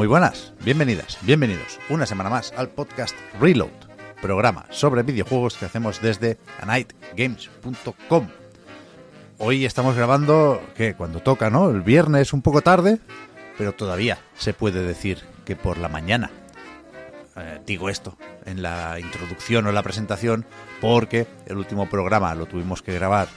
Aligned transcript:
Muy 0.00 0.06
buenas, 0.06 0.54
bienvenidas, 0.64 1.18
bienvenidos 1.20 1.78
una 1.90 2.06
semana 2.06 2.30
más 2.30 2.54
al 2.56 2.70
podcast 2.70 3.14
Reload, 3.38 3.68
programa 4.22 4.64
sobre 4.70 5.02
videojuegos 5.02 5.58
que 5.58 5.66
hacemos 5.66 6.00
desde 6.00 6.38
anightgames.com. 6.62 8.28
Hoy 9.36 9.66
estamos 9.66 9.94
grabando 9.96 10.62
que 10.74 10.94
cuando 10.94 11.20
toca, 11.20 11.50
¿no? 11.50 11.68
El 11.68 11.82
viernes 11.82 12.32
un 12.32 12.40
poco 12.40 12.62
tarde, 12.62 12.98
pero 13.58 13.74
todavía 13.74 14.16
se 14.38 14.54
puede 14.54 14.82
decir 14.82 15.18
que 15.44 15.54
por 15.54 15.76
la 15.76 15.90
mañana. 15.90 16.30
Eh, 17.36 17.60
digo 17.66 17.90
esto 17.90 18.16
en 18.46 18.62
la 18.62 18.98
introducción 19.00 19.66
o 19.66 19.72
la 19.72 19.82
presentación 19.82 20.46
porque 20.80 21.26
el 21.44 21.58
último 21.58 21.90
programa 21.90 22.34
lo 22.34 22.46
tuvimos 22.46 22.80
que 22.80 22.94
grabar 22.94 23.28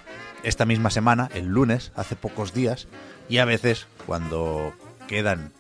esta 0.44 0.66
misma 0.66 0.92
semana, 0.92 1.30
el 1.34 1.48
lunes, 1.48 1.92
hace 1.98 2.16
pocos 2.16 2.54
días, 2.54 2.88
y 3.28 3.40
a 3.40 3.46
veces 3.46 3.86
cuando 4.06 4.74
quedan 5.10 5.52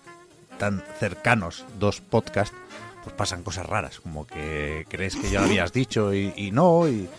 tan 0.57 0.83
cercanos 0.99 1.65
dos 1.79 2.01
podcasts, 2.01 2.55
pues 3.03 3.15
pasan 3.15 3.43
cosas 3.43 3.65
raras, 3.65 3.99
como 3.99 4.25
que 4.25 4.85
crees 4.89 5.15
que 5.15 5.29
ya 5.29 5.41
lo 5.41 5.47
habías 5.47 5.73
dicho 5.73 6.13
y, 6.13 6.33
y 6.35 6.51
no, 6.51 6.87
y 6.87 7.09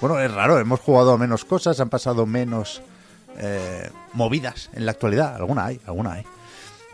bueno, 0.00 0.18
es 0.18 0.32
raro, 0.32 0.58
hemos 0.58 0.80
jugado 0.80 1.12
a 1.12 1.18
menos 1.18 1.44
cosas, 1.44 1.78
han 1.78 1.90
pasado 1.90 2.24
menos 2.24 2.80
eh, 3.36 3.90
movidas 4.14 4.70
en 4.72 4.86
la 4.86 4.92
actualidad, 4.92 5.36
alguna 5.36 5.66
hay, 5.66 5.80
alguna 5.86 6.14
hay. 6.14 6.24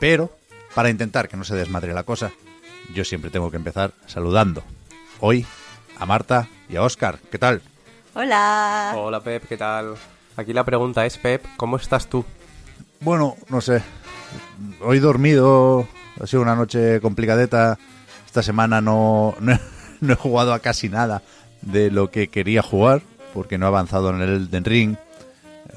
Pero, 0.00 0.30
para 0.74 0.90
intentar 0.90 1.28
que 1.28 1.36
no 1.36 1.44
se 1.44 1.54
desmadre 1.54 1.94
la 1.94 2.02
cosa, 2.02 2.32
yo 2.92 3.04
siempre 3.04 3.30
tengo 3.30 3.50
que 3.50 3.56
empezar 3.56 3.92
saludando. 4.06 4.62
Hoy 5.20 5.46
a 5.98 6.04
Marta 6.04 6.48
y 6.68 6.76
a 6.76 6.82
Oscar, 6.82 7.18
¿qué 7.30 7.38
tal? 7.38 7.62
Hola. 8.14 8.92
Hola 8.96 9.20
Pep, 9.20 9.46
¿qué 9.48 9.56
tal? 9.56 9.94
Aquí 10.36 10.52
la 10.52 10.64
pregunta 10.64 11.06
es, 11.06 11.16
Pep, 11.16 11.44
¿cómo 11.56 11.76
estás 11.76 12.08
tú? 12.08 12.24
Bueno, 13.00 13.36
no 13.48 13.60
sé. 13.60 13.82
Hoy 14.80 14.98
dormido, 14.98 15.86
ha 16.20 16.26
sido 16.26 16.42
una 16.42 16.54
noche 16.56 17.00
complicadeta. 17.00 17.78
Esta 18.26 18.42
semana 18.42 18.80
no, 18.80 19.34
no, 19.40 19.58
no 20.00 20.12
he 20.12 20.16
jugado 20.16 20.52
a 20.52 20.58
casi 20.60 20.88
nada 20.88 21.22
de 21.62 21.90
lo 21.90 22.10
que 22.10 22.28
quería 22.28 22.62
jugar, 22.62 23.02
porque 23.34 23.58
no 23.58 23.66
he 23.66 23.68
avanzado 23.68 24.10
en 24.10 24.20
el 24.20 24.28
Elden 24.30 24.64
Ring. 24.64 24.96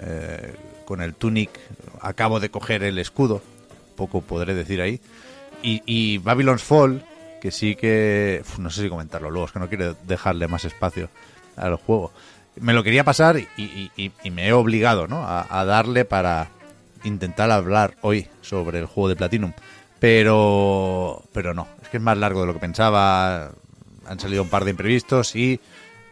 Eh, 0.02 0.55
con 0.85 1.02
el 1.02 1.13
Tunic 1.13 1.52
acabo 2.02 2.39
de 2.39 2.49
coger 2.49 2.83
el 2.83 2.97
escudo, 2.99 3.41
poco 3.95 4.21
podré 4.21 4.53
decir 4.55 4.81
ahí. 4.81 4.99
Y, 5.61 5.81
y 5.85 6.17
Babylon's 6.19 6.63
Fall, 6.63 7.03
que 7.41 7.52
sí 7.52 7.75
que... 7.75 8.41
uf, 8.41 8.59
no 8.59 8.69
sé 8.69 8.83
si 8.83 8.89
comentarlo 8.89 9.30
luego, 9.30 9.45
es 9.47 9.52
que 9.52 9.59
no 9.59 9.67
quiero 9.69 9.95
dejarle 10.07 10.47
más 10.47 10.65
espacio 10.65 11.09
al 11.57 11.75
juego. 11.75 12.11
Me 12.59 12.73
lo 12.73 12.83
quería 12.83 13.03
pasar 13.03 13.37
y- 13.37 13.47
y- 13.95 14.11
y 14.23 14.31
me 14.31 14.47
he 14.47 14.53
obligado 14.53 15.07
¿no? 15.07 15.17
a, 15.25 15.45
a 15.49 15.63
darle 15.65 16.05
para 16.05 16.47
intentar 17.03 17.52
hablar 17.52 17.95
hoy 18.02 18.28
sobre 18.42 18.80
el 18.80 18.86
juego 18.86 19.10
de 19.10 19.15
Platinum. 19.15 19.54
Pero, 19.99 21.23
pero 21.33 21.54
no, 21.54 21.67
es 21.82 21.89
que 21.89 21.98
es 21.98 22.04
más 22.04 22.17
largo 22.17 22.42
de 22.42 22.48
lo 22.48 22.54
que 22.54 22.60
pensaba. 22.60 23.52
Han 24.05 24.20
salido 24.20 24.43
un 24.43 24.49
par 24.49 24.64
de 24.64 24.71
imprevistos 24.71 25.36
y 25.36 25.59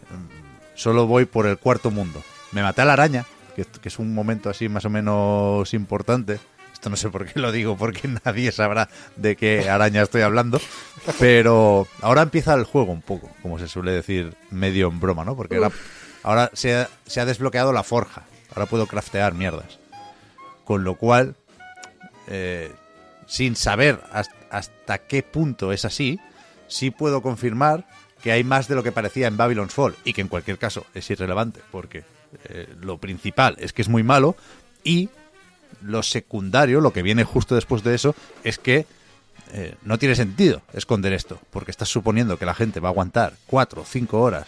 mm, 0.10 0.76
solo 0.76 1.08
voy 1.08 1.26
por 1.26 1.48
el 1.48 1.58
cuarto 1.58 1.90
mundo. 1.90 2.22
Me 2.52 2.62
maté 2.62 2.82
a 2.82 2.86
la 2.86 2.94
araña, 2.94 3.26
que, 3.56 3.66
que 3.66 3.90
es 3.90 4.00
un 4.00 4.14
momento 4.14 4.50
así 4.50 4.70
más 4.70 4.86
o 4.86 4.90
menos 4.90 5.74
importante. 5.74 6.40
Esto 6.74 6.92
no 6.92 6.96
sé 6.96 7.10
por 7.10 7.26
qué 7.26 7.40
lo 7.40 7.52
digo, 7.52 7.76
porque 7.76 8.08
nadie 8.26 8.52
sabrá 8.52 8.90
de 9.16 9.36
qué 9.36 9.70
araña 9.70 10.04
estoy 10.04 10.22
hablando. 10.22 10.62
Pero 11.20 11.88
ahora 12.02 12.22
empieza 12.22 12.54
el 12.54 12.66
juego 12.66 12.92
un 12.92 13.02
poco, 13.02 13.32
como 13.42 13.58
se 13.58 13.68
suele 13.68 13.92
decir, 13.92 14.36
medio 14.52 14.90
en 14.90 15.00
broma, 15.00 15.24
¿no? 15.24 15.36
Porque 15.36 15.56
ahora, 15.56 15.72
ahora 16.24 16.52
se, 16.54 16.76
ha, 16.76 16.90
se 17.06 17.22
ha 17.22 17.26
desbloqueado 17.26 17.74
la 17.74 17.84
forja. 17.84 18.26
Ahora 18.54 18.68
puedo 18.68 18.86
craftear 18.86 19.34
mierdas. 19.34 19.80
Con 20.68 20.84
lo 20.84 20.96
cual, 20.96 21.36
eh, 22.28 22.72
sin 23.26 23.56
saber 23.56 24.02
has- 24.12 24.30
hasta 24.52 24.98
qué 25.00 25.24
punto 25.24 25.72
es 25.72 25.86
así, 25.86 26.20
sí 26.68 26.92
puedo 26.92 27.22
confirmar 27.22 27.88
que 28.22 28.32
hay 28.34 28.44
más 28.44 28.68
de 28.68 28.76
lo 28.76 28.84
que 28.84 28.92
parecía 28.92 29.28
en 29.28 29.38
Babylon's 29.38 29.74
Fall 29.74 29.96
y 30.04 30.12
que 30.14 30.22
en 30.22 30.28
cualquier 30.28 30.58
caso 30.58 30.86
es 30.94 31.10
irrelevante 31.10 31.62
porque 31.72 32.04
eh, 32.50 32.68
lo 32.82 32.98
principal 32.98 33.56
es 33.60 33.72
que 33.72 33.82
es 33.82 33.88
muy 33.88 34.04
malo 34.04 34.36
y 34.84 35.10
lo 35.82 36.04
secundario, 36.04 36.82
lo 36.82 36.92
que 36.92 37.02
viene 37.04 37.24
justo 37.24 37.56
después 37.56 37.84
de 37.84 37.96
eso, 37.96 38.16
es 38.44 38.58
que 38.58 38.86
eh, 39.54 39.76
no 39.84 39.98
tiene 39.98 40.16
sentido 40.16 40.62
esconder 40.74 41.14
esto, 41.14 41.40
porque 41.52 41.72
estás 41.72 41.88
suponiendo 41.88 42.38
que 42.38 42.46
la 42.46 42.54
gente 42.54 42.82
va 42.82 42.90
a 42.90 42.92
aguantar 42.92 43.34
cuatro 43.46 43.84
o 43.84 43.86
cinco 43.86 44.20
horas 44.22 44.48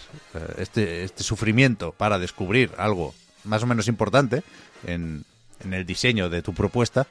este, 0.57 1.03
este 1.05 1.23
sufrimiento 1.23 1.93
para 1.93 2.19
descubrir 2.19 2.71
algo 2.77 3.13
más 3.45 3.63
o 3.63 3.67
menos 3.67 3.87
importante 3.87 4.43
en, 4.85 5.23
en 5.63 5.73
el 5.73 5.85
diseño 5.85 6.29
de 6.29 6.41
tu 6.41 6.53
propuesta. 6.53 7.07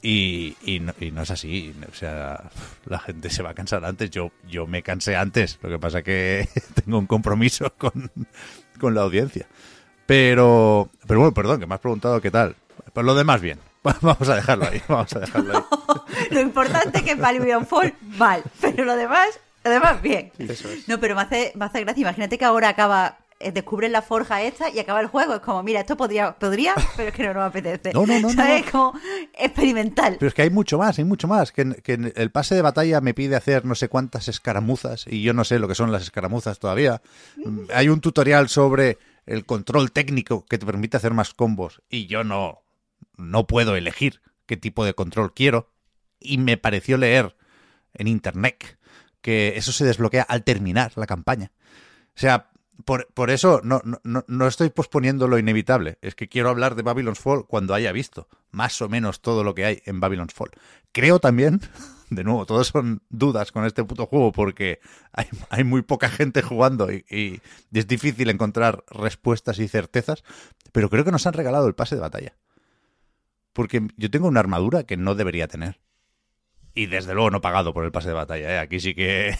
Y, 0.00 0.56
y 0.62 0.80
no, 0.80 0.94
y 1.00 1.10
no 1.10 1.22
es 1.22 1.30
así, 1.30 1.74
o 1.90 1.94
sea, 1.94 2.50
la 2.86 3.00
gente 3.00 3.30
se 3.30 3.42
va 3.42 3.50
a 3.50 3.54
cansar 3.54 3.84
antes. 3.84 4.10
Yo, 4.10 4.30
yo 4.48 4.66
me 4.66 4.82
cansé 4.82 5.16
antes, 5.16 5.58
lo 5.60 5.70
que 5.70 5.78
pasa 5.78 6.02
que 6.02 6.48
tengo 6.84 6.98
un 6.98 7.06
compromiso 7.06 7.72
con, 7.76 8.10
con 8.78 8.94
la 8.94 9.02
audiencia. 9.02 9.46
Pero, 10.06 10.88
pero 11.06 11.20
bueno, 11.20 11.34
perdón, 11.34 11.60
que 11.60 11.66
me 11.66 11.74
has 11.74 11.80
preguntado 11.80 12.20
qué 12.20 12.30
tal. 12.30 12.56
Pues 12.92 13.04
lo 13.04 13.14
demás 13.14 13.40
bien. 13.40 13.58
Vamos 13.82 14.28
a 14.28 14.36
dejarlo 14.36 14.66
ahí, 14.66 14.82
vamos 14.88 15.12
a 15.14 15.20
dejarlo 15.20 15.56
ahí. 15.56 15.64
Lo 16.30 16.40
importante 16.40 16.98
es 16.98 17.04
que 17.04 17.14
Babylon 17.14 17.66
Fall, 17.66 17.94
mal. 18.18 18.42
Pero 18.60 18.84
lo 18.84 18.96
demás, 18.96 19.38
lo 19.64 19.70
demás, 19.70 20.02
bien. 20.02 20.32
Eso 20.38 20.68
es. 20.68 20.88
No, 20.88 20.98
pero 20.98 21.14
me 21.14 21.22
hace, 21.22 21.52
me 21.54 21.64
hace 21.64 21.80
gracia. 21.80 22.02
Imagínate 22.02 22.38
que 22.38 22.44
ahora 22.44 22.68
acaba, 22.70 23.18
descubren 23.40 23.92
la 23.92 24.02
forja 24.02 24.42
esta 24.42 24.68
y 24.70 24.78
acaba 24.78 25.00
el 25.00 25.06
juego. 25.06 25.34
Es 25.34 25.40
como, 25.40 25.62
mira, 25.62 25.80
esto 25.80 25.96
podría, 25.96 26.32
podría, 26.38 26.74
pero 26.96 27.10
es 27.10 27.14
que 27.14 27.24
no 27.24 27.34
nos 27.34 27.44
apetece. 27.44 27.92
No, 27.92 28.06
no, 28.06 28.20
no, 28.20 28.30
¿Sabes? 28.30 28.64
no. 28.66 28.72
Como 28.72 29.00
experimental. 29.34 30.16
Pero 30.18 30.28
es 30.28 30.34
que 30.34 30.42
hay 30.42 30.50
mucho 30.50 30.78
más, 30.78 30.98
hay 30.98 31.04
mucho 31.04 31.28
más. 31.28 31.52
Que, 31.52 31.74
que 31.82 32.12
el 32.14 32.30
pase 32.30 32.54
de 32.54 32.62
batalla 32.62 33.00
me 33.00 33.14
pide 33.14 33.36
hacer 33.36 33.64
no 33.64 33.74
sé 33.74 33.88
cuántas 33.88 34.28
escaramuzas 34.28 35.06
y 35.06 35.22
yo 35.22 35.32
no 35.32 35.44
sé 35.44 35.58
lo 35.58 35.68
que 35.68 35.74
son 35.74 35.92
las 35.92 36.02
escaramuzas 36.02 36.58
todavía. 36.58 37.00
Hay 37.72 37.88
un 37.88 38.00
tutorial 38.00 38.48
sobre 38.48 38.98
el 39.26 39.44
control 39.44 39.92
técnico 39.92 40.44
que 40.46 40.58
te 40.58 40.66
permite 40.66 40.96
hacer 40.96 41.12
más 41.12 41.34
combos 41.34 41.82
y 41.88 42.06
yo 42.06 42.24
no, 42.24 42.62
no 43.16 43.46
puedo 43.46 43.76
elegir 43.76 44.20
qué 44.46 44.56
tipo 44.56 44.84
de 44.84 44.94
control 44.94 45.32
quiero. 45.34 45.70
Y 46.20 46.38
me 46.38 46.56
pareció 46.56 46.96
leer 46.96 47.36
en 47.94 48.08
internet 48.08 48.78
que 49.20 49.56
eso 49.56 49.70
se 49.72 49.84
desbloquea 49.84 50.22
al 50.22 50.42
terminar 50.42 50.92
la 50.96 51.06
campaña. 51.06 51.52
O 52.16 52.20
sea, 52.20 52.50
por, 52.84 53.06
por 53.14 53.30
eso 53.30 53.60
no, 53.64 53.80
no- 54.04 54.24
no, 54.26 54.46
estoy 54.46 54.70
posponiendo 54.70 55.28
lo 55.28 55.38
inevitable. 55.38 55.98
Es 56.02 56.14
que 56.14 56.28
quiero 56.28 56.48
hablar 56.50 56.74
de 56.74 56.82
Babylon's 56.82 57.18
Fall 57.18 57.44
cuando 57.46 57.74
haya 57.74 57.92
visto 57.92 58.28
más 58.50 58.80
o 58.80 58.88
menos 58.88 59.20
todo 59.20 59.44
lo 59.44 59.54
que 59.54 59.64
hay 59.64 59.82
en 59.84 60.00
Babylon's 60.00 60.32
Fall. 60.34 60.50
Creo 60.92 61.18
también, 61.18 61.60
de 62.10 62.24
nuevo, 62.24 62.46
todos 62.46 62.68
son 62.68 63.02
dudas 63.10 63.52
con 63.52 63.64
este 63.66 63.84
puto 63.84 64.06
juego 64.06 64.32
porque 64.32 64.80
hay, 65.12 65.26
hay 65.50 65.64
muy 65.64 65.82
poca 65.82 66.08
gente 66.08 66.40
jugando 66.42 66.90
y, 66.92 67.04
y 67.10 67.40
es 67.76 67.86
difícil 67.86 68.30
encontrar 68.30 68.84
respuestas 68.90 69.58
y 69.58 69.68
certezas, 69.68 70.22
pero 70.72 70.88
creo 70.88 71.04
que 71.04 71.12
nos 71.12 71.26
han 71.26 71.34
regalado 71.34 71.66
el 71.66 71.74
pase 71.74 71.94
de 71.96 72.00
batalla. 72.00 72.36
Porque 73.52 73.88
yo 73.96 74.10
tengo 74.10 74.28
una 74.28 74.40
armadura 74.40 74.84
que 74.84 74.96
no 74.96 75.14
debería 75.14 75.48
tener. 75.48 75.80
Y 76.74 76.86
desde 76.86 77.12
luego 77.12 77.30
no 77.30 77.40
pagado 77.40 77.74
por 77.74 77.84
el 77.84 77.90
pase 77.90 78.08
de 78.08 78.14
batalla. 78.14 78.54
¿eh? 78.54 78.58
Aquí 78.60 78.78
sí 78.78 78.94
que 78.94 79.36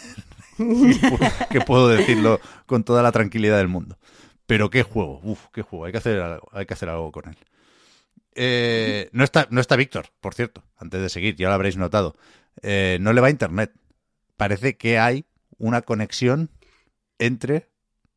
que 1.50 1.60
puedo 1.60 1.88
decirlo 1.88 2.40
con 2.66 2.84
toda 2.84 3.02
la 3.02 3.12
tranquilidad 3.12 3.58
del 3.58 3.68
mundo. 3.68 3.98
Pero 4.46 4.70
qué 4.70 4.82
juego, 4.82 5.20
uf, 5.22 5.46
qué 5.52 5.62
juego, 5.62 5.84
hay 5.84 5.92
que 5.92 5.98
hacer 5.98 6.20
algo, 6.20 6.48
hay 6.52 6.66
que 6.66 6.74
hacer 6.74 6.88
algo 6.88 7.12
con 7.12 7.28
él. 7.28 7.36
Eh, 8.34 9.08
no 9.12 9.24
está, 9.24 9.46
no 9.50 9.60
está 9.60 9.76
Víctor, 9.76 10.06
por 10.20 10.34
cierto, 10.34 10.62
antes 10.76 11.00
de 11.00 11.08
seguir, 11.08 11.36
ya 11.36 11.48
lo 11.48 11.54
habréis 11.54 11.76
notado. 11.76 12.16
Eh, 12.62 12.98
no 13.00 13.12
le 13.12 13.20
va 13.20 13.28
a 13.28 13.30
internet. 13.30 13.72
Parece 14.36 14.76
que 14.76 14.98
hay 14.98 15.26
una 15.58 15.82
conexión 15.82 16.50
entre, 17.18 17.68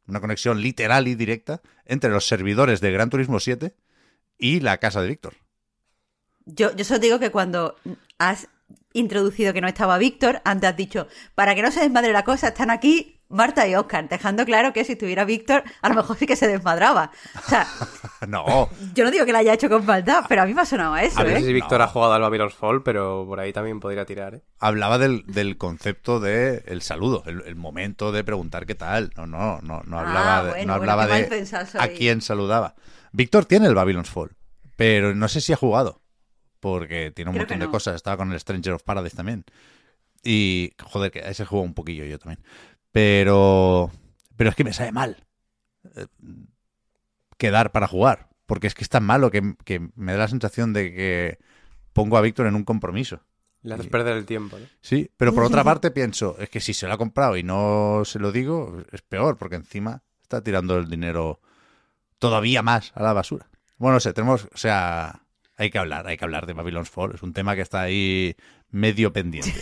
una 0.08 0.22
conexión 0.22 0.62
literal 0.62 1.08
y 1.08 1.16
directa, 1.16 1.62
entre 1.86 2.12
los 2.12 2.28
servidores 2.28 2.82
de 2.82 2.92
Gran 2.92 3.10
Turismo 3.10 3.40
7 3.40 3.76
y 4.38 4.60
la 4.60 4.78
casa 4.78 5.02
de 5.02 5.08
Víctor. 5.08 5.34
Yo, 6.46 6.76
yo 6.76 6.86
solo 6.86 7.00
digo 7.00 7.20
que 7.20 7.32
cuando 7.32 7.76
has 8.18 8.48
introducido 8.94 9.54
que 9.54 9.62
no 9.62 9.68
estaba 9.68 9.98
Víctor, 9.98 10.42
antes 10.46 10.70
has 10.70 10.78
dicho, 10.78 11.08
para 11.36 11.56
que 11.56 11.62
no 11.62 11.72
se 11.72 11.82
desmadre 11.82 12.14
la 12.14 12.24
cosa, 12.24 12.50
están 12.50 12.70
aquí 12.70 13.18
Marta 13.30 13.66
y 13.66 13.76
Oscar, 13.76 14.10
dejando 14.10 14.44
claro 14.44 14.74
que 14.74 14.84
si 14.84 14.92
estuviera 14.92 15.24
Víctor, 15.24 15.64
a 15.82 15.88
lo 15.88 15.96
mejor 15.96 16.18
sí 16.18 16.26
que 16.28 16.36
se 16.36 16.50
desmadraba. 16.50 17.12
O 17.46 17.50
sea, 17.50 17.66
No, 18.28 18.70
yo 18.94 19.06
no 19.06 19.10
digo 19.12 19.26
que 19.26 19.32
la 19.32 19.40
haya 19.40 19.54
hecho 19.54 19.70
con 19.70 19.86
maldad, 19.86 20.26
pero 20.28 20.42
a 20.42 20.46
mí 20.46 20.54
me 20.54 20.62
ha 20.62 20.66
sonado 20.66 20.94
a 20.96 21.02
eso, 21.02 21.18
A 21.20 21.24
ver 21.24 21.38
¿eh? 21.38 21.42
si 21.42 21.54
Víctor 21.54 21.82
ha 21.82 21.88
jugado 21.88 22.14
al 22.14 22.22
Babylon's 22.22 22.54
Fall, 22.54 22.84
pero 22.84 23.26
por 23.26 23.40
ahí 23.40 23.54
también 23.54 23.80
podría 23.80 24.06
tirar, 24.06 24.36
¿eh? 24.36 24.42
hablaba 24.60 24.98
del, 24.98 25.24
del 25.28 25.58
concepto 25.58 26.20
de 26.20 26.64
el 26.68 26.82
saludo, 26.82 27.24
el, 27.26 27.42
el 27.46 27.56
momento 27.56 28.12
de 28.12 28.24
preguntar 28.26 28.66
qué 28.66 28.76
tal. 28.76 29.12
No, 29.16 29.26
no, 29.26 29.60
no, 29.62 29.82
no 29.86 29.98
Ah, 29.98 30.02
hablaba, 30.02 30.44
de, 30.44 30.50
no 30.50 30.54
bueno, 30.56 30.74
hablaba 30.74 31.08
de 31.08 31.48
a 31.80 31.88
quién 31.88 32.20
saludaba. 32.22 32.76
Víctor 33.14 33.46
tiene 33.46 33.68
el 33.68 33.76
Babylon's 33.76 34.10
Fall, 34.10 34.32
pero 34.76 35.16
no 35.16 35.30
sé 35.30 35.40
si 35.40 35.54
ha 35.54 35.58
jugado, 35.58 36.01
porque 36.62 37.12
tiene 37.12 37.30
un 37.30 37.36
Creo 37.36 37.46
montón 37.46 37.60
de 37.60 37.70
cosas. 37.70 37.96
Estaba 37.96 38.16
con 38.16 38.32
el 38.32 38.40
Stranger 38.40 38.74
of 38.74 38.84
Paradise 38.84 39.18
también. 39.18 39.44
Y, 40.24 40.72
joder, 40.82 41.12
que 41.12 41.20
a 41.20 41.30
ese 41.30 41.46
juego 41.46 41.66
un 41.66 41.74
poquillo 41.74 42.06
yo 42.06 42.18
también. 42.18 42.40
Pero, 42.92 43.92
pero 44.38 44.50
es 44.50 44.56
que 44.56 44.64
me 44.64 44.72
sabe 44.72 44.92
mal 44.94 45.26
eh, 45.96 46.06
quedar 47.38 47.72
para 47.72 47.88
jugar, 47.88 48.30
porque 48.46 48.68
es 48.68 48.76
que 48.76 48.84
es 48.84 48.90
tan 48.90 49.04
malo 49.04 49.32
que, 49.32 49.56
que 49.66 49.90
me 49.96 50.14
da 50.14 50.20
la 50.20 50.28
sensación 50.28 50.74
de 50.74 50.94
que 50.94 51.40
pongo 51.94 52.18
a 52.18 52.22
Víctor 52.22 52.48
en 52.48 52.56
un 52.56 52.64
compromiso. 52.64 53.22
Le 53.64 53.76
haces 53.76 53.88
perder 53.88 54.18
el 54.18 54.26
tiempo, 54.26 54.58
¿no? 54.58 54.66
Sí, 54.82 55.12
pero 55.18 55.36
por 55.36 55.44
otra 55.44 55.64
parte 55.64 55.92
pienso, 55.92 56.36
es 56.40 56.50
que 56.50 56.60
si 56.60 56.74
se 56.74 56.88
lo 56.88 56.94
ha 56.94 56.98
comprado 56.98 57.38
y 57.38 57.44
no 57.44 58.02
se 58.06 58.18
lo 58.18 58.32
digo, 58.32 58.84
es 58.92 59.04
peor, 59.04 59.38
porque 59.38 59.56
encima 59.56 60.02
está 60.24 60.42
tirando 60.42 60.78
el 60.78 60.90
dinero 60.90 61.42
todavía 62.18 62.64
más 62.64 62.92
a 62.96 63.04
la 63.04 63.14
basura. 63.14 63.50
Bueno, 63.78 63.96
no 63.96 64.00
sé, 64.00 64.14
tenemos, 64.14 64.48
o 64.52 64.58
sea, 64.58 65.22
hay 65.62 65.70
que 65.70 65.78
hablar, 65.78 66.08
hay 66.08 66.18
que 66.18 66.26
hablar 66.26 66.48
de 66.48 66.54
Babylon's 66.54 66.90
Fall, 66.90 67.14
es 67.14 67.22
un 67.22 67.34
tema 67.34 67.56
que 67.56 67.62
está 67.62 67.82
ahí 67.82 68.36
medio 68.72 69.14
pendiente. 69.14 69.62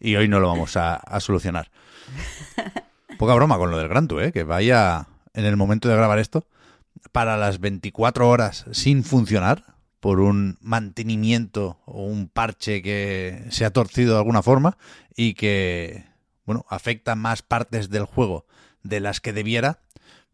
Y 0.00 0.16
hoy 0.16 0.26
no 0.26 0.40
lo 0.40 0.48
vamos 0.48 0.76
a, 0.76 0.96
a 0.96 1.20
solucionar. 1.20 1.70
Poca 3.18 3.34
broma 3.34 3.58
con 3.58 3.70
lo 3.70 3.78
del 3.78 3.88
Gran 3.88 4.08
Tour, 4.08 4.24
¿eh? 4.24 4.32
que 4.32 4.42
vaya 4.42 5.06
en 5.34 5.44
el 5.44 5.56
momento 5.56 5.88
de 5.88 5.96
grabar 5.96 6.18
esto, 6.18 6.46
para 7.12 7.36
las 7.36 7.60
24 7.60 8.28
horas 8.28 8.64
sin 8.72 9.04
funcionar, 9.04 9.74
por 10.00 10.20
un 10.20 10.56
mantenimiento 10.60 11.78
o 11.84 12.04
un 12.04 12.28
parche 12.28 12.82
que 12.82 13.44
se 13.50 13.64
ha 13.64 13.70
torcido 13.70 14.12
de 14.12 14.18
alguna 14.18 14.42
forma 14.42 14.78
y 15.14 15.34
que, 15.34 16.04
bueno, 16.44 16.64
afecta 16.68 17.16
más 17.16 17.42
partes 17.42 17.90
del 17.90 18.04
juego 18.04 18.46
de 18.82 19.00
las 19.00 19.20
que 19.20 19.32
debiera 19.32 19.80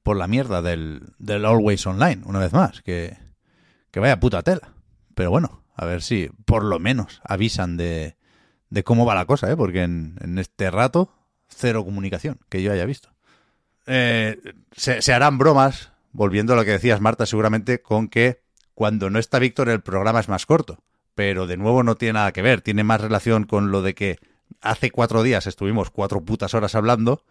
por 0.02 0.16
la 0.16 0.28
mierda 0.28 0.62
del, 0.62 1.14
del 1.18 1.44
Always 1.44 1.86
Online, 1.86 2.22
una 2.24 2.38
vez 2.38 2.52
más, 2.52 2.82
que, 2.82 3.16
que 3.90 4.00
vaya 4.00 4.20
puta 4.20 4.42
tela. 4.42 4.72
Pero 5.20 5.30
bueno, 5.32 5.62
a 5.74 5.84
ver 5.84 6.00
si 6.00 6.30
por 6.46 6.64
lo 6.64 6.78
menos 6.78 7.20
avisan 7.24 7.76
de, 7.76 8.16
de 8.70 8.84
cómo 8.84 9.04
va 9.04 9.14
la 9.14 9.26
cosa, 9.26 9.50
¿eh? 9.52 9.54
porque 9.54 9.82
en, 9.82 10.16
en 10.22 10.38
este 10.38 10.70
rato 10.70 11.12
cero 11.46 11.84
comunicación 11.84 12.38
que 12.48 12.62
yo 12.62 12.72
haya 12.72 12.86
visto. 12.86 13.10
Eh, 13.86 14.38
se, 14.72 15.02
se 15.02 15.12
harán 15.12 15.36
bromas, 15.36 15.92
volviendo 16.12 16.54
a 16.54 16.56
lo 16.56 16.64
que 16.64 16.70
decías, 16.70 17.02
Marta, 17.02 17.26
seguramente 17.26 17.82
con 17.82 18.08
que 18.08 18.40
cuando 18.72 19.10
no 19.10 19.18
está 19.18 19.38
Víctor 19.38 19.68
el 19.68 19.82
programa 19.82 20.20
es 20.20 20.30
más 20.30 20.46
corto. 20.46 20.82
Pero 21.14 21.46
de 21.46 21.58
nuevo 21.58 21.82
no 21.82 21.96
tiene 21.96 22.14
nada 22.14 22.32
que 22.32 22.40
ver, 22.40 22.62
tiene 22.62 22.82
más 22.82 23.02
relación 23.02 23.44
con 23.44 23.70
lo 23.70 23.82
de 23.82 23.94
que 23.94 24.18
hace 24.62 24.90
cuatro 24.90 25.22
días 25.22 25.46
estuvimos 25.46 25.90
cuatro 25.90 26.22
putas 26.24 26.54
horas 26.54 26.74
hablando 26.74 27.24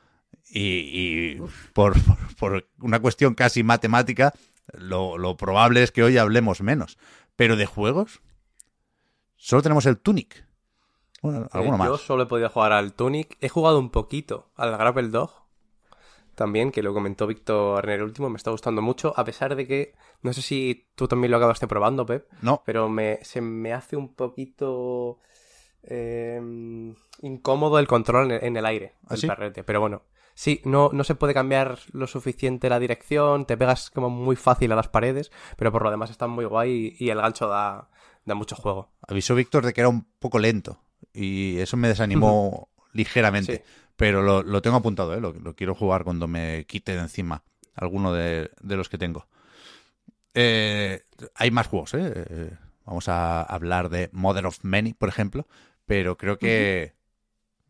y, 0.47 0.62
y 0.62 1.41
por, 1.74 2.00
por- 2.03 2.36
por 2.36 2.68
una 2.81 3.00
cuestión 3.00 3.33
casi 3.33 3.63
matemática, 3.63 4.31
lo, 4.74 5.18
lo 5.18 5.38
probable 5.38 5.81
es 5.81 5.91
que 5.91 6.03
hoy 6.03 6.19
hablemos 6.19 6.62
menos. 6.62 7.00
Pero 7.39 7.56
de 7.56 7.65
juegos, 7.65 8.19
solo 9.38 9.62
tenemos 9.62 9.86
el 9.86 9.97
Tunic. 9.97 10.45
Bueno, 11.21 11.47
alguno 11.53 11.75
Eh, 11.75 11.77
más. 11.77 11.88
Yo 11.88 11.97
solo 11.97 12.24
he 12.24 12.25
podido 12.25 12.50
jugar 12.50 12.74
al 12.74 12.91
Tunic. 12.91 13.38
He 13.39 13.47
jugado 13.47 13.80
un 13.80 13.91
poquito 13.91 14.50
al 14.57 14.77
Grapple 14.77 15.07
Dog. 15.07 15.31
También, 16.36 16.69
que 16.71 16.83
lo 16.83 16.94
comentó 16.94 17.27
Víctor 17.27 17.86
en 17.86 17.91
el 17.95 18.03
último, 18.03 18.30
me 18.30 18.36
está 18.36 18.51
gustando 18.51 18.81
mucho. 18.81 19.13
A 19.15 19.24
pesar 19.24 19.56
de 19.56 19.65
que, 19.65 19.95
no 20.21 20.33
sé 20.33 20.41
si 20.41 20.89
tú 20.95 21.07
también 21.07 21.31
lo 21.31 21.38
acabaste 21.38 21.65
probando, 21.65 22.06
Pep. 22.06 22.27
No, 22.41 22.62
Pero 22.65 22.89
me, 22.89 23.19
se 23.24 23.39
me 23.39 23.71
hace 23.71 23.95
un 23.95 24.13
poquito 24.15 25.19
eh, 25.83 26.41
incómodo 27.21 27.80
el 27.80 27.88
control 27.88 28.25
en 28.25 28.31
el, 28.31 28.44
en 28.44 28.57
el 28.57 28.65
aire, 28.65 28.95
¿Ah, 29.07 29.13
el 29.13 29.18
sí? 29.18 29.27
perrete. 29.27 29.63
Pero 29.63 29.80
bueno, 29.80 30.03
sí, 30.39 30.62
no, 30.63 30.89
no 30.94 31.03
se 31.03 31.15
puede 31.15 31.33
cambiar 31.33 31.80
lo 31.91 32.07
suficiente 32.07 32.69
la 32.69 32.80
dirección, 32.80 33.45
te 33.45 33.57
pegas 33.57 33.89
como 33.89 34.09
muy 34.09 34.38
fácil 34.38 34.71
a 34.71 34.75
las 34.77 34.88
paredes, 34.88 35.31
pero 35.57 35.69
por 35.74 35.83
lo 35.83 35.91
demás 35.91 36.12
está 36.12 36.27
muy 36.27 36.45
guay 36.45 36.95
y, 36.97 37.06
y 37.06 37.09
el 37.09 37.19
gancho 37.19 37.50
da, 37.50 37.89
da 38.24 38.36
mucho 38.36 38.56
juego. 38.56 38.89
avisó 39.06 39.36
Víctor 39.36 39.65
de 39.65 39.74
que 39.74 39.81
era 39.81 39.89
un 39.89 40.07
poco 40.18 40.39
lento 40.39 40.81
y 41.12 41.57
eso 41.59 41.75
me 41.75 41.89
desanimó 41.89 42.69
ligeramente. 42.94 43.57
Sí. 43.57 43.62
Pero 43.97 44.21
lo, 44.21 44.41
lo 44.41 44.62
tengo 44.62 44.77
apuntado, 44.77 45.13
¿eh? 45.13 45.19
lo, 45.19 45.33
lo 45.33 45.57
quiero 45.57 45.75
jugar 45.75 46.06
cuando 46.06 46.25
me 46.25 46.65
quite 46.68 46.94
de 46.94 47.01
encima 47.01 47.44
alguno 47.75 48.13
de, 48.13 48.50
de 48.62 48.77
los 48.77 48.88
que 48.88 48.97
tengo. 48.97 49.27
Eh, 50.33 51.03
hay 51.36 51.51
más 51.51 51.68
juegos, 51.68 51.95
¿eh? 51.95 52.13
Eh, 52.15 52.57
Vamos 52.86 53.09
a 53.09 53.44
hablar 53.44 53.89
de 53.89 54.09
Mother 54.13 54.45
of 54.45 54.63
Many, 54.63 54.94
por 54.94 55.09
ejemplo, 55.09 55.47
pero 55.86 56.18
creo 56.18 56.39
que 56.39 56.95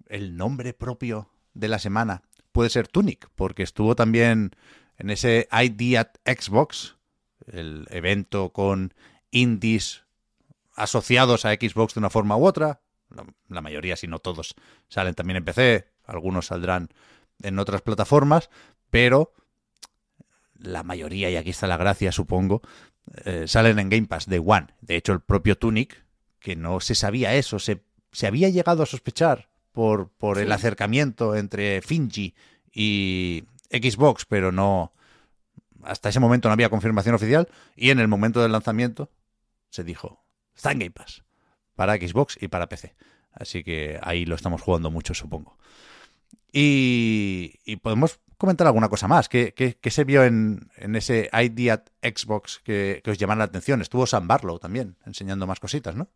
el 0.06 0.38
nombre 0.38 0.74
propio 0.74 1.30
de 1.54 1.68
la 1.68 1.80
semana 1.80 2.22
puede 2.60 2.70
ser 2.70 2.90
Tunic, 2.90 3.30
porque 3.36 3.64
estuvo 3.64 3.96
también 3.96 4.52
en 4.98 5.10
ese 5.12 5.48
ID 5.50 5.96
at 5.96 6.10
Xbox, 6.26 6.98
el 7.48 7.88
evento 7.90 8.50
con 8.50 8.94
indies 9.32 10.04
asociados 10.76 11.46
a 11.46 11.54
Xbox 11.54 11.94
de 11.94 12.02
una 12.02 12.10
forma 12.10 12.36
u 12.36 12.46
otra. 12.46 12.82
La, 13.48 13.62
mayoría, 13.62 13.96
si 13.96 14.08
no 14.08 14.20
todos, 14.20 14.56
salen 14.90 15.16
también 15.16 15.38
en 15.38 15.46
PC, 15.46 15.88
algunos 16.04 16.48
saldrán 16.48 16.90
en 17.42 17.60
otras 17.60 17.82
plataformas, 17.82 18.50
pero 18.90 19.32
la 20.58 20.84
mayoría, 20.84 21.30
y 21.30 21.38
aquí 21.38 21.52
está 21.52 21.66
la 21.66 21.78
gracia, 21.78 22.12
supongo, 22.12 22.62
eh, 23.24 23.46
salen 23.48 23.80
en 23.80 23.88
Game 23.88 24.08
Pass 24.08 24.26
de 24.26 24.40
One. 24.40 24.68
De 24.82 24.98
hecho, 24.98 25.14
el 25.14 25.22
propio 25.22 25.58
Tunic, 25.58 26.04
que 26.42 26.58
no 26.58 26.82
se 26.82 26.94
sabía 26.94 27.36
eso, 27.36 27.58
se, 27.58 27.86
se 28.12 28.28
había 28.28 28.50
llegado 28.50 28.84
a 28.84 28.86
sospechar 28.86 29.49
por, 29.80 30.10
por 30.10 30.40
el 30.40 30.52
acercamiento 30.52 31.38
entre 31.38 31.82
Finji 31.82 32.36
y 32.74 33.46
Xbox, 33.72 34.26
pero 34.26 34.52
no. 34.52 34.92
Hasta 35.84 36.10
ese 36.10 36.20
momento 36.20 36.50
no 36.50 36.54
había 36.54 36.68
confirmación 36.70 37.16
oficial, 37.16 37.48
y 37.78 37.90
en 37.92 38.00
el 38.00 38.10
momento 38.10 38.42
del 38.42 38.52
lanzamiento 38.52 39.10
se 39.70 39.86
dijo: 39.86 40.22
está 40.54 40.74
en 40.74 40.80
Game 40.80 40.92
Pass 40.92 41.24
para 41.76 41.96
Xbox 41.96 42.38
y 42.42 42.50
para 42.50 42.68
PC. 42.68 42.94
Así 43.32 43.64
que 43.64 43.98
ahí 44.04 44.26
lo 44.26 44.36
estamos 44.36 44.60
jugando 44.62 44.92
mucho, 44.92 45.14
supongo. 45.14 45.58
Y, 46.52 47.54
y 47.64 47.78
podemos 47.78 48.20
comentar 48.38 48.68
alguna 48.68 48.90
cosa 48.90 49.08
más. 49.08 49.30
¿Qué, 49.30 49.54
qué- 49.54 49.78
qué 49.80 49.92
se 49.92 50.04
vio 50.04 50.26
en, 50.26 50.70
en 50.76 50.98
ese 50.98 51.30
ID 51.32 51.70
at 51.70 51.84
Xbox 52.04 52.60
que, 52.66 53.00
que 53.02 53.12
os 53.12 53.18
llama 53.18 53.38
la 53.38 53.46
atención? 53.46 53.82
Estuvo 53.82 54.06
Sam 54.06 54.28
Barlow 54.28 54.60
también, 54.60 54.98
enseñando 55.06 55.48
más 55.48 55.62
cositas, 55.62 55.96
¿no? 55.96 56.10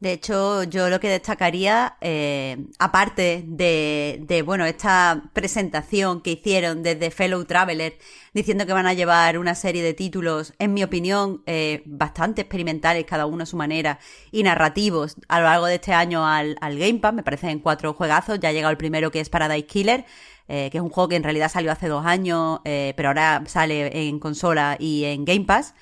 De 0.00 0.12
hecho, 0.12 0.62
yo 0.62 0.88
lo 0.90 1.00
que 1.00 1.08
destacaría, 1.08 1.96
eh, 2.00 2.66
aparte 2.78 3.42
de, 3.44 4.20
de, 4.28 4.42
bueno, 4.42 4.64
esta 4.64 5.24
presentación 5.32 6.20
que 6.20 6.30
hicieron 6.32 6.84
desde 6.84 7.10
Fellow 7.10 7.44
Traveler, 7.44 7.98
diciendo 8.32 8.64
que 8.64 8.72
van 8.72 8.86
a 8.86 8.94
llevar 8.94 9.38
una 9.38 9.56
serie 9.56 9.82
de 9.82 9.94
títulos, 9.94 10.54
en 10.60 10.72
mi 10.72 10.84
opinión, 10.84 11.42
eh, 11.46 11.82
bastante 11.84 12.42
experimentales, 12.42 13.06
cada 13.06 13.26
uno 13.26 13.42
a 13.42 13.46
su 13.46 13.56
manera, 13.56 13.98
y 14.30 14.44
narrativos 14.44 15.16
a 15.26 15.40
lo 15.40 15.46
largo 15.46 15.66
de 15.66 15.74
este 15.74 15.92
año 15.92 16.24
al, 16.24 16.56
al 16.60 16.78
Game 16.78 17.00
Pass, 17.00 17.14
me 17.14 17.24
parecen 17.24 17.58
cuatro 17.58 17.92
juegazos, 17.92 18.38
ya 18.38 18.50
ha 18.50 18.52
llegado 18.52 18.70
el 18.70 18.78
primero 18.78 19.10
que 19.10 19.18
es 19.18 19.28
Paradise 19.28 19.66
Killer, 19.66 20.04
eh, 20.46 20.68
que 20.70 20.78
es 20.78 20.82
un 20.82 20.90
juego 20.90 21.08
que 21.08 21.16
en 21.16 21.24
realidad 21.24 21.50
salió 21.50 21.72
hace 21.72 21.88
dos 21.88 22.06
años, 22.06 22.60
eh, 22.64 22.94
pero 22.96 23.08
ahora 23.08 23.42
sale 23.46 24.08
en 24.08 24.20
consola 24.20 24.76
y 24.78 25.04
en 25.06 25.24
Game 25.24 25.44
Pass. 25.44 25.74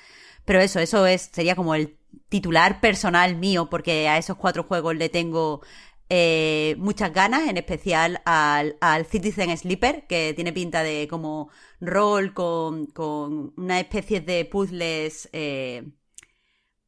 Pero 0.43 0.59
eso, 0.59 0.79
eso 0.79 1.05
es, 1.05 1.29
sería 1.31 1.55
como 1.55 1.75
el 1.75 1.97
titular 2.29 2.81
personal 2.81 3.35
mío, 3.37 3.69
porque 3.69 4.07
a 4.07 4.17
esos 4.17 4.37
cuatro 4.37 4.63
juegos 4.63 4.95
le 4.95 5.09
tengo 5.09 5.61
eh, 6.09 6.75
muchas 6.79 7.13
ganas, 7.13 7.47
en 7.49 7.57
especial 7.57 8.21
al, 8.25 8.77
al 8.81 9.05
Citizen 9.05 9.55
Sleeper, 9.57 10.07
que 10.07 10.33
tiene 10.35 10.53
pinta 10.53 10.83
de 10.83 11.07
como 11.09 11.49
rol 11.81 12.33
con, 12.33 12.87
con 12.87 13.53
una 13.57 13.79
especie 13.79 14.21
de 14.21 14.45
puzzles, 14.45 15.29
eh, 15.33 15.83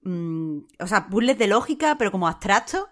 mm, 0.03 0.59
o 0.79 0.87
sea, 0.87 1.07
puzzles 1.09 1.37
de 1.37 1.47
lógica, 1.47 1.95
pero 1.97 2.11
como 2.11 2.27
abstractos. 2.27 2.85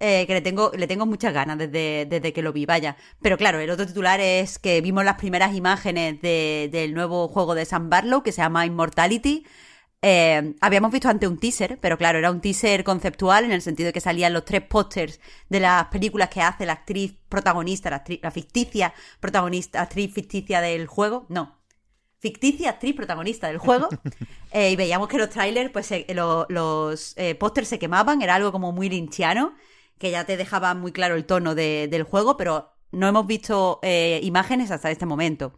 eh, 0.00 0.26
que 0.28 0.34
le 0.34 0.40
tengo, 0.42 0.70
le 0.76 0.86
tengo 0.86 1.06
muchas 1.06 1.32
ganas 1.34 1.58
desde, 1.58 2.06
desde 2.06 2.32
que 2.32 2.40
lo 2.42 2.52
vi, 2.52 2.66
vaya. 2.66 2.96
Pero 3.20 3.36
claro, 3.36 3.58
el 3.58 3.68
otro 3.70 3.84
titular 3.84 4.20
es 4.20 4.58
que 4.60 4.80
vimos 4.80 5.04
las 5.04 5.16
primeras 5.16 5.56
imágenes 5.56 6.20
de- 6.22 6.68
del 6.70 6.94
nuevo 6.94 7.26
juego 7.28 7.56
de 7.56 7.64
Sam 7.64 7.90
Barlow, 7.90 8.22
que 8.22 8.30
se 8.30 8.40
llama 8.42 8.64
Immortality, 8.64 9.44
eh, 10.02 10.54
habíamos 10.60 10.92
visto 10.92 11.08
ante 11.08 11.26
un 11.26 11.38
teaser, 11.38 11.78
pero 11.80 11.98
claro, 11.98 12.18
era 12.18 12.30
un 12.30 12.40
teaser 12.40 12.84
conceptual 12.84 13.44
en 13.44 13.52
el 13.52 13.62
sentido 13.62 13.88
de 13.88 13.92
que 13.92 14.00
salían 14.00 14.32
los 14.32 14.44
tres 14.44 14.62
pósters 14.62 15.20
de 15.48 15.60
las 15.60 15.86
películas 15.86 16.28
que 16.28 16.40
hace 16.40 16.66
la 16.66 16.74
actriz 16.74 17.14
protagonista, 17.28 17.90
la, 17.90 18.04
actri- 18.04 18.20
la 18.22 18.30
ficticia 18.30 18.94
protagonista, 19.20 19.82
actriz 19.82 20.12
ficticia 20.14 20.60
del 20.60 20.86
juego. 20.86 21.26
No, 21.28 21.58
ficticia 22.20 22.70
actriz 22.70 22.94
protagonista 22.94 23.48
del 23.48 23.58
juego. 23.58 23.88
Eh, 24.50 24.70
y 24.70 24.76
veíamos 24.76 25.08
que 25.08 25.18
los 25.18 25.28
trailers, 25.28 25.70
pues 25.70 25.92
lo- 26.14 26.46
los 26.48 27.12
eh, 27.18 27.34
pósters 27.34 27.68
se 27.68 27.78
quemaban, 27.78 28.22
era 28.22 28.34
algo 28.34 28.50
como 28.50 28.72
muy 28.72 28.88
linchiano, 28.88 29.52
que 29.98 30.10
ya 30.10 30.24
te 30.24 30.38
dejaba 30.38 30.72
muy 30.72 30.90
claro 30.90 31.16
el 31.16 31.26
tono 31.26 31.54
de- 31.54 31.86
del 31.90 32.04
juego, 32.04 32.38
pero 32.38 32.70
no 32.90 33.06
hemos 33.08 33.26
visto 33.26 33.78
eh, 33.82 34.20
imágenes 34.22 34.70
hasta 34.70 34.90
este 34.90 35.04
momento. 35.04 35.52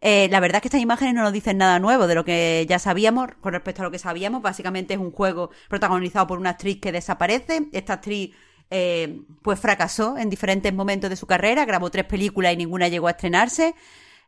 Eh, 0.00 0.28
la 0.30 0.40
verdad 0.40 0.56
es 0.56 0.62
que 0.62 0.68
estas 0.68 0.80
imágenes 0.80 1.14
no 1.14 1.22
nos 1.22 1.32
dicen 1.32 1.58
nada 1.58 1.78
nuevo 1.78 2.06
de 2.06 2.14
lo 2.14 2.24
que 2.24 2.64
ya 2.68 2.78
sabíamos 2.78 3.28
con 3.40 3.52
respecto 3.52 3.82
a 3.82 3.84
lo 3.84 3.90
que 3.90 3.98
sabíamos. 3.98 4.42
Básicamente 4.42 4.94
es 4.94 5.00
un 5.00 5.10
juego 5.10 5.50
protagonizado 5.68 6.26
por 6.26 6.38
una 6.38 6.50
actriz 6.50 6.80
que 6.80 6.92
desaparece. 6.92 7.68
Esta 7.72 7.94
actriz 7.94 8.34
eh, 8.70 9.22
pues 9.42 9.58
fracasó 9.58 10.18
en 10.18 10.30
diferentes 10.30 10.72
momentos 10.72 11.10
de 11.10 11.16
su 11.16 11.26
carrera, 11.26 11.64
grabó 11.64 11.90
tres 11.90 12.04
películas 12.04 12.52
y 12.52 12.56
ninguna 12.56 12.88
llegó 12.88 13.08
a 13.08 13.12
estrenarse. 13.12 13.74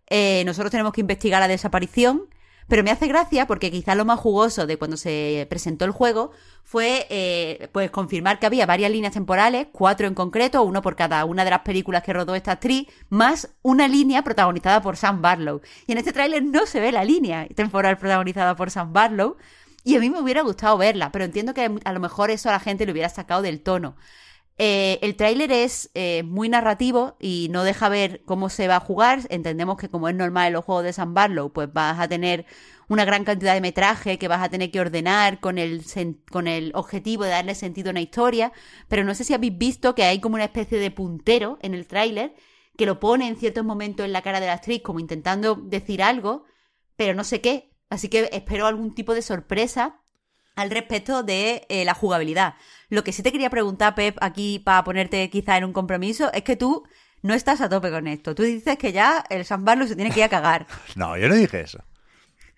Eh, 0.09 0.43
nosotros 0.45 0.71
tenemos 0.71 0.93
que 0.93 1.03
investigar 1.03 1.41
la 1.41 1.49
desaparición. 1.49 2.29
Pero 2.71 2.85
me 2.85 2.93
hace 2.93 3.09
gracia 3.09 3.49
porque 3.49 3.73
quizás 3.73 3.97
lo 3.97 4.05
más 4.05 4.21
jugoso 4.21 4.65
de 4.65 4.79
cuando 4.79 4.97
se 4.97 5.45
presentó 5.50 5.85
el 5.85 5.91
juego 5.91 6.31
fue 6.62 7.05
eh, 7.11 7.69
pues 7.73 7.91
confirmar 7.91 8.39
que 8.39 8.47
había 8.47 8.65
varias 8.65 8.93
líneas 8.93 9.12
temporales, 9.12 9.67
cuatro 9.73 10.07
en 10.07 10.15
concreto, 10.15 10.62
uno 10.62 10.81
por 10.81 10.95
cada 10.95 11.25
una 11.25 11.45
de 11.45 11.50
las 11.50 11.62
películas 11.62 12.05
que 12.05 12.12
rodó 12.12 12.37
esta 12.37 12.53
actriz, 12.53 12.87
más 13.09 13.50
una 13.62 13.89
línea 13.89 14.23
protagonizada 14.23 14.81
por 14.83 14.97
Sam 14.97 15.21
Barlow. 15.21 15.62
Y 15.89 15.93
en 15.93 15.99
este 15.99 16.12
tráiler 16.12 16.45
no 16.45 16.65
se 16.65 16.79
ve 16.79 16.93
la 16.93 17.03
línea 17.03 17.49
temporal 17.57 17.99
protagonizada 17.99 18.55
por 18.55 18.71
Sam 18.71 18.93
Barlow. 18.93 19.37
Y 19.83 19.97
a 19.97 19.99
mí 19.99 20.09
me 20.09 20.21
hubiera 20.21 20.43
gustado 20.43 20.79
verla, 20.79 21.11
pero 21.11 21.25
entiendo 21.25 21.55
que 21.55 21.69
a 21.85 21.93
lo 21.93 21.99
mejor 21.99 22.31
eso 22.31 22.50
a 22.50 22.53
la 22.53 22.61
gente 22.61 22.87
le 22.87 22.93
hubiera 22.93 23.09
sacado 23.09 23.43
del 23.43 23.62
tono. 23.62 23.97
Eh, 24.62 24.99
el 25.00 25.17
tráiler 25.17 25.50
es 25.52 25.90
eh, 25.95 26.23
muy 26.23 26.50
narrativo 26.50 27.17
y 27.19 27.49
no 27.50 27.64
deja 27.64 27.88
ver 27.88 28.23
cómo 28.26 28.50
se 28.50 28.69
va 28.69 28.76
a 28.76 28.81
jugar. 28.81 29.21
Entendemos 29.31 29.79
que 29.79 29.88
como 29.88 30.07
es 30.07 30.14
normal 30.14 30.49
en 30.49 30.52
los 30.52 30.67
juegos 30.67 30.85
de 30.85 30.93
San 30.93 31.14
Barlow, 31.14 31.50
pues 31.50 31.73
vas 31.73 31.99
a 31.99 32.09
tener 32.09 32.45
una 32.87 33.07
gran 33.07 33.25
cantidad 33.25 33.55
de 33.55 33.62
metraje 33.62 34.19
que 34.19 34.29
vas 34.29 34.43
a 34.43 34.50
tener 34.50 34.71
que 34.71 34.79
ordenar 34.79 35.40
con 35.40 35.57
el, 35.57 35.83
con 36.31 36.47
el 36.47 36.73
objetivo 36.75 37.25
de 37.25 37.31
darle 37.31 37.55
sentido 37.55 37.88
a 37.88 37.93
una 37.93 38.02
historia. 38.02 38.52
Pero 38.87 39.02
no 39.02 39.14
sé 39.14 39.25
si 39.25 39.33
habéis 39.33 39.57
visto 39.57 39.95
que 39.95 40.05
hay 40.05 40.21
como 40.21 40.35
una 40.35 40.45
especie 40.45 40.76
de 40.76 40.90
puntero 40.90 41.59
en 41.62 41.73
el 41.73 41.87
tráiler 41.87 42.35
que 42.76 42.85
lo 42.85 43.00
pone 43.00 43.29
en 43.29 43.37
ciertos 43.37 43.64
momentos 43.64 44.05
en 44.05 44.12
la 44.12 44.21
cara 44.21 44.40
de 44.40 44.47
la 44.47 44.52
actriz 44.52 44.83
como 44.83 45.00
intentando 45.00 45.55
decir 45.55 46.02
algo, 46.02 46.45
pero 46.97 47.14
no 47.14 47.25
sé 47.25 47.40
qué. 47.40 47.73
Así 47.88 48.11
que 48.11 48.29
espero 48.31 48.67
algún 48.67 48.95
tipo 48.95 49.14
de 49.14 49.23
sorpresa 49.23 50.02
al 50.55 50.71
respecto 50.71 51.23
de 51.23 51.64
eh, 51.71 51.87
la 51.87 51.95
jugabilidad. 51.95 52.57
Lo 52.90 53.04
que 53.04 53.12
sí 53.12 53.23
te 53.23 53.32
quería 53.32 53.50
preguntar, 53.50 53.94
Pep, 53.94 54.16
aquí 54.20 54.59
para 54.59 54.85
ponerte 54.85 55.30
quizá 55.30 55.56
en 55.56 55.64
un 55.64 55.73
compromiso, 55.73 56.30
es 56.32 56.42
que 56.42 56.56
tú 56.56 56.85
no 57.23 57.35
estás 57.35 57.61
a 57.61 57.68
tope 57.68 57.90
con 57.90 58.06
esto. 58.06 58.35
Tú 58.35 58.42
dices 58.42 58.76
que 58.78 58.92
ya 58.92 59.25
el 59.30 59.44
San 59.44 59.64
Barlow 59.64 59.87
se 59.87 59.94
tiene 59.94 60.11
que 60.11 60.20
ir 60.20 60.25
a 60.25 60.28
cagar. 60.28 60.66
no, 60.97 61.16
yo 61.16 61.28
no 61.28 61.35
dije 61.35 61.61
eso. 61.61 61.82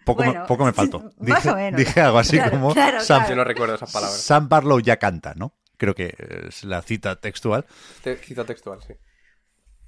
Poco, 0.04 0.24
me, 0.24 0.32
poco 0.46 0.64
me 0.64 0.72
faltó. 0.72 1.00
Más 1.18 1.42
dije, 1.44 1.50
o 1.50 1.54
menos. 1.54 1.78
dije 1.78 2.00
algo 2.00 2.18
así 2.18 2.40
como 2.50 2.74
Sam, 2.74 3.28
Yo 3.28 3.36
no 3.36 3.44
recuerdo 3.44 3.76
esas 3.76 3.92
palabras. 3.92 4.20
Sam 4.20 4.48
Barlow 4.48 4.80
ya 4.80 4.96
canta, 4.96 5.34
¿no? 5.36 5.54
Creo 5.76 5.94
que 5.94 6.14
es 6.48 6.64
la 6.64 6.82
cita 6.82 7.16
textual. 7.16 7.66
Te- 8.02 8.16
cita 8.16 8.44
textual, 8.44 8.80
sí. 8.86 8.94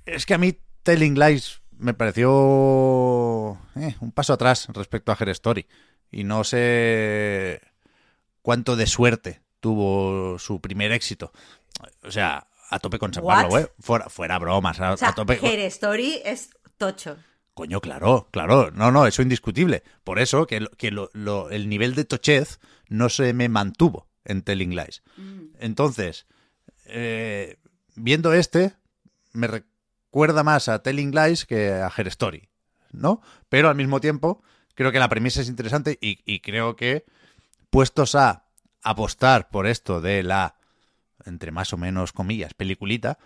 Es 0.06 0.26
que 0.26 0.34
a 0.34 0.38
mí 0.38 0.56
Telling 0.82 1.18
Lies 1.18 1.62
me 1.72 1.94
pareció 1.94 3.58
eh, 3.76 3.96
un 4.00 4.12
paso 4.12 4.34
atrás 4.34 4.68
respecto 4.72 5.10
a 5.10 5.16
Her 5.18 5.30
Story. 5.30 5.66
Y 6.10 6.22
no 6.22 6.44
sé 6.44 7.60
cuánto 8.42 8.76
de 8.76 8.86
suerte 8.86 9.43
tuvo 9.68 10.38
su 10.38 10.61
primer 10.61 10.92
éxito. 10.92 11.33
O 12.02 12.11
sea, 12.11 12.47
a 12.68 12.78
tope 12.80 12.99
con 12.99 13.11
What? 13.16 13.23
Barlow, 13.44 13.56
¿eh? 13.61 13.73
Fuera, 13.80 14.11
fuera 14.11 14.38
bromas, 14.38 14.78
a, 14.78 14.92
O 14.92 14.97
sea, 14.99 15.09
a 15.09 15.14
tope. 15.14 15.38
Her 15.42 15.61
Story 15.61 16.21
es 16.23 16.50
tocho. 16.76 17.16
Coño, 17.54 17.80
claro, 17.80 18.28
claro. 18.30 18.71
No, 18.73 18.92
no, 18.92 19.06
eso 19.06 19.23
indiscutible. 19.23 19.83
Por 20.04 20.18
eso 20.18 20.47
que, 20.47 20.61
lo- 20.61 20.71
que 20.73 20.90
lo- 20.90 21.09
lo- 21.14 21.49
el 21.49 21.71
nivel 21.71 21.94
de 21.94 22.04
tochez 22.04 22.61
no 22.90 23.09
se 23.09 23.33
me 23.33 23.49
mantuvo 23.49 24.06
en 24.26 24.42
Telling 24.42 24.76
Lies. 24.76 25.02
Entonces, 25.59 26.26
eh, 26.85 27.56
viendo 27.94 28.35
este, 28.35 28.75
me 29.33 29.47
recuerda 29.47 30.42
más 30.44 30.68
a 30.68 30.83
Telling 30.83 31.12
Lies 31.14 31.47
que 31.47 31.73
a 31.73 31.90
Her 31.97 32.09
Story, 32.09 32.50
¿no? 32.92 33.23
Pero 33.49 33.71
al 33.71 33.76
mismo 33.76 33.99
tiempo, 33.99 34.42
creo 34.75 34.92
que 34.92 34.99
la 34.99 35.09
premisa 35.09 35.40
es 35.40 35.49
interesante 35.49 35.97
y, 36.02 36.18
y 36.30 36.40
creo 36.40 36.76
que, 36.76 37.06
puestos 37.71 38.14
a 38.14 38.43
apostar 38.84 39.48
por 39.48 39.66
esto 39.66 40.00
de 40.00 40.22
la, 40.22 40.56
entre 41.24 41.50
más 41.50 41.72
o 41.72 41.76
menos 41.76 42.12
comillas, 42.12 42.54
peliculita, 42.54 43.18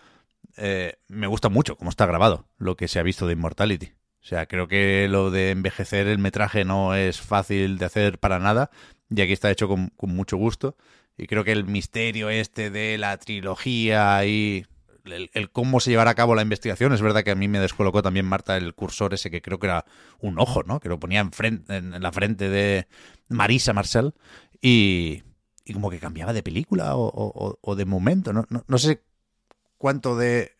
eh, 0.56 0.94
me 1.08 1.26
gusta 1.26 1.48
mucho 1.48 1.76
cómo 1.76 1.90
está 1.90 2.06
grabado 2.06 2.48
lo 2.56 2.76
que 2.76 2.88
se 2.88 2.98
ha 2.98 3.02
visto 3.02 3.26
de 3.26 3.34
Immortality. 3.34 3.92
O 4.20 4.26
sea, 4.28 4.46
creo 4.46 4.68
que 4.68 5.06
lo 5.08 5.30
de 5.30 5.50
envejecer 5.50 6.06
el 6.06 6.18
metraje 6.18 6.64
no 6.64 6.94
es 6.94 7.20
fácil 7.20 7.78
de 7.78 7.84
hacer 7.84 8.18
para 8.18 8.38
nada 8.38 8.70
y 9.10 9.20
aquí 9.20 9.32
está 9.32 9.50
hecho 9.50 9.68
con, 9.68 9.92
mucho 10.00 10.36
gusto. 10.36 10.76
Y 11.16 11.26
creo 11.26 11.44
que 11.44 11.52
el 11.52 11.64
misterio 11.64 12.30
este 12.30 12.70
de 12.70 12.98
la 12.98 13.16
trilogía 13.18 14.24
y 14.24 14.64
el, 15.04 15.30
el 15.32 15.50
cómo 15.50 15.80
se 15.80 15.90
llevará 15.90 16.10
a 16.10 16.14
cabo 16.14 16.34
la 16.34 16.42
investigación, 16.42 16.92
es 16.92 17.00
verdad 17.00 17.24
que 17.24 17.30
a 17.30 17.34
mí 17.34 17.48
me 17.48 17.58
descolocó 17.58 18.02
también 18.02 18.26
Marta 18.26 18.56
el 18.56 18.74
cursor 18.74 19.14
ese 19.14 19.30
que 19.30 19.40
creo 19.40 19.58
que 19.58 19.66
era 19.66 19.84
un 20.20 20.38
ojo, 20.38 20.62
¿no? 20.62 20.78
Que 20.78 20.88
lo 20.88 21.00
ponía 21.00 21.20
en, 21.20 21.32
frente, 21.32 21.76
en 21.76 22.00
la 22.00 22.12
frente 22.12 22.48
de 22.48 22.86
Marisa 23.28 23.72
Marcel 23.72 24.14
y, 24.60 25.22
y 25.68 25.72
como 25.74 25.90
que 25.90 26.00
cambiaba 26.00 26.32
de 26.32 26.42
película 26.42 26.96
o, 26.96 27.06
o- 27.14 27.58
o 27.60 27.76
de 27.76 27.84
momento. 27.84 28.32
No, 28.32 28.44
no, 28.48 28.64
no 28.66 28.78
sé 28.78 29.02
cuánto 29.76 30.16
de 30.16 30.52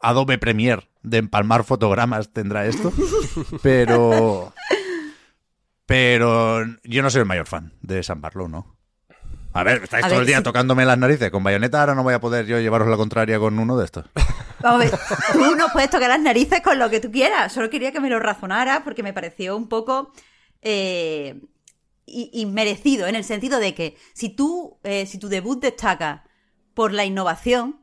Adobe 0.00 0.38
Premiere 0.38 0.88
de 1.02 1.18
empalmar 1.18 1.64
fotogramas 1.64 2.30
tendrá 2.32 2.64
esto, 2.66 2.92
pero 3.62 4.52
pero 5.86 6.64
yo 6.84 7.02
no 7.02 7.10
soy 7.10 7.20
el 7.20 7.26
mayor 7.26 7.46
fan 7.46 7.72
de 7.82 8.02
San 8.02 8.20
Barlow, 8.20 8.48
¿no? 8.48 8.76
A 9.52 9.62
ver, 9.62 9.82
estáis 9.84 10.04
A 10.04 10.08
todo 10.08 10.16
ver, 10.18 10.22
el 10.22 10.26
día 10.26 10.38
sí. 10.38 10.42
tocándome 10.42 10.84
las 10.84 10.98
narices 10.98 11.30
con 11.30 11.44
bayoneta, 11.44 11.80
ahora 11.80 11.94
no 11.94 12.02
voy 12.02 12.14
a 12.14 12.20
poder 12.20 12.46
yo 12.46 12.58
llevaros 12.58 12.88
la 12.88 12.96
contraria 12.96 13.38
con 13.38 13.58
uno 13.58 13.76
de 13.76 13.84
estos. 13.84 14.04
Vamos 14.60 14.80
a 14.80 14.84
ver, 14.84 14.98
tú 15.32 15.54
no 15.56 15.66
puedes 15.72 15.90
tocar 15.90 16.08
las 16.08 16.20
narices 16.20 16.60
con 16.62 16.78
lo 16.78 16.88
que 16.90 17.00
tú 17.00 17.12
quieras. 17.12 17.52
Solo 17.52 17.70
quería 17.70 17.92
que 17.92 18.00
me 18.00 18.08
lo 18.10 18.18
razonaras 18.18 18.80
porque 18.82 19.02
me 19.02 19.12
pareció 19.12 19.56
un 19.56 19.68
poco 19.68 20.10
eh, 20.62 21.40
i- 22.06 22.30
inmerecido 22.32 23.06
en 23.06 23.14
el 23.16 23.24
sentido 23.24 23.58
de 23.60 23.74
que 23.74 23.96
si 24.14 24.28
tú, 24.28 24.78
eh, 24.84 25.06
si 25.06 25.18
tu 25.18 25.28
debut 25.28 25.60
destaca 25.60 26.24
por 26.74 26.92
la 26.92 27.04
innovación, 27.04 27.80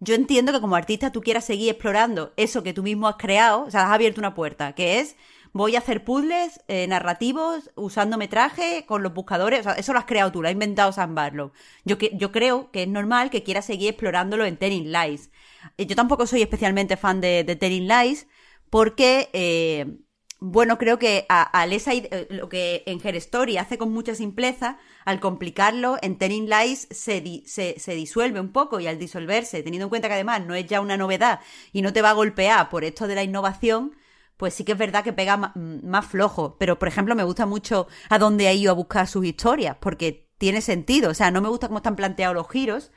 yo 0.00 0.14
entiendo 0.14 0.52
que 0.52 0.60
como 0.60 0.76
artista 0.76 1.12
tú 1.12 1.22
quieras 1.22 1.44
seguir 1.46 1.70
explorando 1.70 2.32
eso 2.36 2.62
que 2.62 2.72
tú 2.74 2.82
mismo 2.82 3.08
has 3.08 3.16
creado, 3.16 3.64
o 3.64 3.70
sea, 3.70 3.84
has 3.84 3.92
abierto 3.94 4.20
una 4.20 4.34
puerta, 4.34 4.74
que 4.74 5.00
es 5.00 5.16
voy 5.52 5.74
a 5.74 5.78
hacer 5.78 6.04
puzzles 6.04 6.60
eh, 6.68 6.86
narrativos 6.86 7.70
usando 7.76 8.18
metraje 8.18 8.84
con 8.86 9.02
los 9.02 9.14
buscadores, 9.14 9.60
o 9.60 9.62
sea, 9.64 9.72
eso 9.74 9.92
lo 9.94 9.98
has 9.98 10.04
creado 10.04 10.30
tú, 10.32 10.42
lo 10.42 10.48
ha 10.48 10.50
inventado 10.50 10.92
Sam 10.92 11.14
Barlow. 11.14 11.52
Yo, 11.84 11.96
que, 11.98 12.10
yo 12.14 12.30
creo 12.30 12.70
que 12.70 12.82
es 12.82 12.88
normal 12.88 13.30
que 13.30 13.42
quieras 13.42 13.64
seguir 13.64 13.88
explorándolo 13.90 14.44
en 14.44 14.58
Telling 14.58 14.92
Lies. 14.92 15.30
Eh, 15.78 15.86
Yo 15.86 15.96
tampoco 15.96 16.26
soy 16.26 16.42
especialmente 16.42 16.96
fan 16.98 17.20
de, 17.22 17.42
de 17.44 17.56
Telling 17.56 17.88
Lies 17.88 18.26
porque, 18.70 19.30
eh, 19.32 19.96
bueno, 20.38 20.76
creo 20.78 20.98
que 20.98 21.24
a, 21.28 21.42
al 21.42 21.72
esa 21.72 21.94
ide- 21.94 22.08
eh, 22.12 22.26
lo 22.30 22.48
que 22.48 22.82
en 22.86 23.00
Her 23.02 23.16
Story 23.16 23.56
hace 23.56 23.78
con 23.78 23.92
mucha 23.92 24.14
simpleza, 24.14 24.78
al 25.04 25.18
complicarlo, 25.20 25.96
en 26.02 26.18
Telling 26.18 26.48
Lies 26.50 26.88
se, 26.90 27.42
se, 27.46 27.94
disuelve 27.94 28.40
un 28.40 28.52
poco 28.52 28.78
y 28.80 28.86
al 28.86 28.98
disolverse, 28.98 29.62
teniendo 29.62 29.84
en 29.86 29.88
cuenta 29.90 30.08
que 30.08 30.14
además 30.14 30.44
no 30.44 30.54
es 30.54 30.66
ya 30.66 30.80
una 30.80 30.96
novedad 30.96 31.40
y 31.72 31.82
no 31.82 31.92
te 31.92 32.02
va 32.02 32.10
a 32.10 32.14
golpear 32.14 32.68
por 32.68 32.84
esto 32.84 33.06
de 33.06 33.14
la 33.14 33.22
innovación, 33.24 33.96
pues 34.36 34.52
sí 34.54 34.64
que 34.64 34.72
es 34.72 34.78
verdad 34.78 35.02
que 35.04 35.12
pega 35.14 35.52
más 35.54 36.06
flojo. 36.06 36.56
Pero, 36.58 36.78
por 36.78 36.88
ejemplo, 36.88 37.14
me 37.14 37.24
gusta 37.24 37.46
mucho 37.46 37.86
a 38.10 38.18
dónde 38.18 38.48
ha 38.48 38.52
ido 38.52 38.70
a 38.70 38.74
buscar 38.74 39.06
sus 39.08 39.24
historias, 39.24 39.76
porque 39.80 40.28
tiene 40.38 40.60
sentido. 40.60 41.10
O 41.10 41.14
sea, 41.14 41.30
no 41.30 41.40
me 41.40 41.48
gusta 41.48 41.68
cómo 41.68 41.78
están 41.78 41.96
planteados 41.96 42.34
los 42.36 42.50
giros, 42.50 42.92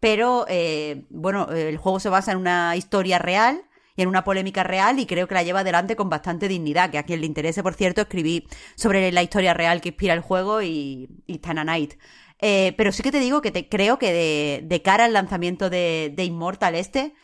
pero 0.00 0.46
eh, 0.48 1.06
bueno, 1.10 1.48
el 1.52 1.76
juego 1.76 2.00
se 2.00 2.08
basa 2.08 2.32
en 2.32 2.38
una 2.38 2.74
historia 2.76 3.18
real 3.20 3.64
y 3.96 4.02
en 4.02 4.08
una 4.08 4.24
polémica 4.24 4.62
real 4.64 4.98
y 4.98 5.06
creo 5.06 5.28
que 5.28 5.34
la 5.34 5.42
lleva 5.42 5.60
adelante 5.60 5.96
con 5.96 6.08
bastante 6.08 6.48
dignidad. 6.48 6.90
Que 6.90 6.98
a 6.98 7.02
quien 7.04 7.20
le 7.20 7.26
interese, 7.26 7.62
por 7.62 7.74
cierto, 7.74 8.02
escribí 8.02 8.46
sobre 8.74 9.12
la 9.12 9.22
historia 9.22 9.54
real 9.54 9.80
que 9.80 9.90
inspira 9.90 10.14
el 10.14 10.20
juego 10.20 10.62
y, 10.62 11.08
y 11.26 11.38
Tana 11.38 11.62
Knight. 11.62 11.94
Eh, 12.40 12.74
pero 12.76 12.90
sí 12.92 13.02
que 13.02 13.12
te 13.12 13.20
digo 13.20 13.40
que 13.40 13.52
te, 13.52 13.68
creo 13.68 13.98
que 13.98 14.62
de, 14.62 14.82
cara 14.82 15.04
al 15.04 15.12
lanzamiento 15.12 15.70
de, 15.70 16.12
de 16.14 16.24
Immortal 16.24 16.74
este, 16.74 17.14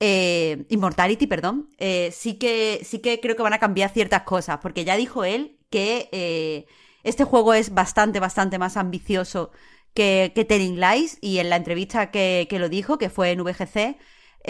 eh, 0.00 0.64
Immortality, 0.68 1.26
perdón, 1.26 1.70
eh, 1.78 2.10
sí 2.12 2.34
que 2.38 2.80
sí 2.84 3.00
que 3.00 3.20
creo 3.20 3.34
que 3.36 3.42
van 3.42 3.52
a 3.52 3.58
cambiar 3.58 3.90
ciertas 3.90 4.22
cosas, 4.22 4.58
porque 4.62 4.84
ya 4.84 4.96
dijo 4.96 5.24
él 5.24 5.58
que 5.70 6.08
eh, 6.12 6.66
este 7.02 7.24
juego 7.24 7.54
es 7.54 7.74
bastante, 7.74 8.20
bastante 8.20 8.58
más 8.58 8.76
ambicioso 8.76 9.50
que, 9.94 10.32
que 10.34 10.44
Telling 10.44 10.80
Lies, 10.80 11.18
y 11.20 11.38
en 11.38 11.50
la 11.50 11.56
entrevista 11.56 12.10
que, 12.10 12.46
que 12.48 12.58
lo 12.60 12.68
dijo, 12.68 12.98
que 12.98 13.10
fue 13.10 13.32
en 13.32 13.42
VGC, 13.42 13.96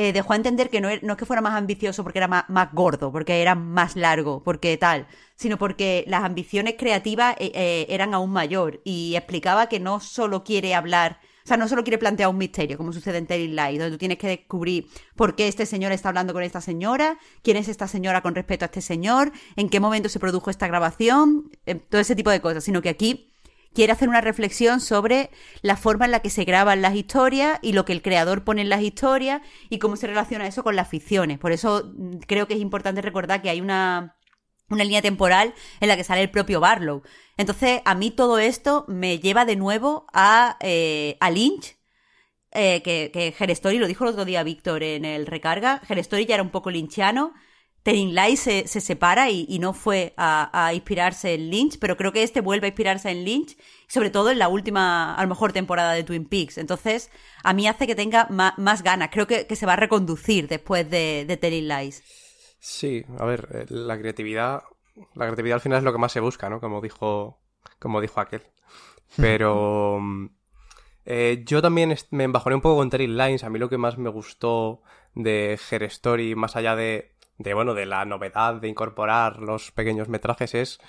eh, 0.00 0.12
dejó 0.12 0.32
a 0.32 0.36
entender 0.36 0.70
que 0.70 0.80
no, 0.80 0.88
no 1.02 1.12
es 1.14 1.18
que 1.18 1.26
fuera 1.26 1.42
más 1.42 1.54
ambicioso 1.54 2.04
porque 2.04 2.20
era 2.20 2.28
más, 2.28 2.72
gordo, 2.72 3.10
porque 3.10 3.42
era 3.42 3.56
más 3.56 3.96
largo, 3.96 4.44
porque 4.44 4.76
tal, 4.76 5.08
sino 5.34 5.58
porque 5.58 6.04
las 6.06 6.22
ambiciones 6.22 6.76
creativas 6.78 7.34
eh, 7.40 7.50
eh, 7.52 7.86
eran 7.88 8.14
aún 8.14 8.30
mayor, 8.30 8.80
y 8.84 9.16
explicaba 9.16 9.68
que 9.68 9.80
no 9.80 9.98
solo 9.98 10.44
quiere 10.44 10.76
hablar 10.76 11.18
o 11.44 11.48
sea, 11.48 11.56
no 11.56 11.66
solo 11.66 11.82
quiere 11.82 11.96
plantear 11.96 12.28
un 12.28 12.36
misterio, 12.36 12.76
como 12.76 12.92
sucede 12.92 13.16
en 13.16 13.26
Telling 13.26 13.56
Lies, 13.56 13.78
donde 13.78 13.92
tú 13.92 13.96
tienes 13.96 14.18
que 14.18 14.28
descubrir 14.28 14.86
por 15.16 15.34
qué 15.34 15.48
este 15.48 15.64
señor 15.64 15.92
está 15.92 16.10
hablando 16.10 16.34
con 16.34 16.42
esta 16.42 16.60
señora, 16.60 17.18
quién 17.42 17.56
es 17.56 17.68
esta 17.68 17.88
señora 17.88 18.20
con 18.20 18.34
respecto 18.34 18.66
a 18.66 18.66
este 18.66 18.82
señor, 18.82 19.32
en 19.56 19.70
qué 19.70 19.80
momento 19.80 20.10
se 20.10 20.20
produjo 20.20 20.50
esta 20.50 20.68
grabación, 20.68 21.50
eh, 21.64 21.74
todo 21.74 22.02
ese 22.02 22.14
tipo 22.14 22.28
de 22.28 22.42
cosas, 22.42 22.64
sino 22.64 22.82
que 22.82 22.90
aquí 22.90 23.32
quiere 23.74 23.92
hacer 23.92 24.08
una 24.08 24.20
reflexión 24.20 24.80
sobre 24.80 25.30
la 25.62 25.76
forma 25.76 26.04
en 26.04 26.10
la 26.10 26.20
que 26.20 26.30
se 26.30 26.44
graban 26.44 26.82
las 26.82 26.94
historias 26.94 27.58
y 27.62 27.72
lo 27.72 27.84
que 27.84 27.92
el 27.92 28.02
creador 28.02 28.44
pone 28.44 28.62
en 28.62 28.68
las 28.68 28.82
historias 28.82 29.42
y 29.68 29.78
cómo 29.78 29.96
se 29.96 30.06
relaciona 30.06 30.46
eso 30.46 30.64
con 30.64 30.76
las 30.76 30.88
ficciones. 30.88 31.38
Por 31.38 31.52
eso 31.52 31.92
mm, 31.96 32.18
creo 32.26 32.46
que 32.46 32.54
es 32.54 32.60
importante 32.60 33.02
recordar 33.02 33.42
que 33.42 33.50
hay 33.50 33.60
una, 33.60 34.16
una 34.68 34.84
línea 34.84 35.02
temporal 35.02 35.54
en 35.80 35.88
la 35.88 35.96
que 35.96 36.04
sale 36.04 36.22
el 36.22 36.30
propio 36.30 36.60
Barlow. 36.60 37.02
Entonces, 37.36 37.80
a 37.84 37.94
mí 37.94 38.10
todo 38.10 38.38
esto 38.38 38.84
me 38.88 39.18
lleva 39.18 39.44
de 39.44 39.56
nuevo 39.56 40.06
a, 40.12 40.56
eh, 40.60 41.16
a 41.20 41.30
Lynch, 41.30 41.76
eh, 42.52 42.82
que, 42.82 43.10
que 43.12 43.52
Story, 43.52 43.78
lo 43.78 43.86
dijo 43.86 44.04
el 44.04 44.10
otro 44.10 44.24
día 44.24 44.42
Víctor 44.42 44.82
en 44.82 45.04
el 45.04 45.26
recarga, 45.26 45.82
Story 45.88 46.26
ya 46.26 46.34
era 46.34 46.42
un 46.42 46.50
poco 46.50 46.70
lynchiano, 46.70 47.34
Telling 47.82 48.14
Lies 48.14 48.40
se, 48.40 48.68
se 48.68 48.80
separa 48.80 49.30
y, 49.30 49.58
no 49.60 49.72
fue 49.72 50.12
a, 50.16 50.72
inspirarse 50.74 51.34
en 51.34 51.50
Lynch, 51.50 51.78
pero 51.78 51.96
creo 51.96 52.12
que 52.12 52.22
este 52.22 52.40
vuelve 52.40 52.66
a 52.66 52.68
inspirarse 52.68 53.10
en 53.10 53.24
Lynch, 53.24 53.56
sobre 53.86 54.10
todo 54.10 54.30
en 54.30 54.38
la 54.38 54.48
última, 54.48 55.14
a 55.14 55.22
lo 55.22 55.28
mejor, 55.28 55.52
temporada 55.52 55.92
de 55.92 56.04
Twin 56.04 56.26
Peaks. 56.26 56.58
Entonces, 56.58 57.10
a 57.42 57.54
mí 57.54 57.66
hace 57.66 57.86
que 57.86 57.94
tenga 57.94 58.26
más, 58.28 58.82
ganas. 58.82 59.10
Creo 59.10 59.26
que, 59.26 59.46
se 59.56 59.66
va 59.66 59.74
a 59.74 59.76
reconducir 59.76 60.48
después 60.48 60.90
de, 60.90 61.24
de 61.26 61.36
Telling 61.36 61.68
Lies. 61.68 62.02
Sí, 62.58 63.04
a 63.18 63.24
ver, 63.24 63.48
eh, 63.52 63.66
la 63.68 63.98
creatividad, 63.98 64.62
la 65.14 65.26
creatividad 65.26 65.54
al 65.54 65.60
final 65.60 65.78
es 65.78 65.84
lo 65.84 65.92
que 65.92 65.98
más 65.98 66.12
se 66.12 66.20
busca, 66.20 66.50
¿no? 66.50 66.60
Como 66.60 66.80
dijo, 66.80 67.40
como 67.78 68.00
dijo 68.00 68.20
aquel. 68.20 68.42
Pero 69.16 69.98
eh, 71.04 71.42
yo 71.46 71.62
también 71.62 71.96
me 72.10 72.24
embajoné 72.24 72.56
un 72.56 72.62
poco 72.62 72.76
con 72.76 72.90
Telling 72.90 73.16
Lines. 73.16 73.44
A 73.44 73.50
mí 73.50 73.58
lo 73.58 73.68
que 73.68 73.78
más 73.78 73.96
me 73.96 74.10
gustó 74.10 74.82
de 75.14 75.58
Her 75.70 75.84
Story, 75.84 76.34
más 76.34 76.56
allá 76.56 76.76
de 76.76 77.14
de, 77.38 77.54
bueno, 77.54 77.74
de 77.74 77.86
la 77.86 78.04
novedad 78.04 78.54
de 78.54 78.68
incorporar 78.68 79.38
los 79.38 79.70
pequeños 79.72 80.08
metrajes 80.08 80.54
es 80.54 80.80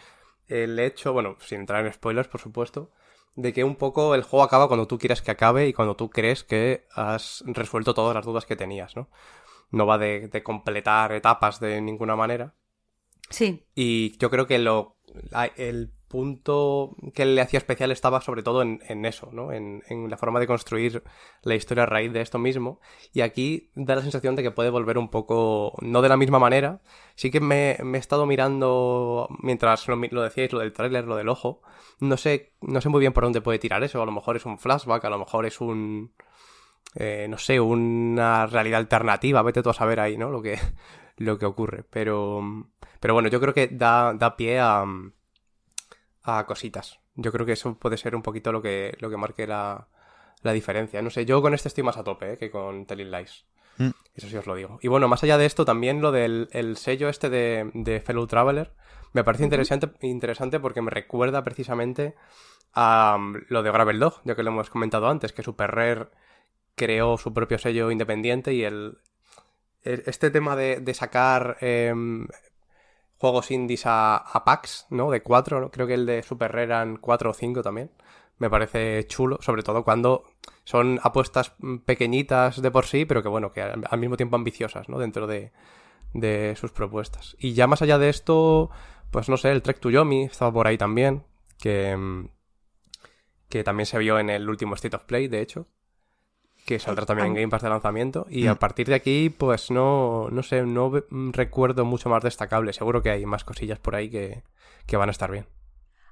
el 0.48 0.80
hecho, 0.80 1.14
bueno, 1.14 1.38
sin 1.40 1.62
entrar 1.62 1.86
en 1.86 1.94
spoilers, 1.94 2.28
por 2.28 2.42
supuesto, 2.42 2.92
de 3.36 3.54
que 3.54 3.64
un 3.64 3.76
poco 3.76 4.16
el 4.16 4.24
juego 4.24 4.44
acaba 4.44 4.68
cuando 4.68 4.88
tú 4.88 4.98
quieres 4.98 5.22
que 5.22 5.32
acabe 5.32 5.68
y 5.68 5.74
cuando 5.74 5.96
tú 5.96 6.10
crees 6.10 6.44
que 6.44 6.88
has 6.92 7.44
resuelto 7.46 7.94
todas 7.94 8.16
las 8.16 8.26
dudas 8.26 8.46
que 8.46 8.56
tenías, 8.56 8.96
¿no? 8.96 9.10
No 9.72 9.86
va 9.86 9.98
de, 10.00 10.28
de 10.28 10.44
completar 10.44 11.12
etapas 11.12 11.60
de 11.60 11.80
ninguna 11.80 12.16
manera. 12.16 12.56
Sí. 13.30 13.64
Y 13.76 14.18
yo 14.18 14.32
creo 14.32 14.48
que 14.48 14.58
lo, 14.58 14.98
el 15.56 15.94
punto 16.10 16.96
que 17.14 17.26
le 17.26 17.40
hacía 17.40 17.60
especial 17.60 17.92
estaba 17.92 18.20
sobre 18.20 18.44
todo 18.44 18.62
en, 18.64 19.06
eso, 19.06 19.30
¿no? 19.32 19.54
En, 19.54 19.82
la 20.10 20.18
forma 20.18 20.40
de 20.40 20.48
construir 20.48 21.04
la 21.44 21.56
historia 21.56 21.84
a 21.84 21.86
raíz 21.86 22.12
de 22.12 22.22
esto 22.22 22.40
mismo. 22.40 22.82
Y 23.14 23.22
aquí 23.22 23.70
da 23.76 23.96
la 23.96 24.02
sensación 24.02 24.36
de 24.36 24.44
que 24.44 24.52
puede 24.52 24.72
volver 24.72 24.98
un 24.98 25.10
poco, 25.10 25.78
no 25.82 26.02
de 26.02 26.10
la 26.10 26.18
misma 26.18 26.40
manera. 26.40 26.82
Sí 27.16 27.32
que 27.32 27.40
me, 27.40 27.74
he 27.74 27.98
estado 27.98 28.26
mirando, 28.26 29.30
mientras 29.42 29.88
lo, 29.88 30.24
decíais, 30.24 30.52
lo 30.52 30.60
del 30.60 30.74
tráiler, 30.74 31.06
lo 31.06 31.16
del 31.16 31.30
ojo. 31.30 31.62
No 32.00 32.18
sé, 32.18 32.54
no 32.62 32.82
sé 32.82 32.90
muy 32.90 33.00
bien 33.00 33.14
por 33.14 33.24
dónde 33.24 33.42
puede 33.42 33.60
tirar 33.60 33.84
eso. 33.84 34.02
A 34.02 34.06
lo 34.06 34.12
mejor 34.12 34.36
es 34.36 34.46
un 34.46 34.58
flashback, 34.58 35.06
a 35.06 35.10
lo 35.10 35.20
mejor 35.20 35.46
es 35.46 35.62
un... 35.62 36.12
Eh, 36.96 37.28
no 37.30 37.38
sé, 37.38 37.60
una 37.60 38.48
realidad 38.48 38.80
alternativa. 38.80 39.44
Vete 39.44 39.62
tú 39.62 39.70
a 39.70 39.74
saber 39.76 40.00
ahí, 40.00 40.18
¿no? 40.18 40.32
Lo 40.32 40.42
que, 40.42 40.58
lo 41.18 41.38
que 41.38 41.46
ocurre. 41.46 41.84
Pero, 41.90 42.42
pero 43.00 43.14
bueno, 43.14 43.30
yo 43.30 43.40
creo 43.40 43.54
que 43.54 43.68
da, 43.68 44.14
da 44.16 44.36
pie 44.36 44.60
a 44.60 44.84
a 46.24 46.46
cositas. 46.46 47.00
Yo 47.16 47.32
creo 47.32 47.46
que 47.46 47.54
eso 47.54 47.78
puede 47.78 47.98
ser 47.98 48.16
un 48.16 48.22
poquito 48.22 48.52
lo 48.52 48.62
que, 48.62 48.96
lo 49.00 49.10
que 49.10 49.18
marque 49.18 49.48
la, 49.48 49.88
la 50.42 50.54
diferencia. 50.54 51.02
No 51.02 51.10
sé, 51.10 51.26
yo 51.26 51.42
con 51.42 51.54
este 51.54 51.68
estoy 51.68 51.84
más 51.84 51.98
a 51.98 52.04
tope 52.04 52.34
¿eh? 52.34 52.38
que 52.38 52.52
con 52.52 52.86
Telling 52.86 53.12
Lies. 53.12 53.46
Mm. 53.78 53.90
Eso 54.14 54.28
sí 54.28 54.38
os 54.38 54.46
lo 54.46 54.56
digo. 54.56 54.80
Y 54.82 54.88
bueno, 54.88 55.08
más 55.08 55.24
allá 55.24 55.38
de 55.38 55.46
esto, 55.46 55.66
también 55.66 56.02
lo 56.02 56.12
del 56.12 56.50
el 56.52 56.78
sello 56.78 57.10
este 57.10 57.30
de, 57.30 57.72
de 57.74 58.02
Fellow 58.02 58.28
Traveler 58.28 58.74
me 59.14 59.24
parece 59.24 59.44
interesante, 59.44 59.90
interesante 60.02 60.60
porque 60.60 60.82
me 60.82 60.92
recuerda 60.92 61.44
precisamente 61.44 62.16
a 62.74 63.16
um, 63.18 63.34
lo 63.48 63.64
de 63.64 63.72
Gravel 63.72 64.00
Dog, 64.00 64.22
ya 64.24 64.36
que 64.36 64.44
lo 64.44 64.52
hemos 64.52 64.70
comentado 64.70 65.10
antes, 65.10 65.34
que 65.34 65.44
Super 65.44 65.72
Rare 65.72 66.08
creó 66.76 67.18
su 67.18 67.34
propio 67.34 67.58
sello 67.58 67.92
independiente 67.92 68.54
y 68.54 68.64
el, 68.64 69.00
este 69.82 70.30
tema 70.30 70.56
de, 70.56 70.80
de 70.80 70.94
sacar 70.94 71.58
em, 71.62 72.28
juegos 73.20 73.52
indies 73.52 73.84
a, 73.86 74.44
packs, 74.46 74.88
¿no? 74.90 75.12
De 75.12 75.22
cuatro, 75.22 75.70
creo 75.72 75.86
que 75.86 75.94
el 75.94 76.06
de 76.06 76.24
Super 76.24 76.52
Rare 76.52 76.64
eran 76.64 76.98
cuatro 76.98 77.32
o 77.32 77.34
cinco 77.34 77.62
también. 77.62 77.92
Me 78.38 78.50
parece 78.50 79.06
chulo, 79.08 79.38
sobre 79.42 79.62
todo 79.62 79.84
cuando 79.84 80.24
son 80.64 81.00
apuestas 81.04 81.54
pequeñitas 81.86 82.62
de 82.62 82.72
por 82.72 82.86
sí, 82.86 83.04
pero 83.06 83.22
que 83.22 83.28
bueno, 83.28 83.52
que 83.52 83.62
al, 83.62 84.00
mismo 84.00 84.16
tiempo 84.16 84.38
ambiciosas, 84.38 84.88
¿no? 84.88 84.98
Dentro 84.98 85.28
de, 85.28 85.52
de 86.14 86.56
sus 86.56 86.72
propuestas. 86.72 87.36
Y 87.40 87.54
ya 87.54 87.68
más 87.68 87.82
allá 87.82 87.98
de 87.98 88.08
esto, 88.10 88.70
pues 89.12 89.28
no 89.28 89.36
sé, 89.36 89.52
el 89.52 89.62
Trek 89.62 89.80
to 89.82 89.90
Yomi 89.90 90.24
estaba 90.24 90.54
por 90.54 90.68
ahí 90.68 90.78
también, 90.78 91.26
que, 91.60 92.26
que 93.50 93.64
también 93.66 93.86
se 93.86 94.00
vio 94.00 94.18
en 94.18 94.30
el 94.30 94.50
último 94.50 94.76
State 94.76 94.96
of 94.96 95.04
Play, 95.04 95.28
de 95.28 95.42
hecho 95.42 95.68
que 96.70 96.78
saldrá 96.78 97.08
también 97.08 97.30
en 97.30 97.34
Game 97.34 97.48
Pass 97.48 97.64
de 97.64 97.70
lanzamiento. 97.70 98.28
Y 98.30 98.46
a 98.46 98.54
mm. 98.54 98.58
partir 98.58 98.88
de 98.88 98.94
aquí, 98.94 99.32
pues 99.32 99.72
no, 99.72 100.30
no 100.30 100.44
sé, 100.44 100.62
no 100.62 100.92
recuerdo 101.32 101.84
mucho 101.84 102.10
más 102.10 102.22
destacable. 102.22 102.74
Seguro 102.74 103.02
que 103.02 103.10
hay 103.10 103.26
más 103.26 103.44
cosillas 103.44 103.80
por 103.80 103.96
ahí 103.96 104.08
que, 104.12 104.44
van 104.96 105.10
a 105.10 105.12
estar 105.12 105.32
bien. 105.32 105.48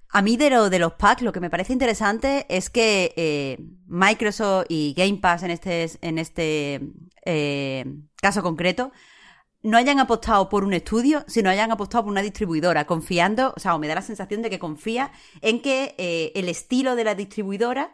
A 0.09 0.23
mí 0.23 0.35
de, 0.35 0.49
lo, 0.49 0.71
de 0.71 0.79
los 0.79 0.93
packs 0.93 1.21
lo 1.21 1.31
que 1.31 1.39
me 1.39 1.51
parece 1.51 1.73
interesante 1.73 2.47
es 2.49 2.71
que 2.71 3.13
eh, 3.17 3.59
Microsoft 3.85 4.65
y 4.69 4.95
Game 4.97 5.19
Pass 5.19 5.43
en 5.43 5.51
este, 5.51 5.91
en 6.01 6.17
este 6.17 6.81
eh, 7.23 7.85
caso 8.15 8.41
concreto 8.41 8.91
no 9.61 9.77
hayan 9.77 9.99
apostado 9.99 10.49
por 10.49 10.63
un 10.63 10.73
estudio, 10.73 11.23
sino 11.27 11.51
hayan 11.51 11.71
apostado 11.71 12.05
por 12.05 12.11
una 12.11 12.23
distribuidora, 12.23 12.87
confiando, 12.87 13.53
o 13.55 13.59
sea, 13.59 13.75
o 13.75 13.79
me 13.79 13.87
da 13.87 13.95
la 13.95 14.01
sensación 14.01 14.41
de 14.41 14.49
que 14.49 14.57
confía 14.57 15.11
en 15.41 15.61
que 15.61 15.93
eh, 15.99 16.31
el 16.33 16.49
estilo 16.49 16.95
de 16.95 17.03
la 17.03 17.13
distribuidora 17.13 17.93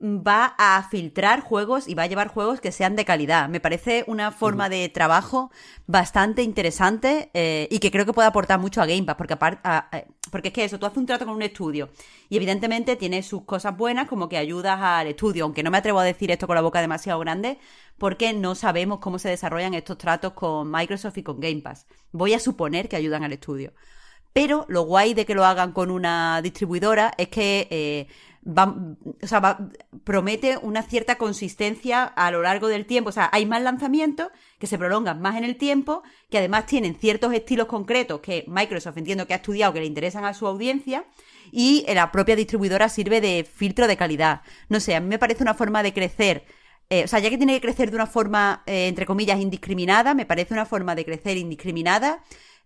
va 0.00 0.54
a 0.58 0.86
filtrar 0.88 1.40
juegos 1.40 1.88
y 1.88 1.94
va 1.94 2.04
a 2.04 2.06
llevar 2.06 2.28
juegos 2.28 2.60
que 2.60 2.72
sean 2.72 2.96
de 2.96 3.04
calidad. 3.04 3.48
Me 3.48 3.60
parece 3.60 4.04
una 4.06 4.30
forma 4.30 4.68
de 4.68 4.88
trabajo 4.88 5.50
bastante 5.86 6.42
interesante 6.42 7.30
eh, 7.34 7.68
y 7.70 7.78
que 7.78 7.90
creo 7.90 8.06
que 8.06 8.12
puede 8.12 8.28
aportar 8.28 8.60
mucho 8.60 8.80
a 8.80 8.86
Game 8.86 9.04
Pass, 9.04 9.16
porque, 9.16 9.36
porque 10.30 10.48
es 10.48 10.54
que 10.54 10.64
eso, 10.64 10.78
tú 10.78 10.86
haces 10.86 10.98
un 10.98 11.06
trato 11.06 11.26
con 11.26 11.34
un 11.34 11.42
estudio 11.42 11.90
y 12.28 12.36
evidentemente 12.36 12.96
tiene 12.96 13.22
sus 13.22 13.42
cosas 13.42 13.76
buenas 13.76 14.08
como 14.08 14.28
que 14.28 14.38
ayudas 14.38 14.78
al 14.80 15.08
estudio, 15.08 15.44
aunque 15.44 15.62
no 15.62 15.70
me 15.70 15.78
atrevo 15.78 15.98
a 15.98 16.04
decir 16.04 16.30
esto 16.30 16.46
con 16.46 16.56
la 16.56 16.62
boca 16.62 16.80
demasiado 16.80 17.18
grande, 17.20 17.58
porque 17.98 18.32
no 18.32 18.54
sabemos 18.54 19.00
cómo 19.00 19.18
se 19.18 19.28
desarrollan 19.28 19.74
estos 19.74 19.98
tratos 19.98 20.32
con 20.32 20.70
Microsoft 20.70 21.18
y 21.18 21.22
con 21.22 21.40
Game 21.40 21.62
Pass. 21.62 21.86
Voy 22.12 22.34
a 22.34 22.38
suponer 22.38 22.88
que 22.88 22.96
ayudan 22.96 23.24
al 23.24 23.32
estudio. 23.32 23.72
Pero 24.32 24.66
lo 24.68 24.82
guay 24.82 25.14
de 25.14 25.26
que 25.26 25.34
lo 25.34 25.44
hagan 25.44 25.72
con 25.72 25.90
una 25.90 26.40
distribuidora 26.42 27.12
es 27.18 27.28
que 27.28 27.66
eh, 27.70 28.06
o 28.56 29.26
sea, 29.26 29.58
promete 30.04 30.56
una 30.62 30.82
cierta 30.82 31.16
consistencia 31.16 32.04
a 32.04 32.30
lo 32.30 32.42
largo 32.42 32.68
del 32.68 32.86
tiempo. 32.86 33.10
O 33.10 33.12
sea, 33.12 33.28
hay 33.32 33.44
más 33.44 33.62
lanzamientos 33.62 34.28
que 34.58 34.66
se 34.66 34.78
prolongan 34.78 35.20
más 35.20 35.36
en 35.36 35.44
el 35.44 35.56
tiempo, 35.56 36.02
que 36.30 36.38
además 36.38 36.66
tienen 36.66 36.94
ciertos 36.94 37.34
estilos 37.34 37.66
concretos 37.66 38.20
que 38.20 38.44
Microsoft 38.48 38.96
entiendo 38.96 39.26
que 39.26 39.34
ha 39.34 39.36
estudiado 39.36 39.72
que 39.72 39.80
le 39.80 39.86
interesan 39.86 40.24
a 40.24 40.34
su 40.34 40.46
audiencia 40.46 41.04
y 41.52 41.84
la 41.92 42.10
propia 42.10 42.36
distribuidora 42.36 42.88
sirve 42.88 43.20
de 43.20 43.44
filtro 43.44 43.86
de 43.86 43.96
calidad. 43.96 44.42
No 44.68 44.80
sé, 44.80 44.94
a 44.94 45.00
mí 45.00 45.08
me 45.08 45.18
parece 45.18 45.42
una 45.42 45.54
forma 45.54 45.82
de 45.82 45.92
crecer. 45.92 46.44
Eh, 46.90 47.04
o 47.04 47.08
sea, 47.08 47.18
ya 47.18 47.28
que 47.28 47.36
tiene 47.36 47.54
que 47.54 47.60
crecer 47.60 47.90
de 47.90 47.96
una 47.96 48.06
forma, 48.06 48.62
eh, 48.66 48.88
entre 48.88 49.04
comillas, 49.04 49.40
indiscriminada, 49.40 50.14
me 50.14 50.24
parece 50.24 50.54
una 50.54 50.64
forma 50.64 50.94
de 50.94 51.04
crecer 51.04 51.36
indiscriminada 51.36 52.22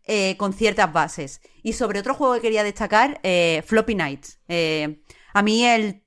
eh, 0.06 0.36
con 0.36 0.52
ciertas 0.52 0.92
bases. 0.92 1.40
Y 1.64 1.72
sobre 1.72 1.98
otro 1.98 2.14
juego 2.14 2.34
que 2.34 2.40
quería 2.40 2.62
destacar, 2.62 3.20
Floppy 3.66 3.96
Nights. 3.96 4.38
A 5.32 5.42
mí 5.42 5.64
el, 5.64 6.02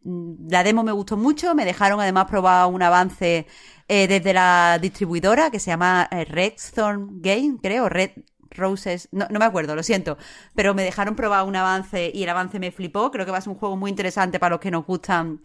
la 0.49 0.63
demo 0.63 0.83
me 0.83 0.91
gustó 0.91 1.17
mucho, 1.17 1.55
me 1.55 1.65
dejaron 1.65 1.99
además 1.99 2.25
probar 2.25 2.67
un 2.67 2.81
avance 2.81 3.47
eh, 3.87 4.07
desde 4.07 4.33
la 4.33 4.79
distribuidora 4.81 5.51
que 5.51 5.59
se 5.59 5.71
llama 5.71 6.07
eh, 6.11 6.25
Redstone 6.25 7.07
Game, 7.21 7.57
creo, 7.61 7.89
Red 7.89 8.11
Roses, 8.51 9.09
no, 9.11 9.27
no, 9.29 9.39
me 9.39 9.45
acuerdo, 9.45 9.75
lo 9.75 9.83
siento, 9.83 10.17
pero 10.55 10.73
me 10.73 10.83
dejaron 10.83 11.15
probar 11.15 11.45
un 11.45 11.55
avance 11.55 12.11
y 12.13 12.23
el 12.23 12.29
avance 12.29 12.59
me 12.59 12.71
flipó, 12.71 13.11
creo 13.11 13.25
que 13.25 13.31
va 13.31 13.39
a 13.39 13.41
ser 13.41 13.51
un 13.51 13.59
juego 13.59 13.75
muy 13.77 13.89
interesante 13.89 14.39
para 14.39 14.51
los 14.55 14.59
que 14.59 14.71
nos 14.71 14.85
gustan 14.85 15.41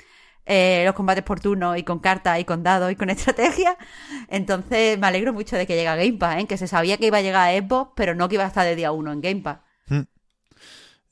eh, 0.46 0.82
los 0.84 0.94
combates 0.94 1.22
por 1.22 1.38
turno 1.40 1.76
y 1.76 1.84
con 1.84 2.00
cartas 2.00 2.40
y 2.40 2.44
con 2.44 2.62
dados 2.62 2.90
y 2.90 2.96
con 2.96 3.10
estrategia. 3.10 3.76
Entonces 4.28 4.98
me 4.98 5.06
alegro 5.06 5.32
mucho 5.32 5.56
de 5.56 5.66
que 5.66 5.74
llegue 5.74 5.88
a 5.88 5.96
Game 5.96 6.14
Pass, 6.18 6.42
¿eh? 6.42 6.46
que 6.46 6.56
se 6.56 6.66
sabía 6.66 6.96
que 6.96 7.06
iba 7.06 7.18
a 7.18 7.22
llegar 7.22 7.48
a 7.48 7.58
Xbox, 7.58 7.92
pero 7.96 8.14
no 8.14 8.28
que 8.28 8.36
iba 8.36 8.44
a 8.44 8.48
estar 8.48 8.66
de 8.66 8.76
día 8.76 8.92
uno 8.92 9.12
en 9.12 9.20
Game 9.20 9.42
Pass. 9.42 9.58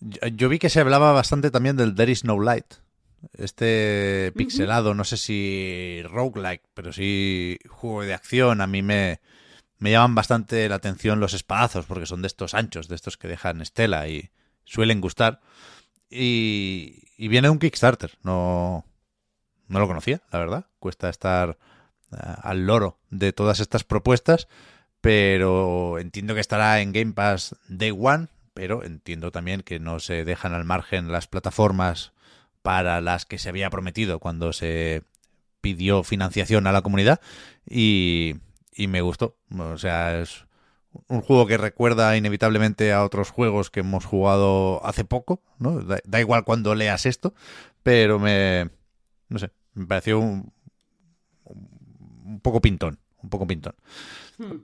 Yo 0.01 0.49
vi 0.49 0.59
que 0.59 0.71
se 0.71 0.81
hablaba 0.81 1.13
bastante 1.13 1.51
también 1.51 1.77
del 1.77 1.95
There 1.95 2.11
is 2.11 2.25
no 2.25 2.41
light. 2.41 2.75
Este 3.33 4.33
pixelado, 4.37 4.95
no 4.95 5.03
sé 5.05 5.17
si 5.17 6.03
roguelike, 6.05 6.63
pero 6.75 6.93
sí 6.93 7.59
juego 7.69 8.03
de 8.03 8.15
acción. 8.15 8.61
A 8.61 8.67
mí 8.67 8.83
me, 8.83 9.21
me 9.79 9.91
llaman 9.91 10.15
bastante 10.15 10.69
la 10.69 10.77
atención 10.77 11.19
los 11.19 11.35
espadazos, 11.35 11.87
porque 11.87 12.07
son 12.07 12.23
de 12.23 12.29
estos 12.29 12.55
anchos, 12.55 12.87
de 12.87 12.95
estos 12.95 13.17
que 13.17 13.29
dejan 13.29 13.61
estela 13.61 14.07
y 14.09 14.31
suelen 14.65 15.01
gustar. 15.01 15.41
Y, 16.09 17.03
y 17.17 17.29
viene 17.29 17.51
un 17.51 17.59
Kickstarter. 17.59 18.19
No, 18.23 18.85
no 19.67 19.79
lo 19.81 19.89
conocía, 19.89 20.23
la 20.31 20.39
verdad. 20.39 20.67
Cuesta 20.79 21.09
estar 21.09 21.59
eh, 22.13 22.17
al 22.43 22.67
loro 22.67 22.99
de 23.11 23.33
todas 23.33 23.59
estas 23.61 23.83
propuestas, 23.83 24.49
pero 25.01 25.99
entiendo 25.99 26.35
que 26.35 26.41
estará 26.41 26.81
en 26.81 26.93
Game 26.93 27.13
Pass 27.13 27.57
Day 27.69 27.91
One, 27.91 28.29
pero 28.59 28.83
entiendo 28.83 29.31
también 29.31 29.63
que 29.63 29.79
no 29.79 30.01
se 30.01 30.25
dejan 30.25 30.53
al 30.53 30.65
margen 30.65 31.13
las 31.13 31.29
plataformas 31.29 32.13
para 32.61 33.01
las 33.01 33.25
que 33.25 33.39
se 33.39 33.49
había 33.49 33.71
prometido 33.71 34.19
cuando 34.19 34.53
se 34.53 35.05
pidió 35.61 36.03
financiación 36.03 36.67
a 36.67 36.73
la 36.73 36.83
comunidad 36.83 37.21
y, 37.65 38.35
y 38.73 38.89
me 38.89 39.01
gustó. 39.01 39.37
O 39.57 39.79
sea, 39.79 40.19
es 40.19 40.45
un 41.07 41.21
juego 41.21 41.47
que 41.47 41.57
recuerda 41.57 42.17
inevitablemente 42.17 42.93
a 42.93 43.05
otros 43.05 43.31
juegos 43.31 43.71
que 43.71 43.79
hemos 43.79 44.05
jugado 44.05 44.85
hace 44.85 45.05
poco, 45.05 45.41
¿no? 45.61 45.81
Da, 45.81 46.01
da 46.05 46.19
igual 46.19 46.43
cuando 46.43 46.75
leas 46.75 47.07
esto, 47.07 47.35
pero 47.85 48.19
me, 48.19 48.71
no 49.29 49.39
sé, 49.39 49.53
me 49.75 49.87
pareció 49.87 50.19
un, 50.19 50.53
un 51.45 52.41
poco 52.41 52.61
pintón, 52.61 52.99
un 53.23 53.31
poco 53.31 53.47
pintón. 53.47 53.77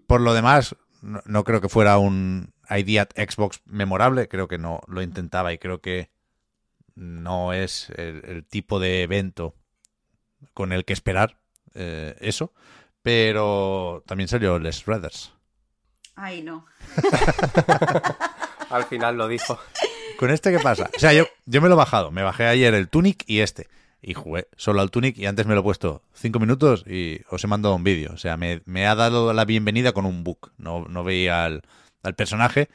Por 0.09 0.21
lo 0.21 0.35
demás, 0.35 0.75
no, 1.01 1.23
no 1.27 1.45
creo 1.45 1.61
que 1.61 1.69
fuera 1.69 1.99
un 1.99 2.54
ID 2.71 2.99
at 2.99 3.11
Xbox 3.17 3.61
memorable, 3.67 4.29
creo 4.29 4.49
que 4.49 4.59
no 4.59 4.81
lo 4.87 5.03
intentaba 5.03 5.53
y 5.53 5.59
creo 5.59 5.81
que 5.81 6.11
no 6.95 7.53
es 7.53 7.91
el, 7.97 8.25
el 8.25 8.45
tipo 8.45 8.79
de 8.81 9.03
evento 9.03 9.55
con 10.53 10.73
el 10.73 10.85
que 10.85 10.93
esperar 10.93 11.39
eh, 11.75 12.17
eso, 12.21 12.53
pero 13.03 14.03
también 14.07 14.29
salió 14.29 14.59
Les 14.59 14.85
Brothers. 14.85 15.33
Ay, 16.17 16.43
no. 16.43 16.65
Al 18.71 18.85
final 18.85 19.17
lo 19.17 19.29
dijo. 19.29 19.59
¿Con 20.19 20.31
este 20.31 20.53
qué 20.53 20.61
pasa? 20.61 20.89
O 20.97 21.01
sea, 21.01 21.13
yo, 21.13 21.27
yo 21.45 21.61
me 21.61 21.69
lo 21.69 21.75
he 21.75 21.79
bajado. 21.79 22.11
Me 22.13 22.23
bajé 22.23 22.47
ayer 22.47 22.73
el 22.75 22.89
Tunic 22.89 23.25
y 23.27 23.41
este. 23.41 23.69
Y 24.01 24.15
jugué 24.15 24.49
solo 24.57 24.83
al 24.83 24.91
Tunic 24.91 25.17
y 25.17 25.27
antes 25.27 25.47
me 25.47 25.55
lo 25.55 25.61
he 25.61 25.63
puesto 25.65 26.03
cinco 26.13 26.39
minutos 26.39 26.85
y 26.87 27.23
os 27.31 27.43
he 27.43 27.47
mandado 27.47 27.75
un 27.75 27.85
vídeo. 27.85 28.13
O 28.13 28.19
sea, 28.19 28.37
me, 28.37 28.61
me 28.67 28.87
ha 28.87 28.95
dado 28.95 29.33
la 29.33 29.45
bienvenida 29.45 29.93
con 29.93 30.05
un 30.05 30.23
bug. 30.23 30.53
No, 30.59 30.85
no 30.89 31.03
veía 31.05 31.45
al, 31.45 31.63
al 32.05 32.15
personaje, 32.15 32.69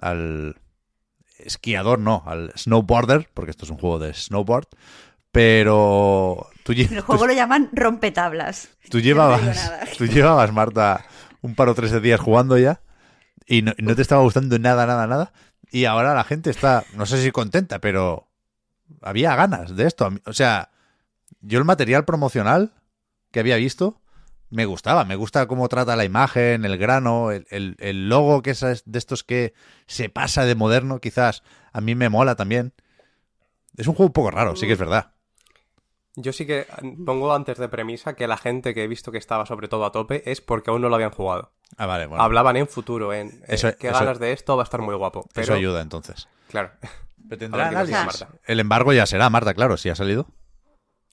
al 0.00 0.56
esquiador, 1.38 1.98
no, 1.98 2.22
al 2.26 2.52
snowboarder, 2.56 3.30
porque 3.34 3.50
esto 3.52 3.64
es 3.64 3.70
un 3.70 3.78
juego 3.78 3.98
de 3.98 4.12
snowboard. 4.14 4.66
Pero 5.32 6.48
tú, 6.64 6.72
En 6.72 6.92
el 6.92 7.00
juego 7.02 7.22
tú- 7.22 7.28
lo 7.28 7.32
llaman 7.34 7.68
rompetablas. 7.72 8.70
tú 8.90 8.98
no 8.98 9.02
llevabas, 9.04 9.40
tú 9.98 10.06
llevabas, 10.06 10.52
Marta, 10.52 11.04
un 11.40 11.54
par 11.54 11.68
o 11.68 11.74
tres 11.74 11.92
de 11.92 12.00
días 12.00 12.20
jugando 12.20 12.58
ya 12.58 12.80
y 13.46 13.62
no, 13.62 13.72
no 13.78 13.94
te 13.94 14.02
estaba 14.02 14.22
gustando 14.22 14.58
nada, 14.58 14.86
nada, 14.86 15.06
nada. 15.06 15.32
Y 15.70 15.84
ahora 15.84 16.14
la 16.14 16.24
gente 16.24 16.50
está, 16.50 16.84
no 16.94 17.06
sé 17.06 17.22
si 17.22 17.30
contenta, 17.30 17.78
pero 17.78 18.26
había 19.02 19.36
ganas 19.36 19.76
de 19.76 19.86
esto. 19.86 20.10
O 20.26 20.32
sea, 20.32 20.70
yo 21.40 21.58
el 21.58 21.64
material 21.64 22.04
promocional 22.04 22.72
que 23.30 23.38
había 23.40 23.56
visto 23.56 23.99
me 24.50 24.64
gustaba. 24.66 25.04
Me 25.04 25.16
gusta 25.16 25.46
cómo 25.46 25.68
trata 25.68 25.96
la 25.96 26.04
imagen, 26.04 26.64
el 26.64 26.76
grano, 26.78 27.30
el, 27.30 27.46
el- 27.50 27.76
el 27.78 28.08
logo 28.08 28.42
que 28.42 28.50
es 28.50 28.60
de 28.84 28.98
estos 28.98 29.24
que 29.24 29.54
se 29.86 30.08
pasa 30.08 30.44
de 30.44 30.54
moderno, 30.54 31.00
quizás. 31.00 31.42
A 31.72 31.80
mí 31.80 31.94
me 31.94 32.08
mola 32.08 32.34
también. 32.36 32.72
Es 33.76 33.86
un 33.86 33.94
juego 33.94 34.08
un 34.08 34.12
poco 34.12 34.30
raro, 34.30 34.56
sí 34.56 34.66
que 34.66 34.72
es 34.74 34.78
verdad. 34.78 35.12
Yo 36.16 36.32
sí 36.32 36.44
que 36.44 36.66
pongo 37.06 37.32
antes 37.32 37.56
de 37.58 37.68
premisa 37.68 38.14
que 38.14 38.26
la 38.26 38.36
gente 38.36 38.74
que 38.74 38.82
he 38.82 38.88
visto 38.88 39.12
que 39.12 39.18
estaba 39.18 39.46
sobre 39.46 39.68
todo 39.68 39.84
a 39.84 39.92
tope 39.92 40.28
es 40.30 40.40
porque 40.40 40.70
aún 40.70 40.82
no 40.82 40.88
lo 40.88 40.96
habían 40.96 41.12
jugado. 41.12 41.52
Ah, 41.76 41.86
vale, 41.86 42.06
bueno. 42.06 42.22
Hablaban 42.22 42.56
en 42.56 42.66
futuro, 42.66 43.14
en 43.14 43.28
eh, 43.28 43.40
Eso- 43.46 43.76
qué 43.78 43.88
eso- 43.88 43.98
ganas 44.00 44.18
de 44.18 44.32
esto, 44.32 44.56
va 44.56 44.62
a 44.62 44.64
estar 44.64 44.80
muy 44.82 44.96
guapo. 44.96 45.24
Pero, 45.32 45.44
Eso 45.44 45.54
ayuda 45.54 45.80
entonces. 45.80 46.28
Claro. 46.48 46.72
Pero 47.28 47.38
tendrá 47.38 47.68
análisis. 47.68 47.94
Marta. 48.04 48.28
El 48.44 48.58
embargo 48.58 48.92
ya 48.92 49.06
será, 49.06 49.30
Marta, 49.30 49.54
claro, 49.54 49.76
si 49.76 49.88
ha 49.88 49.94
salido. 49.94 50.26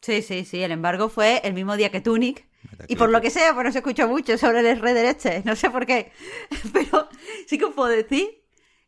Sí, 0.02 0.24
sí, 0.24 0.46
sí. 0.46 0.64
El 0.64 0.72
embargo 0.72 1.10
fue 1.10 1.42
el 1.44 1.54
mismo 1.54 1.78
día 1.78 1.92
que 1.92 2.02
Tunic. 2.02 2.47
Y 2.88 2.96
por 2.96 3.10
lo 3.10 3.22
que 3.22 3.30
sea, 3.30 3.54
pues 3.54 3.66
no 3.66 3.72
se 3.72 3.80
escuchó 3.80 4.08
mucho 4.08 4.38
sobre 4.38 4.60
el 4.70 4.80
Red 4.80 4.94
Dead 4.96 5.06
este. 5.06 5.42
No 5.46 5.56
sé 5.56 5.70
por 5.70 5.86
qué. 5.86 6.12
Pero 6.74 7.10
sí 7.48 7.58
que 7.58 7.66
os 7.66 7.74
puedo 7.74 7.90
decir 7.90 8.44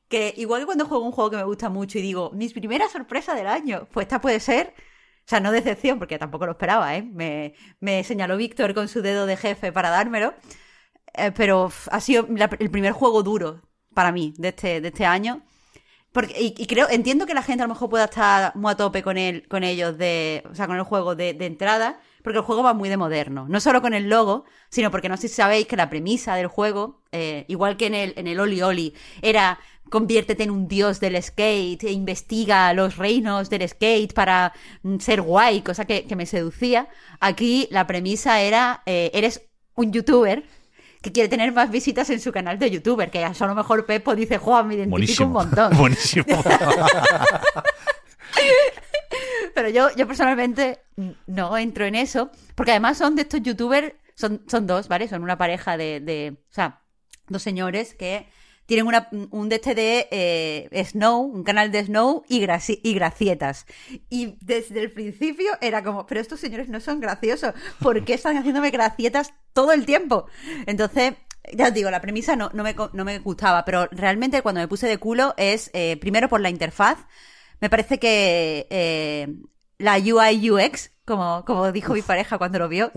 que 0.07 0.33
igual 0.37 0.61
que 0.61 0.65
cuando 0.65 0.85
juego 0.85 1.05
un 1.05 1.11
juego 1.11 1.29
que 1.31 1.37
me 1.37 1.43
gusta 1.43 1.69
mucho 1.69 1.99
y 1.99 2.01
digo, 2.01 2.31
mi 2.33 2.49
primera 2.49 2.87
sorpresa 2.89 3.35
del 3.35 3.47
año, 3.47 3.87
pues 3.91 4.05
esta 4.05 4.19
puede 4.21 4.39
ser, 4.39 4.73
o 4.77 5.27
sea, 5.29 5.39
no 5.39 5.51
decepción, 5.51 5.99
porque 5.99 6.17
tampoco 6.17 6.45
lo 6.47 6.53
esperaba, 6.53 6.95
¿eh? 6.95 7.03
Me, 7.03 7.53
me 7.79 8.03
señaló 8.03 8.35
Víctor 8.37 8.73
con 8.73 8.87
su 8.87 9.01
dedo 9.01 9.25
de 9.27 9.37
jefe 9.37 9.71
para 9.71 9.89
dármelo. 9.89 10.33
Eh, 11.13 11.31
pero 11.35 11.71
ha 11.91 11.99
sido 12.01 12.27
la- 12.29 12.49
el 12.59 12.69
primer 12.71 12.93
juego 12.93 13.23
duro 13.23 13.61
para 13.93 14.11
mí 14.11 14.33
de 14.37 14.49
este, 14.49 14.81
de 14.81 14.87
este 14.89 15.05
año. 15.05 15.43
Porque, 16.11 16.33
y, 16.41 16.55
y 16.57 16.65
creo, 16.67 16.87
entiendo 16.89 17.25
que 17.27 17.33
la 17.35 17.43
gente 17.43 17.63
a 17.63 17.67
lo 17.67 17.73
mejor 17.73 17.89
pueda 17.89 18.05
estar 18.05 18.55
muy 18.55 18.71
a 18.71 18.75
tope 18.77 19.03
con 19.03 19.17
él, 19.17 19.47
con 19.47 19.63
ellos 19.63 19.97
de, 19.97 20.43
o 20.51 20.55
sea, 20.55 20.67
con 20.67 20.75
el 20.77 20.83
juego 20.83 21.15
de, 21.15 21.33
de 21.33 21.45
entrada, 21.45 21.99
porque 22.23 22.39
el 22.39 22.45
juego 22.45 22.63
va 22.63 22.73
muy 22.73 22.89
de 22.89 22.97
moderno. 22.97 23.45
No 23.49 23.59
solo 23.59 23.81
con 23.81 23.93
el 23.93 24.09
logo, 24.09 24.45
sino 24.69 24.91
porque 24.91 25.09
no 25.09 25.17
sé 25.17 25.27
si 25.27 25.35
sabéis 25.35 25.67
que 25.67 25.75
la 25.75 25.89
premisa 25.89 26.35
del 26.35 26.47
juego, 26.47 27.01
eh, 27.11 27.45
igual 27.47 27.77
que 27.77 27.87
en 27.87 27.95
el, 27.95 28.13
en 28.17 28.27
el 28.27 28.39
Oli 28.39 28.61
Oli, 28.61 28.93
era 29.21 29.59
conviértete 29.89 30.43
en 30.43 30.51
un 30.51 30.67
dios 30.67 30.99
del 30.99 31.21
skate, 31.21 31.83
e 31.83 31.91
investiga 31.91 32.73
los 32.73 32.97
reinos 32.97 33.49
del 33.49 33.67
skate 33.67 34.13
para 34.13 34.53
mm, 34.83 34.99
ser 34.99 35.21
guay, 35.21 35.61
cosa 35.61 35.85
que, 35.85 36.05
que 36.05 36.15
me 36.15 36.25
seducía. 36.25 36.87
Aquí 37.19 37.67
la 37.71 37.87
premisa 37.87 38.41
era, 38.41 38.83
eh, 38.85 39.11
eres 39.13 39.41
un 39.75 39.91
youtuber 39.91 40.43
que 41.01 41.11
quiere 41.11 41.29
tener 41.29 41.53
más 41.53 41.71
visitas 41.71 42.09
en 42.09 42.19
su 42.19 42.31
canal 42.31 42.59
de 42.59 42.69
youtuber, 42.69 43.09
que 43.09 43.23
a 43.23 43.33
lo 43.39 43.55
mejor 43.55 43.85
Pepo 43.85 44.15
dice, 44.15 44.37
Juan, 44.37 44.67
me 44.67 44.75
identifico 44.75 45.23
un 45.23 45.33
Buenísimo. 45.33 45.39
montón. 45.69 45.77
Buenísimo. 45.77 46.25
Pero 49.53 49.69
yo, 49.69 49.89
yo 49.95 50.07
personalmente 50.07 50.79
no 51.27 51.57
entro 51.57 51.85
en 51.85 51.95
eso, 51.95 52.31
porque 52.55 52.71
además 52.71 52.97
son 52.97 53.15
de 53.15 53.23
estos 53.23 53.41
youtubers, 53.41 53.93
son, 54.15 54.43
son 54.47 54.67
dos, 54.67 54.87
¿vale? 54.87 55.07
Son 55.07 55.23
una 55.23 55.37
pareja 55.37 55.77
de, 55.77 55.99
de 55.99 56.37
o 56.49 56.53
sea, 56.53 56.81
dos 57.27 57.41
señores 57.41 57.93
que 57.93 58.27
tienen 58.65 58.85
una, 58.85 59.09
un 59.31 59.49
de 59.49 59.55
este 59.55 59.73
de 59.73 60.07
eh, 60.11 60.85
Snow, 60.85 61.21
un 61.21 61.43
canal 61.43 61.71
de 61.71 61.85
Snow 61.85 62.23
y, 62.27 62.39
graci- 62.41 62.79
y 62.83 62.93
gracietas. 62.93 63.65
Y 64.09 64.37
desde 64.41 64.81
el 64.81 64.91
principio 64.91 65.51
era 65.59 65.83
como, 65.83 66.05
pero 66.05 66.21
estos 66.21 66.39
señores 66.39 66.69
no 66.69 66.79
son 66.79 66.99
graciosos, 66.99 67.53
¿por 67.81 68.05
qué 68.05 68.13
están 68.13 68.37
haciéndome 68.37 68.69
gracietas 68.69 69.33
todo 69.53 69.71
el 69.71 69.85
tiempo? 69.87 70.27
Entonces, 70.67 71.13
ya 71.51 71.69
os 71.69 71.73
digo, 71.73 71.89
la 71.89 72.01
premisa 72.01 72.35
no, 72.35 72.51
no, 72.53 72.61
me, 72.63 72.75
no 72.93 73.05
me 73.05 73.17
gustaba, 73.19 73.65
pero 73.65 73.87
realmente 73.91 74.43
cuando 74.43 74.61
me 74.61 74.67
puse 74.67 74.85
de 74.87 74.99
culo 74.99 75.33
es, 75.37 75.71
eh, 75.73 75.97
primero 75.97 76.29
por 76.29 76.41
la 76.41 76.51
interfaz, 76.51 76.99
me 77.61 77.69
parece 77.69 77.99
que 77.99 78.67
eh, 78.69 79.27
la 79.77 79.97
UI 79.97 80.49
UX, 80.51 80.91
como, 81.05 81.43
como 81.45 81.71
dijo 81.71 81.93
mi 81.93 82.01
pareja 82.01 82.37
cuando 82.37 82.59
lo 82.59 82.69
vio, 82.69 82.91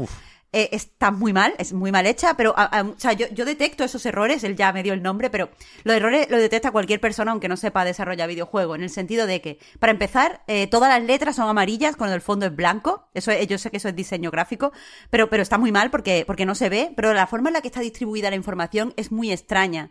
eh, 0.54 0.68
está 0.72 1.10
muy 1.10 1.32
mal, 1.32 1.54
es 1.58 1.72
muy 1.72 1.90
mal 1.92 2.04
hecha, 2.06 2.34
pero 2.36 2.52
a- 2.58 2.64
a- 2.64 2.82
o 2.82 2.94
sea, 2.98 3.14
yo, 3.14 3.26
yo 3.32 3.46
detecto 3.46 3.84
esos 3.84 4.04
errores, 4.04 4.44
él 4.44 4.54
ya 4.54 4.70
me 4.74 4.82
dio 4.82 4.92
el 4.92 5.02
nombre, 5.02 5.30
pero 5.30 5.48
los 5.84 5.96
errores 5.96 6.28
los 6.28 6.40
detecta 6.40 6.70
cualquier 6.72 7.00
persona 7.00 7.30
aunque 7.30 7.48
no 7.48 7.56
sepa 7.56 7.86
desarrollar 7.86 8.28
videojuegos, 8.28 8.76
en 8.76 8.82
el 8.82 8.90
sentido 8.90 9.26
de 9.26 9.40
que, 9.40 9.58
para 9.78 9.92
empezar, 9.92 10.42
eh, 10.48 10.66
todas 10.66 10.90
las 10.90 11.02
letras 11.06 11.36
son 11.36 11.48
amarillas 11.48 11.96
cuando 11.96 12.14
el 12.14 12.20
fondo 12.20 12.44
es 12.44 12.54
blanco, 12.54 13.08
eso 13.14 13.30
es- 13.30 13.46
yo 13.48 13.56
sé 13.56 13.70
que 13.70 13.78
eso 13.78 13.88
es 13.88 13.96
diseño 13.96 14.30
gráfico, 14.30 14.72
pero, 15.08 15.30
pero 15.30 15.42
está 15.42 15.56
muy 15.56 15.72
mal 15.72 15.90
porque, 15.90 16.24
porque 16.26 16.44
no 16.44 16.54
se 16.54 16.68
ve, 16.68 16.92
pero 16.96 17.14
la 17.14 17.26
forma 17.26 17.48
en 17.48 17.54
la 17.54 17.62
que 17.62 17.68
está 17.68 17.80
distribuida 17.80 18.28
la 18.28 18.36
información 18.36 18.92
es 18.98 19.10
muy 19.10 19.32
extraña. 19.32 19.90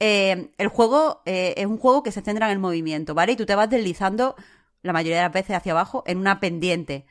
Eh, 0.00 0.50
el 0.58 0.68
juego 0.68 1.22
eh, 1.24 1.54
es 1.56 1.66
un 1.66 1.78
juego 1.78 2.02
que 2.02 2.12
se 2.12 2.22
centra 2.22 2.46
en 2.46 2.52
el 2.52 2.58
movimiento, 2.58 3.14
¿vale? 3.14 3.32
Y 3.32 3.36
tú 3.36 3.46
te 3.46 3.54
vas 3.54 3.70
deslizando 3.70 4.36
la 4.82 4.92
mayoría 4.92 5.18
de 5.18 5.22
las 5.24 5.32
veces 5.32 5.56
hacia 5.56 5.72
abajo 5.72 6.04
en 6.06 6.18
una 6.18 6.40
pendiente. 6.40 7.06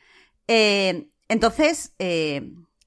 Eh, 0.48 1.08
entonces, 1.30 1.94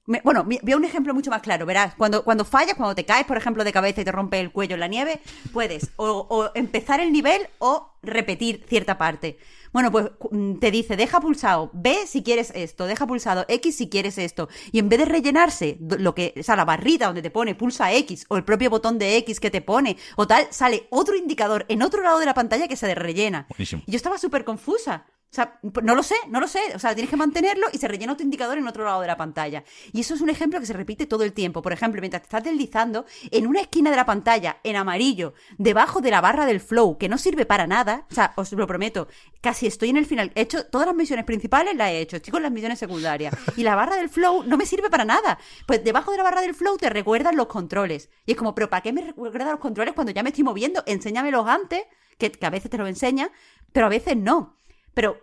me- 0.07 0.21
bueno, 0.23 0.39
a 0.41 0.75
un 0.75 0.85
ejemplo 0.85 1.13
mucho 1.13 1.29
más 1.29 1.41
claro, 1.41 1.65
verás, 1.65 1.93
cuando, 1.95 2.23
cuando 2.23 2.43
fallas, 2.43 2.75
cuando 2.75 2.95
te 2.95 3.05
caes, 3.05 3.25
por 3.27 3.37
ejemplo, 3.37 3.63
de 3.63 3.71
cabeza 3.71 4.01
y 4.01 4.05
te 4.05 4.11
rompe 4.11 4.39
el 4.39 4.51
cuello 4.51 4.73
en 4.73 4.79
la 4.79 4.87
nieve, 4.87 5.19
puedes 5.53 5.91
o, 5.97 6.25
o 6.29 6.49
empezar 6.55 6.99
el 6.99 7.11
nivel 7.13 7.47
o 7.59 7.91
repetir 8.01 8.65
cierta 8.67 8.97
parte. 8.97 9.37
Bueno, 9.73 9.91
pues 9.91 10.09
mm, 10.31 10.55
te 10.59 10.71
dice, 10.71 10.95
deja 10.95 11.19
pulsado 11.19 11.69
B 11.73 12.07
si 12.07 12.23
quieres 12.23 12.51
esto, 12.55 12.87
deja 12.87 13.05
pulsado 13.05 13.45
X 13.49 13.75
si 13.75 13.89
quieres 13.89 14.17
esto. 14.17 14.47
Y 14.71 14.79
en 14.79 14.87
vez 14.89 14.99
de 14.99 15.05
rellenarse 15.05 15.77
lo 15.81 16.15
que, 16.15 16.33
o 16.39 16.41
sea, 16.43 16.55
la 16.55 16.63
barrita 16.65 17.07
donde 17.07 17.21
te 17.21 17.29
pone 17.29 17.53
pulsa 17.53 17.91
X 17.91 18.25
o 18.29 18.37
el 18.37 18.45
propio 18.45 18.69
botón 18.69 18.97
de 18.97 19.17
X 19.17 19.39
que 19.41 19.51
te 19.51 19.61
pone 19.61 19.97
o 20.15 20.25
tal, 20.25 20.47
sale 20.51 20.87
otro 20.89 21.15
indicador 21.15 21.65
en 21.67 21.81
otro 21.83 22.01
lado 22.01 22.17
de 22.19 22.25
la 22.25 22.33
pantalla 22.33 22.67
que 22.67 22.77
se 22.77 22.95
rellena. 22.95 23.45
Buenísimo. 23.49 23.83
Y 23.85 23.91
yo 23.91 23.97
estaba 23.97 24.17
súper 24.17 24.45
confusa. 24.45 25.05
O 25.29 25.35
sea, 25.37 25.59
no 25.83 25.93
lo 25.93 26.03
sé, 26.03 26.15
no 26.29 26.39
lo 26.39 26.47
sé. 26.47 26.59
O 26.73 26.79
sea, 26.79 26.95
tienes 26.95 27.09
que 27.09 27.17
mantenerlo 27.17 27.67
y 27.71 27.77
se 27.77 27.87
rellena 27.87 28.13
otro 28.13 28.23
indicador 28.23 28.57
en 28.57 28.67
otro 28.67 28.85
lado 28.85 29.01
de 29.01 29.07
la 29.07 29.17
pantalla. 29.17 29.63
Y 29.91 29.99
eso 29.99 30.13
es 30.15 30.21
un 30.21 30.29
ejemplo 30.29 30.59
que 30.59 30.65
se 30.65 30.73
repite 30.73 31.05
todo 31.05 31.23
el 31.23 31.33
tiempo. 31.33 31.61
Por 31.61 31.73
ejemplo, 31.73 32.01
mientras 32.01 32.21
te 32.21 32.27
estás 32.27 32.43
deslizando, 32.43 33.05
en 33.31 33.45
una 33.45 33.61
esquina 33.61 33.89
de 33.89 33.97
la 33.97 34.05
pantalla, 34.05 34.57
en 34.63 34.77
amarillo, 34.77 35.33
debajo 35.57 36.01
de 36.01 36.11
la 36.11 36.21
barra 36.21 36.45
del 36.45 36.61
flow, 36.61 36.97
que 36.97 37.09
no 37.09 37.17
sirve 37.17 37.45
para 37.45 37.67
nada, 37.67 38.05
o 38.09 38.13
sea, 38.13 38.33
os 38.35 38.51
lo 38.53 38.67
prometo, 38.67 39.07
casi 39.41 39.67
estoy 39.67 39.89
en 39.89 39.97
el 39.97 40.05
final. 40.05 40.31
He 40.35 40.41
hecho 40.41 40.65
todas 40.65 40.87
las 40.87 40.95
misiones 40.95 41.25
principales, 41.25 41.75
las 41.75 41.89
he 41.91 41.99
hecho, 41.99 42.15
estoy 42.15 42.31
con 42.31 42.41
las 42.41 42.51
misiones 42.51 42.79
secundarias. 42.79 43.35
Y 43.57 43.63
la 43.63 43.75
barra 43.75 43.97
del 43.97 44.09
flow 44.09 44.43
no 44.43 44.57
me 44.57 44.65
sirve 44.65 44.89
para 44.89 45.05
nada. 45.05 45.37
Pues 45.65 45.83
debajo 45.83 46.11
de 46.11 46.17
la 46.17 46.23
barra 46.23 46.41
del 46.41 46.55
flow 46.55 46.77
te 46.77 46.89
recuerdan 46.89 47.35
los 47.35 47.47
controles. 47.47 48.09
Y 48.25 48.31
es 48.31 48.37
como, 48.37 48.55
pero 48.55 48.69
¿para 48.69 48.81
qué 48.81 48.93
me 48.93 49.01
recuerdan 49.01 49.49
los 49.49 49.59
controles 49.59 49.93
cuando 49.93 50.11
ya 50.13 50.23
me 50.23 50.29
estoy 50.29 50.43
moviendo? 50.43 50.83
Enséñamelos 50.85 51.47
antes, 51.47 51.83
que, 52.17 52.31
que 52.31 52.45
a 52.45 52.49
veces 52.49 52.71
te 52.71 52.77
lo 52.77 52.87
enseña, 52.87 53.29
pero 53.73 53.87
a 53.87 53.89
veces 53.89 54.15
no. 54.17 54.56
Pero 54.97 55.19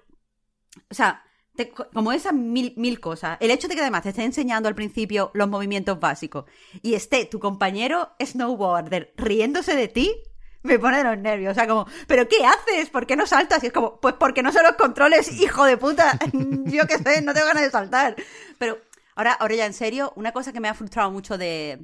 o 0.91 0.95
sea, 0.95 1.25
te- 1.57 1.71
como 1.71 2.13
esas 2.13 2.33
mil, 2.33 2.75
mil 2.77 3.01
cosas. 3.01 3.37
El 3.41 3.51
hecho 3.51 3.69
de 3.69 3.75
que 3.75 3.81
además 3.81 4.03
te 4.03 4.11
esté 4.11 4.23
enseñando 4.25 4.69
al 4.69 4.75
principio 4.75 5.31
los 5.35 5.49
movimientos 5.49 5.99
básicos 6.01 6.45
y 6.83 6.95
esté 6.95 7.27
tu 7.27 7.39
compañero 7.41 8.11
snowboarder 8.25 9.13
riéndose 9.17 9.75
de 9.77 9.89
ti. 9.89 10.13
Me 10.63 10.79
pone 10.79 10.99
de 10.99 11.05
los 11.05 11.19
nervios. 11.19 11.53
O 11.53 11.55
sea, 11.55 11.67
como, 11.67 11.87
¿pero 12.07 12.27
qué 12.29 12.45
haces? 12.47 12.89
¿Por 12.91 13.07
qué 13.07 13.17
no 13.17 13.27
saltas? 13.27 13.63
Y 13.65 13.67
es 13.67 13.73
como, 13.73 14.01
pues 14.01 14.15
porque 14.15 14.43
no 14.43 14.53
sé 14.53 14.63
los 14.63 14.77
controles, 14.77 15.31
hijo 15.41 15.65
de 15.65 15.77
puta. 15.77 16.19
Yo 16.33 16.87
qué 16.87 16.99
sé, 16.99 17.21
no 17.23 17.35
tengo 17.35 17.47
ganas 17.49 17.65
de 17.65 17.71
saltar. 17.71 18.17
Pero 18.59 18.79
ahora, 19.17 19.33
ahora 19.33 19.55
ya 19.57 19.67
en 19.67 19.75
serio, 19.75 20.13
una 20.17 20.33
cosa 20.33 20.53
que 20.53 20.61
me 20.61 20.69
ha 20.69 20.75
frustrado 20.75 21.11
mucho 21.11 21.37
de 21.37 21.81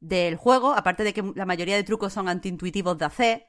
del 0.00 0.36
juego, 0.36 0.72
aparte 0.74 1.04
de 1.04 1.12
que 1.14 1.22
la 1.36 1.46
mayoría 1.46 1.76
de 1.76 1.84
trucos 1.84 2.12
son 2.12 2.28
antiintuitivos 2.28 2.98
de 2.98 3.04
hacer, 3.04 3.46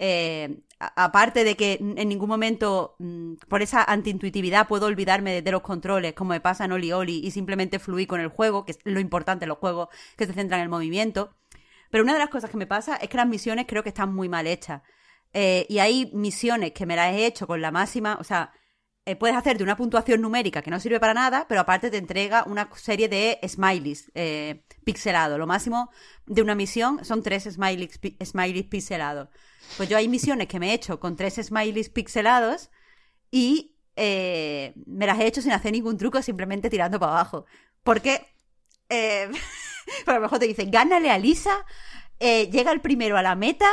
eh, 0.00 0.60
aparte 0.78 1.42
de 1.42 1.56
que 1.56 1.78
en 1.80 2.08
ningún 2.08 2.28
momento 2.28 2.94
mm, 2.98 3.34
por 3.48 3.62
esa 3.62 3.82
antiintuitividad 3.82 4.68
puedo 4.68 4.86
olvidarme 4.86 5.42
de, 5.42 5.50
los 5.50 5.62
controles, 5.62 6.12
como 6.14 6.30
me 6.30 6.40
pasa 6.40 6.64
en 6.64 6.72
Oli 6.72 6.92
Oli, 6.92 7.20
y 7.24 7.32
simplemente 7.32 7.80
fluir 7.80 8.06
con 8.06 8.20
el 8.20 8.28
juego, 8.28 8.64
que 8.64 8.72
es 8.72 8.78
lo 8.84 9.00
importante 9.00 9.44
en 9.44 9.48
los 9.48 9.58
juegos 9.58 9.88
que 10.16 10.26
se 10.26 10.32
centran 10.32 10.60
en 10.60 10.64
el 10.64 10.68
movimiento. 10.70 11.34
Pero 11.90 12.04
una 12.04 12.12
de 12.12 12.20
las 12.20 12.28
cosas 12.28 12.50
que 12.50 12.56
me 12.56 12.66
pasa 12.66 12.96
es 12.96 13.08
que 13.08 13.16
las 13.16 13.26
misiones 13.26 13.66
creo 13.66 13.82
que 13.82 13.88
están 13.88 14.14
muy 14.14 14.28
mal 14.28 14.46
hechas. 14.46 14.82
Eh, 15.32 15.66
y 15.68 15.78
hay 15.80 16.10
misiones 16.14 16.72
que 16.72 16.86
me 16.86 16.96
las 16.96 17.12
he 17.14 17.26
hecho 17.26 17.46
con 17.46 17.60
la 17.60 17.70
máxima, 17.70 18.16
o 18.20 18.24
sea, 18.24 18.52
eh, 19.04 19.16
puedes 19.16 19.36
hacerte 19.36 19.64
una 19.64 19.76
puntuación 19.76 20.20
numérica 20.20 20.62
que 20.62 20.70
no 20.70 20.80
sirve 20.80 21.00
para 21.00 21.14
nada, 21.14 21.46
pero 21.48 21.60
aparte 21.62 21.90
te 21.90 21.96
entrega 21.96 22.44
una 22.46 22.68
serie 22.76 23.08
de 23.08 23.38
smileys 23.48 24.12
pixelados. 24.84 25.38
Lo 25.38 25.46
máximo 25.46 25.90
de 26.26 26.42
una 26.42 26.54
misión 26.54 27.04
son 27.04 27.22
tres 27.22 27.44
smileys, 27.44 27.98
smileys 28.22 28.66
pixelados. 28.66 29.28
Pues 29.76 29.88
yo 29.88 29.96
hay 29.96 30.08
misiones 30.08 30.48
que 30.48 30.58
me 30.58 30.70
he 30.70 30.74
hecho 30.74 30.98
con 30.98 31.16
tres 31.16 31.34
smileys 31.34 31.88
pixelados 31.90 32.70
y 33.30 33.76
eh, 33.96 34.74
me 34.86 35.06
las 35.06 35.18
he 35.18 35.26
hecho 35.26 35.42
sin 35.42 35.52
hacer 35.52 35.72
ningún 35.72 35.98
truco, 35.98 36.22
simplemente 36.22 36.70
tirando 36.70 36.98
para 36.98 37.12
abajo. 37.12 37.46
Porque, 37.82 38.26
eh, 38.88 39.30
a 40.06 40.14
lo 40.14 40.20
mejor 40.20 40.38
te 40.38 40.46
dicen, 40.46 40.70
gánale 40.70 41.10
a 41.10 41.18
Lisa, 41.18 41.66
eh, 42.20 42.48
llega 42.50 42.72
el 42.72 42.80
primero 42.80 43.16
a 43.16 43.22
la 43.22 43.34
meta 43.34 43.70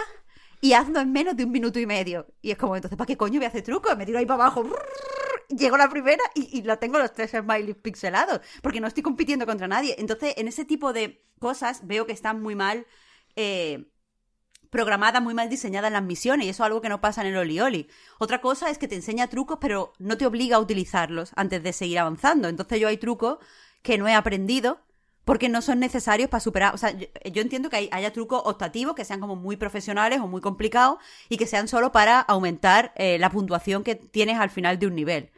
y 0.61 0.73
hazlo 0.73 0.99
en 0.99 1.11
menos 1.11 1.35
de 1.35 1.45
un 1.45 1.51
minuto 1.51 1.79
y 1.79 1.85
medio. 1.85 2.27
Y 2.41 2.51
es 2.51 2.57
como, 2.57 2.75
entonces, 2.75 2.97
¿para 2.97 3.07
qué 3.07 3.17
coño 3.17 3.39
voy 3.39 3.45
a 3.45 3.49
hacer 3.49 3.63
truco? 3.63 3.95
Me 3.95 4.05
tiro 4.05 4.19
ahí 4.19 4.25
para 4.25 4.43
abajo, 4.43 4.67
llego 5.49 5.75
a 5.75 5.79
la 5.79 5.89
primera 5.89 6.23
y, 6.33 6.57
y 6.57 6.63
la 6.63 6.77
tengo 6.77 6.97
los 6.97 7.13
tres 7.13 7.31
smileys 7.31 7.77
pixelados, 7.77 8.41
porque 8.61 8.79
no 8.79 8.87
estoy 8.87 9.03
compitiendo 9.03 9.45
contra 9.45 9.67
nadie. 9.67 9.95
Entonces, 9.99 10.33
en 10.37 10.47
ese 10.47 10.65
tipo 10.65 10.91
de 10.91 11.23
cosas 11.39 11.85
veo 11.85 12.05
que 12.05 12.13
están 12.13 12.41
muy 12.41 12.55
mal 12.55 12.87
eh, 13.35 13.85
programada, 14.75 15.21
muy 15.21 15.33
mal 15.33 15.49
diseñada 15.49 15.87
en 15.87 15.93
las 15.93 16.03
misiones, 16.03 16.45
y 16.45 16.49
eso 16.49 16.63
es 16.63 16.67
algo 16.67 16.81
que 16.81 16.89
no 16.89 16.99
pasa 16.99 17.21
en 17.21 17.27
el 17.27 17.37
Oli 17.37 17.61
Oli. 17.61 17.87
Otra 18.19 18.41
cosa 18.41 18.69
es 18.69 18.77
que 18.77 18.89
te 18.89 18.95
enseña 18.95 19.29
trucos, 19.29 19.57
pero 19.61 19.93
no 19.99 20.17
te 20.17 20.25
obliga 20.25 20.57
a 20.57 20.59
utilizarlos 20.59 21.31
antes 21.37 21.63
de 21.63 21.71
seguir 21.71 21.97
avanzando. 21.97 22.49
Entonces 22.49 22.81
yo 22.81 22.89
hay 22.89 22.97
trucos 22.97 23.37
que 23.83 23.97
no 23.97 24.05
he 24.09 24.13
aprendido 24.13 24.81
porque 25.23 25.47
no 25.47 25.61
son 25.61 25.79
necesarios 25.79 26.29
para 26.29 26.41
superar. 26.41 26.75
O 26.75 26.77
sea, 26.77 26.91
yo, 26.91 27.41
entiendo 27.41 27.69
que 27.69 27.87
haya 27.89 28.11
trucos 28.11 28.41
optativos 28.43 28.95
que 28.95 29.05
sean 29.05 29.21
como 29.21 29.37
muy 29.37 29.55
profesionales 29.55 30.19
o 30.19 30.27
muy 30.27 30.41
complicados 30.41 30.97
y 31.29 31.37
que 31.37 31.47
sean 31.47 31.69
solo 31.69 31.93
para 31.93 32.19
aumentar 32.19 32.91
eh, 32.97 33.17
la 33.17 33.29
puntuación 33.29 33.85
que 33.85 33.95
tienes 33.95 34.37
al 34.37 34.49
final 34.49 34.77
de 34.77 34.87
un 34.87 34.95
nivel. 34.95 35.31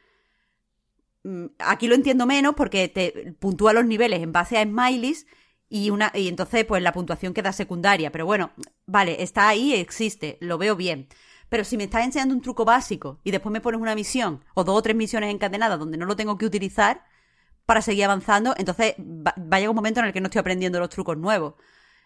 Mm, 1.24 1.46
aquí 1.60 1.88
lo 1.88 1.94
entiendo 1.94 2.26
menos 2.26 2.56
porque 2.56 2.88
te 2.88 3.36
puntúa 3.40 3.72
los 3.72 3.86
niveles 3.86 4.24
en 4.24 4.32
base 4.32 4.58
a 4.58 4.64
smileys 4.64 5.28
y, 5.70 5.90
una, 5.90 6.12
y 6.14 6.28
entonces 6.28 6.66
pues 6.66 6.82
la 6.82 6.94
puntuación 6.94 7.34
queda 7.34 7.52
secundaria. 7.54 8.12
Pero 8.12 8.26
bueno, 8.26 8.52
vale, 8.86 9.22
está 9.24 9.48
ahí, 9.50 9.74
existe, 9.74 10.38
lo 10.42 10.58
veo 10.58 10.76
bien. 10.76 11.08
Pero 11.50 11.64
si 11.64 11.78
me 11.78 11.86
estás 11.86 12.06
enseñando 12.06 12.36
un 12.36 12.42
truco 12.42 12.66
básico 12.66 13.20
y 13.24 13.32
después 13.32 13.52
me 13.54 13.62
pones 13.62 13.80
una 13.82 13.96
misión 13.96 14.44
o 14.54 14.64
dos 14.64 14.78
o 14.78 14.82
tres 14.82 14.96
misiones 14.96 15.34
encadenadas 15.34 15.80
donde 15.80 15.98
no 15.98 16.06
lo 16.06 16.16
tengo 16.16 16.38
que 16.38 16.46
utilizar 16.46 17.04
para 17.66 17.82
seguir 17.82 18.06
avanzando, 18.06 18.56
entonces 18.58 18.96
va, 18.98 19.34
a 19.36 19.60
llegar 19.60 19.70
un 19.70 19.76
momento 19.76 20.00
en 20.00 20.08
el 20.08 20.14
que 20.14 20.22
no 20.22 20.28
estoy 20.28 20.40
aprendiendo 20.40 20.80
los 20.80 20.90
trucos 20.90 21.18
nuevos. 21.18 21.56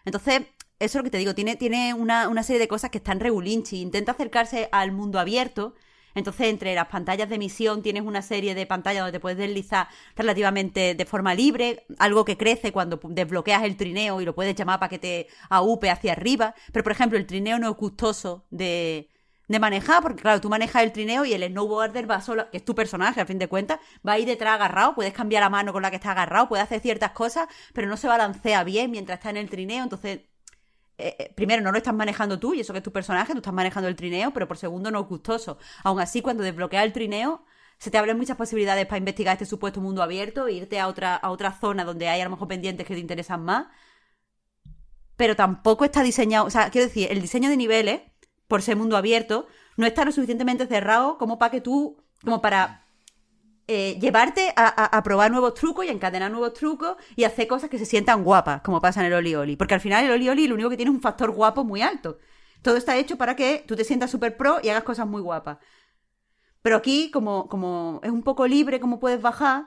Entonces, 0.04 0.42
eso 0.78 0.98
es 0.98 1.00
lo 1.00 1.04
que 1.04 1.10
te 1.10 1.18
digo, 1.18 1.34
tiene, 1.34 1.56
tiene 1.56 1.94
una, 1.94 2.28
una 2.28 2.42
serie 2.42 2.60
de 2.60 2.68
cosas 2.68 2.90
que 2.90 2.98
están 2.98 3.20
regulinchi. 3.20 3.80
Intenta 3.80 4.12
acercarse 4.12 4.68
al 4.72 4.92
mundo 4.92 5.18
abierto, 5.20 5.74
entonces, 6.14 6.48
entre 6.48 6.74
las 6.74 6.88
pantallas 6.88 7.28
de 7.28 7.38
misión 7.38 7.82
tienes 7.82 8.02
una 8.04 8.22
serie 8.22 8.54
de 8.54 8.66
pantallas 8.66 9.02
donde 9.02 9.12
te 9.12 9.20
puedes 9.20 9.38
deslizar 9.38 9.88
relativamente 10.16 10.94
de 10.94 11.04
forma 11.04 11.34
libre, 11.34 11.84
algo 11.98 12.24
que 12.24 12.36
crece 12.36 12.72
cuando 12.72 13.00
desbloqueas 13.02 13.62
el 13.64 13.76
trineo 13.76 14.20
y 14.20 14.24
lo 14.24 14.34
puedes 14.34 14.54
llamar 14.54 14.78
para 14.78 14.90
que 14.90 14.98
te 14.98 15.28
aupe 15.50 15.90
hacia 15.90 16.12
arriba. 16.12 16.54
Pero, 16.72 16.82
por 16.82 16.92
ejemplo, 16.92 17.18
el 17.18 17.26
trineo 17.26 17.58
no 17.58 17.70
es 17.70 17.76
gustoso 17.76 18.44
de, 18.50 19.08
de 19.48 19.58
manejar, 19.58 20.02
porque 20.02 20.22
claro, 20.22 20.40
tú 20.40 20.48
manejas 20.48 20.82
el 20.82 20.92
trineo 20.92 21.24
y 21.24 21.34
el 21.34 21.44
snowboarder 21.44 22.10
va 22.10 22.20
solo, 22.20 22.50
que 22.50 22.58
es 22.58 22.64
tu 22.64 22.74
personaje 22.74 23.20
a 23.20 23.26
fin 23.26 23.38
de 23.38 23.48
cuentas, 23.48 23.80
va 24.06 24.12
ahí 24.12 24.24
detrás 24.24 24.54
agarrado, 24.54 24.94
puedes 24.94 25.12
cambiar 25.12 25.42
la 25.42 25.50
mano 25.50 25.72
con 25.72 25.82
la 25.82 25.90
que 25.90 25.96
está 25.96 26.12
agarrado, 26.12 26.48
puede 26.48 26.62
hacer 26.62 26.80
ciertas 26.80 27.12
cosas, 27.12 27.48
pero 27.72 27.88
no 27.88 27.96
se 27.96 28.08
balancea 28.08 28.64
bien 28.64 28.90
mientras 28.90 29.18
está 29.18 29.30
en 29.30 29.36
el 29.36 29.50
trineo, 29.50 29.82
entonces 29.84 30.20
eh, 31.02 31.16
eh, 31.18 31.32
primero, 31.34 31.62
no 31.62 31.72
lo 31.72 31.78
estás 31.78 31.94
manejando 31.94 32.38
tú, 32.38 32.54
y 32.54 32.60
eso 32.60 32.72
que 32.72 32.78
es 32.78 32.82
tu 32.82 32.92
personaje, 32.92 33.32
tú 33.32 33.38
estás 33.38 33.52
manejando 33.52 33.88
el 33.88 33.96
trineo, 33.96 34.32
pero 34.32 34.46
por 34.48 34.56
segundo, 34.56 34.90
no 34.90 35.00
es 35.00 35.06
gustoso. 35.06 35.58
Aún 35.84 36.00
así, 36.00 36.22
cuando 36.22 36.42
desbloqueas 36.42 36.84
el 36.84 36.92
trineo, 36.92 37.44
se 37.78 37.90
te 37.90 37.98
abren 37.98 38.16
muchas 38.16 38.36
posibilidades 38.36 38.86
para 38.86 38.98
investigar 38.98 39.32
este 39.34 39.46
supuesto 39.46 39.80
mundo 39.80 40.02
abierto 40.02 40.46
e 40.46 40.52
irte 40.52 40.78
a 40.78 40.86
otra, 40.88 41.16
a 41.16 41.30
otra 41.30 41.52
zona 41.52 41.84
donde 41.84 42.08
hay 42.08 42.20
a 42.20 42.24
lo 42.24 42.30
mejor 42.30 42.48
pendientes 42.48 42.86
que 42.86 42.94
te 42.94 43.00
interesan 43.00 43.44
más. 43.44 43.66
Pero 45.16 45.36
tampoco 45.36 45.84
está 45.84 46.02
diseñado, 46.02 46.46
o 46.46 46.50
sea, 46.50 46.70
quiero 46.70 46.86
decir, 46.86 47.08
el 47.10 47.20
diseño 47.20 47.50
de 47.50 47.56
niveles, 47.56 48.02
por 48.46 48.62
ser 48.62 48.76
mundo 48.76 48.96
abierto, 48.96 49.46
no 49.76 49.86
está 49.86 50.04
lo 50.04 50.12
suficientemente 50.12 50.66
cerrado 50.66 51.18
como 51.18 51.38
para 51.38 51.50
que 51.50 51.60
tú, 51.60 52.04
como 52.22 52.40
para 52.40 52.81
eh, 53.68 53.98
llevarte 54.00 54.52
a, 54.56 55.02
probar 55.02 55.30
nuevos 55.30 55.54
trucos 55.54 55.84
y 55.84 55.88
encadenar 55.88 56.30
nuevos 56.30 56.54
trucos 56.54 56.96
y 57.16 57.24
hacer 57.24 57.46
cosas 57.46 57.70
que 57.70 57.78
se 57.78 57.86
sientan 57.86 58.24
guapas, 58.24 58.62
como 58.62 58.80
pasa 58.80 59.00
en 59.00 59.06
el 59.06 59.12
Oli 59.14 59.34
Oli. 59.34 59.56
Porque 59.56 59.74
al 59.74 59.80
final 59.80 60.04
el 60.04 60.10
Oli 60.12 60.28
Oli 60.28 60.48
lo 60.48 60.54
único 60.54 60.70
que 60.70 60.76
tiene 60.76 60.90
es 60.90 60.96
un 60.96 61.02
factor 61.02 61.30
guapo 61.30 61.64
muy 61.64 61.82
alto. 61.82 62.18
Todo 62.62 62.76
está 62.76 62.96
hecho 62.96 63.16
para 63.16 63.36
que 63.36 63.64
tú 63.66 63.76
te 63.76 63.84
sientas 63.84 64.10
súper 64.10 64.36
pro 64.36 64.58
y 64.62 64.68
hagas 64.68 64.84
cosas 64.84 65.06
muy 65.06 65.22
guapas. 65.22 65.58
Pero 66.62 66.76
aquí, 66.76 67.10
como, 67.10 67.48
como 67.48 68.00
es 68.02 68.10
un 68.10 68.22
poco 68.22 68.46
libre, 68.46 68.80
como 68.80 69.00
puedes 69.00 69.20
bajar, 69.20 69.66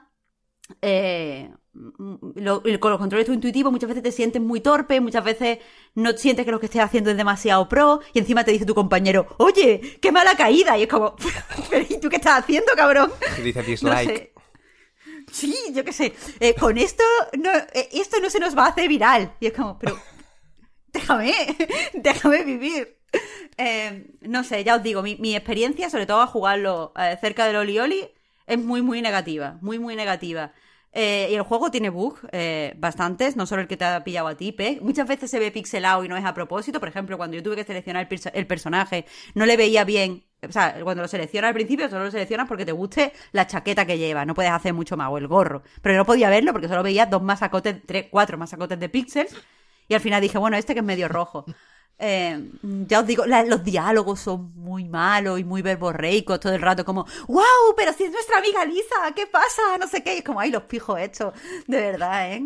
eh, 0.82 1.52
con 1.96 2.90
los 2.90 2.98
controles 2.98 3.28
intuitivos 3.28 3.72
muchas 3.72 3.88
veces 3.88 4.02
te 4.02 4.12
sientes 4.12 4.40
muy 4.40 4.60
torpe, 4.60 5.00
muchas 5.00 5.24
veces 5.24 5.58
no 5.94 6.12
sientes 6.16 6.44
que 6.44 6.50
lo 6.50 6.60
que 6.60 6.66
estés 6.66 6.82
haciendo 6.82 7.10
es 7.10 7.16
demasiado 7.16 7.68
pro 7.68 8.00
y 8.12 8.18
encima 8.18 8.44
te 8.44 8.52
dice 8.52 8.64
tu 8.64 8.74
compañero, 8.74 9.26
oye, 9.38 9.98
qué 10.00 10.12
mala 10.12 10.36
caída. 10.36 10.78
Y 10.78 10.82
es 10.82 10.88
como, 10.88 11.16
¿y 11.88 11.98
tú 12.00 12.08
qué 12.08 12.16
estás 12.16 12.40
haciendo, 12.40 12.72
cabrón? 12.76 13.12
dice 13.42 13.62
dislike. 13.62 14.36
Sí, 15.30 15.54
yo 15.72 15.84
qué 15.84 15.92
sé. 15.92 16.14
Eh, 16.40 16.54
con 16.54 16.78
esto 16.78 17.04
no, 17.38 17.50
eh, 17.72 17.88
esto 17.92 18.20
no 18.20 18.30
se 18.30 18.40
nos 18.40 18.56
va 18.56 18.66
a 18.66 18.68
hacer 18.68 18.88
viral. 18.88 19.34
Y 19.40 19.46
es 19.46 19.52
como, 19.52 19.78
pero 19.78 19.98
déjame, 20.92 21.34
déjame 21.94 22.44
vivir. 22.44 22.96
Eh, 23.56 24.14
no 24.22 24.44
sé, 24.44 24.64
ya 24.64 24.76
os 24.76 24.82
digo, 24.82 25.02
mi, 25.02 25.16
mi, 25.16 25.34
experiencia, 25.34 25.90
sobre 25.90 26.06
todo 26.06 26.20
a 26.20 26.26
jugarlo 26.26 26.92
cerca 27.20 27.46
del 27.46 27.56
Oli 27.56 27.78
Oli, 27.78 28.08
es 28.46 28.58
muy, 28.58 28.82
muy 28.82 29.00
negativa. 29.00 29.58
Muy, 29.62 29.78
muy 29.78 29.96
negativa. 29.96 30.52
Eh, 30.98 31.28
y 31.30 31.34
el 31.34 31.42
juego 31.42 31.70
tiene 31.70 31.90
bugs, 31.90 32.22
eh, 32.32 32.72
bastantes, 32.78 33.36
no 33.36 33.44
solo 33.44 33.60
el 33.60 33.68
que 33.68 33.76
te 33.76 33.84
ha 33.84 34.02
pillado 34.02 34.28
a 34.28 34.34
ti, 34.34 34.52
Pe. 34.52 34.78
Muchas 34.80 35.06
veces 35.06 35.30
se 35.30 35.38
ve 35.38 35.50
pixelado 35.50 36.02
y 36.02 36.08
no 36.08 36.16
es 36.16 36.24
a 36.24 36.32
propósito. 36.32 36.80
Por 36.80 36.88
ejemplo, 36.88 37.18
cuando 37.18 37.36
yo 37.36 37.42
tuve 37.42 37.54
que 37.54 37.64
seleccionar 37.64 38.08
el, 38.32 38.46
personaje, 38.46 39.04
no 39.34 39.44
le 39.44 39.58
veía 39.58 39.84
bien. 39.84 40.24
O 40.48 40.50
sea, 40.50 40.80
cuando 40.82 41.02
lo 41.02 41.08
seleccionas 41.08 41.48
al 41.48 41.54
principio, 41.54 41.90
solo 41.90 42.06
lo 42.06 42.10
seleccionas 42.10 42.48
porque 42.48 42.64
te 42.64 42.72
guste 42.72 43.12
la 43.32 43.46
chaqueta 43.46 43.84
que 43.84 43.98
lleva. 43.98 44.24
No 44.24 44.32
puedes 44.32 44.50
hacer 44.50 44.72
mucho 44.72 44.96
más, 44.96 45.10
o 45.10 45.18
el 45.18 45.26
gorro. 45.28 45.62
Pero 45.82 45.96
no 45.96 46.06
podía 46.06 46.30
verlo 46.30 46.52
porque 46.52 46.66
solo 46.66 46.82
veía 46.82 47.04
dos 47.04 47.22
masacotes, 47.22 47.76
tres, 47.84 48.06
cuatro 48.10 48.38
masacotes 48.38 48.80
de 48.80 48.88
píxeles. 48.88 49.36
Y 49.88 49.94
al 49.94 50.00
final 50.00 50.22
dije, 50.22 50.38
bueno, 50.38 50.56
este 50.56 50.72
que 50.72 50.80
es 50.80 50.86
medio 50.86 51.08
rojo. 51.08 51.44
Eh, 51.98 52.50
ya 52.60 53.00
os 53.00 53.06
digo, 53.06 53.24
los 53.26 53.64
diálogos 53.64 54.20
son 54.20 54.52
muy 54.54 54.84
malos 54.84 55.40
y 55.40 55.44
muy 55.44 55.62
verborreicos 55.62 56.40
todo 56.40 56.52
el 56.52 56.60
rato, 56.60 56.84
como, 56.84 57.06
wow, 57.26 57.74
pero 57.76 57.92
si 57.94 58.04
es 58.04 58.12
nuestra 58.12 58.38
amiga 58.38 58.64
Lisa, 58.64 58.96
¿qué 59.14 59.26
pasa? 59.26 59.78
No 59.80 59.86
sé 59.88 60.02
qué, 60.02 60.14
y 60.14 60.18
es 60.18 60.24
como, 60.24 60.40
ay, 60.40 60.50
los 60.50 60.64
pijos 60.64 61.00
hechos, 61.00 61.32
de 61.66 61.80
verdad, 61.80 62.32
¿eh? 62.32 62.44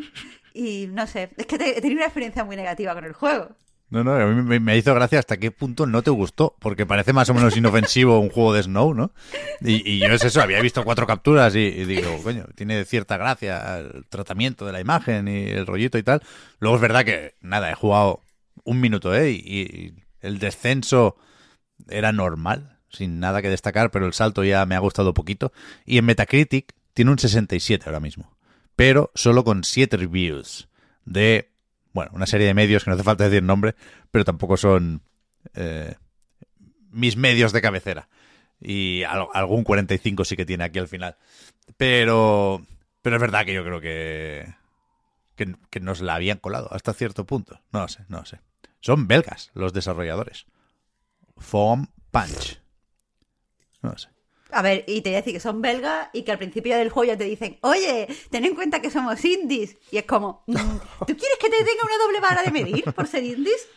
Y 0.55 0.87
no 0.89 1.07
sé, 1.07 1.31
es 1.37 1.47
que 1.47 1.57
he 1.57 1.81
tenido 1.81 1.99
una 1.99 2.07
experiencia 2.07 2.45
muy 2.45 2.57
negativa 2.57 2.95
con 2.95 3.05
el 3.05 3.13
juego. 3.13 3.49
No, 3.91 4.05
no, 4.05 4.15
a 4.15 4.25
mí 4.25 4.61
me, 4.61 4.77
hizo 4.77 4.95
gracia 4.95 5.19
hasta 5.19 5.37
qué 5.37 5.51
punto 5.51 5.85
no 5.85 6.03
te 6.03 6.11
gustó, 6.11 6.55
porque 6.61 6.87
parece 6.87 7.13
más 7.13 7.29
o 7.29 7.35
menos 7.35 7.57
inofensivo 7.57 8.21
un 8.21 8.31
juego 8.31 8.53
de 8.53 8.63
Snow, 8.63 8.95
¿no? 8.95 9.11
Y, 9.61 9.99
yo 9.99 10.15
es 10.15 10.25
eso, 10.25 10.41
había 10.41 10.61
visto 10.61 10.85
cuatro 10.85 11.09
capturas 11.09 11.57
y, 11.57 11.59
y, 11.59 11.85
digo, 11.87 12.23
coño, 12.23 12.45
tiene 12.55 12.85
cierta 12.85 13.17
gracia 13.17 13.79
el 13.79 14.05
tratamiento 14.09 14.65
de 14.65 14.73
la 14.73 14.81
imagen 14.81 15.27
y 15.27 15.49
el 15.49 15.67
rollito 15.67 15.99
y 15.99 16.05
tal. 16.05 16.23
Luego 16.61 16.77
es 16.77 16.83
verdad 16.83 17.05
que, 17.05 17.35
nada, 17.41 17.69
he 17.69 17.75
jugado 17.75 18.21
un 18.65 18.81
minuto, 18.81 19.15
¿eh? 19.15 19.31
Y, 19.33 19.95
el 20.21 20.39
descenso 20.39 21.17
era 21.89 22.13
normal, 22.13 22.79
sin 22.91 23.21
nada 23.21 23.43
que 23.43 23.49
destacar, 23.49 23.91
pero 23.91 24.07
el 24.07 24.13
salto 24.13 24.45
ya 24.45 24.67
me 24.67 24.75
ha 24.75 24.81
gustado 24.81 25.15
poquito. 25.15 25.53
Y 25.87 25.99
en 25.99 26.05
Metacritic 26.05 26.75
tiene 26.93 27.11
un 27.11 27.19
67 27.19 27.85
ahora 27.87 28.01
mismo, 28.01 28.37
pero 28.77 29.11
solo 29.15 29.45
con 29.45 29.65
7 29.65 29.97
reviews 29.97 30.69
de, 31.05 31.51
bueno, 31.93 32.11
una 32.15 32.27
serie 32.27 32.47
de 32.47 32.55
medios 32.55 32.85
que 32.85 32.91
no 32.91 32.95
hace 32.95 33.05
falta 33.05 33.25
decir 33.25 33.43
nombre, 33.43 33.75
pero 34.11 34.25
tampoco 34.25 34.57
son 34.57 35.03
eh, 35.55 35.95
mis 36.91 37.17
medios 37.17 37.53
de 37.53 37.63
cabecera. 37.63 38.09
Y 38.61 39.05
algún 39.05 39.65
45 39.65 40.25
sí 40.25 40.37
que 40.37 40.45
tiene 40.45 40.65
aquí 40.65 40.79
al 40.79 40.89
final. 40.89 41.17
Pero, 41.79 42.67
pero 43.01 43.17
es 43.17 43.23
verdad 43.23 43.47
que 43.47 43.55
yo 43.55 43.65
creo 43.65 43.81
que, 43.81 44.55
que, 45.35 45.55
que 45.71 45.81
nos 45.81 46.03
la 46.03 46.17
habían 46.17 46.39
colado 46.39 46.69
hasta 46.73 46.93
cierto 46.93 47.25
punto. 47.25 47.61
No 47.73 47.81
lo 47.81 47.89
sé, 47.89 48.05
no 48.09 48.19
lo 48.19 48.27
sé. 48.27 48.41
Son 48.81 49.07
belgas 49.07 49.51
los 49.55 49.73
desarrolladores. 49.73 50.47
Foam 51.37 51.89
Punch. 52.11 52.61
No 53.83 53.97
sé. 53.97 54.09
A 54.53 54.63
ver, 54.63 54.85
y 54.89 55.01
te 55.01 55.11
voy 55.11 55.15
a 55.15 55.19
decir 55.19 55.33
que 55.33 55.41
son 55.41 55.63
belgas 55.63 56.09
y 56.13 56.23
que 56.23 56.33
al 56.33 56.39
principio 56.39 56.77
del 56.77 56.91
juego 56.91 57.13
ya 57.13 57.17
te 57.17 57.25
dicen, 57.25 57.59
oye, 57.63 58.09
ten 58.31 58.45
en 58.45 58.55
cuenta 58.55 58.81
que 58.81 58.91
somos 58.91 59.25
indies. 59.25 59.77
Y 59.93 59.99
es 59.99 60.05
como, 60.05 60.43
mm, 60.47 60.55
¿tú 60.57 61.17
quieres 61.17 61.39
que 61.41 61.49
te 61.49 61.59
tenga 61.59 61.85
una 61.85 61.99
doble 61.99 62.21
vara 62.21 62.43
de 62.43 62.51
medir 62.51 62.85
por 62.93 63.07
ser 63.07 63.23
indies? 63.23 63.69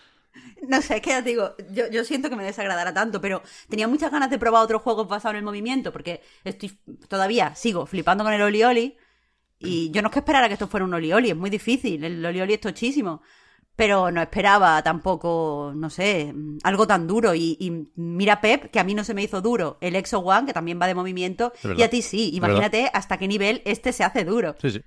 No 0.68 0.82
sé, 0.82 0.96
es 0.96 1.02
que 1.02 1.12
ya 1.12 1.24
te 1.24 1.30
digo, 1.30 1.56
yo, 1.72 1.90
yo 1.92 2.04
siento 2.04 2.30
que 2.30 2.36
me 2.36 2.44
desagradará 2.44 2.94
tanto, 2.94 3.22
pero 3.22 3.44
tenía 3.70 3.88
muchas 3.88 4.12
ganas 4.12 4.30
de 4.30 4.40
probar 4.40 4.64
otros 4.64 4.82
juegos 4.82 5.08
basados 5.08 5.34
en 5.34 5.40
el 5.40 5.44
movimiento, 5.44 5.92
porque 5.92 6.22
estoy 6.44 6.70
todavía 7.08 7.54
sigo 7.54 7.86
flipando 7.86 8.24
con 8.24 8.34
el 8.34 8.42
Oli 8.42 8.64
Oli. 8.64 8.98
Y 9.60 9.92
yo 9.92 10.02
no 10.02 10.08
es 10.08 10.14
que 10.14 10.20
esperara 10.20 10.48
que 10.48 10.54
esto 10.54 10.68
fuera 10.68 10.86
un 10.86 10.94
Oli 10.94 11.14
Oli, 11.14 11.30
es 11.30 11.36
muy 11.36 11.50
difícil, 11.50 12.04
el 12.04 12.26
Oli 12.26 12.42
Oli 12.42 12.54
es 12.54 12.62
tochísimo. 12.62 13.22
Pero 13.76 14.12
no 14.12 14.22
esperaba 14.22 14.84
tampoco, 14.84 15.74
no 15.76 15.90
sé, 15.90 16.32
algo 16.64 16.86
tan 16.86 17.08
duro. 17.08 17.34
Y, 17.34 17.58
y 17.60 17.88
mira, 17.96 18.40
Pep, 18.40 18.70
que 18.70 18.80
a 18.80 18.84
mí 18.84 18.94
no 18.94 19.04
se 19.04 19.14
me 19.16 19.24
hizo 19.24 19.42
duro 19.42 19.78
el 19.82 19.96
Exo 19.96 20.20
One, 20.20 20.46
que 20.46 20.54
también 20.54 20.80
va 20.80 20.86
de 20.88 20.94
movimiento, 20.96 21.54
y 21.76 21.82
a 21.82 21.90
ti 21.90 22.02
sí. 22.04 22.30
Imagínate 22.36 22.90
hasta 22.94 23.18
qué 23.18 23.28
nivel 23.28 23.62
este 23.66 23.92
se 23.92 24.04
hace 24.04 24.26
duro. 24.26 24.56
Sí, 24.62 24.70
sí. 24.72 24.82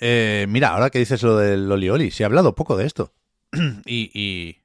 Eh, 0.00 0.46
mira, 0.48 0.68
ahora 0.68 0.88
que 0.90 0.98
dices 0.98 1.22
lo 1.22 1.36
del 1.36 1.70
Oli 1.70 1.90
Oli, 1.90 2.10
se 2.10 2.22
ha 2.22 2.26
hablado 2.26 2.54
poco 2.54 2.76
de 2.76 2.86
esto. 2.86 3.12
y, 3.84 4.10
y 4.18 4.56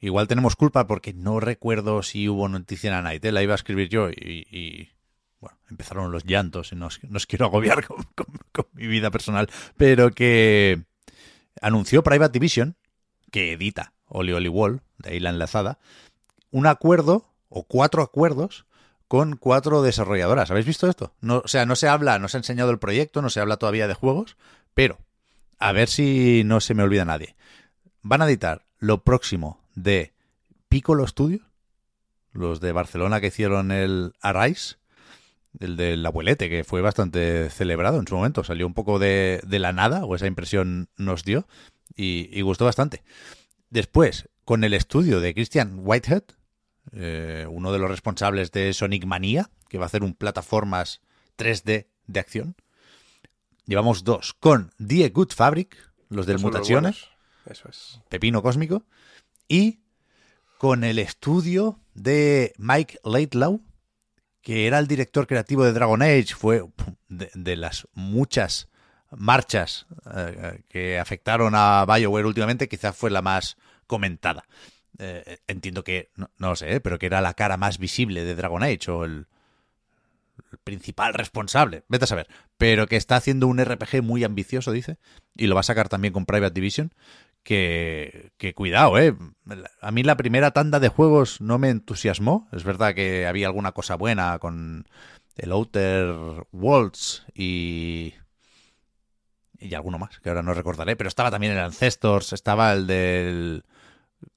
igual 0.00 0.28
tenemos 0.28 0.54
culpa 0.54 0.86
porque 0.86 1.12
no 1.12 1.40
recuerdo 1.40 2.02
si 2.04 2.28
hubo 2.28 2.48
noticia 2.48 2.88
en 2.88 2.94
la 2.96 3.02
Night. 3.02 3.24
¿eh? 3.24 3.32
La 3.32 3.42
iba 3.42 3.54
a 3.54 3.56
escribir 3.56 3.88
yo 3.88 4.10
y, 4.10 4.46
y, 4.50 4.90
bueno, 5.40 5.58
empezaron 5.70 6.12
los 6.12 6.24
llantos 6.24 6.70
y 6.72 6.76
no 6.76 6.86
os, 6.86 7.00
no 7.02 7.16
os 7.16 7.26
quiero 7.26 7.46
agobiar 7.46 7.84
con, 7.88 8.04
con- 8.14 8.38
con 8.52 8.66
mi 8.74 8.86
vida 8.86 9.10
personal. 9.10 9.48
Pero 9.76 10.10
que 10.12 10.82
anunció 11.60 12.02
Private 12.02 12.32
Division, 12.32 12.76
que 13.30 13.52
edita 13.52 13.92
Oli 14.06 14.32
Oli 14.32 14.48
Wall, 14.48 14.82
de 14.98 15.10
ahí 15.10 15.20
la 15.20 15.30
enlazada, 15.30 15.78
un 16.50 16.66
acuerdo 16.66 17.26
o 17.48 17.64
cuatro 17.64 18.02
acuerdos 18.02 18.66
con 19.08 19.36
cuatro 19.36 19.82
desarrolladoras. 19.82 20.50
¿Habéis 20.50 20.66
visto 20.66 20.88
esto? 20.88 21.14
O 21.26 21.48
sea, 21.48 21.66
no 21.66 21.76
se 21.76 21.88
habla, 21.88 22.18
no 22.18 22.28
se 22.28 22.36
ha 22.36 22.40
enseñado 22.40 22.70
el 22.70 22.78
proyecto, 22.78 23.22
no 23.22 23.30
se 23.30 23.40
habla 23.40 23.56
todavía 23.56 23.88
de 23.88 23.94
juegos, 23.94 24.36
pero 24.74 24.98
a 25.58 25.72
ver 25.72 25.88
si 25.88 26.42
no 26.44 26.60
se 26.60 26.74
me 26.74 26.82
olvida 26.82 27.04
nadie. 27.04 27.36
Van 28.02 28.22
a 28.22 28.26
editar 28.26 28.66
lo 28.78 29.02
próximo 29.02 29.60
de 29.74 30.12
Piccolo 30.68 31.06
Studios, 31.06 31.42
los 32.32 32.60
de 32.60 32.72
Barcelona 32.72 33.20
que 33.20 33.28
hicieron 33.28 33.72
el 33.72 34.14
Arise, 34.20 34.76
el 35.58 35.76
del 35.76 36.04
abuelete, 36.06 36.48
que 36.48 36.64
fue 36.64 36.80
bastante 36.80 37.50
celebrado 37.50 37.98
en 37.98 38.06
su 38.06 38.14
momento. 38.14 38.44
Salió 38.44 38.66
un 38.66 38.74
poco 38.74 38.98
de, 38.98 39.40
de 39.46 39.58
la 39.58 39.72
nada, 39.72 40.04
o 40.04 40.14
esa 40.14 40.26
impresión 40.26 40.88
nos 40.96 41.24
dio, 41.24 41.46
y, 41.96 42.28
y 42.32 42.42
gustó 42.42 42.64
bastante. 42.64 43.02
Después, 43.70 44.28
con 44.44 44.64
el 44.64 44.74
estudio 44.74 45.20
de 45.20 45.34
Christian 45.34 45.80
Whitehead, 45.82 46.24
eh, 46.92 47.46
uno 47.48 47.72
de 47.72 47.78
los 47.78 47.90
responsables 47.90 48.50
de 48.52 48.72
Sonic 48.72 49.04
Mania, 49.04 49.50
que 49.68 49.78
va 49.78 49.84
a 49.84 49.86
hacer 49.86 50.02
un 50.02 50.14
plataformas 50.14 51.00
3D 51.38 51.86
de 52.06 52.20
acción. 52.20 52.56
Llevamos 53.66 54.02
dos 54.02 54.34
con 54.34 54.72
Die 54.78 55.08
Good 55.10 55.32
Fabric, 55.32 55.76
los 56.08 56.26
del 56.26 56.40
Mutaciones, 56.40 57.08
buenos. 57.46 57.60
Eso 57.60 57.68
es. 57.68 58.00
Pepino 58.08 58.42
Cósmico, 58.42 58.84
y 59.46 59.80
con 60.58 60.82
el 60.82 60.98
estudio 60.98 61.78
de 61.94 62.52
Mike 62.58 62.98
Laidlaw, 63.04 63.60
que 64.42 64.66
era 64.66 64.78
el 64.78 64.86
director 64.86 65.26
creativo 65.26 65.64
de 65.64 65.72
Dragon 65.72 66.02
Age, 66.02 66.34
fue 66.36 66.64
de, 67.08 67.56
las 67.56 67.86
muchas 67.92 68.68
marchas 69.10 69.86
eh, 70.14 70.62
que 70.68 70.98
afectaron 70.98 71.54
a 71.54 71.84
BioWare 71.86 72.26
últimamente, 72.26 72.68
quizás 72.68 72.96
fue 72.96 73.10
la 73.10 73.22
más 73.22 73.56
comentada. 73.86 74.44
Eh, 74.98 75.38
entiendo 75.46 75.84
que, 75.84 76.10
no, 76.16 76.30
no 76.38 76.56
sé, 76.56 76.74
eh, 76.74 76.80
pero 76.80 76.98
que 76.98 77.06
era 77.06 77.20
la 77.20 77.34
cara 77.34 77.56
más 77.56 77.78
visible 77.78 78.24
de 78.24 78.34
Dragon 78.34 78.62
Age 78.62 78.90
o 78.90 79.04
el, 79.04 79.26
el 80.52 80.58
principal 80.58 81.14
responsable, 81.14 81.84
vete 81.88 82.04
a 82.04 82.08
saber, 82.08 82.28
pero 82.58 82.86
que 82.86 82.96
está 82.96 83.16
haciendo 83.16 83.46
un 83.46 83.62
RPG 83.62 84.02
muy 84.02 84.24
ambicioso, 84.24 84.72
dice, 84.72 84.98
y 85.36 85.46
lo 85.46 85.54
va 85.54 85.60
a 85.60 85.64
sacar 85.64 85.88
también 85.88 86.12
con 86.12 86.26
Private 86.26 86.54
Division, 86.54 86.92
que, 87.42 88.32
que 88.36 88.54
cuidado, 88.54 88.98
eh. 88.98 89.14
A 89.80 89.90
mí 89.90 90.02
la 90.02 90.16
primera 90.16 90.50
tanda 90.52 90.80
de 90.80 90.88
juegos 90.88 91.40
no 91.40 91.58
me 91.58 91.70
entusiasmó, 91.70 92.48
es 92.52 92.64
verdad 92.64 92.94
que 92.94 93.26
había 93.26 93.46
alguna 93.46 93.72
cosa 93.72 93.96
buena 93.96 94.38
con 94.38 94.86
el 95.36 95.52
Outer 95.52 96.46
Worlds 96.52 97.24
y 97.34 98.14
y 99.60 99.74
alguno 99.74 99.98
más, 99.98 100.18
que 100.20 100.28
ahora 100.30 100.42
no 100.42 100.54
recordaré, 100.54 100.96
pero 100.96 101.08
estaba 101.08 101.30
también 101.30 101.52
el 101.52 101.58
Ancestors, 101.58 102.32
estaba 102.32 102.72
el 102.72 102.86
del 102.86 103.64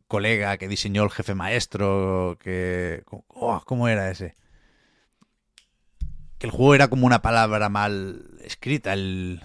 colega 0.07 0.57
que 0.57 0.67
diseñó 0.67 1.03
el 1.03 1.11
jefe 1.11 1.33
maestro, 1.33 2.37
que... 2.39 3.03
Oh, 3.29 3.61
¿Cómo 3.65 3.87
era 3.87 4.11
ese? 4.11 4.35
Que 6.37 6.47
el 6.47 6.51
juego 6.51 6.75
era 6.75 6.89
como 6.89 7.07
una 7.07 7.21
palabra 7.21 7.69
mal 7.69 8.37
escrita, 8.43 8.93
el 8.93 9.41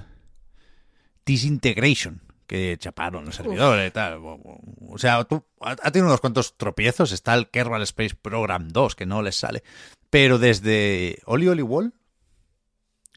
Disintegration, 1.25 2.23
que 2.49 2.79
chaparon 2.79 3.27
los 3.27 3.37
servidores 3.37 3.89
y 3.89 3.93
tal. 3.93 4.21
O 4.23 4.97
sea, 4.99 5.23
tú, 5.25 5.45
ha 5.61 5.77
tenido 5.93 6.09
unos 6.09 6.21
cuantos 6.21 6.57
tropiezos, 6.57 7.13
está 7.13 7.35
el 7.35 7.49
Kerbal 7.51 7.83
Space 7.83 8.17
Program 8.21 8.71
2, 8.71 8.97
que 8.97 9.07
no 9.07 9.23
les 9.23 9.37
sale, 9.37 9.63
pero 10.09 10.39
desde 10.39 11.21
Oli 11.27 11.47
Oli 11.47 11.63
Wall, 11.63 11.93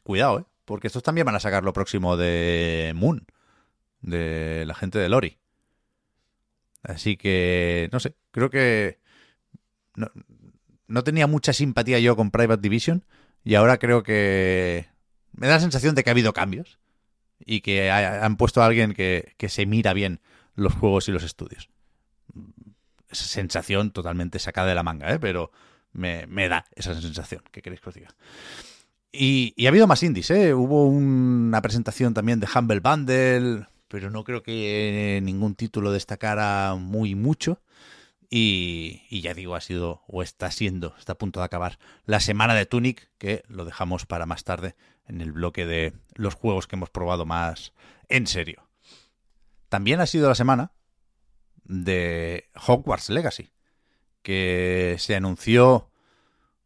cuidado, 0.04 0.40
¿eh? 0.40 0.44
Porque 0.66 0.86
estos 0.86 1.02
también 1.02 1.24
van 1.24 1.34
a 1.34 1.40
sacar 1.40 1.64
lo 1.64 1.72
próximo 1.72 2.16
de 2.16 2.92
Moon, 2.94 3.26
de 4.02 4.64
la 4.66 4.74
gente 4.74 4.98
de 4.98 5.08
Lori. 5.08 5.38
Así 6.82 7.16
que, 7.16 7.88
no 7.90 8.00
sé, 8.00 8.14
creo 8.32 8.50
que 8.50 9.00
no, 9.96 10.08
no 10.86 11.04
tenía 11.04 11.26
mucha 11.26 11.52
simpatía 11.52 11.98
yo 12.00 12.16
con 12.16 12.30
Private 12.30 12.60
Division 12.60 13.04
y 13.44 13.54
ahora 13.54 13.78
creo 13.78 14.02
que 14.02 14.88
me 15.32 15.46
da 15.46 15.54
la 15.54 15.60
sensación 15.60 15.94
de 15.94 16.04
que 16.04 16.10
ha 16.10 16.12
habido 16.12 16.32
cambios 16.32 16.78
y 17.46 17.60
que 17.60 17.90
ha- 17.90 18.24
han 18.24 18.36
puesto 18.36 18.62
a 18.62 18.66
alguien 18.66 18.92
que, 18.94 19.34
que 19.36 19.48
se 19.48 19.66
mira 19.66 19.92
bien 19.92 20.20
los 20.54 20.72
juegos 20.74 21.08
y 21.08 21.12
los 21.12 21.22
estudios. 21.22 21.68
Esa 23.10 23.24
sensación 23.24 23.90
totalmente 23.90 24.38
sacada 24.38 24.68
de 24.68 24.74
la 24.74 24.82
manga, 24.82 25.12
¿eh? 25.12 25.18
pero 25.18 25.50
me, 25.92 26.26
me 26.26 26.48
da 26.48 26.64
esa 26.74 26.98
sensación. 27.00 27.42
¿Qué 27.50 27.60
queréis 27.62 27.80
que 27.80 27.88
os 27.90 27.94
diga? 27.94 28.08
Y, 29.12 29.54
ha 29.66 29.68
habido 29.68 29.86
más 29.86 30.02
indies, 30.02 30.30
¿eh? 30.30 30.54
Hubo 30.54 30.86
una 30.86 31.60
presentación 31.60 32.14
también 32.14 32.40
de 32.40 32.48
Humble 32.54 32.80
Bundle, 32.80 33.66
pero 33.88 34.08
no 34.08 34.24
creo 34.24 34.42
que 34.42 35.20
ningún 35.22 35.54
título 35.54 35.92
destacara 35.92 36.74
muy 36.78 37.14
mucho. 37.14 37.60
Y, 38.34 39.02
y 39.10 39.20
ya 39.20 39.34
digo, 39.34 39.54
ha 39.54 39.60
sido, 39.60 40.00
o 40.06 40.22
está 40.22 40.50
siendo, 40.50 40.94
está 40.98 41.12
a 41.12 41.18
punto 41.18 41.40
de 41.40 41.44
acabar 41.44 41.78
la 42.06 42.18
semana 42.18 42.54
de 42.54 42.64
Tunic, 42.64 43.10
que 43.18 43.42
lo 43.46 43.66
dejamos 43.66 44.06
para 44.06 44.24
más 44.24 44.42
tarde 44.42 44.74
en 45.06 45.20
el 45.20 45.32
bloque 45.32 45.66
de 45.66 45.92
los 46.14 46.32
juegos 46.32 46.66
que 46.66 46.76
hemos 46.76 46.88
probado 46.88 47.26
más 47.26 47.74
en 48.08 48.26
serio. 48.26 48.70
También 49.68 50.00
ha 50.00 50.06
sido 50.06 50.30
la 50.30 50.34
semana 50.34 50.72
de 51.64 52.48
Hogwarts 52.66 53.10
Legacy, 53.10 53.50
que 54.22 54.96
se 54.98 55.14
anunció 55.14 55.90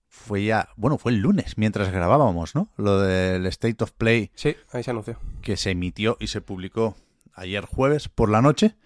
fue 0.08 0.44
ya, 0.44 0.68
bueno, 0.76 0.98
fue 0.98 1.10
el 1.10 1.18
lunes 1.18 1.58
mientras 1.58 1.90
grabábamos, 1.90 2.54
¿no? 2.54 2.70
Lo 2.76 3.00
del 3.00 3.44
State 3.46 3.82
of 3.82 3.90
Play 3.90 4.30
Sí, 4.36 4.54
ahí 4.70 4.84
se 4.84 4.92
anunció. 4.92 5.18
que 5.42 5.56
se 5.56 5.72
emitió 5.72 6.16
y 6.20 6.28
se 6.28 6.40
publicó 6.40 6.96
ayer 7.34 7.64
jueves 7.64 8.08
por 8.08 8.30
la 8.30 8.40
noche 8.40 8.76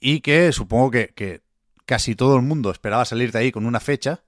y 0.00 0.22
que 0.22 0.50
supongo 0.52 0.90
que, 0.90 1.08
que 1.14 1.42
casi 1.90 2.14
todo 2.14 2.36
el 2.36 2.42
mundo 2.42 2.70
esperaba 2.70 3.04
salir 3.04 3.32
de 3.32 3.40
ahí 3.40 3.50
con 3.50 3.66
una 3.66 3.80
fecha 3.80 4.22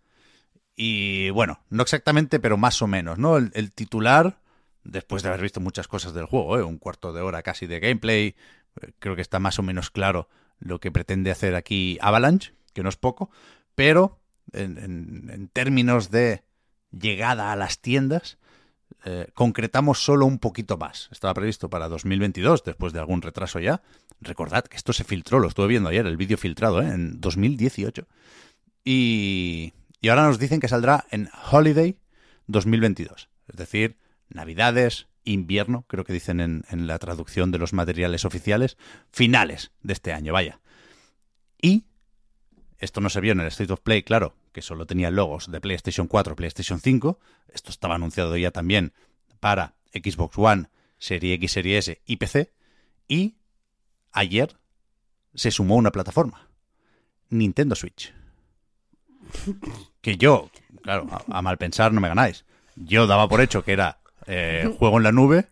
y 0.74 1.30
bueno, 1.30 1.60
no 1.70 1.84
exactamente, 1.84 2.40
pero 2.40 2.56
más 2.56 2.82
o 2.82 2.88
menos, 2.88 3.18
¿no? 3.18 3.36
El, 3.36 3.70
titular, 3.72 4.40
después 4.82 5.22
de 5.22 5.28
haber 5.28 5.42
visto 5.42 5.60
muchas 5.60 5.86
cosas 5.86 6.12
del 6.12 6.24
juego, 6.26 6.58
¿eh? 6.58 6.64
un 6.64 6.78
cuarto 6.78 7.12
de 7.12 7.20
hora 7.20 7.42
casi 7.44 7.68
de 7.68 7.78
gameplay, 7.78 8.34
eh, 8.80 8.90
creo 8.98 9.14
que 9.14 9.22
está 9.22 9.38
más 9.38 9.60
o 9.60 9.62
menos 9.62 9.90
claro 9.92 10.28
lo 10.58 10.80
que 10.80 10.90
pretende 10.90 11.30
hacer 11.30 11.54
aquí 11.54 11.98
Avalanche, 12.00 12.52
que 12.72 12.82
no 12.82 12.88
es 12.88 12.96
poco, 12.96 13.30
pero 13.76 14.18
en, 14.52 14.76
en- 14.78 15.30
en 15.32 15.46
términos 15.46 16.10
de 16.10 16.42
llegada 16.90 17.52
a 17.52 17.56
las 17.56 17.78
tiendas, 17.78 18.38
eh, 19.04 19.28
concretamos 19.34 20.02
solo 20.02 20.26
un 20.26 20.40
poquito 20.40 20.78
más. 20.78 21.08
Estaba 21.12 21.32
previsto 21.34 21.70
para 21.70 21.88
2022, 21.88 22.64
después 22.64 22.92
de 22.92 22.98
algún 22.98 23.22
retraso 23.22 23.60
ya. 23.60 23.82
Recordad 24.22 24.64
que 24.64 24.76
esto 24.76 24.92
se 24.92 25.04
filtró, 25.04 25.38
lo 25.38 25.48
estuve 25.48 25.66
viendo 25.66 25.88
ayer, 25.88 26.06
el 26.06 26.16
vídeo 26.16 26.38
filtrado, 26.38 26.80
¿eh? 26.80 26.88
en 26.88 27.20
2018. 27.20 28.06
Y, 28.84 29.72
y 30.00 30.08
ahora 30.08 30.26
nos 30.26 30.38
dicen 30.38 30.60
que 30.60 30.68
saldrá 30.68 31.06
en 31.10 31.28
Holiday 31.50 31.96
2022. 32.46 33.28
Es 33.48 33.56
decir, 33.56 33.96
Navidades, 34.28 35.08
invierno, 35.24 35.84
creo 35.88 36.04
que 36.04 36.12
dicen 36.12 36.40
en, 36.40 36.64
en 36.70 36.86
la 36.86 36.98
traducción 36.98 37.50
de 37.50 37.58
los 37.58 37.72
materiales 37.72 38.24
oficiales, 38.24 38.76
finales 39.10 39.72
de 39.82 39.92
este 39.92 40.12
año, 40.12 40.32
vaya. 40.32 40.60
Y 41.60 41.84
esto 42.78 43.00
no 43.00 43.10
se 43.10 43.20
vio 43.20 43.32
en 43.32 43.40
el 43.40 43.46
State 43.46 43.72
of 43.72 43.80
Play, 43.80 44.02
claro, 44.02 44.34
que 44.52 44.62
solo 44.62 44.86
tenía 44.86 45.10
logos 45.10 45.50
de 45.50 45.60
PlayStation 45.60 46.08
4, 46.08 46.34
PlayStation 46.34 46.80
5. 46.80 47.18
Esto 47.52 47.70
estaba 47.70 47.94
anunciado 47.94 48.36
ya 48.36 48.50
también 48.50 48.92
para 49.40 49.74
Xbox 49.92 50.36
One, 50.36 50.68
Serie 50.98 51.34
X, 51.34 51.52
Serie 51.52 51.78
S 51.78 52.00
y 52.04 52.16
PC. 52.16 52.52
Y 53.06 53.36
ayer 54.12 54.56
se 55.34 55.50
sumó 55.50 55.76
una 55.76 55.90
plataforma. 55.90 56.48
Nintendo 57.30 57.74
Switch. 57.74 58.12
Que 60.00 60.16
yo, 60.16 60.50
claro, 60.82 61.08
a, 61.30 61.42
mal 61.42 61.58
pensar 61.58 61.92
no 61.92 62.00
me 62.00 62.08
ganáis. 62.08 62.44
Yo 62.76 63.06
daba 63.06 63.28
por 63.28 63.40
hecho 63.40 63.64
que 63.64 63.72
era 63.72 63.98
eh, 64.26 64.74
juego 64.78 64.98
en 64.98 65.04
la 65.04 65.12
nube, 65.12 65.46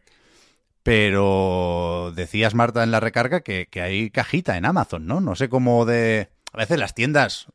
pero 0.82 2.12
decías, 2.14 2.54
Marta, 2.54 2.82
en 2.82 2.90
la 2.90 3.00
recarga 3.00 3.40
que, 3.40 3.68
que 3.70 3.80
hay 3.80 4.10
cajita 4.10 4.56
en 4.56 4.66
Amazon, 4.66 5.06
¿no? 5.06 5.20
No 5.20 5.34
sé 5.34 5.48
cómo 5.48 5.84
de... 5.84 6.28
A 6.52 6.58
veces 6.58 6.78
las 6.78 6.94
tiendas 6.94 7.46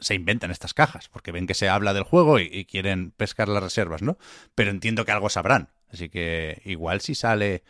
se 0.00 0.14
inventan 0.14 0.50
estas 0.50 0.74
cajas, 0.74 1.08
porque 1.08 1.32
ven 1.32 1.46
que 1.46 1.54
se 1.54 1.68
habla 1.68 1.94
del 1.94 2.02
juego 2.02 2.40
y 2.40 2.64
quieren 2.64 3.12
pescar 3.12 3.48
las 3.48 3.62
reservas, 3.62 4.02
¿no? 4.02 4.18
Pero 4.54 4.70
entiendo 4.70 5.04
que 5.04 5.12
algo 5.12 5.28
sabrán. 5.28 5.68
Así 5.92 6.08
que 6.08 6.62
igual 6.64 7.00
si 7.00 7.14
sale... 7.14 7.62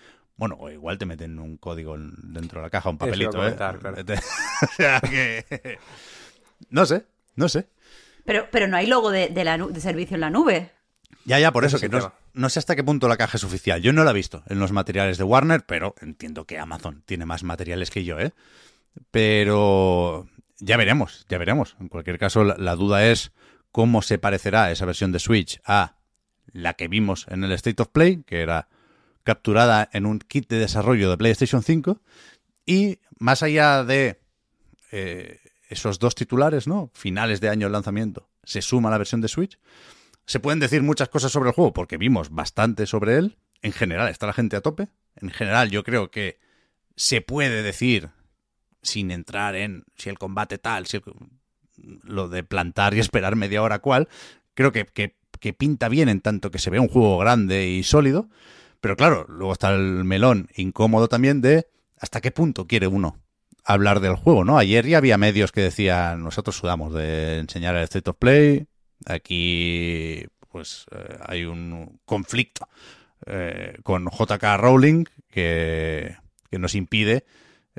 Bueno, 0.43 0.57
o 0.59 0.68
igual 0.70 0.99
te 0.99 1.07
meten 1.07 1.38
un 1.38 1.57
código 1.57 1.95
en- 1.95 2.16
dentro 2.32 2.59
de 2.61 2.66
la 2.66 2.70
caja, 2.70 2.90
un 2.90 2.99
papelito, 2.99 3.47
¿eh? 3.47 3.55
claro. 3.55 3.78
o 4.62 4.66
sea 4.76 5.01
que... 5.01 5.78
No 6.68 6.84
sé, 6.84 7.05
no 7.36 7.49
sé. 7.49 7.68
Pero, 8.24 8.49
pero 8.51 8.66
no 8.66 8.76
hay 8.76 8.88
logo 8.88 9.12
de, 9.12 9.28
de 9.28 9.45
la 9.45 9.57
nu- 9.57 9.68
de 9.72 9.80
servicio 9.80 10.16
en 10.16 10.20
la 10.22 10.30
nube. 10.30 10.72
Ya, 11.26 11.38
ya, 11.38 11.53
por 11.53 11.64
eso, 11.64 11.76
es 11.76 11.82
que 11.82 11.88
no, 11.88 12.12
no 12.32 12.49
sé 12.49 12.59
hasta 12.59 12.74
qué 12.74 12.82
punto 12.82 13.07
la 13.07 13.16
caja 13.16 13.36
es 13.36 13.45
oficial. 13.45 13.80
Yo 13.80 13.93
no 13.93 14.03
la 14.03 14.11
he 14.11 14.14
visto 14.14 14.43
en 14.49 14.59
los 14.59 14.72
materiales 14.72 15.16
de 15.16 15.22
Warner, 15.22 15.64
pero 15.64 15.95
entiendo 16.01 16.45
que 16.45 16.59
Amazon 16.59 17.05
tiene 17.07 17.24
más 17.24 17.45
materiales 17.45 17.90
que 17.93 18.03
yo, 18.03 18.18
¿eh? 18.18 18.32
Pero 19.12 20.26
ya 20.59 20.76
veremos, 20.76 21.24
ya 21.28 21.38
veremos. 21.38 21.76
En 21.78 21.86
cualquier 21.88 22.18
caso, 22.18 22.43
la, 22.43 22.57
la 22.59 22.74
duda 22.74 23.07
es 23.07 23.30
cómo 23.70 24.03
se 24.03 24.18
parecerá 24.18 24.72
esa 24.72 24.86
versión 24.86 25.12
de 25.12 25.20
Switch 25.20 25.61
a 25.64 25.95
la 26.53 26.74
que 26.74 26.88
vimos 26.88 27.26
en 27.28 27.45
el 27.45 27.53
State 27.53 27.80
of 27.82 27.88
Play, 27.88 28.24
que 28.26 28.40
era 28.40 28.68
capturada 29.25 29.89
en 29.93 30.07
un 30.07 30.18
kit 30.18 30.49
de 30.49 30.59
desarrollo 30.59 31.11
de 31.11 31.16
PlayStation 31.18 31.62
5. 31.62 32.01
Y 32.66 32.99
más 33.18 33.43
allá 33.43 33.85
de 33.85 34.20
eh, 34.91 35.39
esos 35.68 35.99
dos 35.99 36.14
titulares, 36.14 36.66
¿no? 36.66 36.91
Finales 36.95 37.41
de 37.41 37.49
año 37.49 37.66
de 37.66 37.73
lanzamiento, 37.73 38.29
se 38.45 38.62
suma 38.62 38.91
la 38.91 38.99
versión 38.99 39.20
de 39.20 39.29
Switch. 39.29 39.59
Se 40.27 40.41
pueden 40.41 40.61
decir 40.61 40.83
muchas 40.83 41.09
cosas 41.09 41.33
sobre 41.33 41.51
el 41.51 41.55
juego 41.55 41.73
porque 41.73 41.97
vimos 41.99 42.31
bastante 42.31 42.87
sobre 42.87 43.16
él. 43.16 43.37
En 43.62 43.73
general 43.73 44.09
está 44.09 44.27
la 44.27 44.33
gente 44.33 44.57
a 44.57 44.61
tope. 44.61 44.89
En 45.16 45.31
general 45.31 45.70
yo 45.70 45.83
creo 45.83 46.11
que 46.11 46.39
se 46.97 47.20
puede 47.20 47.62
decir 47.62 48.11
sin 48.83 49.11
entrar 49.11 49.55
en 49.57 49.85
si 49.97 50.09
el 50.11 50.18
combate 50.18 50.59
tal, 50.59 50.87
si 50.87 51.01
lo 52.05 52.29
de 52.29 52.43
plantar 52.45 52.95
y 52.95 53.01
esperar 53.01 53.35
media 53.37 53.62
hora 53.62 53.79
cual. 53.81 54.09
Creo 54.55 54.73
que, 54.73 54.87
que- 54.87 55.16
que 55.41 55.53
pinta 55.53 55.89
bien 55.89 56.09
en 56.09 56.20
tanto 56.20 56.53
que 56.53 56.61
se 56.61 56.70
ve 56.70 56.79
un 56.79 56.87
juego 56.89 57.18
grande 57.18 57.66
y 57.68 57.83
sólido. 57.83 58.29
Pero 58.83 58.97
claro, 58.97 59.24
luego 59.28 59.53
está 59.53 59.72
el 59.72 60.03
melón 60.03 60.49
incómodo 60.57 61.07
también 61.07 61.41
de 61.41 61.68
hasta 62.01 62.20
qué 62.20 62.33
punto 62.33 62.66
quiere 62.66 62.89
uno 62.89 63.16
hablar 63.64 64.01
del 64.01 64.16
juego, 64.16 64.45
¿no? 64.45 64.59
Ayer 64.59 64.85
ya 64.85 64.99
había 64.99 65.16
medios 65.18 65.53
que 65.53 65.61
decían, 65.61 66.24
nosotros 66.24 66.57
sudamos 66.57 66.93
de 66.93 67.39
enseñar 67.39 67.76
el 67.76 67.85
State 67.85 68.11
of 68.11 68.16
Play, 68.18 68.66
aquí 69.07 70.26
pues 70.51 70.87
eh, 70.91 71.16
hay 71.24 71.45
un 71.45 72.01
conflicto 72.05 72.68
eh, 73.26 73.78
con 73.85 74.07
JK 74.07 74.43
Rowling 74.59 75.05
que, 75.30 76.16
que 76.51 76.59
nos 76.59 76.74
impide 76.74 77.24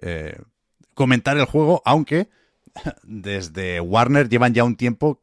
eh, 0.02 0.40
comentar 0.94 1.38
el 1.38 1.44
juego, 1.46 1.82
aunque 1.84 2.30
desde 3.04 3.82
Warner 3.82 4.30
llevan 4.30 4.54
ya 4.54 4.64
un 4.64 4.78
tiempo 4.78 5.22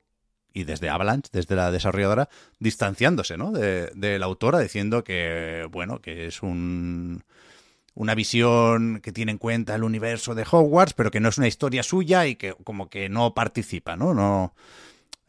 y 0.52 0.64
desde 0.64 0.88
Avalanche, 0.88 1.30
desde 1.32 1.54
la 1.54 1.70
desarrolladora, 1.70 2.28
distanciándose 2.58 3.36
¿no? 3.36 3.52
de, 3.52 3.90
de 3.94 4.18
la 4.18 4.26
autora, 4.26 4.58
diciendo 4.58 5.04
que, 5.04 5.66
bueno, 5.70 6.00
que 6.00 6.26
es 6.26 6.42
un, 6.42 7.22
una 7.94 8.14
visión 8.14 9.00
que 9.02 9.12
tiene 9.12 9.32
en 9.32 9.38
cuenta 9.38 9.74
el 9.74 9.84
universo 9.84 10.34
de 10.34 10.46
Hogwarts, 10.50 10.94
pero 10.94 11.10
que 11.10 11.20
no 11.20 11.28
es 11.28 11.38
una 11.38 11.48
historia 11.48 11.82
suya 11.82 12.26
y 12.26 12.36
que 12.36 12.54
como 12.64 12.88
que 12.88 13.08
no 13.08 13.34
participa, 13.34 13.96
¿no? 13.96 14.14
No 14.14 14.54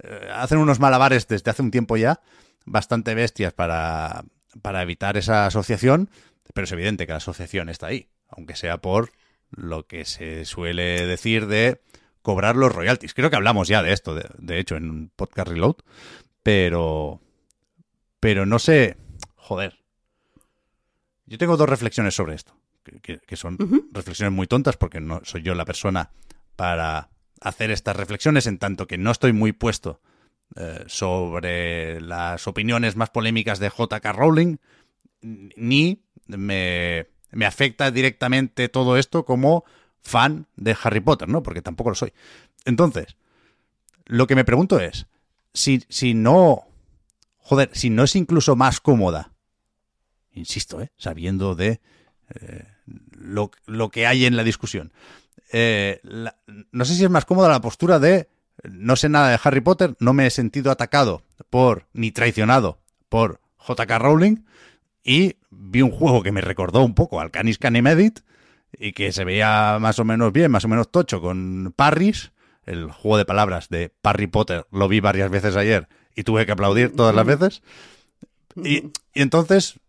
eh, 0.03 0.29
hacen 0.33 0.57
unos 0.57 0.79
malabares 0.79 1.27
desde 1.27 1.51
hace 1.51 1.61
un 1.61 1.71
tiempo 1.71 1.97
ya 1.97 2.21
bastante 2.65 3.15
bestias 3.15 3.53
para, 3.53 4.23
para 4.61 4.81
evitar 4.81 5.17
esa 5.17 5.45
asociación, 5.45 6.09
pero 6.53 6.65
es 6.65 6.71
evidente 6.71 7.05
que 7.05 7.13
la 7.13 7.17
asociación 7.17 7.69
está 7.69 7.87
ahí, 7.87 8.09
aunque 8.29 8.55
sea 8.55 8.77
por 8.77 9.11
lo 9.49 9.85
que 9.85 10.05
se 10.05 10.45
suele 10.45 11.05
decir 11.05 11.47
de 11.47 11.81
cobrar 12.21 12.55
los 12.55 12.73
royalties. 12.73 13.13
Creo 13.13 13.29
que 13.29 13.35
hablamos 13.35 13.67
ya 13.67 13.81
de 13.83 13.93
esto, 13.93 14.15
de, 14.15 14.29
de 14.37 14.59
hecho, 14.59 14.75
en 14.75 14.89
un 14.89 15.11
podcast 15.15 15.47
reload, 15.49 15.75
pero 16.43 17.21
pero 18.19 18.45
no 18.45 18.59
sé, 18.59 18.97
joder. 19.35 19.79
Yo 21.25 21.37
tengo 21.37 21.57
dos 21.57 21.69
reflexiones 21.69 22.13
sobre 22.15 22.35
esto, 22.35 22.55
que, 22.83 22.99
que- 22.99 23.19
que 23.19 23.35
son 23.35 23.57
reflexiones 23.91 24.33
muy 24.33 24.47
tontas 24.47 24.77
porque 24.77 24.99
no 24.99 25.21
soy 25.23 25.41
yo 25.41 25.55
la 25.55 25.65
persona 25.65 26.11
para 26.55 27.09
hacer 27.39 27.71
estas 27.71 27.95
reflexiones, 27.95 28.45
en 28.47 28.59
tanto 28.59 28.85
que 28.87 28.97
no 28.97 29.11
estoy 29.11 29.33
muy 29.33 29.51
puesto 29.53 30.01
eh, 30.55 30.83
sobre 30.87 32.01
las 32.01 32.45
opiniones 32.47 32.95
más 32.95 33.09
polémicas 33.09 33.59
de 33.59 33.69
JK 33.69 34.05
Rowling, 34.13 34.57
ni 35.21 36.03
me, 36.27 37.07
me 37.31 37.45
afecta 37.45 37.89
directamente 37.91 38.67
todo 38.69 38.97
esto 38.97 39.25
como 39.25 39.63
fan 40.01 40.47
de 40.55 40.75
Harry 40.83 40.99
Potter, 40.99 41.27
¿no? 41.27 41.43
Porque 41.43 41.61
tampoco 41.61 41.91
lo 41.91 41.95
soy. 41.95 42.13
Entonces, 42.65 43.15
lo 44.05 44.27
que 44.27 44.35
me 44.35 44.45
pregunto 44.45 44.79
es, 44.79 45.07
si, 45.53 45.83
si 45.89 46.13
no, 46.13 46.65
joder, 47.37 47.69
si 47.73 47.89
no 47.89 48.03
es 48.03 48.15
incluso 48.15 48.55
más 48.55 48.79
cómoda, 48.79 49.33
insisto, 50.33 50.81
¿eh? 50.81 50.91
sabiendo 50.97 51.55
de 51.55 51.81
eh, 52.35 52.65
lo, 53.11 53.51
lo 53.65 53.89
que 53.89 54.07
hay 54.07 54.25
en 54.25 54.35
la 54.35 54.43
discusión, 54.43 54.91
eh, 55.51 56.01
no 56.71 56.85
sé 56.85 56.95
si 56.95 57.03
es 57.03 57.09
más 57.09 57.25
cómoda 57.25 57.49
la 57.49 57.61
postura 57.61 57.99
de 57.99 58.29
no 58.63 58.95
sé 58.95 59.09
nada 59.09 59.29
de 59.29 59.39
Harry 59.43 59.61
Potter, 59.61 59.95
no 59.99 60.13
me 60.13 60.27
he 60.27 60.29
sentido 60.29 60.71
atacado 60.71 61.23
por 61.49 61.87
ni 61.93 62.11
traicionado 62.11 62.79
por 63.09 63.41
JK 63.67 63.91
Rowling 63.97 64.45
y 65.03 65.37
vi 65.49 65.81
un 65.81 65.91
juego 65.91 66.23
que 66.23 66.31
me 66.31 66.41
recordó 66.41 66.83
un 66.83 66.93
poco 66.93 67.19
al 67.19 67.31
Canis 67.31 67.57
Canimedit 67.57 68.21
y 68.77 68.93
que 68.93 69.11
se 69.11 69.25
veía 69.25 69.77
más 69.79 69.99
o 69.99 70.05
menos 70.05 70.31
bien, 70.31 70.51
más 70.51 70.65
o 70.65 70.67
menos 70.67 70.91
tocho 70.91 71.21
con 71.21 71.73
Parris, 71.75 72.31
el 72.65 72.91
juego 72.91 73.17
de 73.17 73.25
palabras 73.25 73.69
de 73.69 73.91
Harry 74.03 74.27
Potter, 74.27 74.67
lo 74.71 74.87
vi 74.87 74.99
varias 74.99 75.29
veces 75.29 75.55
ayer 75.55 75.87
y 76.15 76.23
tuve 76.23 76.45
que 76.45 76.51
aplaudir 76.51 76.95
todas 76.95 77.15
las 77.15 77.25
veces. 77.25 77.61
Y, 78.55 78.91
y 79.13 79.21
entonces 79.21 79.79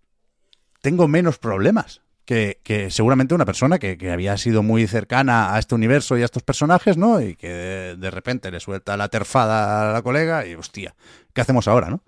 tengo 0.80 1.08
menos 1.08 1.38
problemas 1.38 2.02
que, 2.24 2.60
que 2.62 2.90
seguramente 2.90 3.34
una 3.34 3.44
persona 3.44 3.78
que, 3.78 3.98
que 3.98 4.10
había 4.10 4.36
sido 4.36 4.62
muy 4.62 4.86
cercana 4.86 5.54
a 5.54 5.58
este 5.58 5.74
universo 5.74 6.16
y 6.16 6.22
a 6.22 6.24
estos 6.24 6.42
personajes, 6.42 6.96
¿no? 6.96 7.20
Y 7.20 7.34
que 7.34 7.48
de, 7.48 7.96
de 7.96 8.10
repente 8.10 8.50
le 8.50 8.60
suelta 8.60 8.96
la 8.96 9.08
terfada 9.08 9.90
a 9.90 9.92
la 9.92 10.02
colega 10.02 10.46
y, 10.46 10.54
hostia, 10.54 10.94
¿qué 11.32 11.40
hacemos 11.40 11.68
ahora, 11.68 11.90
no? 11.90 12.02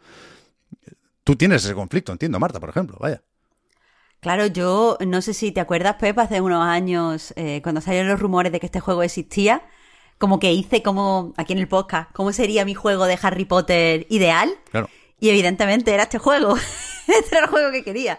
Tú 1.24 1.36
tienes 1.36 1.64
ese 1.64 1.74
conflicto, 1.74 2.12
entiendo, 2.12 2.38
Marta, 2.38 2.60
por 2.60 2.68
ejemplo, 2.68 2.96
vaya. 3.00 3.22
Claro, 4.24 4.46
yo 4.46 4.96
no 5.06 5.20
sé 5.20 5.34
si 5.34 5.52
te 5.52 5.60
acuerdas, 5.60 5.96
Pep, 5.96 6.18
hace 6.18 6.40
unos 6.40 6.64
años, 6.64 7.34
eh, 7.36 7.60
cuando 7.62 7.82
salieron 7.82 8.08
los 8.08 8.18
rumores 8.18 8.52
de 8.52 8.58
que 8.58 8.64
este 8.64 8.80
juego 8.80 9.02
existía, 9.02 9.60
como 10.16 10.40
que 10.40 10.50
hice 10.50 10.82
como, 10.82 11.34
aquí 11.36 11.52
en 11.52 11.58
el 11.58 11.68
podcast, 11.68 12.10
cómo 12.14 12.32
sería 12.32 12.64
mi 12.64 12.72
juego 12.72 13.04
de 13.04 13.18
Harry 13.20 13.44
Potter 13.44 14.06
ideal. 14.08 14.48
Claro. 14.70 14.88
Y 15.20 15.28
evidentemente 15.28 15.92
era 15.92 16.04
este 16.04 16.16
juego. 16.16 16.56
este 17.06 17.36
era 17.36 17.44
el 17.44 17.50
juego 17.50 17.70
que 17.70 17.84
quería. 17.84 18.18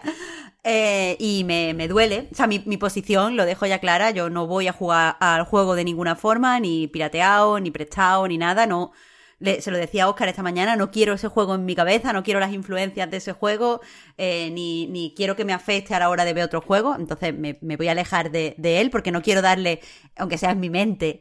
Eh, 0.62 1.16
y 1.18 1.42
me, 1.42 1.74
me 1.74 1.88
duele. 1.88 2.28
O 2.30 2.36
sea, 2.36 2.46
mi, 2.46 2.62
mi 2.66 2.76
posición, 2.76 3.36
lo 3.36 3.44
dejo 3.44 3.66
ya 3.66 3.80
clara, 3.80 4.12
yo 4.12 4.30
no 4.30 4.46
voy 4.46 4.68
a 4.68 4.72
jugar 4.72 5.16
al 5.18 5.42
juego 5.42 5.74
de 5.74 5.82
ninguna 5.82 6.14
forma, 6.14 6.60
ni 6.60 6.86
pirateado, 6.86 7.58
ni 7.58 7.72
prestado, 7.72 8.28
ni 8.28 8.38
nada. 8.38 8.66
No, 8.66 8.92
se 9.40 9.70
lo 9.70 9.76
decía 9.78 10.04
a 10.04 10.08
Oscar 10.08 10.28
esta 10.28 10.42
mañana, 10.42 10.76
no 10.76 10.90
quiero 10.90 11.14
ese 11.14 11.28
juego 11.28 11.54
en 11.54 11.64
mi 11.64 11.74
cabeza, 11.74 12.12
no 12.12 12.22
quiero 12.22 12.40
las 12.40 12.52
influencias 12.52 13.10
de 13.10 13.18
ese 13.18 13.32
juego, 13.32 13.80
eh, 14.16 14.50
ni, 14.52 14.86
ni 14.86 15.14
quiero 15.14 15.36
que 15.36 15.44
me 15.44 15.52
afecte 15.52 15.94
a 15.94 15.98
la 15.98 16.08
hora 16.10 16.24
de 16.24 16.32
ver 16.34 16.44
otro 16.44 16.60
juego. 16.60 16.96
Entonces 16.98 17.34
me, 17.36 17.58
me 17.62 17.76
voy 17.76 17.88
a 17.88 17.92
alejar 17.92 18.30
de, 18.30 18.54
de 18.58 18.80
él 18.80 18.90
porque 18.90 19.12
no 19.12 19.22
quiero 19.22 19.42
darle, 19.42 19.80
aunque 20.16 20.38
sea 20.38 20.50
en 20.52 20.60
mi 20.60 20.70
mente, 20.70 21.20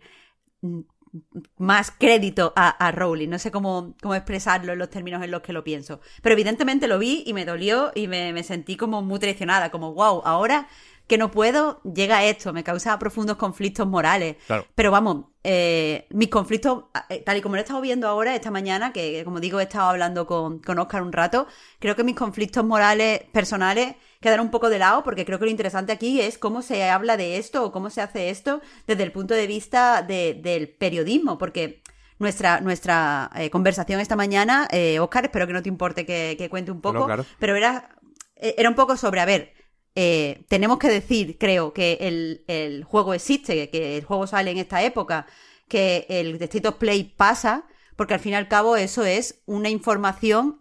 más 1.58 1.92
crédito 1.92 2.54
a, 2.56 2.70
a 2.70 2.92
Rowling. 2.92 3.30
No 3.30 3.40
sé 3.40 3.52
cómo, 3.52 3.96
cómo 4.02 4.16
expresarlo 4.16 4.74
en 4.74 4.80
los 4.80 4.90
términos 4.90 5.24
en 5.24 5.32
los 5.32 5.42
que 5.42 5.54
lo 5.54 5.64
pienso. 5.64 6.02
Pero 6.22 6.34
evidentemente 6.34 6.88
lo 6.88 7.00
vi 7.00 7.24
y 7.26 7.34
me 7.34 7.46
dolió 7.46 7.92
y 7.96 8.08
me, 8.08 8.34
me 8.34 8.44
sentí 8.44 8.76
como 8.78 9.02
muy 9.02 9.20
traicionada, 9.20 9.70
como 9.72 9.94
wow, 9.94 10.22
ahora 10.26 10.68
que 11.08 11.18
no 11.18 11.30
puedo, 11.32 11.82
llega 11.84 12.24
esto, 12.24 12.52
me 12.54 12.64
causa 12.64 12.98
profundos 12.98 13.38
conflictos 13.38 13.88
morales. 13.88 14.38
Claro. 14.48 14.66
Pero 14.74 14.90
vamos, 14.92 15.26
eh, 15.44 16.08
mis 16.10 16.30
conflictos, 16.30 16.86
eh, 17.10 17.22
tal 17.24 17.38
y 17.38 17.42
como 17.42 17.56
lo 17.56 17.60
he 17.62 17.64
estado 17.64 17.82
viendo 17.82 18.08
ahora, 18.08 18.34
esta 18.36 18.50
mañana, 18.50 18.92
que 18.92 19.24
como 19.24 19.40
digo, 19.40 19.60
he 19.60 19.64
estado 19.64 19.90
hablando 19.90 20.26
con, 20.26 20.60
con 20.60 20.80
Oscar 20.80 21.04
un 21.04 21.12
rato, 21.14 21.46
creo 21.80 21.96
que 21.96 22.04
mis 22.04 22.16
conflictos 22.16 22.66
morales 22.66 23.22
personales 23.32 23.96
quedan 24.20 24.40
un 24.40 24.50
poco 24.50 24.70
de 24.70 24.80
lado, 24.80 25.04
porque 25.04 25.26
creo 25.26 25.38
que 25.38 25.46
lo 25.46 25.52
interesante 25.52 25.92
aquí 25.92 26.20
es 26.20 26.40
cómo 26.40 26.64
se 26.64 26.90
habla 26.90 27.18
de 27.18 27.38
esto 27.38 27.64
o 27.64 27.72
cómo 27.72 27.92
se 27.92 28.02
hace 28.02 28.32
esto 28.32 28.62
desde 28.88 29.04
el 29.04 29.12
punto 29.12 29.36
de 29.36 29.46
vista 29.46 30.02
de- 30.02 30.34
del 30.42 30.70
periodismo, 30.70 31.38
porque 31.38 31.84
nuestra, 32.18 32.62
nuestra 32.62 33.30
eh, 33.36 33.52
conversación 33.52 34.00
esta 34.00 34.16
mañana, 34.16 34.68
eh, 34.72 35.00
Oscar, 35.00 35.26
espero 35.26 35.46
que 35.46 35.54
no 35.54 35.62
te 35.62 35.70
importe 35.70 36.06
que, 36.08 36.34
que 36.40 36.50
cuente 36.50 36.72
un 36.72 36.82
poco, 36.82 37.00
No, 37.00 37.06
claro. 37.06 37.26
pero 37.38 37.56
era, 37.56 37.90
era 38.38 38.70
un 38.70 38.76
poco 38.76 38.98
sobre, 38.98 39.20
a 39.22 39.26
ver, 39.26 39.54
eh, 39.96 40.44
tenemos 40.50 40.78
que 40.78 40.90
decir, 40.90 41.38
creo, 41.38 41.72
que 41.74 41.98
el, 42.02 42.44
el, 42.48 42.84
juego 42.84 43.14
existe, 43.14 43.70
que 43.70 43.98
el 43.98 44.04
juego 44.04 44.28
sale 44.28 44.52
en 44.52 44.58
esta 44.58 44.84
época, 44.84 45.26
que 45.70 46.06
el 46.10 46.38
of 46.66 46.76
Play 46.76 47.16
pasa, 47.16 47.66
porque 47.96 48.14
al 48.14 48.20
fin 48.20 48.34
y 48.34 48.36
al 48.36 48.50
cabo 48.50 48.76
eso 48.76 49.06
es 49.06 49.42
una 49.46 49.70
información 49.70 50.60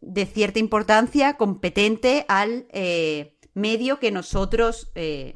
de 0.00 0.26
cierta 0.26 0.58
importancia 0.58 1.36
competente 1.36 2.26
al 2.28 2.66
eh, 2.70 3.38
medio 3.54 4.00
que 4.00 4.10
nosotros 4.10 4.90
eh, 4.96 5.34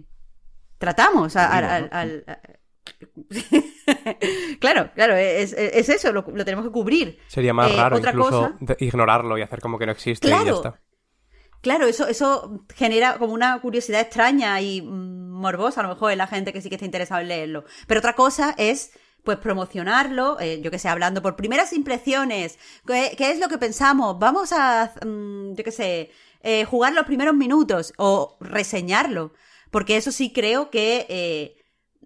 tratamos. 0.78 1.34
claro, 4.60 4.90
claro, 4.94 5.14
es, 5.16 5.52
eso, 5.54 6.12
lo, 6.12 6.24
tenemos 6.24 6.64
que 6.64 6.72
cubrir. 6.72 7.18
Sería 7.28 7.54
más 7.54 7.74
raro 7.74 7.98
incluso 7.98 8.54
ignorarlo 8.78 9.38
y 9.38 9.42
hacer 9.42 9.60
como 9.60 9.78
que 9.78 9.86
no 9.86 9.92
existe 9.92 10.26
y 10.26 10.30
ya 10.30 10.42
está. 10.42 10.80
Claro, 11.60 11.86
eso, 11.86 12.06
eso 12.06 12.64
genera 12.74 13.18
como 13.18 13.32
una 13.32 13.60
curiosidad 13.60 14.00
extraña 14.00 14.60
y 14.60 14.80
morbosa 14.82 15.80
a 15.80 15.82
lo 15.84 15.90
mejor 15.90 16.12
en 16.12 16.18
la 16.18 16.26
gente 16.26 16.52
que 16.52 16.60
sí 16.60 16.68
que 16.68 16.76
está 16.76 16.84
interesada 16.84 17.20
en 17.20 17.28
leerlo. 17.28 17.64
Pero 17.86 17.98
otra 17.98 18.14
cosa 18.14 18.54
es 18.58 18.92
pues 19.24 19.38
promocionarlo, 19.38 20.40
eh, 20.40 20.60
yo 20.62 20.70
que 20.70 20.78
sé, 20.78 20.88
hablando 20.88 21.20
por 21.20 21.36
primeras 21.36 21.72
impresiones, 21.72 22.58
¿qué, 22.86 23.14
es 23.18 23.38
lo 23.38 23.48
que 23.48 23.58
pensamos? 23.58 24.18
Vamos 24.18 24.52
a, 24.52 24.92
mm, 25.04 25.54
yo 25.54 25.64
que 25.64 25.72
sé, 25.72 26.10
eh, 26.42 26.64
jugar 26.64 26.94
los 26.94 27.04
primeros 27.04 27.34
minutos 27.34 27.92
o 27.98 28.38
reseñarlo, 28.40 29.34
porque 29.70 29.96
eso 29.96 30.12
sí 30.12 30.32
creo 30.32 30.70
que 30.70 31.06
eh, 31.10 31.56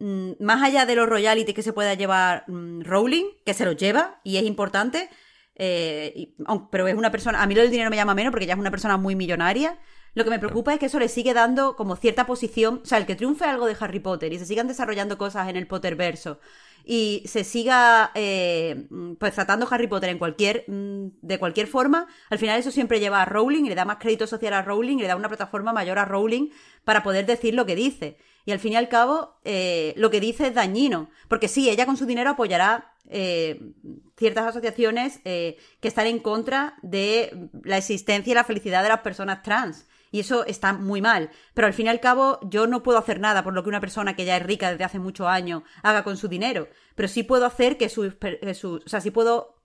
mm, 0.01 0.43
más 0.43 0.63
allá 0.63 0.87
de 0.87 0.97
los 0.97 1.09
royalties 1.09 1.55
que 1.55 1.63
se 1.63 1.73
pueda 1.73 1.95
llevar 1.95 2.45
mm, 2.49 2.83
Rowling, 2.83 3.27
que 3.45 3.55
se 3.55 3.67
lo 3.67 3.73
lleva 3.73 4.21
y 4.25 4.39
es 4.39 4.45
importante, 4.45 5.09
eh, 5.57 6.35
pero 6.71 6.89
es 6.89 6.95
una 6.95 7.11
persona, 7.11 7.43
a 7.43 7.47
mí 7.47 7.55
lo 7.55 7.63
del 7.63 7.71
dinero 7.71 7.91
me 7.91 7.97
llama 7.97 8.15
menos 8.15 8.31
porque 8.31 8.47
ya 8.47 8.55
es 8.55 8.59
una 8.59 8.71
persona 8.71 8.97
muy 8.97 9.17
millonaria. 9.17 9.79
Lo 10.15 10.25
que 10.25 10.31
me 10.31 10.39
preocupa 10.39 10.75
es 10.75 10.79
que 10.79 10.87
eso 10.87 10.99
le 10.99 11.09
sigue 11.09 11.33
dando 11.33 11.75
como 11.75 11.97
cierta 11.97 12.27
posición, 12.27 12.81
o 12.83 12.87
sea, 12.87 12.99
el 12.99 13.07
que 13.07 13.17
triunfe 13.17 13.47
algo 13.47 13.67
de 13.67 13.77
Harry 13.81 14.01
Potter 14.01 14.33
y 14.33 14.39
se 14.39 14.45
sigan 14.45 14.69
desarrollando 14.69 15.17
cosas 15.17 15.49
en 15.49 15.57
el 15.57 15.67
Potter 15.67 15.97
verso 15.97 16.39
y 16.85 17.23
se 17.27 17.45
siga 17.45 18.11
eh, 18.15 18.87
pues 19.19 19.35
tratando 19.35 19.69
Harry 19.71 19.87
Potter 19.87 20.11
en 20.11 20.19
cualquier 20.19 20.65
mm, 20.67 21.07
de 21.21 21.39
cualquier 21.39 21.67
forma, 21.67 22.07
al 22.31 22.39
final 22.39 22.59
eso 22.59 22.71
siempre 22.71 23.01
lleva 23.01 23.23
a 23.23 23.25
Rowling 23.25 23.65
y 23.65 23.69
le 23.69 23.75
da 23.75 23.85
más 23.85 23.99
crédito 23.99 24.27
social 24.27 24.53
a 24.55 24.63
Rowling 24.63 24.99
y 24.99 25.03
le 25.03 25.09
da 25.09 25.17
una 25.17 25.29
plataforma 25.29 25.73
mayor 25.73 25.99
a 25.99 26.05
Rowling 26.05 26.51
para 26.85 27.03
poder 27.03 27.27
decir 27.27 27.55
lo 27.55 27.67
que 27.67 27.77
dice. 27.77 28.19
Y 28.45 28.51
al 28.51 28.59
fin 28.59 28.73
y 28.73 28.77
al 28.77 28.89
cabo, 28.89 29.39
eh, 29.45 29.95
lo 29.97 30.11
que 30.11 30.21
dice 30.21 30.49
es 30.49 30.55
dañino. 30.55 31.11
Porque 31.29 31.47
sí, 31.47 31.71
ella 31.71 31.87
con 31.87 31.97
su 31.97 32.07
dinero 32.07 32.31
apoyará 32.31 32.92
eh, 33.09 33.73
ciertas 34.17 34.47
asociaciones 34.47 35.19
que 35.19 35.59
están 35.83 36.07
en 36.07 36.19
contra 36.19 36.77
de 36.83 37.51
la 37.65 37.79
existencia 37.79 38.31
y 38.31 38.35
la 38.35 38.45
felicidad 38.45 38.83
de 38.83 38.89
las 38.89 39.01
personas 39.01 39.43
trans. 39.43 39.87
Y 40.13 40.21
eso 40.21 40.45
está 40.45 40.75
muy 40.75 41.01
mal. 41.01 41.31
Pero 41.55 41.67
al 41.67 41.73
fin 41.73 41.87
y 41.87 41.89
al 41.89 42.01
cabo, 42.01 42.39
yo 42.43 42.67
no 42.67 42.83
puedo 42.83 42.99
hacer 42.99 43.19
nada 43.19 43.43
por 43.43 43.55
lo 43.55 43.63
que 43.63 43.71
una 43.71 43.81
persona 43.81 44.15
que 44.15 44.27
ya 44.27 44.37
es 44.37 44.43
rica 44.43 44.71
desde 44.71 44.85
hace 44.85 44.99
muchos 44.99 45.27
años 45.27 45.63
haga 45.83 46.05
con 46.05 46.17
su 46.17 46.29
dinero. 46.29 46.69
Pero 46.95 47.09
sí 47.09 47.23
puedo 47.23 47.47
hacer 47.47 47.79
que 47.79 47.89
sus, 47.89 48.15
o 48.15 48.89
sea, 48.89 49.01
sí 49.01 49.11
puedo 49.11 49.63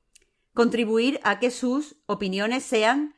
contribuir 0.54 1.20
a 1.24 1.40
que 1.40 1.52
sus 1.52 1.98
opiniones 2.08 2.64
sean 2.64 3.14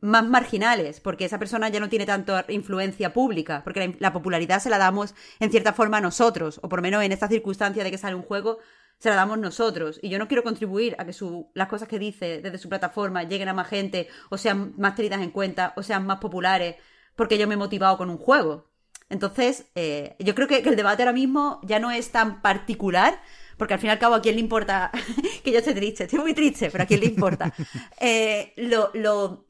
más 0.00 0.26
marginales, 0.26 1.00
porque 1.00 1.24
esa 1.24 1.38
persona 1.38 1.68
ya 1.68 1.80
no 1.80 1.88
tiene 1.88 2.06
tanto 2.06 2.34
influencia 2.48 3.12
pública, 3.12 3.62
porque 3.64 3.96
la, 3.98 4.12
popularidad 4.12 4.60
se 4.60 4.70
la 4.70 4.78
damos 4.78 5.14
en 5.40 5.50
cierta 5.50 5.72
forma 5.72 5.98
a 5.98 6.00
nosotros, 6.00 6.60
o 6.62 6.68
por 6.68 6.78
lo 6.78 6.84
menos 6.84 7.02
en 7.02 7.12
esta 7.12 7.28
circunstancia 7.28 7.82
de 7.82 7.90
que 7.90 7.98
sale 7.98 8.14
un 8.14 8.22
juego, 8.22 8.58
se 8.98 9.10
la 9.10 9.16
damos 9.16 9.38
nosotros. 9.38 9.98
Y 10.02 10.08
yo 10.08 10.18
no 10.18 10.28
quiero 10.28 10.42
contribuir 10.42 10.96
a 10.98 11.04
que 11.04 11.12
su, 11.12 11.50
las 11.54 11.68
cosas 11.68 11.88
que 11.88 11.98
dice 11.98 12.40
desde 12.42 12.58
su 12.58 12.68
plataforma 12.68 13.22
lleguen 13.22 13.48
a 13.48 13.54
más 13.54 13.68
gente, 13.68 14.08
o 14.30 14.38
sean 14.38 14.74
más 14.76 14.94
tenidas 14.94 15.20
en 15.22 15.30
cuenta, 15.30 15.72
o 15.76 15.82
sean 15.82 16.06
más 16.06 16.18
populares, 16.18 16.76
porque 17.16 17.38
yo 17.38 17.46
me 17.46 17.54
he 17.54 17.58
motivado 17.58 17.96
con 17.96 18.10
un 18.10 18.18
juego. 18.18 18.68
Entonces, 19.10 19.66
eh, 19.74 20.16
yo 20.18 20.34
creo 20.34 20.48
que, 20.48 20.58
el 20.58 20.76
debate 20.76 21.02
ahora 21.02 21.12
mismo 21.12 21.60
ya 21.62 21.78
no 21.78 21.90
es 21.90 22.10
tan 22.10 22.42
particular, 22.42 23.20
porque 23.56 23.74
al 23.74 23.80
fin 23.80 23.88
y 23.88 23.92
al 23.92 23.98
cabo 23.98 24.14
a 24.14 24.22
quién 24.22 24.34
le 24.34 24.40
importa 24.40 24.90
que 25.44 25.50
yo 25.50 25.58
esté 25.58 25.74
triste, 25.74 26.04
estoy 26.04 26.18
muy 26.18 26.34
triste, 26.34 26.70
pero 26.70 26.84
a 26.84 26.86
quién 26.86 27.00
le 27.00 27.06
importa. 27.06 27.52
Eh, 28.00 28.52
lo, 28.56 28.90
lo, 28.94 29.46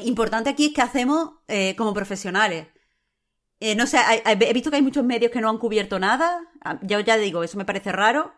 importante 0.00 0.50
aquí 0.50 0.66
es 0.66 0.74
que 0.74 0.82
hacemos 0.82 1.34
eh, 1.48 1.74
como 1.76 1.94
profesionales. 1.94 2.66
no 3.76 3.86
sé, 3.86 3.98
he 4.24 4.52
visto 4.52 4.70
que 4.70 4.76
hay 4.76 4.82
muchos 4.82 5.04
medios 5.04 5.30
que 5.30 5.40
no 5.40 5.50
han 5.50 5.58
cubierto 5.58 5.98
nada. 5.98 6.40
Ah, 6.64 6.78
yo 6.82 7.00
ya 7.00 7.16
digo, 7.16 7.44
eso 7.44 7.58
me 7.58 7.64
parece 7.64 7.92
raro. 7.92 8.32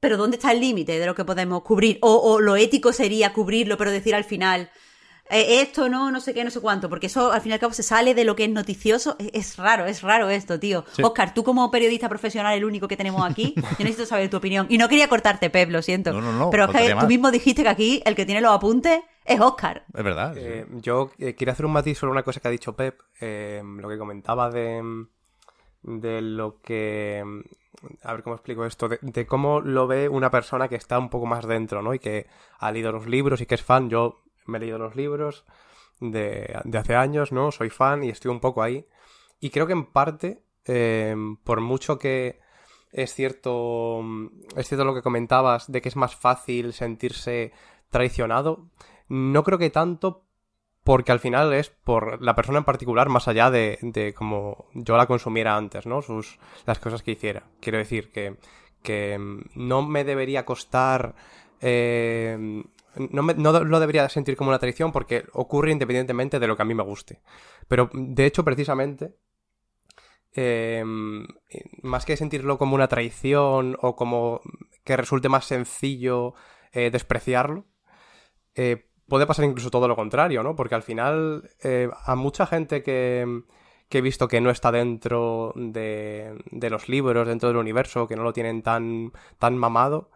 Pero 0.00 0.16
¿dónde 0.16 0.36
está 0.36 0.52
el 0.52 0.60
límite 0.60 0.98
de 0.98 1.06
lo 1.06 1.14
que 1.14 1.24
podemos 1.24 1.62
cubrir? 1.62 1.98
O, 2.00 2.40
lo 2.40 2.56
ético 2.56 2.92
sería 2.92 3.32
cubrirlo, 3.34 3.76
pero 3.76 3.90
decir 3.90 4.14
al 4.14 4.24
final, 4.24 4.70
eh, 5.28 5.60
esto 5.60 5.90
no, 5.90 6.10
no 6.10 6.20
sé 6.20 6.32
qué, 6.32 6.42
no 6.42 6.50
sé 6.50 6.60
cuánto, 6.60 6.88
porque 6.88 7.06
eso 7.06 7.32
al 7.32 7.42
fin 7.42 7.50
y 7.50 7.52
al 7.52 7.60
cabo 7.60 7.74
se 7.74 7.82
sale 7.82 8.14
de 8.14 8.24
lo 8.24 8.34
que 8.34 8.44
es 8.44 8.50
noticioso. 8.50 9.16
Es, 9.34 9.58
raro, 9.58 9.84
es 9.84 10.00
raro 10.00 10.30
esto, 10.30 10.58
tío. 10.58 10.86
Oscar, 11.02 11.34
tú 11.34 11.44
como 11.44 11.70
periodista 11.70 12.08
profesional, 12.08 12.56
el 12.56 12.64
único 12.64 12.88
que 12.88 12.96
tenemos 12.96 13.30
aquí, 13.30 13.54
yo 13.78 13.84
necesito 13.84 14.06
saber 14.06 14.30
tu 14.30 14.38
opinión. 14.38 14.66
Y 14.70 14.78
no 14.78 14.88
quería 14.88 15.08
cortarte, 15.08 15.50
Pep, 15.50 15.70
lo 15.70 15.82
siento. 15.82 16.14
No, 16.14 16.22
no, 16.22 16.32
no, 16.32 16.50
pero 16.50 16.64
es 16.64 16.70
que 16.70 16.94
tú 16.94 17.06
mismo 17.06 17.30
dijiste 17.30 17.62
que 17.62 17.68
aquí 17.68 18.02
el 18.06 18.14
que 18.14 18.24
tiene 18.24 18.40
los 18.40 18.52
apuntes 18.52 19.00
es 19.26 19.38
Oscar. 19.38 19.84
Es 19.92 20.02
verdad. 20.02 20.34
Eh, 20.36 20.66
yo 20.80 21.10
eh, 21.18 21.34
quería 21.34 21.52
hacer 21.52 21.66
un 21.66 21.72
matiz 21.72 21.98
sobre 21.98 22.12
una 22.12 22.22
cosa 22.22 22.40
que 22.40 22.48
ha 22.48 22.50
dicho 22.50 22.74
Pep, 22.74 22.98
lo 23.20 23.88
que 23.88 23.98
comentaba 23.98 24.50
de 24.50 25.06
de 25.82 26.20
lo 26.20 26.60
que 26.60 27.24
a 28.02 28.12
ver 28.12 28.22
cómo 28.22 28.36
explico 28.36 28.64
esto, 28.64 28.88
de, 28.88 29.26
cómo 29.26 29.60
lo 29.60 29.86
ve 29.86 30.08
una 30.08 30.30
persona 30.30 30.68
que 30.68 30.76
está 30.76 30.98
un 30.98 31.08
poco 31.08 31.26
más 31.26 31.46
dentro, 31.46 31.82
¿no? 31.82 31.94
Y 31.94 31.98
que 31.98 32.26
ha 32.58 32.70
leído 32.72 32.92
los 32.92 33.06
libros 33.06 33.40
y 33.40 33.46
que 33.46 33.54
es 33.54 33.62
fan. 33.62 33.88
Yo 33.90 34.22
me 34.46 34.58
he 34.58 34.60
leído 34.60 34.78
los 34.78 34.96
libros 34.96 35.44
de, 36.00 36.58
hace 36.78 36.94
años, 36.94 37.32
¿no? 37.32 37.50
Soy 37.50 37.70
fan 37.70 38.04
y 38.04 38.10
estoy 38.10 38.30
un 38.30 38.40
poco 38.40 38.62
ahí. 38.62 38.86
Y 39.40 39.50
creo 39.50 39.66
que 39.66 39.72
en 39.72 39.86
parte, 39.86 40.42
eh, 40.66 41.14
por 41.44 41.60
mucho 41.60 41.98
que 41.98 42.40
es 42.92 43.14
cierto, 43.14 44.02
es 44.56 44.68
cierto 44.68 44.84
lo 44.84 44.94
que 44.94 45.02
comentabas 45.02 45.70
de 45.70 45.80
que 45.80 45.88
es 45.88 45.96
más 45.96 46.16
fácil 46.16 46.72
sentirse 46.72 47.52
traicionado, 47.88 48.68
no 49.08 49.44
creo 49.44 49.58
que 49.58 49.70
tanto 49.70 50.24
porque 50.90 51.12
al 51.12 51.20
final 51.20 51.52
es 51.52 51.70
por 51.70 52.20
la 52.20 52.34
persona 52.34 52.58
en 52.58 52.64
particular, 52.64 53.08
más 53.08 53.28
allá 53.28 53.48
de, 53.48 53.78
de 53.80 54.12
como 54.12 54.66
yo 54.74 54.96
la 54.96 55.06
consumiera 55.06 55.56
antes, 55.56 55.86
¿no? 55.86 56.02
Sus, 56.02 56.40
las 56.66 56.80
cosas 56.80 57.04
que 57.04 57.12
hiciera. 57.12 57.44
Quiero 57.60 57.78
decir 57.78 58.10
que, 58.10 58.38
que 58.82 59.16
no 59.54 59.82
me 59.82 60.02
debería 60.02 60.44
costar... 60.44 61.14
Eh, 61.60 62.36
no, 62.96 63.22
me, 63.22 63.34
no, 63.34 63.52
lo 63.62 63.78
debería 63.78 64.08
sentir 64.08 64.34
como 64.34 64.50
una 64.50 64.58
traición 64.58 64.90
porque 64.90 65.26
ocurre 65.32 65.70
independientemente 65.70 66.40
de 66.40 66.48
lo 66.48 66.56
que 66.56 66.62
a 66.62 66.64
mí 66.64 66.74
me 66.74 66.82
guste. 66.82 67.20
Pero 67.68 67.88
de 67.92 68.26
hecho, 68.26 68.44
precisamente, 68.44 69.14
eh, 70.34 70.82
más 71.82 72.04
que 72.04 72.16
sentirlo 72.16 72.58
como 72.58 72.74
una 72.74 72.88
traición 72.88 73.76
o 73.80 73.94
como 73.94 74.40
que 74.82 74.96
resulte 74.96 75.28
más 75.28 75.44
sencillo 75.44 76.34
eh, 76.72 76.90
despreciarlo, 76.90 77.68
eh, 78.56 78.89
puede 79.10 79.26
pasar 79.26 79.44
incluso 79.44 79.70
todo 79.70 79.88
lo 79.88 79.96
contrario, 79.96 80.42
¿no? 80.42 80.56
Porque 80.56 80.74
al 80.74 80.82
final 80.82 81.50
eh, 81.62 81.90
a 82.06 82.14
mucha 82.14 82.46
gente 82.46 82.82
que, 82.82 83.42
he 83.90 84.00
visto 84.00 84.28
que 84.28 84.40
no 84.40 84.50
está 84.50 84.72
dentro 84.72 85.52
de, 85.56 86.42
de, 86.50 86.70
los 86.70 86.88
libros, 86.88 87.28
dentro 87.28 87.50
del 87.50 87.58
universo, 87.58 88.08
que 88.08 88.16
no 88.16 88.22
lo 88.22 88.32
tienen 88.32 88.62
tan, 88.62 89.12
tan 89.38 89.58
mamado, 89.58 90.10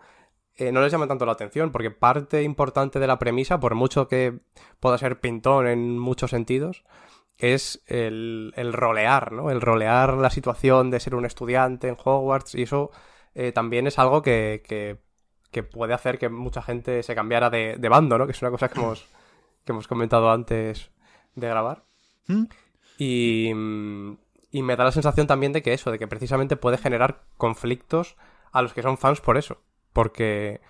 eh, 0.56 0.72
no 0.72 0.80
les 0.80 0.92
llama 0.92 1.08
tanto 1.08 1.26
la 1.26 1.32
atención, 1.32 1.72
porque 1.72 1.90
parte 1.90 2.42
importante 2.42 3.00
de 3.00 3.06
la 3.08 3.18
premisa, 3.18 3.60
por 3.60 3.74
mucho 3.74 4.08
que 4.08 4.38
pueda 4.80 4.96
ser 4.98 5.20
pintón 5.20 5.66
en 5.66 5.98
muchos 5.98 6.30
sentidos, 6.30 6.84
es 7.38 7.82
el, 7.86 8.52
el 8.56 8.72
rolear, 8.72 9.32
¿no? 9.32 9.50
El 9.50 9.60
rolear 9.60 10.14
la 10.14 10.30
situación 10.30 10.90
de 10.90 11.00
ser 11.00 11.16
un 11.16 11.26
estudiante 11.26 11.88
en 11.88 11.96
Hogwarts, 12.02 12.54
y 12.54 12.62
eso 12.62 12.90
eh, 13.34 13.52
también 13.52 13.86
es 13.88 13.98
algo 13.98 14.22
que, 14.22 14.62
que 14.66 14.98
que 15.54 15.62
puede 15.62 15.94
hacer 15.94 16.18
que 16.18 16.28
mucha 16.28 16.60
gente 16.60 17.02
se 17.02 17.14
cambiara 17.14 17.48
de, 17.48 17.88
bando, 17.88 18.18
¿no? 18.18 18.26
Que 18.26 18.32
es 18.32 18.42
una 18.42 18.50
cosa 18.50 18.68
que 18.68 18.78
hemos, 18.78 19.06
que 19.64 19.72
hemos 19.72 19.88
comentado 19.88 20.30
antes 20.30 20.90
de 21.34 21.48
grabar. 21.48 21.84
¿Mm? 22.26 22.44
Y, 22.98 23.48
y 24.50 24.62
me 24.62 24.76
da 24.76 24.84
la 24.84 24.92
sensación 24.92 25.26
también 25.26 25.52
de 25.52 25.62
que 25.62 25.72
eso, 25.72 25.90
de 25.90 25.98
que 25.98 26.06
precisamente 26.06 26.56
puede 26.56 26.76
generar 26.76 27.22
conflictos 27.38 28.16
a 28.52 28.60
los 28.60 28.74
que 28.74 28.82
son 28.82 28.98
fans 28.98 29.22
por 29.22 29.38
eso. 29.38 29.62
Porque 29.94 30.60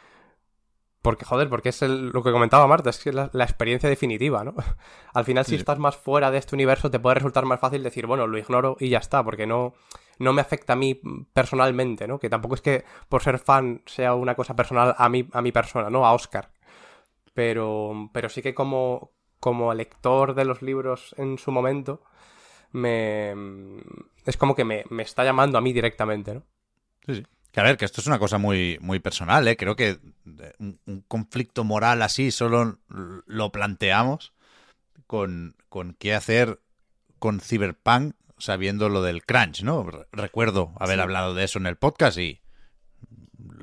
porque, 1.05 1.27
joder, 1.27 1.51
porque 1.51 1.69
es 1.69 1.83
lo 1.83 2.23
que 2.23 2.33
comentaba 2.33 2.67
Marta, 2.67 2.89
es 2.89 2.99
que 2.99 3.11
es 3.11 3.15
la, 3.15 3.45
experiencia 3.45 3.91
definitiva, 3.91 4.43
¿no? 4.43 4.55
Al 5.13 5.27
final, 5.27 5.45
si 5.45 5.55
estás 5.55 5.79
más 5.79 5.99
fuera 5.99 6.31
de 6.31 6.39
este 6.39 6.55
universo, 6.55 6.91
te 6.91 6.99
puede 6.99 7.17
resultar 7.17 7.45
más 7.45 7.61
fácil 7.61 7.83
decir, 7.83 8.07
bueno, 8.07 8.27
lo 8.27 8.39
ignoro 8.39 8.79
y 8.81 8.89
ya 8.89 9.01
está, 9.01 9.23
porque 9.23 9.47
no, 9.47 9.75
no 10.19 10.33
me 10.33 10.41
afecta 10.41 10.75
a 10.75 10.77
mí 10.77 11.01
personalmente, 11.33 12.07
¿no? 12.07 12.19
Que 12.19 12.31
tampoco 12.31 12.55
es 12.55 12.61
que 12.61 12.85
por 13.09 13.23
ser 13.23 13.39
fan 13.39 13.83
sea 13.87 14.15
una 14.15 14.35
cosa 14.35 14.55
personal 14.57 14.95
a 14.97 15.09
mí, 15.09 15.29
a 15.33 15.43
mi 15.43 15.53
persona, 15.53 15.91
¿no? 15.91 16.07
A 16.07 16.13
Oscar. 16.13 16.51
Pero, 17.33 18.11
pero 18.13 18.29
sí 18.29 18.43
que 18.43 18.55
como, 18.55 19.13
como 19.41 19.73
lector 19.75 20.35
de 20.35 20.45
los 20.45 20.63
libros 20.63 21.15
en 21.19 21.39
su 21.39 21.51
momento, 21.51 22.03
me... 22.73 23.35
Es 24.25 24.37
como 24.37 24.55
que 24.55 24.65
me, 24.65 24.85
me 24.91 25.03
está 25.03 25.25
llamando 25.25 25.59
a 25.59 25.61
mí 25.61 25.73
directamente, 25.73 26.35
¿no? 26.35 26.43
Sí, 27.07 27.17
sí. 27.17 27.27
Que 27.55 27.61
a 27.61 27.63
ver, 27.63 27.77
que 27.77 27.85
esto 27.85 28.01
es 28.01 28.09
una 28.09 28.19
cosa 28.19 28.37
muy, 28.37 28.79
muy 28.81 28.99
personal, 28.99 29.47
¿eh? 29.47 29.57
Creo 29.57 29.77
que 29.77 30.01
un, 30.59 31.05
conflicto 31.07 31.63
moral 31.63 32.03
así 32.03 32.33
solo 32.33 32.81
lo 32.89 33.53
planteamos 33.53 34.35
con, 35.07 35.55
con 35.69 35.95
qué 35.95 36.15
hacer 36.15 36.61
con 37.21 37.39
Cyberpunk 37.39 38.17
sabiendo 38.39 38.89
lo 38.89 39.03
del 39.03 39.25
crunch, 39.25 39.63
¿no? 39.63 39.85
Re- 39.85 40.07
Recuerdo 40.13 40.73
haber 40.79 41.01
hablado 41.01 41.35
de 41.35 41.45
eso 41.45 41.59
en 41.59 41.67
el 41.67 41.77
podcast 41.77 42.19
y 42.19 42.41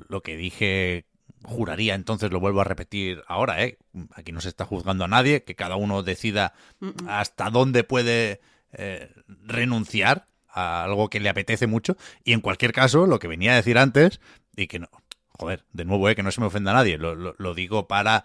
lo 0.07 0.21
que 0.21 0.37
dije 0.37 1.05
juraría 1.43 1.95
entonces 1.95 2.31
lo 2.31 2.39
vuelvo 2.39 2.61
a 2.61 2.65
repetir 2.65 3.23
ahora, 3.27 3.63
¿eh? 3.63 3.79
Aquí 4.13 4.31
no 4.31 4.41
se 4.41 4.49
está 4.49 4.63
juzgando 4.65 5.05
a 5.05 5.07
nadie, 5.07 5.43
que 5.43 5.55
cada 5.55 5.75
uno 5.75 6.03
decida 6.03 6.53
hasta 7.07 7.49
dónde 7.49 7.83
puede 7.83 8.41
eh, 8.73 9.11
renunciar 9.27 10.27
a 10.47 10.83
algo 10.83 11.09
que 11.09 11.19
le 11.19 11.29
apetece 11.29 11.65
mucho 11.65 11.97
y 12.23 12.33
en 12.33 12.41
cualquier 12.41 12.73
caso 12.73 13.07
lo 13.07 13.17
que 13.19 13.27
venía 13.27 13.53
a 13.53 13.55
decir 13.55 13.77
antes 13.79 14.19
y 14.55 14.67
que 14.67 14.79
no, 14.79 14.89
joder, 15.29 15.65
de 15.73 15.85
nuevo, 15.85 16.07
¿eh? 16.09 16.15
que 16.15 16.23
no 16.23 16.31
se 16.31 16.41
me 16.41 16.47
ofenda 16.47 16.71
a 16.71 16.75
nadie, 16.75 16.97
lo, 16.99 17.15
lo- 17.15 17.35
lo 17.37 17.53
digo 17.55 17.87
para 17.87 18.23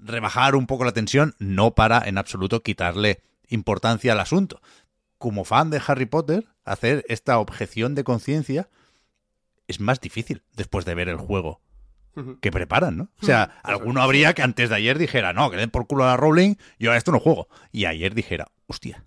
rebajar 0.00 0.56
un 0.56 0.66
poco 0.66 0.84
la 0.84 0.92
tensión, 0.92 1.34
no 1.38 1.74
para 1.74 2.02
en 2.06 2.18
absoluto 2.18 2.62
quitarle 2.62 3.22
importancia 3.48 4.12
al 4.12 4.20
asunto. 4.20 4.60
Como 5.20 5.44
fan 5.44 5.68
de 5.68 5.82
Harry 5.86 6.06
Potter, 6.06 6.46
hacer 6.64 7.04
esta 7.06 7.38
objeción 7.38 7.94
de 7.94 8.04
conciencia 8.04 8.70
es 9.68 9.78
más 9.78 10.00
difícil 10.00 10.44
después 10.56 10.86
de 10.86 10.94
ver 10.94 11.10
el 11.10 11.18
juego 11.18 11.60
que 12.40 12.50
preparan, 12.50 12.96
¿no? 12.96 13.08
O 13.22 13.26
sea, 13.26 13.60
alguno 13.62 14.00
habría 14.00 14.32
que 14.32 14.40
antes 14.40 14.70
de 14.70 14.76
ayer 14.76 14.98
dijera, 14.98 15.34
no, 15.34 15.50
que 15.50 15.58
den 15.58 15.68
por 15.68 15.86
culo 15.86 16.04
a 16.04 16.06
la 16.08 16.16
Rowling, 16.16 16.54
yo 16.78 16.90
a 16.90 16.96
esto 16.96 17.12
no 17.12 17.20
juego. 17.20 17.48
Y 17.70 17.84
ayer 17.84 18.14
dijera, 18.14 18.48
hostia. 18.66 19.04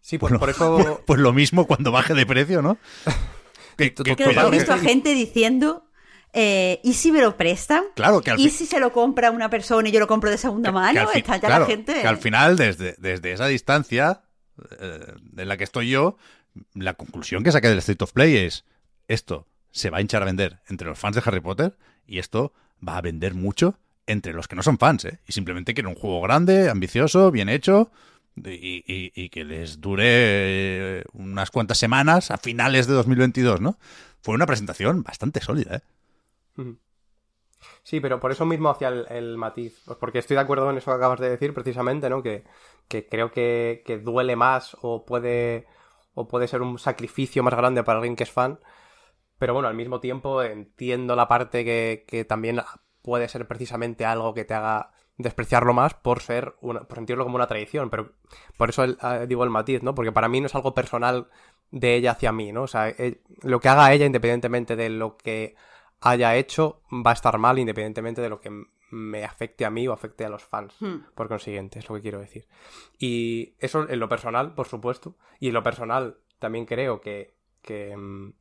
Sí, 0.00 0.18
pues 0.18 0.32
Bueno, 0.32 0.40
por 0.40 0.50
eso... 0.50 1.00
Pues 1.06 1.20
lo 1.20 1.32
mismo 1.32 1.68
cuando 1.68 1.92
baje 1.92 2.12
de 2.14 2.26
precio, 2.26 2.60
¿no? 2.60 2.76
Que- 3.76 3.94
que- 3.94 4.10
he 4.12 4.50
visto 4.50 4.72
a 4.72 4.78
gente 4.78 5.14
diciendo, 5.14 5.88
eh, 6.32 6.80
¿y 6.82 6.94
si 6.94 7.12
me 7.12 7.20
lo 7.20 7.36
prestan? 7.36 7.84
Claro, 7.94 8.20
que 8.20 8.32
al 8.32 8.40
¿Y 8.40 8.50
si 8.50 8.66
se 8.66 8.80
lo 8.80 8.92
compra 8.92 9.30
una 9.30 9.48
persona 9.48 9.88
y 9.88 9.92
yo 9.92 10.00
lo 10.00 10.08
compro 10.08 10.28
de 10.28 10.38
segunda 10.38 10.70
que 10.70 10.74
mano? 10.74 11.10
Está 11.12 11.36
ya 11.36 11.46
claro, 11.46 11.64
la 11.64 11.70
gente... 11.70 12.00
que 12.00 12.06
al 12.08 12.18
final, 12.18 12.56
desde, 12.56 12.96
desde 12.98 13.30
esa 13.32 13.46
distancia 13.46 14.22
eh, 14.80 15.14
en 15.36 15.48
la 15.48 15.56
que 15.56 15.64
estoy 15.64 15.90
yo, 15.90 16.16
la 16.74 16.94
conclusión 16.94 17.42
que 17.42 17.52
saqué 17.52 17.68
del 17.68 17.78
State 17.78 18.04
of 18.04 18.12
Play 18.12 18.36
es, 18.36 18.64
esto 19.08 19.46
se 19.70 19.90
va 19.90 19.98
a 19.98 20.00
hinchar 20.00 20.22
a 20.22 20.26
vender 20.26 20.60
entre 20.68 20.88
los 20.88 20.98
fans 20.98 21.16
de 21.16 21.22
Harry 21.24 21.40
Potter 21.40 21.76
y 22.06 22.18
esto 22.18 22.52
va 22.86 22.96
a 22.96 23.00
vender 23.00 23.34
mucho 23.34 23.78
entre 24.06 24.32
los 24.32 24.48
que 24.48 24.56
no 24.56 24.62
son 24.62 24.78
fans, 24.78 25.04
¿eh? 25.06 25.18
Y 25.26 25.32
simplemente 25.32 25.74
quieren 25.74 25.90
un 25.90 25.98
juego 25.98 26.20
grande, 26.20 26.68
ambicioso, 26.68 27.30
bien 27.30 27.48
hecho 27.48 27.90
y, 28.36 29.28
que 29.30 29.44
les 29.44 29.80
dure 29.80 30.04
eh, 30.06 31.04
unas 31.12 31.50
cuantas 31.50 31.78
semanas 31.78 32.30
a 32.30 32.38
finales 32.38 32.86
de 32.86 32.94
2022, 32.94 33.60
¿no? 33.60 33.78
Fue 34.20 34.34
una 34.34 34.46
presentación 34.46 35.02
bastante 35.02 35.40
sólida, 35.40 35.76
¿eh? 35.76 36.74
Sí, 37.84 38.00
pero 38.00 38.18
por 38.18 38.32
eso 38.32 38.46
mismo 38.46 38.70
hacia 38.70 38.88
el, 38.88 39.36
matiz. 39.36 39.82
Pues 39.84 39.98
porque 39.98 40.18
estoy 40.18 40.36
de 40.36 40.40
acuerdo 40.42 40.70
en 40.70 40.78
eso 40.78 40.90
que 40.90 40.96
acabas 40.96 41.20
de 41.20 41.28
decir, 41.30 41.52
precisamente, 41.52 42.08
¿no? 42.08 42.22
Que, 42.22 42.44
que 42.88 43.06
creo 43.08 43.30
que, 43.30 43.82
que 43.84 43.98
duele 43.98 44.36
más 44.36 44.76
o 44.80 45.04
puede, 45.04 45.66
o 46.14 46.26
puede 46.26 46.48
ser 46.48 46.62
un 46.62 46.78
sacrificio 46.78 47.42
más 47.42 47.54
grande 47.54 47.82
para 47.84 47.98
alguien 47.98 48.16
que 48.16 48.24
es 48.24 48.30
fan. 48.32 48.58
Pero 49.38 49.54
bueno, 49.54 49.68
al 49.68 49.74
mismo 49.76 50.00
tiempo 50.00 50.42
entiendo 50.42 51.16
la 51.16 51.28
parte 51.28 51.64
que, 51.64 52.04
que 52.08 52.24
también 52.24 52.62
puede 53.02 53.28
ser 53.28 53.48
precisamente 53.48 54.06
algo 54.06 54.34
que 54.34 54.44
te 54.44 54.54
haga 54.54 54.92
despreciarlo 55.18 55.74
más 55.74 55.94
por 55.94 56.22
ser 56.22 56.56
una, 56.62 56.82
por 56.84 56.98
sentirlo 56.98 57.24
como 57.24 57.36
una 57.36 57.48
tradición. 57.48 57.90
Pero 57.90 58.12
por 58.58 58.70
eso 58.70 58.84
el- 58.84 58.98
ah, 59.00 59.20
digo 59.28 59.44
el 59.44 59.50
matiz, 59.50 59.82
¿no? 59.82 59.94
Porque 59.94 60.12
para 60.12 60.28
mí 60.28 60.40
no 60.40 60.46
es 60.46 60.54
algo 60.54 60.74
personal 60.74 61.28
de 61.70 61.96
ella 61.96 62.12
hacia 62.12 62.32
mí, 62.32 62.52
¿no? 62.52 62.62
O 62.64 62.66
sea, 62.68 62.88
eh, 62.90 63.22
lo 63.42 63.60
que 63.60 63.68
haga 63.68 63.92
ella, 63.92 64.06
independientemente 64.06 64.76
de 64.76 64.88
lo 64.90 65.16
que 65.16 65.56
haya 66.04 66.36
hecho, 66.36 66.80
va 66.92 67.10
a 67.10 67.14
estar 67.14 67.36
mal, 67.38 67.58
independientemente 67.58 68.20
de 68.22 68.28
lo 68.28 68.40
que 68.40 68.50
me 68.90 69.24
afecte 69.24 69.64
a 69.64 69.70
mí 69.70 69.88
o 69.88 69.92
afecte 69.92 70.24
a 70.24 70.28
los 70.28 70.44
fans, 70.44 70.74
Hmm. 70.80 70.98
por 71.14 71.26
consiguiente, 71.28 71.78
es 71.80 71.88
lo 71.88 71.96
que 71.96 72.02
quiero 72.02 72.20
decir. 72.20 72.46
Y 72.98 73.54
eso 73.58 73.88
en 73.88 73.98
lo 73.98 74.08
personal, 74.08 74.54
por 74.54 74.66
supuesto, 74.68 75.16
y 75.40 75.48
en 75.48 75.54
lo 75.54 75.62
personal 75.62 76.18
también 76.38 76.66
creo 76.66 77.00
que, 77.00 77.34
que, 77.62 77.96
mm, 77.96 78.34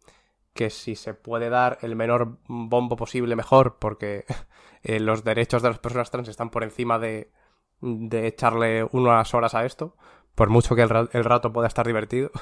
que 0.54 0.70
si 0.70 0.96
se 0.96 1.14
puede 1.16 1.50
dar 1.50 1.80
el 1.82 1.96
menor 1.96 2.38
bombo 2.48 2.96
posible, 2.96 3.36
mejor, 3.36 3.78
porque 3.80 4.26
eh, 4.84 5.00
los 5.00 5.24
derechos 5.24 5.62
de 5.64 5.70
las 5.70 5.80
personas 5.80 6.12
trans 6.12 6.28
están 6.28 6.50
por 6.52 6.64
encima 6.64 7.00
de, 7.00 7.32
de 7.82 8.28
echarle 8.28 8.84
unas 8.92 9.34
horas 9.34 9.56
a 9.56 9.66
esto, 9.66 9.96
por 10.36 10.50
mucho 10.50 10.76
que 10.76 10.82
el, 10.84 10.90
ra- 10.90 11.10
el 11.14 11.24
rato 11.24 11.52
pueda 11.54 11.68
estar 11.68 11.88
divertido. 11.88 12.30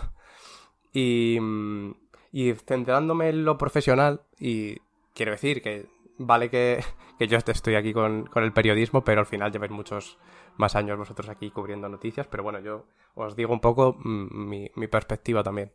Y, 0.93 1.37
mm, 1.39 1.93
y 2.33 2.51
centrándome 2.53 3.29
en 3.29 3.45
lo 3.45 3.57
profesional, 3.57 4.23
y 4.39 4.77
quiero 5.13 5.31
decir 5.31 5.61
que 5.61 5.87
vale 6.17 6.49
que, 6.49 6.83
que 7.19 7.27
yo 7.27 7.37
estoy 7.37 7.75
aquí 7.75 7.93
con, 7.93 8.25
con 8.25 8.43
el 8.43 8.53
periodismo, 8.53 9.03
pero 9.03 9.21
al 9.21 9.27
final 9.27 9.51
lleváis 9.51 9.71
muchos 9.71 10.17
más 10.57 10.75
años 10.75 10.97
vosotros 10.97 11.29
aquí 11.29 11.49
cubriendo 11.51 11.89
noticias, 11.89 12.27
pero 12.27 12.43
bueno, 12.43 12.59
yo 12.59 12.85
os 13.15 13.35
digo 13.35 13.53
un 13.53 13.59
poco 13.59 13.95
mm, 13.97 14.49
mi, 14.49 14.71
mi 14.75 14.87
perspectiva 14.87 15.43
también. 15.43 15.71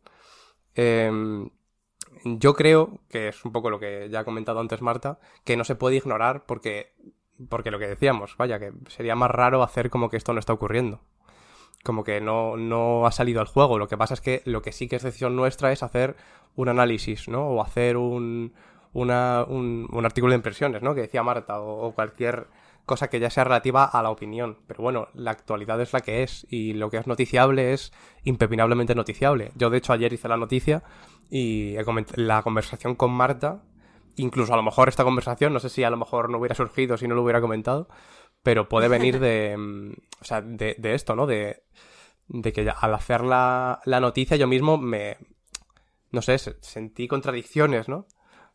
Em, 0.75 1.49
yo 2.25 2.55
creo 2.55 3.01
que 3.09 3.29
es 3.29 3.45
un 3.45 3.53
poco 3.53 3.71
lo 3.71 3.79
que 3.79 4.09
ya 4.11 4.21
ha 4.21 4.25
comentado 4.25 4.61
antes 4.61 4.83
Marta, 4.83 5.19
que 5.45 5.57
no 5.57 5.65
se 5.65 5.75
puede 5.75 5.97
ignorar 5.97 6.45
porque, 6.47 6.93
porque 7.49 7.71
lo 7.71 7.79
que 7.79 7.89
decíamos, 7.89 8.37
vaya, 8.37 8.59
que 8.59 8.73
sería 8.89 9.15
más 9.15 9.31
raro 9.31 9.63
hacer 9.63 9.91
como 9.91 10.09
que 10.09 10.17
esto 10.17 10.33
no 10.33 10.41
está 10.41 10.53
ocurriendo. 10.53 11.01
Como 11.83 12.05
que 12.05 12.21
no, 12.21 12.57
no 12.57 13.07
ha 13.07 13.13
salido 13.13 13.41
al 13.41 13.47
juego. 13.47 13.79
Lo 13.79 13.87
que 13.87 13.97
pasa 13.97 14.15
es 14.15 14.21
que 14.21 14.43
lo 14.45 14.61
que 14.61 14.73
sí 14.73 14.89
que 14.89 14.97
es 14.97 15.03
decisión 15.03 15.37
nuestra 15.37 15.71
es 15.73 15.83
hacer 15.83 16.17
un 16.57 16.69
análisis, 16.69 17.29
¿no? 17.29 17.47
O 17.47 17.63
hacer 17.63 17.97
un, 17.97 18.55
una- 19.03 19.45
un, 19.47 19.89
un 19.93 20.05
artículo 20.05 20.33
de 20.33 20.37
impresiones, 20.37 20.83
¿no? 20.83 20.95
Que 20.95 21.03
decía 21.03 21.23
Marta, 21.23 21.61
o, 21.61 21.87
o 21.87 21.95
cualquier 21.95 22.47
cosa 22.85 23.09
que 23.11 23.19
ya 23.21 23.31
sea 23.31 23.45
relativa 23.45 23.85
a 23.85 24.03
la 24.03 24.11
opinión. 24.11 24.59
Pero 24.67 24.83
bueno, 24.83 25.09
la 25.15 25.33
actualidad 25.33 25.81
es 25.81 25.93
la 25.93 26.01
que 26.01 26.23
es 26.23 26.47
y 26.51 26.73
lo 26.73 26.89
que 26.89 26.99
es 26.99 27.07
noticiable 27.07 27.73
es 27.73 27.93
impepinablemente 28.25 28.95
noticiable. 28.95 29.51
Yo, 29.57 29.71
de 29.71 29.79
hecho, 29.79 29.93
ayer 29.93 30.13
hice 30.13 30.29
la 30.29 30.37
noticia 30.37 30.83
y 31.31 31.77
la 32.15 32.43
conversación 32.43 32.95
con 32.95 33.11
Marta, 33.11 33.63
incluso 34.17 34.53
a 34.55 34.57
lo 34.57 34.63
mejor 34.63 34.89
esta 34.89 35.05
conversación, 35.05 35.53
no 35.53 35.59
sé 35.61 35.69
si 35.69 35.83
a 35.85 35.91
lo 35.91 35.97
mejor 35.97 36.31
no 36.31 36.39
hubiera 36.39 36.55
surgido 36.55 36.97
si 36.97 37.09
no 37.09 37.15
lo 37.17 37.23
hubiera 37.23 37.41
comentado, 37.41 37.89
pero 38.43 38.69
puede 38.69 38.89
venir 38.89 39.19
de, 39.19 39.57
mm, 39.59 39.93
o 40.21 40.25
sea, 40.25 40.41
de, 40.41 40.77
de 40.79 40.95
esto, 40.95 41.17
¿no? 41.17 41.27
De, 41.27 41.65
de 42.29 42.53
que 42.53 42.71
al 42.71 42.95
hacer 42.95 43.23
la, 43.23 43.81
la 43.85 44.01
noticia 44.01 44.37
yo 44.37 44.47
mismo 44.47 44.79
me, 44.79 45.17
no 46.13 46.23
sé, 46.23 46.39
se- 46.39 46.57
sentí 46.63 47.09
contradicciones, 47.09 47.89
¿no? 47.89 48.07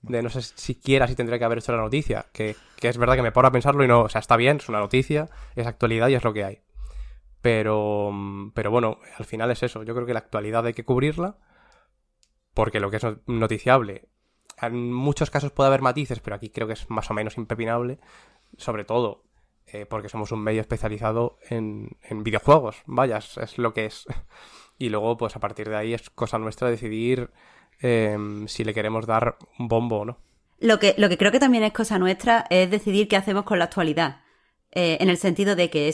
De 0.02 0.22
no 0.24 0.30
sé 0.30 0.42
siquiera 0.42 1.08
si 1.08 1.16
tendría 1.16 1.38
que 1.40 1.46
haber 1.46 1.60
hecho 1.60 1.72
la 1.74 1.82
noticia, 1.82 2.26
que, 2.34 2.56
que 2.78 2.90
es 2.90 2.98
verdad 2.98 3.16
que 3.16 3.22
me 3.22 3.32
pongo 3.32 3.48
a 3.48 3.52
pensarlo 3.52 3.84
y 3.84 3.88
no, 3.88 4.02
o 4.02 4.10
sea, 4.10 4.20
está 4.20 4.36
bien, 4.36 4.58
es 4.58 4.68
una 4.70 4.80
noticia, 4.80 5.30
es 5.56 5.68
actualidad 5.68 6.08
y 6.10 6.16
es 6.16 6.24
lo 6.24 6.34
que 6.34 6.44
hay. 6.44 6.62
Pero, 7.42 8.12
pero 8.54 8.72
bueno, 8.72 9.00
al 9.18 9.26
final 9.26 9.52
es 9.52 9.64
eso, 9.64 9.84
yo 9.84 9.94
creo 9.96 10.06
que 10.08 10.14
la 10.14 10.20
actualidad 10.20 10.66
hay 10.66 10.74
que 10.74 10.86
cubrirla, 10.86 11.38
porque 12.54 12.80
lo 12.80 12.90
que 12.92 12.98
es 12.98 13.04
not- 13.04 13.22
noticiable, 13.28 14.08
en 14.62 14.92
muchos 14.94 15.30
casos 15.30 15.52
puede 15.52 15.68
haber 15.68 15.82
matices, 15.82 16.20
pero 16.20 16.36
aquí 16.36 16.50
creo 16.50 16.68
que 16.68 16.74
es 16.74 16.90
más 16.90 17.10
o 17.10 17.14
menos 17.14 17.38
impepinable, 17.38 18.00
sobre 18.58 18.84
todo 18.86 19.24
eh, 19.68 19.86
porque 19.86 20.10
somos 20.10 20.32
un 20.32 20.44
medio 20.44 20.62
especializado 20.62 21.40
en, 21.50 21.98
en 22.04 22.24
videojuegos, 22.24 22.82
vaya, 22.86 23.18
es 23.18 23.58
lo 23.58 23.74
que 23.74 23.86
es. 23.86 24.06
Y 24.78 24.90
luego, 24.90 25.16
pues 25.16 25.36
a 25.36 25.40
partir 25.40 25.70
de 25.70 25.76
ahí 25.76 25.94
es 25.94 26.10
cosa 26.10 26.40
nuestra 26.40 26.68
decidir 26.68 27.30
em, 27.82 28.48
si 28.48 28.64
le 28.64 28.74
queremos 28.74 29.06
dar 29.06 29.38
un 29.60 29.68
bombo 29.68 30.00
o 30.00 30.06
no. 30.06 30.18
Lo 30.60 30.80
que, 30.80 30.94
lo 30.98 31.10
que 31.10 31.18
creo 31.18 31.32
que 31.32 31.40
también 31.40 31.64
es 31.64 31.74
cosa 31.74 31.98
nuestra 31.98 32.46
es 32.50 32.70
decidir 32.70 33.08
qué 33.08 33.18
hacemos 33.18 33.44
con 33.44 33.58
la 33.58 33.66
actualidad. 33.66 34.22
Eh, 34.72 34.98
en 35.02 35.10
el 35.10 35.18
sentido 35.18 35.56
de 35.56 35.70
que 35.70 35.94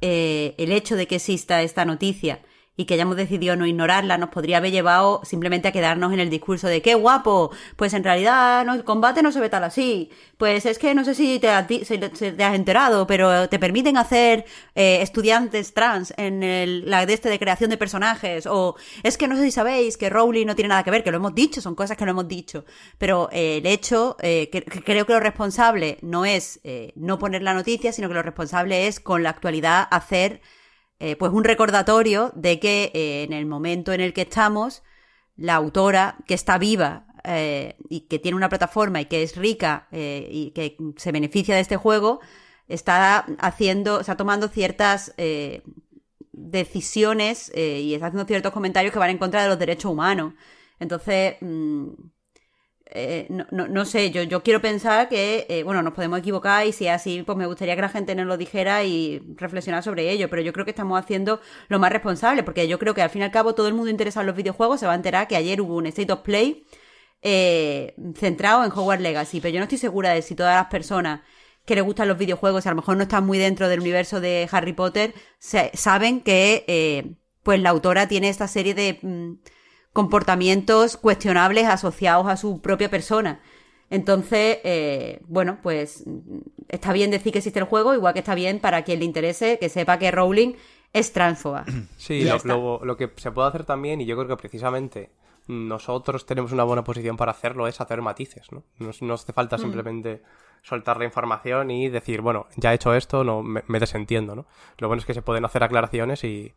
eh, 0.00 0.54
el 0.58 0.72
hecho 0.72 0.96
de 0.96 1.06
que 1.06 1.16
exista 1.16 1.62
esta 1.62 1.84
noticia 1.84 2.40
y 2.80 2.86
que 2.86 2.94
hayamos 2.94 3.16
decidido 3.16 3.56
no 3.56 3.66
ignorarla 3.66 4.16
nos 4.16 4.30
podría 4.30 4.56
haber 4.56 4.72
llevado 4.72 5.20
simplemente 5.22 5.68
a 5.68 5.72
quedarnos 5.72 6.14
en 6.14 6.20
el 6.20 6.30
discurso 6.30 6.66
de 6.66 6.80
qué 6.80 6.94
guapo, 6.94 7.50
pues 7.76 7.92
en 7.92 8.02
realidad 8.02 8.64
no, 8.64 8.72
el 8.72 8.84
combate 8.84 9.22
no 9.22 9.32
se 9.32 9.40
ve 9.40 9.50
tal 9.50 9.64
así, 9.64 10.08
pues 10.38 10.64
es 10.64 10.78
que 10.78 10.94
no 10.94 11.04
sé 11.04 11.14
si 11.14 11.38
te, 11.38 11.50
has 11.50 12.54
enterado, 12.54 13.06
pero 13.06 13.50
te 13.50 13.58
permiten 13.58 13.98
hacer 13.98 14.46
eh, 14.74 15.00
estudiantes 15.02 15.74
trans 15.74 16.14
en 16.16 16.88
la 16.88 17.04
de 17.04 17.12
este 17.12 17.28
de 17.28 17.38
creación 17.38 17.68
de 17.68 17.76
personajes, 17.76 18.46
o 18.46 18.76
es 19.02 19.18
que 19.18 19.28
no 19.28 19.36
sé 19.36 19.42
si 19.42 19.50
sabéis 19.50 19.98
que 19.98 20.08
Rowling 20.08 20.46
no 20.46 20.54
tiene 20.54 20.70
nada 20.70 20.82
que 20.82 20.90
ver, 20.90 21.04
que 21.04 21.10
lo 21.10 21.18
hemos 21.18 21.34
dicho, 21.34 21.60
son 21.60 21.74
cosas 21.74 21.98
que 21.98 22.06
lo 22.06 22.12
hemos 22.12 22.28
dicho, 22.28 22.64
pero 22.96 23.28
eh, 23.30 23.58
el 23.58 23.66
hecho, 23.66 24.16
eh, 24.22 24.48
que, 24.50 24.62
creo 24.62 25.04
que 25.04 25.12
lo 25.12 25.20
responsable 25.20 25.98
no 26.00 26.24
es 26.24 26.60
no 26.94 27.18
poner 27.18 27.42
la 27.42 27.52
noticia, 27.52 27.92
sino 27.92 28.08
que 28.08 28.14
lo 28.14 28.22
responsable 28.22 28.86
es 28.86 29.00
con 29.00 29.22
la 29.22 29.28
actualidad 29.28 29.86
hacer 29.90 30.40
eh, 31.00 31.16
pues 31.16 31.32
un 31.32 31.44
recordatorio 31.44 32.30
de 32.34 32.60
que 32.60 32.92
eh, 32.94 33.22
en 33.24 33.32
el 33.32 33.46
momento 33.46 33.94
en 33.94 34.02
el 34.02 34.12
que 34.12 34.20
estamos, 34.20 34.82
la 35.34 35.54
autora 35.54 36.18
que 36.26 36.34
está 36.34 36.58
viva 36.58 37.06
eh, 37.24 37.76
y 37.88 38.02
que 38.02 38.18
tiene 38.18 38.36
una 38.36 38.50
plataforma 38.50 39.00
y 39.00 39.06
que 39.06 39.22
es 39.22 39.34
rica 39.36 39.88
y 39.92 40.52
que 40.54 40.76
se 40.96 41.12
beneficia 41.12 41.54
de 41.54 41.62
este 41.62 41.78
juego, 41.78 42.20
está 42.68 43.20
haciendo, 43.38 44.00
está 44.00 44.16
tomando 44.18 44.48
ciertas 44.48 45.14
decisiones 46.32 47.50
y 47.54 47.94
está 47.94 48.08
haciendo 48.08 48.26
ciertos 48.26 48.52
comentarios 48.52 48.92
que 48.92 48.98
van 48.98 49.10
en 49.10 49.18
contra 49.18 49.42
de 49.42 49.48
los 49.48 49.58
derechos 49.58 49.90
humanos. 49.90 50.34
Entonces, 50.78 51.36
mm, 51.40 51.88
eh, 52.92 53.26
no, 53.28 53.46
no, 53.52 53.68
no, 53.68 53.84
sé, 53.84 54.10
yo, 54.10 54.24
yo 54.24 54.42
quiero 54.42 54.60
pensar 54.60 55.08
que, 55.08 55.46
eh, 55.48 55.62
bueno, 55.62 55.80
nos 55.82 55.94
podemos 55.94 56.18
equivocar 56.18 56.66
y 56.66 56.72
si 56.72 56.86
es 56.86 56.92
así, 56.92 57.22
pues 57.22 57.38
me 57.38 57.46
gustaría 57.46 57.76
que 57.76 57.82
la 57.82 57.88
gente 57.88 58.16
nos 58.16 58.26
lo 58.26 58.36
dijera 58.36 58.82
y 58.82 59.22
reflexionar 59.36 59.84
sobre 59.84 60.10
ello, 60.10 60.28
pero 60.28 60.42
yo 60.42 60.52
creo 60.52 60.64
que 60.64 60.72
estamos 60.72 60.98
haciendo 60.98 61.40
lo 61.68 61.78
más 61.78 61.92
responsable, 61.92 62.42
porque 62.42 62.66
yo 62.66 62.80
creo 62.80 62.92
que 62.92 63.02
al 63.02 63.10
fin 63.10 63.22
y 63.22 63.24
al 63.24 63.30
cabo 63.30 63.54
todo 63.54 63.68
el 63.68 63.74
mundo 63.74 63.90
interesado 63.90 64.22
en 64.22 64.26
los 64.28 64.36
videojuegos 64.36 64.80
se 64.80 64.86
va 64.86 64.92
a 64.92 64.96
enterar 64.96 65.28
que 65.28 65.36
ayer 65.36 65.60
hubo 65.60 65.76
un 65.76 65.86
State 65.86 66.12
of 66.12 66.20
Play 66.20 66.64
eh, 67.22 67.94
centrado 68.16 68.64
en 68.64 68.72
Hogwarts 68.72 69.02
Legacy, 69.02 69.40
pero 69.40 69.54
yo 69.54 69.60
no 69.60 69.64
estoy 69.64 69.78
segura 69.78 70.10
de 70.10 70.22
si 70.22 70.34
todas 70.34 70.56
las 70.56 70.66
personas 70.66 71.20
que 71.64 71.76
les 71.76 71.84
gustan 71.84 72.08
los 72.08 72.18
videojuegos, 72.18 72.66
a 72.66 72.70
lo 72.70 72.76
mejor 72.76 72.96
no 72.96 73.04
están 73.04 73.24
muy 73.24 73.38
dentro 73.38 73.68
del 73.68 73.80
universo 73.80 74.20
de 74.20 74.48
Harry 74.50 74.72
Potter, 74.72 75.14
saben 75.38 76.22
que 76.22 77.14
pues 77.44 77.60
la 77.60 77.70
autora 77.70 78.08
tiene 78.08 78.28
esta 78.28 78.48
serie 78.48 78.74
de... 78.74 78.98
Mm, 79.02 79.34
comportamientos 79.92 80.96
cuestionables 80.96 81.66
asociados 81.66 82.26
a 82.28 82.36
su 82.36 82.60
propia 82.60 82.90
persona. 82.90 83.40
Entonces, 83.90 84.58
eh, 84.62 85.20
bueno, 85.26 85.58
pues 85.62 86.04
está 86.68 86.92
bien 86.92 87.10
decir 87.10 87.32
que 87.32 87.38
existe 87.38 87.58
el 87.58 87.64
juego, 87.64 87.92
igual 87.92 88.12
que 88.12 88.20
está 88.20 88.36
bien 88.36 88.60
para 88.60 88.82
quien 88.84 89.00
le 89.00 89.04
interese 89.04 89.58
que 89.58 89.68
sepa 89.68 89.98
que 89.98 90.12
Rowling 90.12 90.54
es 90.92 91.12
transfoba. 91.12 91.64
Sí, 91.96 92.24
lo, 92.44 92.80
lo, 92.84 92.96
que 92.96 93.12
se 93.16 93.30
puede 93.32 93.48
hacer 93.48 93.64
también, 93.64 94.00
y 94.00 94.06
yo 94.06 94.16
creo 94.16 94.28
que 94.28 94.36
precisamente 94.36 95.10
nosotros 95.48 96.24
tenemos 96.24 96.52
una 96.52 96.62
buena 96.62 96.84
posición 96.84 97.16
para 97.16 97.32
hacerlo, 97.32 97.66
es 97.66 97.80
hacer 97.80 98.00
matices, 98.00 98.46
¿no? 98.52 98.62
No, 98.78 99.14
hace 99.14 99.32
falta 99.32 99.56
mm. 99.56 99.60
simplemente 99.60 100.22
soltar 100.62 100.98
la 100.98 101.04
información 101.04 101.70
y 101.72 101.88
decir, 101.88 102.20
bueno, 102.20 102.46
ya 102.56 102.70
he 102.70 102.76
hecho 102.76 102.94
esto, 102.94 103.24
no 103.24 103.42
me, 103.42 103.64
me 103.66 103.80
desentiendo, 103.80 104.36
¿no? 104.36 104.46
Lo 104.78 104.86
bueno 104.86 105.00
es 105.00 105.06
que 105.06 105.14
se 105.14 105.22
pueden 105.22 105.44
hacer 105.44 105.64
aclaraciones 105.64 106.22
y, 106.22 106.54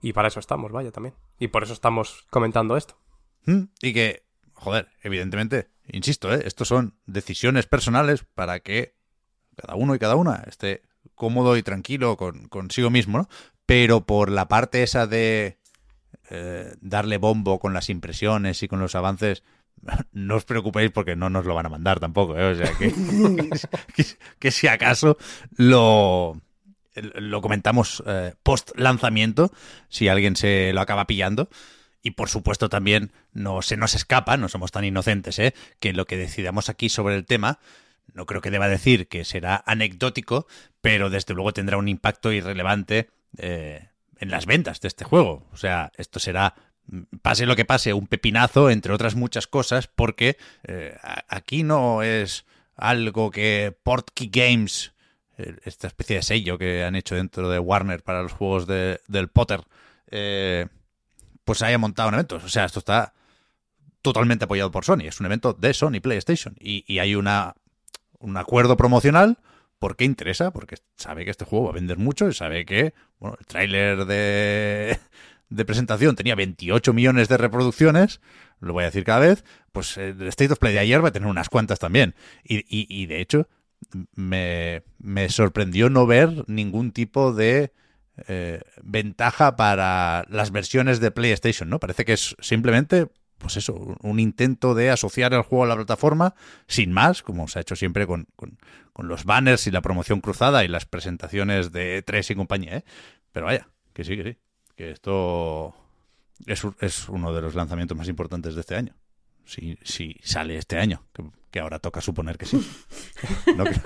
y 0.00 0.12
para 0.12 0.28
eso 0.28 0.40
estamos, 0.40 0.72
vaya, 0.72 0.90
también. 0.92 1.14
Y 1.38 1.48
por 1.48 1.62
eso 1.62 1.72
estamos 1.72 2.26
comentando 2.30 2.76
esto. 2.76 2.98
Mm, 3.46 3.64
y 3.80 3.92
que, 3.92 4.24
joder, 4.54 4.88
evidentemente, 5.02 5.68
insisto, 5.88 6.32
¿eh? 6.32 6.42
estos 6.44 6.68
son 6.68 6.94
decisiones 7.06 7.66
personales 7.66 8.24
para 8.24 8.60
que 8.60 8.94
cada 9.56 9.74
uno 9.74 9.94
y 9.94 9.98
cada 9.98 10.16
una 10.16 10.44
esté 10.46 10.82
cómodo 11.14 11.56
y 11.56 11.62
tranquilo 11.62 12.16
con, 12.16 12.48
consigo 12.48 12.90
mismo, 12.90 13.18
¿no? 13.18 13.28
Pero 13.64 14.06
por 14.06 14.30
la 14.30 14.48
parte 14.48 14.82
esa 14.82 15.06
de 15.06 15.58
eh, 16.30 16.74
darle 16.80 17.18
bombo 17.18 17.58
con 17.58 17.72
las 17.72 17.88
impresiones 17.88 18.62
y 18.62 18.68
con 18.68 18.80
los 18.80 18.94
avances, 18.94 19.42
no 20.12 20.36
os 20.36 20.44
preocupéis 20.44 20.90
porque 20.90 21.16
no 21.16 21.30
nos 21.30 21.46
lo 21.46 21.54
van 21.54 21.66
a 21.66 21.70
mandar 21.70 22.00
tampoco, 22.00 22.36
¿eh? 22.36 22.52
O 22.52 22.54
sea, 22.54 22.70
que 24.38 24.50
si 24.50 24.68
acaso 24.68 25.16
lo, 25.56 26.40
lo 26.96 27.40
comentamos 27.40 28.02
eh, 28.06 28.34
post 28.42 28.70
lanzamiento, 28.76 29.52
si 29.88 30.08
alguien 30.08 30.36
se 30.36 30.72
lo 30.72 30.80
acaba 30.80 31.06
pillando. 31.06 31.48
Y 32.02 32.12
por 32.12 32.28
supuesto 32.28 32.68
también 32.68 33.10
no 33.32 33.62
se 33.62 33.76
nos 33.76 33.94
escapa, 33.94 34.36
no 34.36 34.48
somos 34.48 34.70
tan 34.70 34.84
inocentes, 34.84 35.38
¿eh? 35.40 35.54
que 35.80 35.92
lo 35.92 36.04
que 36.04 36.16
decidamos 36.16 36.68
aquí 36.68 36.88
sobre 36.88 37.16
el 37.16 37.26
tema, 37.26 37.58
no 38.12 38.26
creo 38.26 38.40
que 38.40 38.50
deba 38.50 38.68
decir 38.68 39.08
que 39.08 39.24
será 39.24 39.62
anecdótico, 39.66 40.46
pero 40.80 41.10
desde 41.10 41.34
luego 41.34 41.52
tendrá 41.52 41.78
un 41.78 41.88
impacto 41.88 42.32
irrelevante 42.32 43.10
eh, 43.38 43.88
en 44.18 44.30
las 44.30 44.46
ventas 44.46 44.80
de 44.80 44.88
este 44.88 45.04
juego. 45.04 45.48
O 45.52 45.56
sea, 45.56 45.90
esto 45.96 46.20
será, 46.20 46.54
pase 47.22 47.44
lo 47.44 47.56
que 47.56 47.64
pase, 47.64 47.92
un 47.92 48.06
pepinazo, 48.06 48.70
entre 48.70 48.92
otras 48.92 49.16
muchas 49.16 49.46
cosas, 49.46 49.88
porque 49.88 50.36
eh, 50.64 50.96
aquí 51.28 51.62
no 51.62 52.02
es 52.02 52.46
algo 52.76 53.30
que 53.30 53.76
Portkey 53.82 54.30
Games 54.32 54.92
esta 55.36 55.86
especie 55.86 56.16
de 56.16 56.22
sello 56.22 56.58
que 56.58 56.84
han 56.84 56.96
hecho 56.96 57.14
dentro 57.14 57.48
de 57.48 57.58
Warner 57.58 58.02
para 58.02 58.22
los 58.22 58.32
juegos 58.32 58.66
de, 58.66 59.00
del 59.06 59.28
Potter, 59.28 59.62
eh, 60.10 60.66
pues 61.44 61.62
haya 61.62 61.78
montado 61.78 62.08
un 62.08 62.14
evento. 62.14 62.36
O 62.36 62.48
sea, 62.48 62.64
esto 62.64 62.78
está 62.78 63.14
totalmente 64.02 64.44
apoyado 64.44 64.70
por 64.70 64.84
Sony. 64.84 65.02
Es 65.06 65.20
un 65.20 65.26
evento 65.26 65.52
de 65.52 65.74
Sony 65.74 66.00
PlayStation. 66.02 66.56
Y, 66.60 66.98
hay 66.98 67.14
una, 67.14 67.54
un 68.18 68.36
acuerdo 68.36 68.76
promocional. 68.76 69.38
¿Por 69.78 69.96
qué 69.96 70.04
interesa? 70.04 70.52
Porque 70.52 70.76
sabe 70.96 71.24
que 71.24 71.30
este 71.30 71.44
juego 71.44 71.66
va 71.66 71.70
a 71.70 71.74
vender 71.74 71.98
mucho 71.98 72.28
y 72.28 72.34
sabe 72.34 72.64
que 72.64 72.94
bueno, 73.18 73.36
el 73.38 73.46
tráiler 73.46 74.06
de, 74.06 74.98
de 75.50 75.64
presentación 75.64 76.16
tenía 76.16 76.34
28 76.34 76.92
millones 76.92 77.28
de 77.28 77.36
reproducciones, 77.36 78.20
lo 78.60 78.72
voy 78.72 78.84
a 78.84 78.86
decir 78.86 79.04
cada 79.04 79.20
vez, 79.20 79.44
pues 79.72 79.98
el 79.98 80.22
State 80.28 80.52
of 80.52 80.58
Play 80.58 80.72
de 80.72 80.78
ayer 80.78 81.04
va 81.04 81.08
a 81.08 81.12
tener 81.12 81.28
unas 81.28 81.50
cuantas 81.50 81.78
también. 81.78 82.14
Y, 82.42 82.58
y, 82.58 82.86
y 82.88 83.06
de 83.06 83.20
hecho, 83.20 83.48
me, 84.14 84.82
sorprendió 85.28 85.90
no 85.90 86.06
ver 86.06 86.44
ningún 86.48 86.92
tipo 86.92 87.32
de 87.32 87.72
eh, 88.28 88.60
ventaja 88.82 89.56
para 89.56 90.24
las 90.28 90.50
versiones 90.50 91.00
de 91.00 91.10
PlayStation, 91.10 91.68
¿no? 91.68 91.78
Parece 91.78 92.04
que 92.04 92.14
es 92.14 92.36
simplemente, 92.40 93.08
pues 93.38 93.56
eso, 93.56 93.96
un 94.02 94.20
intento 94.20 94.74
de 94.74 94.90
asociar 94.90 95.34
el 95.34 95.42
juego 95.42 95.64
a 95.64 95.68
la 95.68 95.76
plataforma, 95.76 96.34
sin 96.66 96.92
más, 96.92 97.22
como 97.22 97.48
se 97.48 97.58
ha 97.58 97.62
hecho 97.62 97.76
siempre 97.76 98.06
con, 98.06 98.28
los 98.98 99.24
banners 99.24 99.66
y 99.66 99.70
la 99.70 99.82
promoción 99.82 100.20
cruzada 100.20 100.64
y 100.64 100.68
las 100.68 100.86
presentaciones 100.86 101.70
de 101.70 102.02
tres 102.02 102.30
y 102.30 102.34
compañía, 102.34 102.78
¿eh? 102.78 102.84
Pero 103.32 103.46
vaya, 103.46 103.68
que 103.92 104.04
sí, 104.04 104.16
que 104.16 104.24
sí, 104.24 104.38
que 104.74 104.90
esto 104.90 105.74
es, 106.46 106.62
es 106.80 107.08
uno 107.08 107.34
de 107.34 107.42
los 107.42 107.54
lanzamientos 107.54 107.96
más 107.96 108.08
importantes 108.08 108.54
de 108.54 108.62
este 108.62 108.74
año. 108.74 108.94
Si, 109.46 109.78
si 109.82 110.16
sale 110.22 110.58
este 110.58 110.78
año, 110.78 111.06
que 111.50 111.60
ahora 111.60 111.78
toca 111.78 112.02
suponer 112.02 112.36
que 112.36 112.44
sí. 112.44 112.60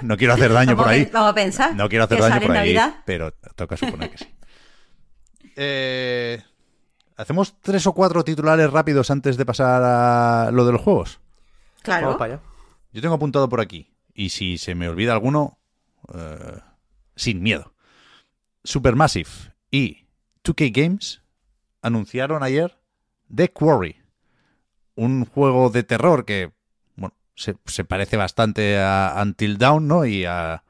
No, 0.03 0.17
quiero 0.17 0.33
hacer 0.33 0.53
daño 0.53 0.77
por 0.77 0.89
ahí. 0.89 1.09
Vamos 1.13 1.31
a 1.31 1.35
pensar. 1.35 1.75
No 1.77 1.89
quiero 1.89 2.05
hacer 2.05 2.19
daño 2.19 2.47
por 2.47 2.57
ahí, 2.57 2.77
pero 3.05 3.33
toca 3.55 3.77
suponer 3.77 4.11
que 4.11 4.19
sí. 4.19 4.27
Eh, 5.63 6.41
¿Hacemos 7.17 7.61
tres 7.61 7.87
o 7.87 7.93
cuatro 7.93 8.25
titulares 8.25 8.71
rápidos 8.71 9.11
antes 9.11 9.37
de 9.37 9.45
pasar 9.45 9.83
a 9.83 10.51
lo 10.51 10.65
de 10.65 10.73
los 10.73 10.81
juegos? 10.81 11.21
Claro. 11.83 12.17
Yo 12.93 13.03
tengo 13.03 13.15
apuntado 13.15 13.49
por 13.49 13.61
aquí. 13.61 13.93
Y 14.15 14.31
si 14.31 14.57
se 14.57 14.75
me 14.75 14.89
olvida 14.89 15.13
alguno, 15.13 15.59
eh, 16.15 16.61
sin 17.17 17.43
miedo. 17.43 17.75
Supermassive 18.65 19.29
y 19.71 20.07
2K 20.45 20.73
Games 20.73 21.23
anunciaron 21.83 22.43
ayer 22.43 22.79
The 23.35 23.51
Quarry. 23.51 24.00
Un 24.95 25.25
juego 25.25 25.71
de 25.71 25.83
terror 25.83 26.25
que 26.25 26.53
se, 27.35 27.85
parece 27.85 28.17
bastante 28.17 28.79
a 28.79 29.15
Until 29.21 29.59
Dawn, 29.59 29.89
¿no? 29.89 30.05
Y 30.05 30.25
a... 30.25 30.63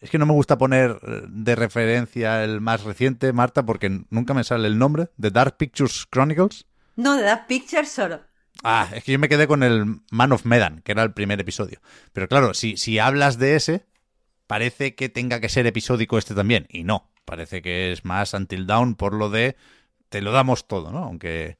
Es 0.00 0.10
que 0.10 0.18
no 0.18 0.26
me 0.26 0.32
gusta 0.32 0.58
poner 0.58 0.98
eh, 1.02 1.22
de 1.28 1.54
referencia 1.54 2.42
el 2.42 2.60
más 2.60 2.84
reciente, 2.84 3.32
Marta, 3.32 3.64
porque 3.64 4.02
nunca 4.10 4.34
me 4.34 4.44
sale 4.44 4.66
el 4.66 4.78
nombre. 4.78 5.10
¿The 5.20 5.30
Dark 5.30 5.56
Pictures 5.58 6.06
Chronicles? 6.10 6.66
No, 6.96 7.16
The 7.16 7.22
Dark 7.22 7.46
Pictures 7.46 7.90
solo. 7.90 8.20
Ah, 8.64 8.88
es 8.92 9.04
que 9.04 9.12
yo 9.12 9.18
me 9.18 9.28
quedé 9.28 9.46
con 9.46 9.62
el 9.62 10.00
Man 10.10 10.32
of 10.32 10.44
Medan, 10.44 10.80
que 10.82 10.92
era 10.92 11.02
el 11.02 11.12
primer 11.12 11.40
episodio. 11.40 11.80
Pero 12.12 12.28
claro, 12.28 12.54
si, 12.54 12.76
si 12.76 12.98
hablas 12.98 13.38
de 13.38 13.56
ese, 13.56 13.86
parece 14.46 14.94
que 14.94 15.08
tenga 15.08 15.40
que 15.40 15.48
ser 15.48 15.66
episódico 15.66 16.18
este 16.18 16.34
también. 16.34 16.66
Y 16.70 16.82
no, 16.82 17.10
parece 17.24 17.62
que 17.62 17.92
es 17.92 18.04
más 18.04 18.34
Until 18.34 18.66
Dawn 18.66 18.96
por 18.96 19.14
lo 19.14 19.30
de 19.30 19.56
te 20.08 20.20
lo 20.20 20.32
damos 20.32 20.66
todo, 20.66 20.90
¿no? 20.90 21.04
Aunque 21.04 21.58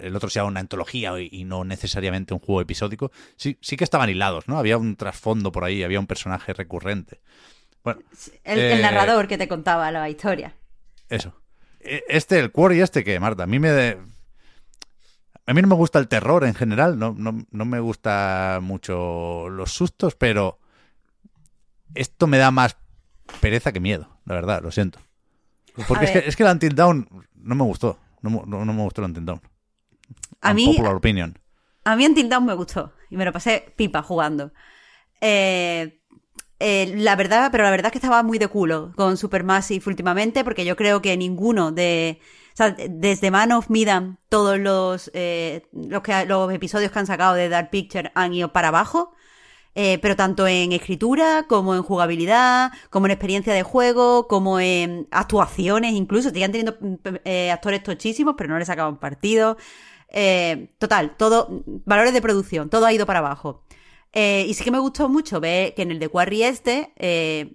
el 0.00 0.16
otro 0.16 0.30
sea 0.30 0.44
una 0.44 0.60
antología 0.60 1.12
y 1.20 1.44
no 1.44 1.64
necesariamente 1.64 2.34
un 2.34 2.40
juego 2.40 2.60
episódico, 2.60 3.12
sí, 3.36 3.58
sí 3.60 3.76
que 3.76 3.84
estaban 3.84 4.08
hilados, 4.08 4.48
¿no? 4.48 4.58
Había 4.58 4.78
un 4.78 4.96
trasfondo 4.96 5.52
por 5.52 5.64
ahí, 5.64 5.82
había 5.82 6.00
un 6.00 6.06
personaje 6.06 6.52
recurrente. 6.52 7.20
Bueno, 7.84 8.00
el, 8.44 8.58
eh, 8.58 8.82
narrador 8.82 9.28
que 9.28 9.38
te 9.38 9.48
contaba 9.48 9.90
la 9.90 10.08
historia. 10.08 10.54
Eso. 11.08 11.34
E, 11.80 12.02
este, 12.08 12.38
el 12.38 12.50
Quarry 12.50 12.80
este 12.80 13.04
que, 13.04 13.18
Marta, 13.20 13.44
a 13.44 13.46
mí 13.46 13.58
me... 13.58 13.96
A 15.46 15.54
mí 15.54 15.62
no 15.62 15.68
me 15.68 15.76
gusta 15.76 15.98
el 15.98 16.08
terror 16.08 16.44
en 16.44 16.54
general, 16.54 16.98
no, 16.98 17.16
no, 17.16 17.64
me 17.64 17.80
gusta 17.80 18.58
mucho 18.60 19.48
los 19.48 19.72
sustos, 19.72 20.14
pero 20.14 20.58
esto 21.94 22.26
me 22.26 22.36
da 22.36 22.50
más 22.50 22.76
pereza 23.40 23.72
que 23.72 23.80
miedo, 23.80 24.10
la 24.26 24.34
verdad, 24.34 24.62
lo 24.62 24.70
siento. 24.70 25.00
Porque 25.86 26.04
es 26.04 26.10
que, 26.10 26.18
es 26.18 26.36
que 26.36 26.42
el 26.42 26.50
Until 26.50 26.74
Down 26.74 27.08
no 27.34 27.54
me 27.54 27.64
gustó. 27.64 27.98
No, 28.22 28.44
me 28.46 28.82
gustó 28.82 29.02
el 29.02 29.06
Until. 29.06 29.40
A 30.40 30.54
mí, 30.54 30.78
opinion. 30.84 31.38
A 31.84 31.96
mí 31.96 32.06
Until 32.06 32.28
Dawn 32.28 32.46
me 32.46 32.54
gustó 32.54 32.92
y 33.10 33.16
me 33.16 33.24
lo 33.24 33.32
pasé 33.32 33.72
pipa 33.76 34.02
jugando. 34.02 34.52
Eh, 35.20 36.00
eh, 36.60 36.92
la 36.96 37.14
verdad, 37.16 37.50
pero 37.52 37.64
la 37.64 37.70
verdad 37.70 37.86
es 37.86 37.92
que 37.92 37.98
estaba 37.98 38.22
muy 38.22 38.38
de 38.38 38.48
culo 38.48 38.92
con 38.96 39.16
Supermassive 39.16 39.84
últimamente 39.86 40.42
porque 40.42 40.64
yo 40.64 40.76
creo 40.76 41.00
que 41.00 41.16
ninguno 41.16 41.70
de... 41.72 42.20
O 42.52 42.56
sea, 42.58 42.70
desde 42.72 43.30
Man 43.30 43.52
of 43.52 43.70
Midan, 43.70 44.18
todos 44.28 44.58
los, 44.58 45.12
eh, 45.14 45.68
los, 45.72 46.02
que, 46.02 46.26
los 46.26 46.52
episodios 46.52 46.90
que 46.90 46.98
han 46.98 47.06
sacado 47.06 47.34
de 47.34 47.48
Dark 47.48 47.70
Picture 47.70 48.10
han 48.16 48.34
ido 48.34 48.52
para 48.52 48.68
abajo. 48.68 49.14
Eh, 49.80 50.00
pero 50.02 50.16
tanto 50.16 50.48
en 50.48 50.72
escritura 50.72 51.44
como 51.48 51.72
en 51.72 51.82
jugabilidad, 51.84 52.72
como 52.90 53.06
en 53.06 53.12
experiencia 53.12 53.54
de 53.54 53.62
juego, 53.62 54.26
como 54.26 54.58
en 54.58 55.06
actuaciones, 55.12 55.92
incluso. 55.94 56.30
Siguen 56.30 56.50
teniendo 56.50 56.76
mm, 56.80 56.96
eh, 57.24 57.52
actores 57.52 57.84
tochísimos, 57.84 58.34
pero 58.36 58.50
no 58.50 58.58
les 58.58 58.66
sacaban 58.66 58.98
partido. 58.98 59.56
Eh, 60.08 60.70
total, 60.78 61.16
todo, 61.16 61.62
valores 61.86 62.12
de 62.12 62.20
producción, 62.20 62.70
todo 62.70 62.86
ha 62.86 62.92
ido 62.92 63.06
para 63.06 63.20
abajo. 63.20 63.62
y 64.12 64.52
sí 64.54 64.64
que 64.64 64.72
me 64.72 64.80
gustó 64.80 65.08
mucho 65.08 65.38
ver 65.40 65.74
que 65.74 65.82
en 65.82 65.92
el 65.92 66.00
de 66.00 66.08
Quarry 66.08 66.42
este, 66.42 66.92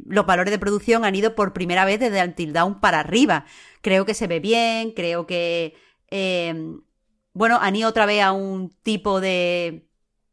los 0.05 0.25
valores 0.25 0.51
de 0.51 0.59
producción 0.59 1.03
han 1.05 1.15
ido 1.15 1.35
por 1.35 1.51
primera 1.53 1.83
vez 1.85 1.99
desde 1.99 2.23
Until 2.23 2.53
Down 2.53 2.79
para 2.79 3.01
arriba. 3.01 3.45
Creo 3.81 4.05
que 4.05 4.13
se 4.13 4.27
ve 4.27 4.39
bien, 4.39 4.91
creo 4.91 5.27
que, 5.27 5.75
bueno, 7.33 7.59
han 7.61 7.75
ido 7.75 7.89
otra 7.89 8.05
vez 8.05 8.21
a 8.23 8.31
un 8.31 8.69
tipo 8.83 9.19
de 9.19 9.89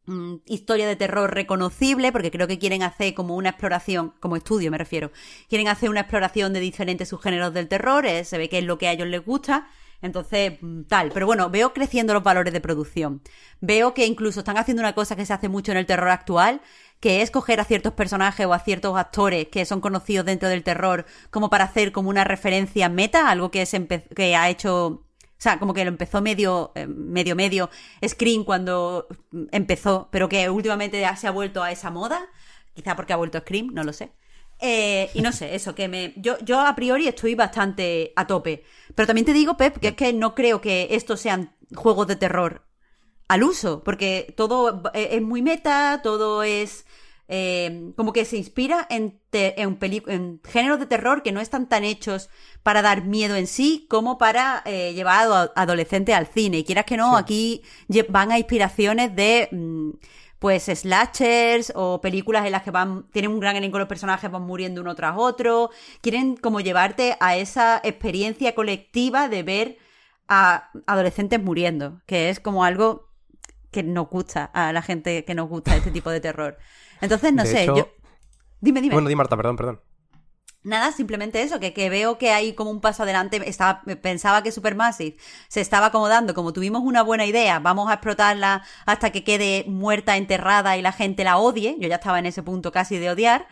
mm, 0.07 0.37
historia 0.47 0.87
de 0.87 0.97
terror 0.97 1.33
reconocible, 1.35 2.13
porque 2.13 2.31
creo 2.31 2.47
que 2.49 2.59
quieren 2.59 2.83
hacer 2.83 3.15
como 3.15 3.37
una 3.37 3.51
exploración, 3.51 4.15
como 4.21 4.37
estudio 4.37 4.71
me 4.71 4.79
refiero, 4.79 5.11
quieren 5.49 5.69
hacer 5.69 5.91
una 5.91 6.01
exploración 6.01 6.53
de 6.53 6.61
diferentes 6.61 7.09
subgéneros 7.09 7.55
del 7.55 7.69
terror, 7.69 8.07
eh, 8.07 8.25
se 8.25 8.39
ve 8.39 8.49
que 8.49 8.59
es 8.59 8.65
lo 8.65 8.79
que 8.79 8.89
a 8.89 8.93
ellos 8.93 9.09
les 9.09 9.25
gusta, 9.25 9.69
entonces, 10.03 10.55
mm, 10.61 10.83
tal. 10.85 11.11
Pero 11.13 11.27
bueno, 11.27 11.51
veo 11.51 11.73
creciendo 11.73 12.15
los 12.15 12.23
valores 12.23 12.53
de 12.53 12.61
producción. 12.61 13.23
Veo 13.61 13.95
que 13.95 14.07
incluso 14.07 14.41
están 14.41 14.59
haciendo 14.59 14.83
una 14.83 14.95
cosa 14.95 15.17
que 15.17 15.27
se 15.27 15.33
hace 15.33 15.49
mucho 15.49 15.73
en 15.73 15.79
el 15.79 15.87
terror 15.87 16.09
actual, 16.09 16.61
que 17.01 17.23
es 17.23 17.31
coger 17.31 17.61
a 17.61 17.65
ciertos 17.65 17.95
personajes 17.95 18.47
o 18.47 18.53
a 18.55 18.59
ciertos 18.61 18.97
actores 18.99 19.49
que 19.49 19.65
son 19.65 19.81
conocidos 19.81 20.27
dentro 20.27 20.49
del 20.49 20.63
terror 20.63 21.07
como 21.31 21.51
para 21.51 21.65
hacer 21.65 21.93
como 21.93 22.11
una 22.11 22.25
referencia 22.25 22.89
meta, 22.89 23.31
algo 23.31 23.51
que, 23.51 23.67
que 24.15 24.37
ha 24.37 24.49
hecho... 24.51 25.07
O 25.41 25.43
sea, 25.43 25.59
como 25.59 25.73
que 25.73 25.83
lo 25.85 25.89
empezó 25.89 26.21
medio, 26.21 26.71
eh, 26.75 26.87
medio, 26.87 27.35
medio 27.35 27.71
Scream 28.07 28.45
cuando 28.45 29.09
empezó, 29.53 30.11
pero 30.13 30.29
que 30.29 30.51
últimamente 30.51 31.01
ya 31.01 31.17
se 31.17 31.29
ha 31.29 31.31
vuelto 31.31 31.63
a 31.63 31.73
esa 31.73 31.91
moda. 31.91 32.29
Quizá 32.75 32.95
porque 32.95 33.15
ha 33.15 33.17
vuelto 33.17 33.41
Scream, 33.41 33.69
no 33.73 33.83
lo 33.83 33.95
sé. 33.95 34.13
Eh, 34.59 35.11
y 35.15 35.23
no 35.23 35.33
sé, 35.33 35.55
eso, 35.55 35.75
que 35.75 35.89
me. 35.89 36.13
Yo, 36.17 36.37
yo 36.41 36.61
a 36.61 36.75
priori 36.75 37.09
estoy 37.09 37.35
bastante 37.37 38.13
a 38.17 38.27
tope. 38.27 38.65
Pero 38.95 39.07
también 39.07 39.25
te 39.25 39.33
digo, 39.33 39.57
Pep, 39.57 39.79
que 39.79 39.89
es 39.89 39.95
que 39.95 40.13
no 40.13 40.35
creo 40.35 40.61
que 40.61 40.89
estos 40.91 41.23
sean 41.23 41.57
juegos 41.75 42.07
de 42.07 42.17
terror 42.17 42.67
al 43.27 43.43
uso, 43.43 43.83
porque 43.83 44.35
todo 44.37 44.83
es 44.93 45.23
muy 45.23 45.41
meta, 45.41 46.01
todo 46.03 46.43
es. 46.43 46.85
Eh, 47.33 47.93
como 47.97 48.13
que 48.13 48.25
se 48.25 48.37
inspira 48.37 48.89
en, 48.91 49.21
en, 49.31 49.79
en, 49.81 50.41
géneros 50.43 50.81
de 50.81 50.87
terror 50.87 51.23
que 51.23 51.31
no 51.31 51.41
están 51.41 51.69
tan 51.69 51.85
hechos 51.85 52.29
para 52.65 52.83
dar 52.83 53.05
miedo 53.05 53.37
en 53.37 53.47
sí 53.47 53.87
como 53.89 54.19
para 54.19 54.65
eh, 54.67 54.95
llevar 54.95 55.31
a 55.31 55.53
adolescentes 55.55 56.13
al 56.17 56.27
cine. 56.27 56.59
Y 56.59 56.65
quieras 56.65 56.87
que 56.87 56.97
no, 56.97 57.17
aquí 57.17 57.63
van 58.09 58.33
a 58.33 58.39
inspiraciones 58.39 59.15
de. 59.15 59.49
Mm, 59.53 59.91
pues 60.41 60.65
slashers 60.65 61.71
o 61.77 62.01
películas 62.01 62.47
en 62.47 62.53
las 62.53 62.63
que 62.63 62.71
van 62.71 63.05
tienen 63.13 63.31
un 63.31 63.41
gran 63.41 63.57
elenco 63.57 63.79
los 63.79 63.87
personajes 63.87 64.31
van 64.31 64.43
muriendo 64.43 64.81
uno 64.81 64.95
tras 64.95 65.15
otro 65.19 65.69
quieren 66.01 66.35
como 66.35 66.61
llevarte 66.61 67.15
a 67.21 67.37
esa 67.37 67.79
experiencia 67.85 68.55
colectiva 68.55 69.29
de 69.29 69.43
ver 69.43 69.79
a 70.29 70.71
adolescentes 70.87 71.43
muriendo 71.43 72.01
que 72.07 72.31
es 72.31 72.41
como 72.41 72.65
algo 72.65 73.10
que 73.71 73.83
nos 73.83 74.09
gusta 74.09 74.45
a 74.45 74.73
la 74.73 74.83
gente 74.83 75.25
que 75.25 75.35
nos 75.35 75.49
gusta 75.49 75.77
este 75.77 75.91
tipo 75.91 76.11
de 76.11 76.21
terror 76.21 76.59
entonces 77.01 77.33
no 77.33 77.45
sé 77.45 77.67
yo 77.67 77.89
dime 78.61 78.81
dime 78.81 78.95
bueno 78.95 79.09
di 79.09 79.17
Marta 79.17 79.37
perdón 79.37 79.57
perdón 79.57 79.81
Nada, 80.63 80.93
simplemente 80.93 81.41
eso, 81.41 81.59
que, 81.59 81.73
que, 81.73 81.89
veo 81.89 82.19
que 82.19 82.33
hay 82.33 82.53
como 82.53 82.71
un 82.71 82.83
paso 82.83 83.05
adelante. 83.05 83.41
Estaba, 83.49 83.83
pensaba 84.03 84.43
que 84.43 84.53
Supermassive 84.53 85.17
se 85.49 85.63
estaba 85.63 85.87
acomodando, 85.87 86.35
como 86.35 86.53
tuvimos 86.53 86.83
una 86.83 87.03
buena 87.03 87.25
idea, 87.25 87.61
vamos 87.61 87.89
a 87.89 87.95
explotarla 87.95 88.63
hasta 88.85 89.11
que 89.11 89.25
quede 89.25 89.65
muerta, 89.67 90.19
enterrada 90.19 90.77
y 90.77 90.83
la 90.83 90.93
gente 90.93 91.25
la 91.25 91.39
odie. 91.39 91.77
Yo 91.79 91.89
ya 91.89 91.95
estaba 91.95 92.19
en 92.19 92.27
ese 92.27 92.43
punto 92.43 92.73
casi 92.73 92.99
de 92.99 93.09
odiar. 93.11 93.47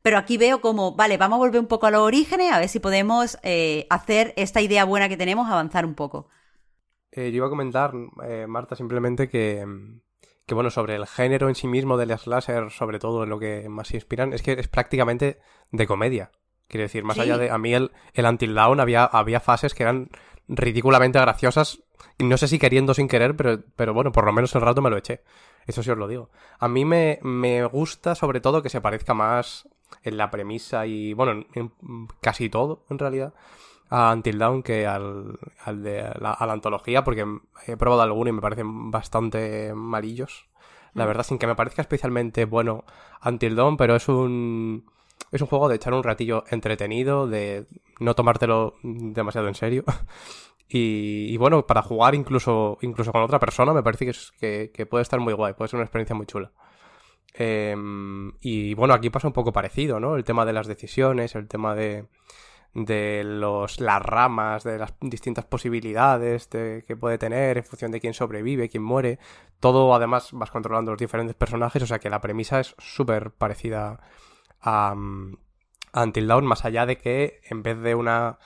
Pero 0.00 0.18
aquí 0.18 0.36
veo 0.38 0.60
como, 0.60 0.94
vale, 0.94 1.16
vamos 1.18 1.36
a 1.36 1.38
volver 1.38 1.60
un 1.60 1.66
poco 1.66 1.86
a 1.86 1.90
los 1.90 2.00
orígenes, 2.02 2.52
a 2.52 2.58
ver 2.58 2.68
si 2.68 2.78
podemos 2.78 3.38
eh, 3.42 3.86
hacer 3.88 4.34
esta 4.36 4.60
idea 4.60 4.84
buena 4.84 5.08
que 5.08 5.16
tenemos 5.16 5.50
avanzar 5.50 5.86
un 5.86 5.94
poco. 5.94 6.28
Eh, 7.16 7.30
yo 7.30 7.36
iba 7.36 7.46
a 7.46 7.50
comentar, 7.50 7.92
eh, 8.24 8.46
Marta, 8.48 8.74
simplemente 8.74 9.28
que, 9.28 9.64
que, 10.46 10.54
bueno, 10.54 10.70
sobre 10.70 10.96
el 10.96 11.06
género 11.06 11.48
en 11.48 11.54
sí 11.54 11.68
mismo 11.68 11.96
del 11.96 12.16
slasher, 12.18 12.72
sobre 12.72 12.98
todo 12.98 13.22
en 13.22 13.30
lo 13.30 13.38
que 13.38 13.68
más 13.68 13.88
se 13.88 13.98
inspiran, 13.98 14.32
es 14.32 14.42
que 14.42 14.52
es 14.52 14.66
prácticamente 14.66 15.38
de 15.70 15.86
comedia. 15.86 16.32
Quiero 16.66 16.82
decir, 16.82 17.04
más 17.04 17.18
allá 17.18 17.38
de. 17.38 17.50
A 17.50 17.58
mí 17.58 17.72
el, 17.72 17.92
el 18.14 18.26
Until 18.26 18.54
Dawn 18.54 18.80
había, 18.80 19.04
había 19.04 19.38
fases 19.38 19.74
que 19.74 19.84
eran 19.84 20.10
ridículamente 20.48 21.20
graciosas. 21.20 21.84
No 22.18 22.36
sé 22.36 22.48
si 22.48 22.58
queriendo 22.58 22.94
sin 22.94 23.06
querer, 23.06 23.36
pero, 23.36 23.62
pero 23.76 23.94
bueno, 23.94 24.10
por 24.10 24.24
lo 24.24 24.32
menos 24.32 24.54
el 24.56 24.62
rato 24.62 24.82
me 24.82 24.90
lo 24.90 24.96
eché. 24.96 25.22
Eso 25.66 25.84
sí 25.84 25.90
os 25.90 25.98
lo 25.98 26.08
digo. 26.08 26.30
A 26.58 26.66
mí 26.66 26.84
me, 26.84 27.20
me 27.22 27.64
gusta 27.66 28.16
sobre 28.16 28.40
todo 28.40 28.62
que 28.62 28.70
se 28.70 28.80
parezca 28.80 29.14
más 29.14 29.68
en 30.02 30.16
la 30.16 30.30
premisa 30.30 30.86
y, 30.86 31.12
bueno, 31.12 31.46
en, 31.54 31.72
casi 32.20 32.48
todo, 32.48 32.84
en 32.90 32.98
realidad, 32.98 33.34
a 33.96 34.12
Until 34.12 34.38
Dawn 34.38 34.62
que 34.64 34.88
al, 34.88 35.38
al 35.64 35.82
de 35.84 36.02
la, 36.18 36.32
a 36.32 36.46
la 36.46 36.52
antología, 36.52 37.04
porque 37.04 37.24
he 37.68 37.76
probado 37.76 38.02
alguno 38.02 38.28
y 38.28 38.32
me 38.32 38.40
parecen 38.40 38.90
bastante 38.90 39.72
malillos. 39.72 40.48
La 40.94 41.04
mm. 41.04 41.06
verdad, 41.06 41.22
sin 41.22 41.38
que 41.38 41.46
me 41.46 41.54
parezca 41.54 41.80
especialmente 41.80 42.44
bueno 42.44 42.84
Until 43.24 43.54
Dawn, 43.54 43.76
pero 43.76 43.94
es 43.94 44.08
un 44.08 44.84
es 45.30 45.40
un 45.40 45.46
juego 45.46 45.68
de 45.68 45.76
echar 45.76 45.94
un 45.94 46.02
ratillo 46.02 46.44
entretenido, 46.50 47.28
de 47.28 47.66
no 48.00 48.14
tomártelo 48.14 48.74
demasiado 48.82 49.48
en 49.48 49.54
serio. 49.54 49.84
Y, 50.76 51.36
bueno, 51.36 51.66
para 51.68 51.82
jugar 51.82 52.16
incluso, 52.16 52.78
incluso 52.80 53.12
con 53.12 53.22
otra 53.22 53.38
persona 53.38 53.72
me 53.72 53.84
parece 53.84 54.06
que, 54.06 54.10
es, 54.10 54.32
que, 54.40 54.86
puede 54.86 55.02
estar 55.02 55.20
muy 55.20 55.32
guay, 55.32 55.52
puede 55.52 55.68
ser 55.68 55.76
una 55.76 55.84
experiencia 55.84 56.16
muy 56.16 56.26
chula. 56.26 56.50
Em, 57.32 58.32
y 58.40 58.74
bueno, 58.74 58.92
aquí 58.94 59.08
pasa 59.08 59.28
un 59.28 59.34
poco 59.34 59.52
parecido, 59.52 60.00
¿no? 60.00 60.16
El 60.16 60.24
tema 60.24 60.44
de 60.44 60.52
las 60.52 60.66
decisiones, 60.66 61.36
el 61.36 61.46
tema 61.46 61.76
de, 61.76 62.06
de 62.74 63.22
los, 63.24 63.80
las 63.80 64.02
ramas, 64.02 64.64
de 64.64 64.78
las 64.78 64.94
distintas 65.00 65.44
posibilidades 65.44 66.48
que 66.48 66.96
puede 66.98 67.18
tener 67.18 67.58
en 67.58 67.64
función 67.64 67.92
de 67.92 68.00
quién 68.00 68.14
sobrevive, 68.14 68.68
quién 68.68 68.82
muere. 68.82 69.18
Todo 69.60 69.94
además 69.94 70.30
vas 70.32 70.50
controlando 70.50 70.90
los 70.90 70.98
diferentes 70.98 71.36
personajes, 71.36 71.82
o 71.82 71.86
sea 71.86 72.00
que 72.00 72.10
la 72.10 72.20
premisa 72.20 72.60
es 72.60 72.74
súper 72.78 73.30
parecida 73.30 74.00
a, 74.60 74.94
Until 75.94 76.26
Dawn, 76.26 76.44
más 76.44 76.64
allá 76.64 76.86
de 76.86 76.98
que 76.98 77.40
en 77.48 77.62
vez 77.62 77.78
de 77.78 77.94
una 77.94 78.38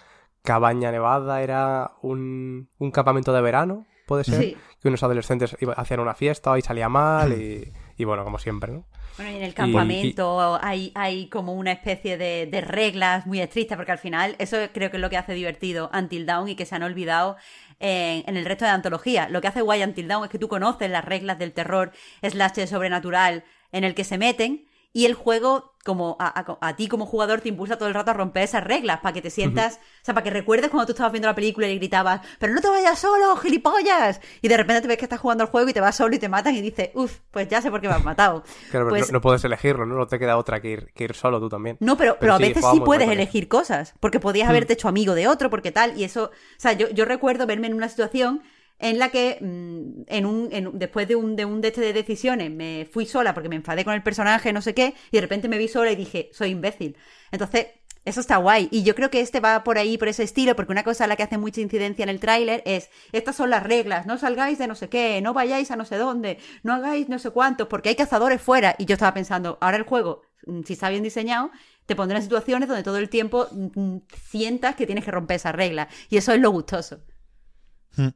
cabaña 0.43 0.93
nevada 0.93 1.43
era 1.43 1.93
un, 2.03 2.69
un 2.79 2.91
campamento 2.91 3.33
de 3.33 3.41
verano, 3.41 3.87
puede 4.07 4.25
ser, 4.25 4.57
que 4.81 4.89
unos 4.89 5.03
adolescentes 5.03 5.57
hacían 5.77 6.01
una 6.01 6.15
fiesta 6.15 6.59
y 6.59 6.63
salía 6.63 6.89
mal 6.89 7.33
y, 7.41 7.73
bueno, 8.05 8.25
como 8.25 8.39
siempre, 8.39 8.73
¿no? 8.73 8.85
Bueno, 9.17 9.33
y 9.33 9.37
en 9.37 9.43
el 9.43 9.55
campamento 9.55 10.59
Hay, 10.63 10.93
hay 10.95 11.29
como 11.29 11.55
una 11.55 11.73
especie 11.73 12.17
de, 12.17 12.47
de, 12.47 12.61
reglas 12.61 13.27
muy 13.27 13.41
estrictas, 13.41 13.77
porque 13.77 13.93
al 13.93 13.99
final 13.99 14.37
eso 14.39 14.57
creo 14.73 14.91
que 14.91 14.97
es 14.97 15.01
lo 15.01 15.11
que 15.11 15.17
hace 15.17 15.35
divertido 15.35 15.91
Until 15.93 16.25
Dawn 16.25 16.49
y 16.49 16.55
que 16.55 16.67
se 16.67 16.77
han 16.77 16.85
olvidado 16.85 17.37
en, 17.81 18.23
en 18.27 18.37
el 18.37 18.45
resto 18.45 18.65
de 18.65 18.71
la 18.71 18.77
antología. 18.77 19.29
Lo 19.29 19.41
que 19.41 19.49
hace 19.49 19.63
guay 19.63 19.83
Until 19.83 20.07
Dawn 20.07 20.25
es 20.25 20.31
que 20.31 20.39
tú 20.39 20.49
conoces 20.49 20.89
las 20.91 21.05
reglas 21.05 21.39
del 21.39 21.53
terror 21.53 21.91
slash 22.23 22.67
sobrenatural 22.67 23.45
en 23.73 23.85
el 23.85 23.95
que 23.95 24.05
se 24.05 24.19
meten 24.19 24.68
y 24.99 25.07
el 25.07 25.15
juego, 25.15 25.77
como 25.85 26.17
a, 26.19 26.75
ti 26.75 26.89
como 26.89 27.07
jugador, 27.07 27.41
te 27.41 27.49
impulsa 27.49 27.79
todo 27.79 27.87
el 27.87 27.95
rato 27.95 28.11
a 28.11 28.15
romper 28.15 28.43
esas 28.43 28.65
reglas 28.65 28.99
para 28.99 29.13
que 29.13 29.23
te 29.23 29.31
sientas, 29.31 29.77
o 29.77 30.05
sea, 30.05 30.13
para 30.13 30.25
que 30.25 30.31
recuerdes 30.31 30.71
cuando 30.71 30.87
tú 30.87 30.91
estabas 30.91 31.13
viendo 31.13 31.29
la 31.29 31.37
película 31.37 31.69
y 31.69 31.77
gritabas, 31.77 32.21
pero 32.41 32.53
no 32.53 32.61
te 32.61 32.69
vayas 32.69 32.99
solo, 32.99 33.37
gilipollas. 33.37 34.21
Y 34.43 34.49
de 34.49 34.57
repente 34.57 34.83
te 34.83 34.89
ves 34.89 34.99
que 34.99 35.05
estás 35.05 35.21
jugando 35.21 35.45
al 35.45 35.51
juego 35.51 35.69
y 35.69 35.73
te 35.73 35.81
vas 35.81 35.95
solo 35.95 36.17
y 36.17 36.19
te 36.19 36.29
matan 36.29 36.57
y 36.57 36.63
dices, 36.63 36.91
uff, 36.95 37.19
pues 37.31 37.47
ya 37.47 37.63
sé 37.63 37.71
por 37.71 37.81
qué 37.81 37.87
me 37.87 37.95
has 37.95 38.03
matado. 38.03 38.43
claro, 38.73 38.89
pues 38.89 39.13
no, 39.13 39.21
puedes 39.21 39.45
elegirlo, 39.45 39.87
¿no? 39.87 39.95
No 39.95 40.09
te 40.09 40.19
queda 40.19 40.37
otra 40.37 40.61
que 40.61 40.69
ir, 40.69 40.91
que 40.95 41.05
ir 41.05 41.15
solo 41.15 41.39
tú 41.39 41.49
también. 41.49 41.77
No, 41.79 41.97
pero, 41.97 42.17
pero, 42.19 42.35
a 42.35 42.39
veces 42.39 42.65
sí 42.73 42.81
puedes 42.81 43.09
elegir 43.09 43.47
cosas, 43.47 43.95
porque 44.01 44.19
podías 44.19 44.49
haberte 44.49 44.73
hecho 44.73 44.89
amigo 44.89 45.15
de 45.15 45.29
otro, 45.29 45.49
porque 45.49 45.71
tal, 45.71 45.97
y 45.97 46.03
eso, 46.03 46.25
o 46.25 46.31
sea, 46.57 46.73
yo, 46.73 46.89
yo 46.91 47.05
recuerdo 47.05 47.47
verme 47.47 47.69
en 47.69 47.75
una 47.75 47.89
situación 47.89 48.43
en 48.79 48.99
la 48.99 49.11
que 49.11 49.39
mm, 49.41 50.03
en 50.07 50.27
un, 50.27 50.79
después 50.79 51.09
de 51.09 51.17
un, 51.17 51.37
de 51.37 51.45
un 51.45 51.61
de 51.61 51.69
este 51.69 51.81
de 51.81 51.93
decisiones 51.93 52.51
me 52.51 52.89
fui 52.91 53.07
sola 53.07 53.35
porque 53.35 53.49
me 53.49 53.57
enfadé 53.57 53.85
con 53.85 53.95
el 53.95 54.03
personaje, 54.03 54.53
no 54.53 54.63
sé 54.63 54.75
qué, 54.75 54.95
y 55.11 55.17
de 55.17 55.21
repente 55.21 55.49
me 55.49 55.59
vi 55.59 55.69
sola 55.69 55.91
y 55.91 55.97
dije, 55.97 56.31
soy 56.33 56.51
imbécil. 56.51 56.97
Entonces, 57.31 57.67
eso 58.05 58.21
está 58.21 58.39
guay. 58.39 58.69
Y 58.71 58.85
yo 58.85 58.95
creo 58.95 59.11
que 59.11 59.21
este 59.21 59.41
va 59.41 59.63
por 59.65 59.77
ahí, 59.77 59.99
por 59.99 60.09
ese 60.09 60.23
estilo, 60.23 60.57
porque 60.57 60.73
una 60.73 60.83
cosa 60.83 61.05
a 61.05 61.07
la 61.07 61.17
que 61.17 61.25
hace 61.25 61.37
mucha 61.37 61.61
incidencia 61.61 62.03
en 62.03 62.09
el 62.09 62.21
tráiler 62.21 62.63
es, 62.65 62.89
estas 63.13 63.37
son 63.37 63.51
las 63.51 63.63
reglas, 63.63 64.07
no 64.07 64.17
salgáis 64.17 64.59
de 64.59 64.67
no 64.67 64.75
sé 64.75 64.89
qué, 64.89 65.21
no 65.21 65.35
vayáis 65.35 65.71
a 65.71 65.77
no 65.77 65.85
sé 65.85 65.97
dónde, 65.97 66.39
no 66.63 66.73
hagáis 66.73 67.09
no 67.09 67.19
sé 67.19 67.31
cuántos, 67.31 67.69
porque 67.69 67.91
hay 67.91 67.97
cazadores 67.97 68.41
fuera. 68.41 68.75
Y 68.79 68.87
yo 68.87 68.95
estaba 68.95 69.13
pensando, 69.13 69.59
ahora 69.61 69.77
el 69.77 69.83
juego, 69.83 70.23
mm, 70.47 70.63
si 70.63 70.73
está 70.73 70.89
bien 70.89 71.03
diseñado, 71.03 71.51
te 71.85 71.97
pondrá 71.97 72.17
en 72.17 72.23
situaciones 72.23 72.69
donde 72.69 72.83
todo 72.83 72.97
el 72.97 73.11
tiempo 73.11 73.47
mm, 73.51 73.99
sientas 74.31 74.75
que 74.75 74.87
tienes 74.87 75.05
que 75.05 75.11
romper 75.11 75.37
esas 75.37 75.55
reglas. 75.55 75.89
Y 76.09 76.17
eso 76.17 76.33
es 76.33 76.41
lo 76.41 76.51
gustoso. 76.51 77.01
Hmm. 77.97 78.09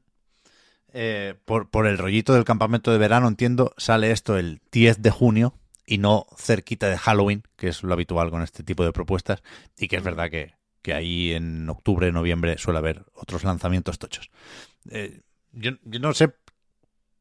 Eh, 0.95 1.35
por, 1.47 1.71
por, 1.71 1.87
el 1.87 1.97
rollito 1.97 2.35
del 2.35 2.45
campamento 2.45 2.93
de 2.93 2.99
verano, 2.99 3.27
entiendo, 3.27 3.73
sale 3.79 4.11
esto 4.11 4.37
el 4.37 4.61
10 4.73 5.01
de 5.01 5.11
junio 5.11 5.55
y 5.87 5.99
no 5.99 6.27
cerquita 6.37 6.89
de 6.89 6.99
Halloween, 6.99 7.45
que 7.57 7.69
es 7.69 7.83
lo 7.83 7.93
habitual 7.95 8.31
con 8.31 8.43
este 8.43 8.63
tipo 8.63 8.85
de 8.85 8.93
propuestas, 8.93 9.43
y 9.79 9.89
que 9.89 9.97
es 9.97 10.03
verdad 10.03 10.31
que, 10.31 10.55
que 10.83 10.93
ahí 10.93 11.33
en 11.33 11.69
octubre, 11.69 12.13
noviembre 12.13 12.59
suele 12.59 12.79
haber 12.79 13.05
otros 13.15 13.43
lanzamientos 13.45 13.99
tochos. 13.99 14.31
Eh, 14.91 15.21
yo, 15.53 15.73
no 15.85 16.13
sé 16.13 16.35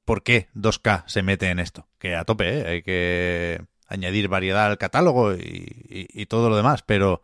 por 0.04 0.24
qué 0.24 0.50
2K 0.54 1.04
se 1.08 1.24
mete 1.24 1.50
en 1.50 1.60
esto, 1.60 1.88
que 1.98 2.16
a 2.16 2.26
tope, 2.26 2.60
¿eh? 2.60 2.68
hay 2.68 2.82
que 2.82 3.62
añadir 3.88 4.28
variedad 4.28 4.66
al 4.66 4.78
catálogo 4.78 5.34
y, 5.34 5.86
y, 5.88 6.26
todo 6.26 6.50
lo 6.50 6.56
demás, 6.56 6.82
pero 6.82 7.24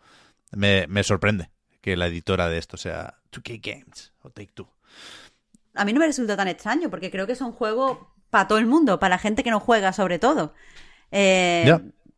me, 0.52 0.86
me 0.88 1.04
sorprende 1.04 1.50
que 1.82 1.98
la 1.98 2.08
editora 2.08 2.50
de 2.50 2.58
esto 2.58 2.78
sea 2.78 3.20
2K 3.32 3.62
Games 3.62 4.14
o 4.22 4.30
Take 4.30 4.52
Two 4.54 4.77
a 5.78 5.86
mí 5.86 5.94
no 5.94 6.00
me 6.00 6.08
resulta 6.08 6.36
tan 6.36 6.48
extraño, 6.48 6.90
porque 6.90 7.12
creo 7.12 7.26
que 7.26 7.34
es 7.34 7.42
un 7.42 7.52
juego 7.52 8.14
para 8.30 8.48
todo 8.48 8.58
el 8.58 8.66
mundo, 8.66 9.00
para 9.00 9.16
la 9.16 9.20
gente 9.20 9.44
que 9.44 9.52
no 9.52 9.60
juega 9.60 9.94
sobre 9.94 10.20
todo. 10.20 10.54
Eh, 11.12 11.66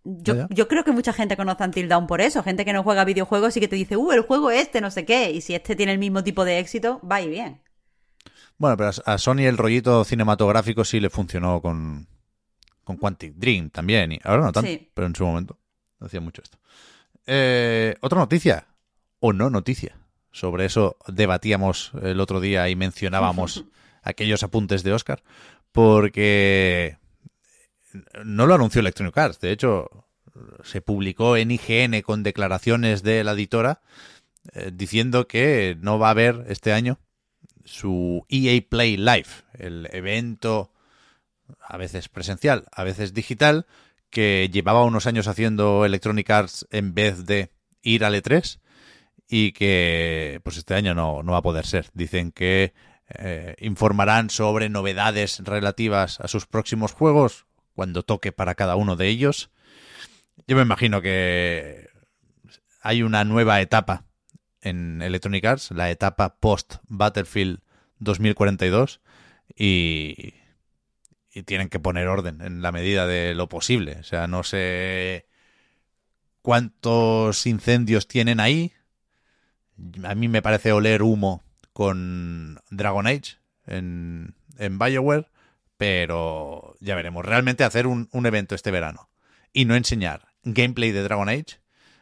yo, 0.03 0.67
creo 0.67 0.83
que 0.83 0.91
mucha 0.91 1.13
gente 1.13 1.37
conoce 1.37 1.63
Until 1.63 1.87
Dawn 1.87 2.07
por 2.07 2.21
eso, 2.21 2.41
gente 2.41 2.65
que 2.65 2.73
no 2.73 2.83
juega 2.83 3.03
videojuegos 3.05 3.55
y 3.57 3.59
que 3.59 3.67
te 3.67 3.75
dice, 3.75 3.97
uh, 3.97 4.11
el 4.11 4.21
juego 4.21 4.49
este, 4.49 4.81
no 4.81 4.91
sé 4.91 5.05
qué, 5.05 5.31
y 5.31 5.41
si 5.41 5.53
este 5.53 5.75
tiene 5.75 5.91
el 5.91 5.99
mismo 5.99 6.23
tipo 6.23 6.45
de 6.45 6.59
éxito, 6.59 6.99
va 7.09 7.21
y 7.21 7.29
bien. 7.29 7.61
Bueno, 8.57 8.75
pero 8.77 8.91
a 9.05 9.17
Sony 9.17 9.41
el 9.41 9.57
rollito 9.57 10.03
cinematográfico 10.03 10.83
sí 10.83 10.99
le 10.99 11.09
funcionó 11.09 11.61
con, 11.61 12.07
con 12.83 12.97
Quantic 12.97 13.35
Dream 13.35 13.69
también, 13.69 14.13
y 14.13 14.19
ahora 14.23 14.45
no 14.45 14.51
tanto, 14.51 14.69
Sí. 14.69 14.89
pero 14.93 15.07
en 15.07 15.15
su 15.15 15.25
momento 15.25 15.57
hacía 15.99 16.21
mucho 16.21 16.41
esto. 16.41 16.57
Eh, 17.25 17.95
otra 18.01 18.19
noticia, 18.19 18.65
o 19.19 19.31
no 19.33 19.49
noticia, 19.49 19.95
sobre 20.31 20.65
eso 20.65 20.97
debatíamos 21.07 21.91
el 22.01 22.19
otro 22.19 22.39
día 22.39 22.69
y 22.69 22.75
mencionábamos 22.75 23.65
aquellos 24.03 24.43
apuntes 24.43 24.83
de 24.83 24.93
Oscar, 24.93 25.23
porque 25.71 26.97
no 28.23 28.47
lo 28.47 28.55
anunció 28.55 28.81
Electronic 28.81 29.17
Arts, 29.17 29.39
de 29.39 29.51
hecho 29.51 30.05
se 30.63 30.81
publicó 30.81 31.37
en 31.37 31.51
IGN 31.51 32.01
con 32.01 32.23
declaraciones 32.23 33.03
de 33.03 33.23
la 33.23 33.31
editora 33.31 33.81
eh, 34.53 34.71
diciendo 34.73 35.27
que 35.27 35.77
no 35.81 35.99
va 35.99 36.07
a 36.07 36.11
haber 36.11 36.45
este 36.47 36.71
año 36.71 36.99
su 37.65 38.25
EA 38.29 38.61
Play 38.67 38.97
Live, 38.97 39.27
el 39.53 39.89
evento 39.91 40.71
a 41.61 41.77
veces 41.77 42.09
presencial, 42.09 42.65
a 42.71 42.83
veces 42.83 43.13
digital, 43.13 43.67
que 44.09 44.49
llevaba 44.51 44.83
unos 44.85 45.07
años 45.07 45.27
haciendo 45.27 45.85
Electronic 45.85 46.29
Arts 46.29 46.67
en 46.71 46.93
vez 46.93 47.25
de 47.25 47.51
ir 47.81 48.05
al 48.05 48.15
E3 48.15 48.59
y 49.29 49.51
que 49.51 50.41
pues 50.43 50.57
este 50.57 50.73
año 50.73 50.95
no, 50.95 51.21
no 51.21 51.33
va 51.33 51.37
a 51.37 51.43
poder 51.43 51.65
ser. 51.65 51.87
Dicen 51.93 52.31
que 52.31 52.73
eh, 53.09 53.55
informarán 53.59 54.29
sobre 54.29 54.69
novedades 54.69 55.39
relativas 55.39 56.19
a 56.19 56.27
sus 56.27 56.47
próximos 56.47 56.93
juegos 56.93 57.45
cuando 57.73 58.03
toque 58.03 58.31
para 58.31 58.55
cada 58.55 58.75
uno 58.75 58.95
de 58.95 59.07
ellos. 59.07 59.51
Yo 60.47 60.55
me 60.55 60.63
imagino 60.63 61.01
que 61.01 61.89
hay 62.81 63.03
una 63.03 63.23
nueva 63.23 63.61
etapa 63.61 64.05
en 64.61 65.01
Electronic 65.01 65.45
Arts, 65.45 65.71
la 65.71 65.91
etapa 65.91 66.35
post 66.39 66.75
Battlefield 66.87 67.59
2042 67.99 68.99
y, 69.55 70.33
y 71.31 71.43
tienen 71.43 71.69
que 71.69 71.79
poner 71.79 72.07
orden 72.07 72.41
en 72.41 72.61
la 72.61 72.71
medida 72.71 73.05
de 73.05 73.35
lo 73.35 73.47
posible. 73.47 73.97
O 73.99 74.03
sea, 74.03 74.27
no 74.27 74.43
sé 74.43 75.27
cuántos 76.41 77.45
incendios 77.45 78.07
tienen 78.07 78.39
ahí. 78.39 78.73
A 80.03 80.15
mí 80.15 80.27
me 80.27 80.41
parece 80.41 80.71
oler 80.71 81.01
humo 81.01 81.43
con 81.73 82.59
Dragon 82.69 83.07
Age 83.07 83.37
en, 83.65 84.35
en 84.57 84.79
Bioware, 84.79 85.27
pero 85.77 86.75
ya 86.79 86.95
veremos. 86.95 87.25
Realmente 87.25 87.63
hacer 87.63 87.87
un, 87.87 88.09
un 88.11 88.25
evento 88.25 88.55
este 88.55 88.71
verano 88.71 89.09
y 89.53 89.65
no 89.65 89.75
enseñar 89.75 90.29
gameplay 90.43 90.91
de 90.91 91.03
Dragon 91.03 91.29
Age 91.29 91.61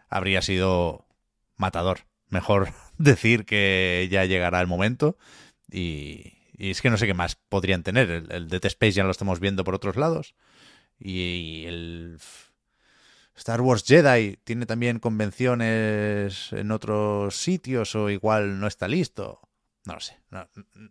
habría 0.09 0.41
sido 0.41 1.07
matador. 1.55 2.01
Mejor 2.30 2.69
decir 2.97 3.45
que 3.45 4.07
ya 4.11 4.25
llegará 4.25 4.61
el 4.61 4.67
momento 4.67 5.17
y, 5.71 6.34
es 6.57 6.82
que 6.82 6.89
no 6.89 6.97
sé 6.97 7.05
qué 7.05 7.13
más 7.13 7.36
podrían 7.36 7.84
tener. 7.84 8.09
El, 8.09 8.32
el 8.32 8.49
Space 8.63 8.93
ya 8.93 9.03
lo 9.03 9.11
estamos 9.11 9.39
viendo 9.39 9.63
por 9.63 9.75
otros 9.75 9.95
lados. 9.95 10.34
Y 10.99 11.65
el 11.67 12.17
Star 13.38 13.61
Wars 13.61 13.83
Jedi 13.85 14.38
tiene 14.43 14.65
también 14.65 14.99
convenciones 14.99 16.51
en 16.51 16.71
otros 16.71 17.35
sitios 17.35 17.95
o 17.95 18.09
igual 18.09 18.59
no 18.59 18.67
está 18.67 18.88
listo. 18.88 19.39
No 19.85 19.93
lo 19.93 19.99
sé. 19.99 20.19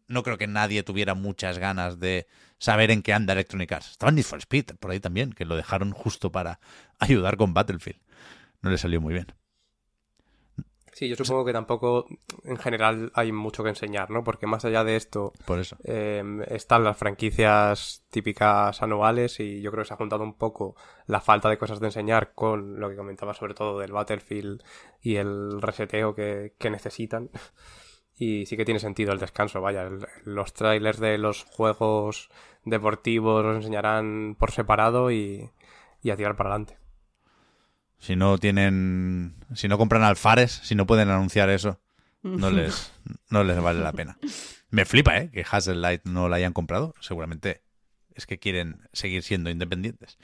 No, 0.09 0.23
creo 0.23 0.39
que 0.39 0.47
nadie 0.47 0.83
tuviera 0.83 1.15
muchas 1.15 1.59
ganas 1.59 1.99
de 1.99 2.29
saber 2.59 2.91
en 2.91 3.03
qué 3.03 3.13
anda 3.13 3.35
Electronic 3.35 3.73
Arts. 3.73 3.91
Estaba 3.91 4.13
Need 4.13 4.25
for 4.25 4.39
Speed 4.39 4.77
por 4.81 4.93
ahí 4.93 5.01
también, 5.01 5.33
que 5.33 5.45
lo 5.45 5.57
dejaron 5.57 5.93
justo 5.93 6.33
para 6.33 6.61
ayudar 6.99 7.37
con 7.37 7.53
Battlefield. 7.53 8.01
No 8.63 8.71
le 8.71 8.79
salió 8.79 9.01
muy 9.01 9.13
bien. 9.13 9.27
Sí, 10.99 11.09
yo 11.11 11.15
supongo 11.17 11.45
que 11.45 11.53
tampoco 11.53 12.07
en 12.45 12.57
general 12.57 13.13
hay 13.15 13.31
mucho 13.31 13.63
que 13.63 13.69
enseñar, 13.69 14.11
¿no? 14.11 14.25
Porque 14.25 14.47
más 14.47 14.65
allá 14.65 14.83
de 14.83 14.97
esto 14.97 15.35
Por 15.45 15.59
eso. 15.59 15.77
eh, 15.85 16.25
están 16.49 16.85
las 16.85 16.97
franquicias 16.97 18.07
típicas 18.09 18.81
anuales 18.83 19.39
y 19.41 19.61
yo 19.61 19.71
creo 19.71 19.83
que 19.85 19.89
se 19.89 19.93
ha 19.93 19.99
juntado 19.99 20.23
un 20.25 20.39
poco 20.39 20.75
la 21.07 21.21
falta 21.21 21.51
de 21.51 21.59
cosas 21.59 21.81
de 21.81 21.89
enseñar 21.89 22.33
con 22.33 22.81
lo 22.81 22.89
que 22.89 22.97
comentaba 22.97 23.35
sobre 23.35 23.53
todo 23.53 23.79
del 23.79 23.93
Battlefield 23.93 24.63
y 25.03 25.17
el 25.17 25.61
reseteo 25.61 26.15
que, 26.15 26.55
que 26.59 26.71
necesitan. 26.71 27.29
Y 28.19 28.47
sí 28.47 28.57
que 28.57 28.65
tiene 28.65 28.81
sentido 28.81 29.13
el 29.13 29.19
descanso, 29.19 29.61
vaya. 29.61 29.83
el- 29.83 30.07
los 30.25 30.55
trailers 30.55 30.99
de 30.99 31.19
los 31.19 31.45
juegos 31.45 32.31
deportivos 32.65 33.45
los 33.45 33.57
enseñarán 33.57 34.35
por 34.39 34.51
separado 34.51 35.11
y, 35.11 35.51
y 36.01 36.09
a 36.09 36.17
tirar 36.17 36.37
para 36.37 36.49
adelante. 36.53 36.79
Si 37.99 38.17
no 38.17 38.39
tienen. 38.39 39.35
Si 39.55 39.69
no 39.69 39.79
compran 39.79 40.03
alfares, 40.03 40.53
si 40.63 40.75
no 40.75 40.87
pueden 40.87 41.09
anunciar 41.09 41.51
eso, 41.51 41.81
no 42.23 42.51
les, 42.53 42.93
no 43.31 43.45
les 43.45 43.61
vale 43.61 43.81
la 43.81 43.93
pena. 43.93 44.19
Me 44.71 44.85
flipa, 44.85 45.17
¿eh? 45.19 45.31
Que 45.31 45.45
Light 45.75 46.03
no 46.05 46.29
la 46.29 46.37
hayan 46.37 46.53
comprado. 46.53 46.95
Seguramente 47.01 47.63
es 48.15 48.27
que 48.27 48.39
quieren 48.39 48.81
seguir 48.93 49.23
siendo 49.23 49.51
independientes. 49.51 50.19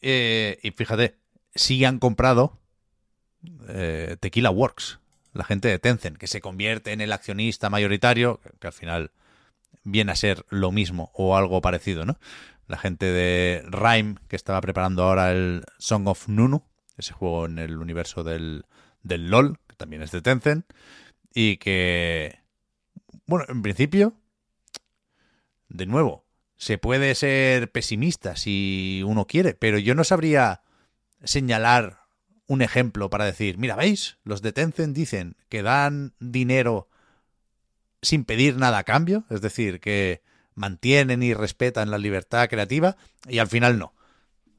Eh, 0.00 0.58
y 0.62 0.70
fíjate, 0.72 1.16
sí 1.54 1.84
han 1.84 1.98
comprado 1.98 2.60
eh, 3.68 4.16
Tequila 4.20 4.50
Works, 4.50 4.98
la 5.32 5.44
gente 5.44 5.68
de 5.68 5.78
Tencent, 5.78 6.18
que 6.18 6.26
se 6.26 6.40
convierte 6.40 6.92
en 6.92 7.00
el 7.00 7.12
accionista 7.12 7.70
mayoritario, 7.70 8.40
que, 8.42 8.50
que 8.58 8.66
al 8.66 8.72
final 8.72 9.12
viene 9.84 10.12
a 10.12 10.16
ser 10.16 10.44
lo 10.48 10.72
mismo 10.72 11.10
o 11.14 11.36
algo 11.36 11.60
parecido, 11.60 12.04
¿no? 12.04 12.18
La 12.66 12.78
gente 12.78 13.06
de 13.06 13.62
Rhyme, 13.66 14.16
que 14.28 14.36
estaba 14.36 14.60
preparando 14.60 15.04
ahora 15.04 15.30
el 15.30 15.64
Song 15.78 16.08
of 16.08 16.28
Nunu, 16.28 16.64
ese 16.96 17.12
juego 17.12 17.46
en 17.46 17.58
el 17.58 17.78
universo 17.78 18.24
del, 18.24 18.64
del 19.02 19.28
LOL, 19.30 19.58
que 19.68 19.76
también 19.76 20.02
es 20.02 20.10
de 20.10 20.22
Tencent, 20.22 20.66
y 21.32 21.56
que, 21.56 22.40
bueno, 23.26 23.44
en 23.48 23.62
principio, 23.62 24.14
de 25.68 25.86
nuevo, 25.86 26.24
se 26.56 26.78
puede 26.78 27.14
ser 27.14 27.70
pesimista 27.70 28.36
si 28.36 29.02
uno 29.04 29.26
quiere, 29.26 29.54
pero 29.54 29.78
yo 29.78 29.94
no 29.94 30.04
sabría 30.04 30.62
señalar 31.24 32.04
un 32.46 32.62
ejemplo 32.62 33.10
para 33.10 33.24
decir, 33.24 33.58
mira, 33.58 33.76
¿veis? 33.76 34.18
Los 34.24 34.42
de 34.42 34.52
Tencent 34.52 34.94
dicen 34.94 35.36
que 35.48 35.62
dan 35.62 36.14
dinero 36.20 36.88
sin 38.02 38.24
pedir 38.24 38.56
nada 38.56 38.78
a 38.78 38.84
cambio, 38.84 39.24
es 39.30 39.40
decir, 39.40 39.80
que 39.80 40.22
mantienen 40.54 41.22
y 41.22 41.34
respetan 41.34 41.90
la 41.90 41.98
libertad 41.98 42.48
creativa 42.48 42.96
y 43.26 43.38
al 43.38 43.48
final 43.48 43.78
no. 43.78 43.94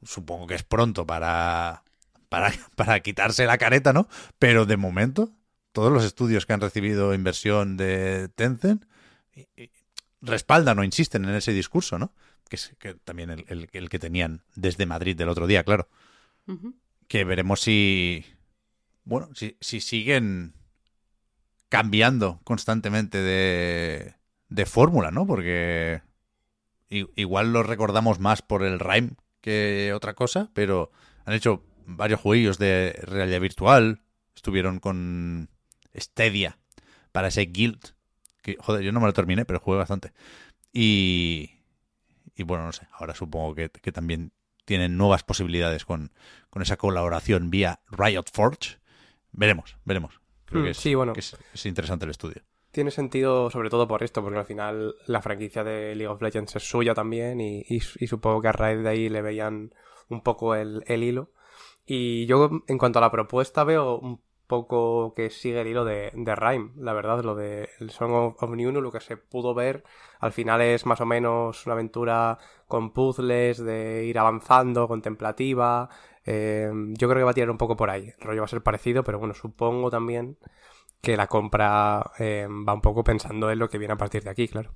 Supongo 0.02 0.46
que 0.46 0.56
es 0.56 0.62
pronto 0.62 1.06
para, 1.06 1.84
para, 2.28 2.52
para 2.76 3.00
quitarse 3.00 3.46
la 3.46 3.58
careta, 3.58 3.92
¿no? 3.92 4.08
Pero 4.38 4.66
de 4.66 4.76
momento, 4.76 5.30
todos 5.72 5.92
los 5.92 6.04
estudios 6.04 6.46
que 6.46 6.52
han 6.52 6.60
recibido 6.60 7.14
inversión 7.14 7.76
de 7.76 8.28
Tencent 8.34 8.84
respaldan 10.20 10.78
o 10.78 10.84
insisten 10.84 11.24
en 11.24 11.34
ese 11.34 11.52
discurso, 11.52 11.98
¿no? 11.98 12.12
Que 12.48 12.56
es 12.56 12.74
que 12.78 12.94
también 12.94 13.30
el, 13.30 13.44
el- 13.48 13.68
el 13.72 13.88
que 13.88 13.98
tenían 13.98 14.42
desde 14.54 14.86
Madrid 14.86 15.16
del 15.16 15.28
otro 15.28 15.46
día, 15.46 15.64
claro 15.64 15.88
que 17.08 17.24
veremos 17.24 17.60
si 17.60 18.24
bueno 19.04 19.28
si, 19.34 19.56
si 19.60 19.80
siguen 19.80 20.54
cambiando 21.68 22.40
constantemente 22.44 23.18
de, 23.18 24.14
de 24.48 24.66
fórmula 24.66 25.10
no 25.10 25.26
porque 25.26 26.02
igual 26.88 27.52
lo 27.52 27.62
recordamos 27.64 28.20
más 28.20 28.42
por 28.42 28.62
el 28.62 28.78
rhyme 28.78 29.10
que 29.40 29.92
otra 29.94 30.14
cosa 30.14 30.50
pero 30.54 30.90
han 31.24 31.34
hecho 31.34 31.64
varios 31.86 32.20
juegos 32.20 32.58
de 32.58 32.98
realidad 33.02 33.40
virtual 33.40 34.02
estuvieron 34.34 34.80
con 34.80 35.50
Stadia 35.96 36.58
para 37.12 37.28
ese 37.28 37.42
guild 37.46 37.80
que 38.42 38.56
joder 38.60 38.82
yo 38.84 38.92
no 38.92 39.00
me 39.00 39.06
lo 39.06 39.12
terminé 39.12 39.44
pero 39.44 39.60
jugué 39.60 39.78
bastante 39.78 40.12
y 40.72 41.50
y 42.34 42.42
bueno 42.42 42.64
no 42.66 42.72
sé 42.72 42.86
ahora 42.92 43.14
supongo 43.14 43.54
que, 43.54 43.70
que 43.70 43.92
también 43.92 44.32
tienen 44.64 44.96
nuevas 44.96 45.22
posibilidades 45.22 45.84
con, 45.84 46.12
con 46.50 46.62
esa 46.62 46.76
colaboración 46.76 47.50
vía 47.50 47.80
Riot 47.88 48.24
Forge. 48.32 48.78
Veremos, 49.30 49.76
veremos. 49.84 50.20
Creo 50.44 50.62
Mm, 50.62 50.64
que 50.64 50.70
es, 50.72 50.76
sí, 50.76 50.94
bueno. 50.96 51.12
que 51.12 51.20
es, 51.20 51.36
es 51.54 51.66
interesante 51.66 52.04
el 52.04 52.10
estudio. 52.10 52.42
Tiene 52.72 52.90
sentido 52.90 53.48
sobre 53.50 53.70
todo 53.70 53.88
por 53.88 54.02
esto, 54.02 54.22
porque 54.22 54.38
al 54.38 54.44
final 54.44 54.94
la 55.06 55.22
franquicia 55.22 55.64
de 55.64 55.94
League 55.94 56.08
of 56.12 56.20
Legends 56.20 56.56
es 56.56 56.68
suya 56.68 56.94
también 56.94 57.40
y, 57.40 57.60
y- 57.68 57.80
y 58.00 58.06
supongo 58.06 58.42
que 58.42 58.48
a 58.48 58.52
raíz 58.52 58.82
de 58.82 58.88
ahí 58.88 59.08
le 59.08 59.22
veían 59.22 59.72
un 60.08 60.22
poco 60.22 60.54
el, 60.54 60.82
el 60.86 61.02
hilo. 61.02 61.30
Y 61.86 62.26
yo 62.26 62.50
en 62.66 62.78
cuanto 62.78 62.98
a 62.98 63.02
la 63.02 63.10
propuesta 63.10 63.64
veo 63.64 63.98
un 63.98 64.20
poco 64.46 65.14
que 65.14 65.30
sigue 65.30 65.60
el 65.60 65.68
hilo 65.68 65.84
de, 65.84 66.12
de 66.14 66.34
Rhyme, 66.36 66.72
la 66.76 66.92
verdad, 66.92 67.22
lo 67.24 67.34
de 67.34 67.68
el 67.80 67.90
Song 67.90 68.12
of, 68.12 68.42
of 68.42 68.50
Nunu, 68.50 68.80
lo 68.80 68.92
que 68.92 69.00
se 69.00 69.16
pudo 69.16 69.54
ver 69.54 69.84
al 70.20 70.32
final 70.32 70.60
es 70.62 70.86
más 70.86 71.00
o 71.00 71.06
menos 71.06 71.66
una 71.66 71.74
aventura 71.74 72.38
con 72.68 72.92
puzzles, 72.92 73.58
de 73.58 74.04
ir 74.04 74.18
avanzando, 74.18 74.88
contemplativa. 74.88 75.88
eh, 76.24 76.70
yo 76.98 77.08
creo 77.08 77.20
que 77.20 77.24
va 77.24 77.30
a 77.32 77.34
tirar 77.34 77.50
un 77.50 77.58
poco 77.58 77.76
por 77.76 77.90
ahí. 77.90 78.12
El 78.18 78.26
rollo 78.26 78.40
va 78.42 78.44
a 78.46 78.48
ser 78.48 78.62
parecido, 78.62 79.04
pero 79.04 79.18
bueno, 79.18 79.34
supongo 79.34 79.90
también 79.90 80.38
que 81.00 81.16
la 81.16 81.26
compra 81.28 82.12
eh, 82.18 82.48
va 82.48 82.74
un 82.74 82.80
poco 82.82 83.04
pensando 83.04 83.50
en 83.50 83.58
lo 83.58 83.68
que 83.70 83.78
viene 83.78 83.94
a 83.94 83.98
partir 83.98 84.24
de 84.24 84.30
aquí, 84.30 84.48
claro. 84.48 84.74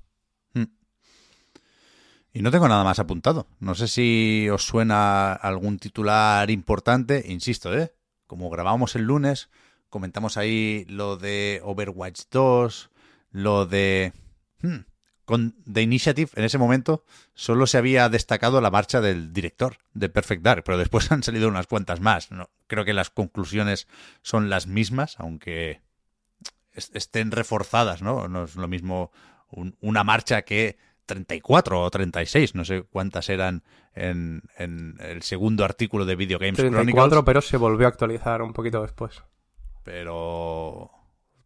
Y 2.33 2.41
no 2.41 2.51
tengo 2.51 2.67
nada 2.67 2.83
más 2.83 2.99
apuntado. 2.99 3.47
No 3.59 3.75
sé 3.75 3.87
si 3.87 4.47
os 4.49 4.63
suena 4.63 5.33
algún 5.33 5.79
titular 5.79 6.49
importante. 6.49 7.23
Insisto, 7.27 7.77
¿eh? 7.77 7.93
Como 8.25 8.49
grabamos 8.49 8.95
el 8.95 9.03
lunes, 9.03 9.49
comentamos 9.89 10.37
ahí 10.37 10.85
lo 10.87 11.17
de 11.17 11.61
Overwatch 11.63 12.21
2, 12.31 12.89
lo 13.31 13.65
de 13.65 14.13
hmm, 14.61 14.79
con 15.25 15.55
The 15.71 15.81
Initiative, 15.81 16.31
en 16.35 16.43
ese 16.43 16.57
momento, 16.57 17.05
solo 17.33 17.67
se 17.67 17.77
había 17.77 18.09
destacado 18.09 18.59
la 18.59 18.71
marcha 18.71 19.01
del 19.01 19.31
director 19.31 19.77
de 19.93 20.09
Perfect 20.09 20.43
Dark, 20.43 20.63
pero 20.65 20.77
después 20.77 21.11
han 21.13 21.23
salido 21.23 21.47
unas 21.47 21.67
cuantas 21.67 21.99
más. 21.99 22.31
¿no? 22.31 22.49
Creo 22.67 22.85
que 22.85 22.93
las 22.93 23.09
conclusiones 23.09 23.87
son 24.21 24.49
las 24.49 24.67
mismas, 24.67 25.15
aunque 25.19 25.81
estén 26.73 27.31
reforzadas, 27.31 28.01
¿no? 28.01 28.27
No 28.27 28.45
es 28.45 28.55
lo 28.55 28.67
mismo 28.67 29.11
una 29.81 30.03
marcha 30.03 30.43
que 30.43 30.77
34 31.11 31.81
o 31.81 31.91
36, 31.91 32.55
no 32.55 32.63
sé 32.63 32.83
cuántas 32.83 33.27
eran 33.27 33.63
en, 33.93 34.43
el 34.57 35.21
segundo 35.23 35.65
artículo 35.65 36.05
de 36.05 36.15
Video 36.15 36.39
Games 36.39 36.55
34, 36.55 37.25
pero 37.25 37.41
se 37.41 37.57
volvió 37.57 37.85
a 37.85 37.89
actualizar 37.89 38.41
un 38.41 38.53
poquito 38.53 38.81
después. 38.81 39.21
Pero 39.83 40.89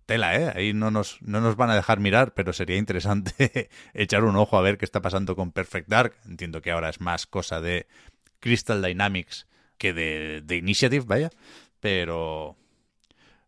tela, 0.05 0.35
¿eh? 0.35 0.51
Ahí 0.53 0.73
no 0.73 0.91
nos, 0.91 1.19
no 1.23 1.41
nos 1.41 1.55
van 1.55 1.71
a 1.71 1.75
dejar 1.75 1.99
mirar, 1.99 2.35
pero 2.35 2.53
sería 2.53 2.77
interesante 2.77 3.69
echar 3.95 4.23
un 4.23 4.35
ojo 4.35 4.55
a 4.55 4.61
ver 4.61 4.77
qué 4.77 4.85
está 4.85 5.01
pasando 5.01 5.35
con 5.35 5.51
Perfect 5.51 5.89
Dark. 5.89 6.13
Entiendo 6.27 6.61
que 6.61 6.69
ahora 6.69 6.89
es 6.89 7.01
más 7.01 7.25
cosa 7.25 7.59
de 7.59 7.87
Crystal 8.39 8.83
Dynamics 8.83 9.47
que 9.79 9.93
de, 9.93 10.43
de 10.45 10.57
Initiative, 10.57 11.05
vaya. 11.07 11.31
Pero, 11.79 12.55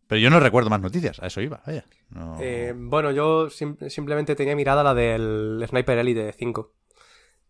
pero 0.07 0.19
yo 0.19 0.29
no 0.29 0.39
recuerdo 0.39 0.69
más 0.69 0.79
noticias, 0.79 1.19
a 1.21 1.27
eso 1.27 1.41
iba, 1.41 1.61
vaya. 1.65 1.83
Eh, 2.39 2.73
bueno, 2.75 3.11
yo 3.11 3.49
simplemente 3.49 4.35
tenía 4.35 4.55
mirada 4.55 4.83
la 4.83 4.93
del 4.93 5.63
Sniper 5.67 5.97
Elite 5.97 6.31
5. 6.31 6.73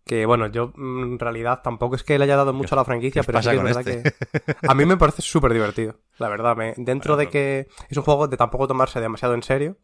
Que 0.04 0.26
bueno, 0.26 0.48
yo 0.48 0.72
mm, 0.76 1.04
en 1.04 1.20
realidad 1.20 1.62
tampoco 1.62 1.96
es 1.96 2.04
que 2.04 2.18
le 2.18 2.24
haya 2.24 2.38
dado 2.38 2.54
mucho 2.54 2.74
a 2.74 2.78
la 2.78 2.86
franquicia, 2.86 3.24
pero 3.24 3.42
sí 3.44 3.50
que 3.50 3.56
es 3.58 3.64
verdad 3.64 3.88
este? 3.88 4.14
que. 4.14 4.68
A 4.68 4.74
mí 4.74 4.86
me 4.86 4.98
parece 4.98 5.22
súper 5.22 5.54
divertido, 5.54 6.00
la 6.18 6.30
verdad. 6.30 6.56
Me... 6.56 6.74
Dentro 6.78 7.18
de 7.18 7.30
que 7.30 7.68
es 7.90 7.98
un 7.98 8.04
juego 8.04 8.28
de 8.28 8.38
tampoco 8.38 8.68
tomarse 8.68 9.02
demasiado 9.02 9.36
en 9.36 9.44
serio. 9.44 9.78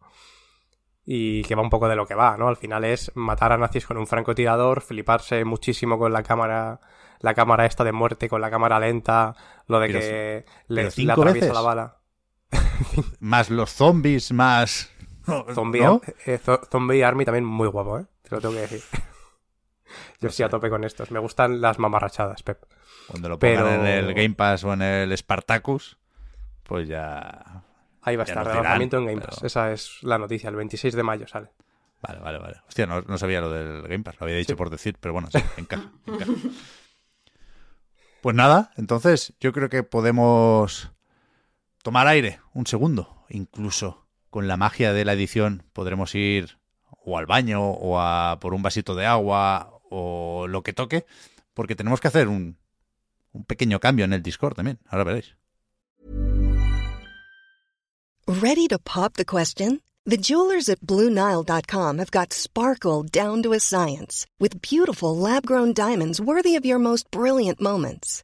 Y 1.05 1.43
que 1.43 1.55
va 1.55 1.61
un 1.61 1.69
poco 1.69 1.89
de 1.89 1.97
lo 1.97 2.07
que 2.07 2.15
va, 2.15 2.37
¿no? 2.37 2.47
Al 2.47 2.55
final 2.55 2.85
es 2.85 3.11
matar 3.13 3.51
a 3.51 3.57
nazis 3.57 3.85
con 3.85 3.97
un 3.97 4.07
francotirador, 4.07 4.79
fliparse 4.79 5.43
muchísimo 5.43 5.99
con 5.99 6.13
la 6.13 6.23
cámara, 6.23 6.79
la 7.19 7.33
cámara 7.33 7.65
esta 7.65 7.83
de 7.83 7.91
muerte, 7.91 8.29
con 8.29 8.39
la 8.39 8.49
cámara 8.49 8.79
lenta, 8.79 9.35
lo 9.67 9.81
de 9.81 9.87
que 9.89 10.45
le, 10.69 10.89
le 10.95 11.11
atraviesa 11.11 11.51
la 11.51 11.59
bala. 11.59 11.97
más 13.19 13.49
los 13.49 13.71
zombies, 13.71 14.31
más... 14.31 14.89
Eh, 16.25 16.39
zombie, 16.69 17.03
Army 17.03 17.25
también 17.25 17.45
muy 17.45 17.67
guapo, 17.67 17.99
¿eh? 17.99 18.05
Te 18.23 18.35
lo 18.35 18.41
tengo 18.41 18.55
que 18.55 18.61
decir. 18.61 18.81
Yo 20.19 20.29
estoy 20.29 20.45
a 20.45 20.49
tope 20.49 20.69
con 20.69 20.83
estos. 20.83 21.11
Me 21.11 21.19
gustan 21.19 21.61
las 21.61 21.79
mamarrachadas, 21.79 22.43
Pep. 22.43 22.63
Cuando 23.07 23.29
lo 23.29 23.39
pongan 23.39 23.81
en 23.81 23.85
el 23.85 24.13
Game 24.13 24.35
Pass 24.35 24.63
o 24.63 24.73
en 24.73 24.81
el 24.81 25.17
Spartacus, 25.17 25.97
pues 26.63 26.87
ya... 26.87 27.63
Ahí 28.01 28.17
va 28.17 28.23
a 28.23 28.25
estar, 28.25 28.45
lanzamiento 28.45 28.97
en 28.97 29.05
Game 29.05 29.21
Pass. 29.21 29.43
Esa 29.43 29.71
es 29.71 29.99
la 30.01 30.17
noticia, 30.17 30.49
el 30.49 30.55
26 30.55 30.93
de 30.93 31.03
mayo 31.03 31.27
sale. 31.27 31.51
Vale, 32.01 32.19
vale, 32.19 32.37
vale. 32.37 32.57
Hostia, 32.67 32.85
no, 32.85 33.17
sabía 33.17 33.39
lo 33.39 33.49
del 33.49 33.83
Game 33.83 34.03
Pass, 34.03 34.15
lo 34.19 34.25
había 34.25 34.35
dicho 34.35 34.57
por 34.57 34.69
decir, 34.69 34.97
pero 34.99 35.13
bueno, 35.13 35.29
sí, 35.31 35.39
encaja, 35.57 35.91
encaja. 36.05 36.31
Pues 38.23 38.37
nada, 38.37 38.71
entonces 38.77 39.33
yo 39.41 39.51
creo 39.51 39.67
que 39.67 39.83
podemos 39.83 40.93
tomar 41.83 42.07
aire 42.07 42.39
un 42.53 42.65
segundo. 42.65 43.25
Incluso 43.29 44.07
con 44.31 44.47
la 44.47 44.57
magia 44.57 44.93
de 44.93 45.05
la 45.05 45.13
edición 45.13 45.63
podremos 45.73 46.15
ir 46.15 46.57
o 47.05 47.17
al 47.17 47.27
baño 47.27 47.61
o 47.69 47.99
a 47.99 48.39
por 48.39 48.55
un 48.55 48.63
vasito 48.63 48.95
de 48.95 49.05
agua 49.05 49.79
o 49.91 50.47
lo 50.47 50.63
que 50.63 50.73
toque, 50.73 51.05
porque 51.53 51.75
tenemos 51.75 52.01
que 52.01 52.07
hacer 52.07 52.27
un, 52.27 52.57
un 53.33 53.43
pequeño 53.45 53.79
cambio 53.79 54.05
en 54.05 54.13
el 54.13 54.23
Discord 54.23 54.55
también. 54.55 54.79
Ahora 54.87 55.03
veréis. 55.03 55.35
Ready 58.25 58.67
to 58.67 58.79
pop 58.79 59.13
the 59.15 59.25
question? 59.25 59.81
The 60.05 60.17
jewelers 60.17 60.69
at 60.69 60.81
BlueNile.com 60.81 61.97
have 61.97 62.11
got 62.11 62.33
sparkle 62.33 63.03
down 63.03 63.41
to 63.43 63.53
a 63.53 63.59
science 63.59 64.25
with 64.39 64.61
beautiful 64.61 65.15
lab-grown 65.15 65.73
diamonds 65.73 66.19
worthy 66.19 66.55
of 66.57 66.65
your 66.65 66.79
most 66.79 67.09
brilliant 67.11 67.61
moments. 67.61 68.23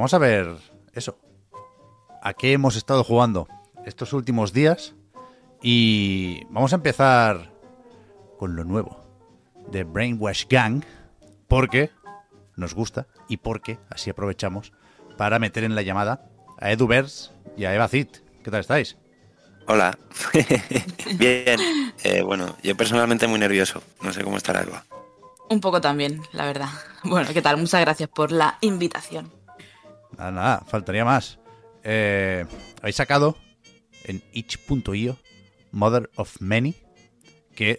Vamos 0.00 0.14
a 0.14 0.18
ver 0.18 0.56
eso. 0.94 1.18
¿A 2.22 2.32
qué 2.32 2.54
hemos 2.54 2.74
estado 2.74 3.04
jugando 3.04 3.48
estos 3.84 4.14
últimos 4.14 4.54
días? 4.54 4.94
Y 5.60 6.46
vamos 6.48 6.72
a 6.72 6.76
empezar 6.76 7.52
con 8.38 8.56
lo 8.56 8.64
nuevo 8.64 8.98
de 9.70 9.84
Brainwash 9.84 10.46
Gang, 10.48 10.84
porque 11.48 11.90
nos 12.56 12.72
gusta 12.72 13.08
y 13.28 13.36
porque 13.36 13.78
así 13.90 14.08
aprovechamos 14.08 14.72
para 15.18 15.38
meter 15.38 15.64
en 15.64 15.74
la 15.74 15.82
llamada 15.82 16.24
a 16.58 16.72
Edu 16.72 16.86
Bers 16.86 17.32
y 17.58 17.66
a 17.66 17.74
Eva 17.74 17.86
Cid. 17.86 18.08
¿Qué 18.42 18.50
tal 18.50 18.60
estáis? 18.60 18.96
Hola. 19.66 19.98
Bien. 21.18 21.60
Eh, 22.04 22.22
bueno, 22.22 22.56
yo 22.62 22.74
personalmente 22.74 23.26
muy 23.26 23.38
nervioso. 23.38 23.82
No 24.00 24.14
sé 24.14 24.24
cómo 24.24 24.38
estará 24.38 24.62
Eva. 24.62 24.82
Un 25.50 25.60
poco 25.60 25.82
también, 25.82 26.22
la 26.32 26.46
verdad. 26.46 26.70
Bueno, 27.02 27.28
¿qué 27.34 27.42
tal? 27.42 27.58
Muchas 27.58 27.82
gracias 27.82 28.08
por 28.08 28.32
la 28.32 28.56
invitación. 28.62 29.39
Nada, 30.16 30.30
nada, 30.30 30.64
faltaría 30.66 31.04
más. 31.04 31.38
Eh, 31.82 32.44
habéis 32.80 32.96
sacado 32.96 33.36
en 34.04 34.22
itch.io 34.32 35.18
Mother 35.72 36.10
of 36.16 36.40
Many, 36.40 36.74
que 37.54 37.78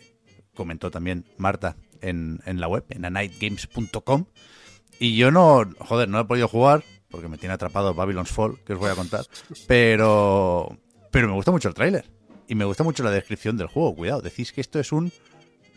comentó 0.56 0.92
también 0.92 1.26
Marta 1.38 1.76
en, 2.02 2.42
la 2.46 2.68
web, 2.68 2.86
en 2.90 3.06
anightgames.com. 3.06 4.26
Y 5.00 5.18
yo 5.18 5.32
no, 5.32 5.64
joder, 5.80 6.10
no 6.10 6.20
he 6.20 6.26
podido 6.26 6.48
jugar 6.48 6.84
porque 7.10 7.28
me 7.28 7.38
tiene 7.38 7.54
atrapado 7.54 7.94
Babylon's 7.94 8.32
Fall, 8.32 8.58
que 8.66 8.74
os 8.74 8.80
voy 8.80 8.90
a 8.90 8.96
contar. 8.96 9.26
Pero, 9.68 10.78
pero 11.12 11.28
me 11.28 11.34
gusta 11.34 11.52
mucho 11.52 11.68
el 11.68 11.74
tráiler. 11.74 12.06
Y 12.48 12.56
me 12.56 12.66
gusta 12.66 12.84
mucho 12.84 13.04
la 13.04 13.12
descripción 13.12 13.58
del 13.58 13.68
juego. 13.68 13.96
Cuidado, 13.96 14.22
decís 14.22 14.52
que 14.52 14.62
esto 14.62 14.80
es 14.80 14.92
un 14.92 15.12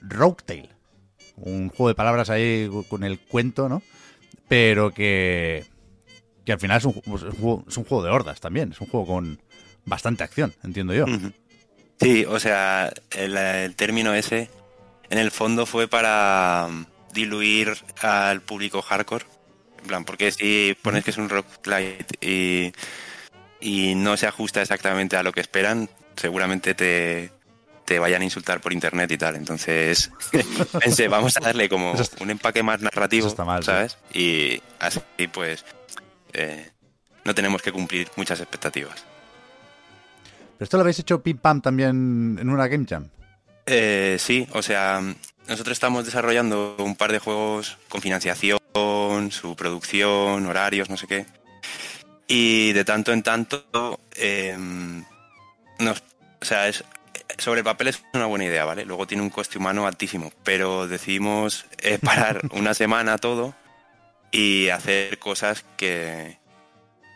Rogue 0.00 0.42
Tale. 0.44 0.70
Un 1.36 1.68
juego 1.68 1.88
de 1.88 1.94
palabras 1.94 2.30
ahí 2.30 2.70
con 2.88 3.04
el 3.04 3.18
cuento, 3.18 3.68
¿no? 3.68 3.82
Pero 4.48 4.92
que, 4.92 5.64
que 6.44 6.52
al 6.52 6.60
final 6.60 6.78
es 6.78 6.84
un, 6.84 7.02
es 7.66 7.76
un, 7.76 7.84
juego, 7.84 8.04
de 8.04 8.10
hordas 8.10 8.40
también, 8.40 8.72
es 8.72 8.80
un 8.80 8.88
juego 8.88 9.06
con 9.06 9.40
bastante 9.84 10.24
acción, 10.24 10.54
entiendo 10.62 10.94
yo. 10.94 11.06
Sí, 12.00 12.24
o 12.24 12.38
sea, 12.38 12.92
el, 13.12 13.74
término 13.76 14.14
ese 14.14 14.50
en 15.10 15.18
el 15.18 15.30
fondo 15.30 15.66
fue 15.66 15.88
para 15.88 16.66
um, 16.68 16.86
diluir 17.12 17.76
al 18.02 18.40
público 18.40 18.82
hardcore. 18.82 19.24
En 19.80 19.86
plan, 19.86 20.04
porque 20.04 20.32
si 20.32 20.76
pones 20.80 21.04
que 21.04 21.10
es 21.10 21.18
un 21.18 21.28
rock 21.28 21.46
light 21.66 22.12
y, 22.22 22.72
y 23.60 23.94
no 23.94 24.16
se 24.16 24.26
ajusta 24.26 24.62
exactamente 24.62 25.16
a 25.16 25.22
lo 25.22 25.32
que 25.32 25.40
esperan, 25.40 25.90
seguramente 26.16 26.74
te, 26.74 27.30
te 27.84 27.98
vayan 27.98 28.22
a 28.22 28.24
insultar 28.24 28.60
por 28.60 28.72
internet 28.72 29.10
y 29.12 29.18
tal. 29.18 29.36
Entonces, 29.36 30.10
pensé, 30.80 31.08
vamos 31.08 31.36
a 31.36 31.40
darle 31.40 31.68
como 31.68 31.94
un 32.20 32.30
empaque 32.30 32.62
más 32.62 32.80
narrativo, 32.80 33.28
¿sabes? 33.62 33.98
Y 34.12 34.60
así, 34.78 35.00
pues, 35.32 35.64
eh, 36.34 36.70
no 37.24 37.34
tenemos 37.34 37.62
que 37.62 37.72
cumplir 37.72 38.10
muchas 38.16 38.40
expectativas. 38.40 39.04
¿Pero 40.58 40.64
esto 40.64 40.76
lo 40.76 40.82
habéis 40.82 40.98
hecho 40.98 41.22
pim 41.22 41.38
pam 41.38 41.60
también 41.60 42.36
en 42.40 42.48
una 42.48 42.68
Game 42.68 42.86
Jam? 42.88 43.08
Eh, 43.66 44.16
sí, 44.20 44.46
o 44.52 44.62
sea, 44.62 45.00
nosotros 45.48 45.72
estamos 45.72 46.04
desarrollando 46.04 46.76
un 46.78 46.96
par 46.96 47.12
de 47.12 47.18
juegos 47.18 47.78
con 47.88 48.00
financiación, 48.00 48.60
su 49.30 49.56
producción, 49.56 50.46
horarios, 50.46 50.90
no 50.90 50.96
sé 50.96 51.06
qué. 51.06 51.26
Y 52.26 52.72
de 52.72 52.84
tanto 52.84 53.12
en 53.12 53.22
tanto, 53.22 54.00
em, 54.16 55.04
nos, 55.78 56.02
o 56.40 56.44
sea, 56.44 56.68
es, 56.68 56.84
sobre 57.38 57.60
el 57.60 57.64
papel 57.64 57.88
es 57.88 58.02
una 58.12 58.26
buena 58.26 58.44
idea, 58.44 58.64
¿vale? 58.64 58.84
Luego 58.84 59.06
tiene 59.06 59.22
un 59.22 59.30
coste 59.30 59.58
humano 59.58 59.86
altísimo, 59.86 60.32
pero 60.42 60.86
decidimos 60.86 61.66
eh, 61.78 61.98
parar 61.98 62.40
una 62.52 62.74
semana 62.74 63.18
todo 63.18 63.54
y 64.34 64.68
hacer 64.70 65.20
cosas 65.20 65.64
que 65.76 66.38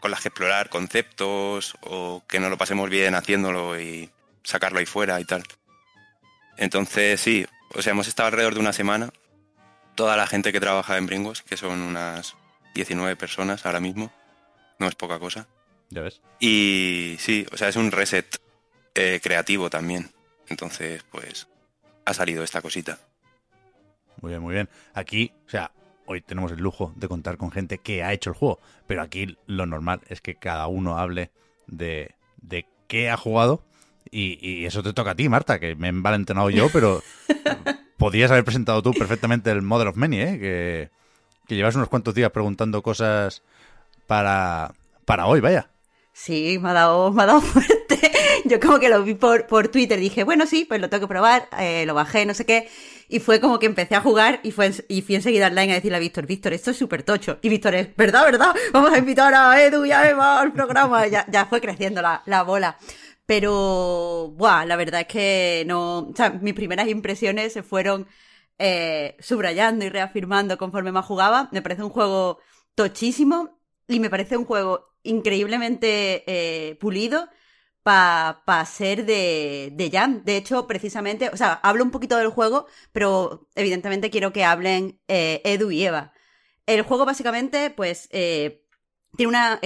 con 0.01 0.13
las 0.13 0.21
que 0.21 0.29
explorar 0.29 0.69
conceptos 0.69 1.77
o 1.81 2.23
que 2.29 2.39
nos 2.39 2.49
lo 2.49 2.57
pasemos 2.57 2.89
bien 2.89 3.17
haciéndolo 3.17 3.79
y 3.81 4.09
sacarlo 4.45 4.79
ahí 4.79 4.87
fuera 4.87 5.21
y 5.21 5.25
tal. 5.25 5.43
Entonces, 6.57 7.21
sí, 7.21 7.45
o 7.75 7.83
sea, 7.83 7.91
hemos 7.91 8.07
estado 8.07 8.29
alrededor 8.29 8.55
de 8.55 8.61
una 8.61 8.73
semana. 8.73 9.11
Toda 9.97 10.17
la 10.17 10.29
gente 10.29 10.53
que 10.53 10.61
trabaja 10.61 10.97
en 10.97 11.07
Bringos, 11.07 11.43
que 11.43 11.57
son 11.57 11.81
unas 11.81 12.37
19 12.75 13.17
personas 13.17 13.67
ahora 13.67 13.81
mismo, 13.81 14.13
no 14.79 14.87
es 14.87 14.95
poca 14.95 15.19
cosa. 15.19 15.49
Ya 15.91 16.03
ves. 16.03 16.21
Y 16.39 17.17
sí, 17.19 17.45
o 17.51 17.57
sea, 17.57 17.69
es 17.69 17.75
un 17.75 17.91
reset 17.91 18.41
eh, 18.95 19.19
creativo 19.21 19.69
también. 19.69 20.13
Entonces, 20.47 21.03
pues, 21.11 21.49
ha 22.05 22.15
salido 22.15 22.45
esta 22.45 22.63
cosita. 22.63 23.01
Muy 24.21 24.31
bien, 24.31 24.41
muy 24.41 24.55
bien. 24.55 24.69
Aquí, 24.95 25.33
o 25.49 25.51
sea, 25.51 25.73
hoy 26.09 26.23
tenemos 26.23 26.51
el 26.53 26.59
lujo 26.59 26.93
de 26.97 27.07
contar 27.07 27.37
con 27.37 27.51
gente 27.51 27.79
que 27.79 28.03
ha 28.03 28.13
hecho 28.13 28.31
el 28.31 28.37
juego, 28.37 28.59
pero 28.87 29.03
aquí 29.03 29.37
lo 29.47 29.67
normal 29.67 30.01
es 30.09 30.21
que 30.21 30.35
cada 30.35 30.67
uno 30.67 30.99
hable 30.99 31.31
de, 31.67 32.15
de 32.41 32.67
qué 32.87 33.11
ha 33.11 33.17
jugado 33.19 33.63
y, 34.11 34.39
y 34.41 34.65
eso 34.65 34.83
te 34.83 34.95
toca 34.95 35.11
a 35.11 35.15
ti, 35.15 35.29
Marta, 35.29 35.61
que 35.61 35.77
me 35.77 35.89
he 35.89 35.91
envalentonado 35.91 36.49
yo, 36.49 36.69
pero 36.73 37.03
podías 37.99 38.31
haber 38.31 38.45
presentado 38.45 38.83
tú 38.83 38.93
perfectamente 38.95 39.51
el 39.51 39.61
Model 39.61 39.89
of 39.89 39.97
Many, 39.97 40.21
¿eh? 40.21 40.39
Que, 40.39 40.91
que 41.47 41.57
llevas 41.57 41.75
unos 41.77 41.89
cuantos 41.91 42.15
días 42.15 42.31
preguntando 42.31 42.83
cosas 42.83 43.43
para, 44.07 44.73
para 45.05 45.27
hoy, 45.27 45.41
vaya. 45.41 45.71
Sí, 46.15 46.59
me 46.59 46.71
ha 46.71 46.73
dado, 46.73 47.13
me 47.13 47.23
ha 47.23 47.27
dado 47.27 47.41
fuerte. 47.43 47.88
Yo 48.45 48.61
como 48.61 48.79
que 48.79 48.89
lo 48.89 49.03
vi 49.03 49.15
por, 49.15 49.47
por 49.47 49.69
Twitter, 49.69 49.99
dije, 49.99 50.25
bueno, 50.25 50.47
sí, 50.47 50.65
pues 50.65 50.81
lo 50.81 50.89
tengo 50.89 51.03
que 51.03 51.09
probar, 51.09 51.49
eh, 51.59 51.85
lo 51.87 51.95
bajé, 51.95 52.27
no 52.27 52.35
sé 52.35 52.45
qué. 52.47 52.69
Y 53.09 53.21
fue 53.21 53.41
como 53.41 53.59
que 53.59 53.67
empecé 53.67 53.95
a 53.95 54.01
jugar 54.01 54.41
y, 54.43 54.53
fue, 54.53 54.71
y 54.89 55.03
fui 55.03 55.15
enseguida 55.15 55.47
online 55.47 55.73
a 55.73 55.75
decirle 55.77 55.97
a 55.97 56.01
Víctor, 56.01 56.27
Víctor, 56.27 56.53
esto 56.53 56.71
es 56.71 56.77
súper 56.77 57.03
tocho. 57.03 57.39
Y 57.43 57.49
Víctor 57.49 57.75
es, 57.75 57.97
¿verdad, 57.97 58.25
verdad? 58.25 58.55
Vamos 58.73 58.93
a 58.93 58.99
invitar 58.99 59.33
a 59.35 59.63
Edu 59.63 59.85
y 59.85 59.93
a 59.93 60.09
Eva 60.09 60.41
al 60.41 60.53
programa. 60.53 61.07
Ya, 61.07 61.25
ya 61.31 61.47
fue 61.47 61.61
creciendo 61.61 62.03
la, 62.03 62.23
la 62.27 62.43
bola. 62.43 62.77
Pero, 63.25 64.33
buah, 64.37 64.65
la 64.67 64.77
verdad 64.77 65.03
es 65.03 65.07
que 65.07 65.65
no, 65.67 65.99
o 66.01 66.13
sea, 66.17 66.31
mis 66.31 66.55
primeras 66.55 66.89
impresiones 66.89 67.53
se 67.53 67.63
fueron 67.63 68.07
eh, 68.59 69.17
subrayando 69.21 69.85
y 69.85 69.89
reafirmando 69.89 70.59
conforme 70.59 70.93
más 70.93 71.07
jugaba. 71.07 71.49
Me 71.53 71.63
parece 71.63 71.83
un 71.83 71.91
juego 71.91 72.39
tochísimo 72.75 73.59
y 73.87 74.01
me 74.01 74.11
parece 74.11 74.37
un 74.37 74.45
juego 74.45 74.95
increíblemente 75.03 76.25
eh, 76.27 76.77
pulido 76.77 77.29
para 77.89 78.43
pa 78.45 78.67
ser 78.67 79.07
de, 79.07 79.71
de 79.73 79.91
Jam. 79.91 80.23
De 80.23 80.37
hecho, 80.37 80.67
precisamente, 80.67 81.31
o 81.33 81.39
sea, 81.39 81.55
hablo 81.55 81.83
un 81.83 81.91
poquito 81.91 82.19
del 82.19 82.29
juego, 82.29 82.67
pero 82.93 83.49
evidentemente 83.55 84.11
quiero 84.11 84.31
que 84.31 84.45
hablen 84.45 85.01
eh, 85.09 85.41
Edu 85.43 85.71
y 85.71 85.87
Eva. 85.87 86.13
El 86.67 86.83
juego 86.83 87.07
básicamente, 87.07 87.71
pues, 87.71 88.11
eh, 88.13 88.63
tiene 89.17 89.31
una... 89.31 89.61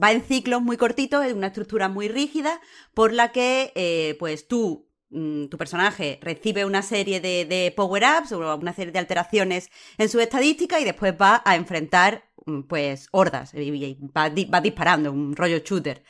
va 0.00 0.12
en 0.12 0.22
ciclos 0.22 0.62
muy 0.62 0.76
cortitos, 0.76 1.24
es 1.24 1.32
una 1.32 1.48
estructura 1.48 1.88
muy 1.88 2.06
rígida, 2.06 2.60
por 2.94 3.12
la 3.12 3.32
que, 3.32 3.72
eh, 3.74 4.14
pues, 4.20 4.46
tú 4.46 4.88
mm, 5.10 5.46
tu 5.46 5.58
personaje 5.58 6.20
recibe 6.22 6.64
una 6.64 6.82
serie 6.82 7.20
de, 7.20 7.72
power-ups 7.76 8.30
o 8.30 8.56
una 8.56 8.72
serie 8.72 8.92
de 8.92 9.00
alteraciones 9.00 9.70
en 9.98 10.08
su 10.08 10.20
estadística 10.20 10.78
y 10.78 10.84
después 10.84 11.12
va 11.20 11.42
a 11.44 11.56
enfrentar 11.56 12.30
mm, 12.46 12.62
pues 12.68 13.08
hordas 13.10 13.52
y, 13.52 13.98
va, 14.16 14.30
va 14.54 14.60
disparando, 14.60 15.10
un 15.10 15.34
rollo 15.34 15.58
shooter. 15.58 16.04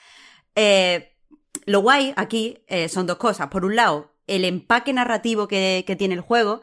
Eh, 0.56 1.12
lo 1.66 1.80
guay 1.80 2.12
aquí 2.16 2.58
eh, 2.68 2.88
son 2.88 3.06
dos 3.06 3.16
cosas. 3.16 3.48
Por 3.48 3.64
un 3.64 3.76
lado, 3.76 4.12
el 4.26 4.44
empaque 4.44 4.92
narrativo 4.92 5.48
que, 5.48 5.84
tiene 5.98 6.14
el 6.14 6.20
juego, 6.20 6.62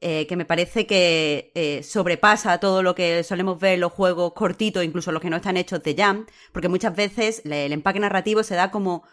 eh, 0.00 0.26
que 0.26 0.36
me 0.36 0.44
parece 0.44 0.86
que 0.86 1.52
eh, 1.54 1.82
sobrepasa 1.82 2.58
todo 2.58 2.82
lo 2.82 2.94
que 2.94 3.22
solemos 3.24 3.60
ver 3.60 3.74
en 3.74 3.80
los 3.80 3.92
juegos 3.92 4.32
cortitos, 4.32 4.84
incluso 4.84 5.12
los 5.12 5.22
que 5.22 5.30
no 5.30 5.36
están 5.36 5.56
hechos 5.56 5.82
de 5.82 5.94
Jam, 5.94 6.26
porque 6.52 6.68
muchas 6.68 6.96
veces 6.96 7.42
el 7.44 7.72
empaque 7.72 8.00
narrativo 8.00 8.42
se 8.42 8.54
da 8.54 8.70
como 8.70 9.04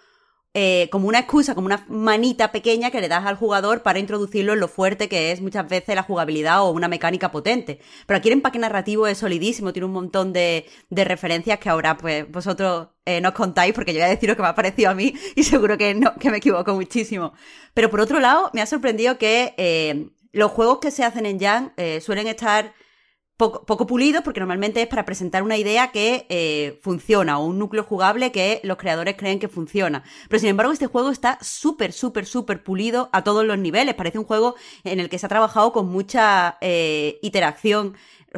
eh, 0.58 0.88
como 0.90 1.10
una 1.10 1.20
excusa, 1.20 1.54
como 1.54 1.66
una 1.66 1.86
manita 1.90 2.54
pequeña 2.54 2.90
que 2.90 3.02
le 3.02 3.10
das 3.10 3.26
al 3.26 3.36
jugador 3.36 3.84
para 3.84 4.00
introducirlo 4.00 4.54
en 4.54 4.62
lo 4.62 4.70
fuerte 4.70 5.10
que 5.10 5.34
es 5.34 5.42
muchas 5.42 5.68
veces 5.68 5.96
la 5.96 6.04
jugabilidad 6.04 6.64
o 6.64 6.72
una 6.72 6.88
mecánica 6.88 7.30
potente. 7.30 7.82
Pero 8.06 8.18
aquí 8.18 8.30
el 8.30 8.36
empaque 8.36 8.58
narrativo 8.58 9.06
es 9.06 9.18
solidísimo, 9.18 9.74
tiene 9.74 9.88
un 9.88 9.92
montón 9.92 10.32
de, 10.32 10.66
de 10.90 11.04
referencias 11.04 11.60
que 11.60 11.68
ahora 11.68 11.98
pues 11.98 12.32
vosotros 12.32 12.88
eh, 13.04 13.20
nos 13.20 13.34
contáis 13.34 13.74
porque 13.74 13.92
yo 13.92 14.00
voy 14.00 14.08
a 14.08 14.10
decir 14.10 14.30
lo 14.30 14.38
que 14.38 14.44
me 14.44 14.48
ha 14.48 14.56
parecido 14.56 14.92
a 14.92 14.96
mí 14.96 15.14
y 15.36 15.44
seguro 15.44 15.78
que, 15.78 15.94
no, 15.94 16.16
que 16.16 16.32
me 16.32 16.38
equivoco 16.38 16.74
muchísimo. 16.74 17.34
Pero 17.74 17.90
por 17.90 18.00
otro 18.00 18.22
lado, 18.22 18.50
me 18.54 18.62
ha 18.62 18.66
sorprendido 18.66 19.18
que 19.18 19.56
eh, 19.58 20.08
los 20.32 20.52
juegos 20.52 20.80
que 20.80 20.90
se 20.90 21.04
hacen 21.04 21.26
en 21.26 21.38
Jan 21.38 21.74
eh, 21.76 22.00
suelen 22.00 22.28
estar 22.28 22.74
poco, 23.38 23.66
poco 23.66 23.86
porque 23.86 24.40
normalmente 24.40 24.82
es 24.82 24.88
para 24.88 25.06
presentar 25.06 25.44
una 25.44 25.58
idea 25.58 25.92
que 25.92 26.26
eh, 26.30 26.80
funciona 26.82 27.40
o 27.40 27.46
un 27.46 27.60
núcleo 27.60 27.84
jugable 27.84 28.32
que 28.32 28.62
los 28.64 28.78
creadores 28.78 29.16
creen 29.18 29.40
que 29.40 29.48
funciona. 29.48 30.04
Pero 30.30 30.40
sin 30.40 30.50
embargo 30.50 30.72
este 30.72 30.88
juego 30.88 31.10
está 31.12 31.38
súper, 31.42 31.92
súper, 31.92 32.26
súper 32.26 32.64
pulido 32.64 33.10
a 33.12 33.24
todos 33.24 33.46
los 33.46 33.58
niveles. 33.58 33.96
Parece 33.96 34.20
un 34.20 34.26
juego 34.26 34.56
en 34.84 35.00
el 35.00 35.10
que 35.10 35.20
se 35.20 35.26
ha 35.26 35.30
trabajado 35.30 35.74
con 35.74 35.88
mucha 35.90 36.58
eh, 36.62 37.20
iteración. 37.22 37.96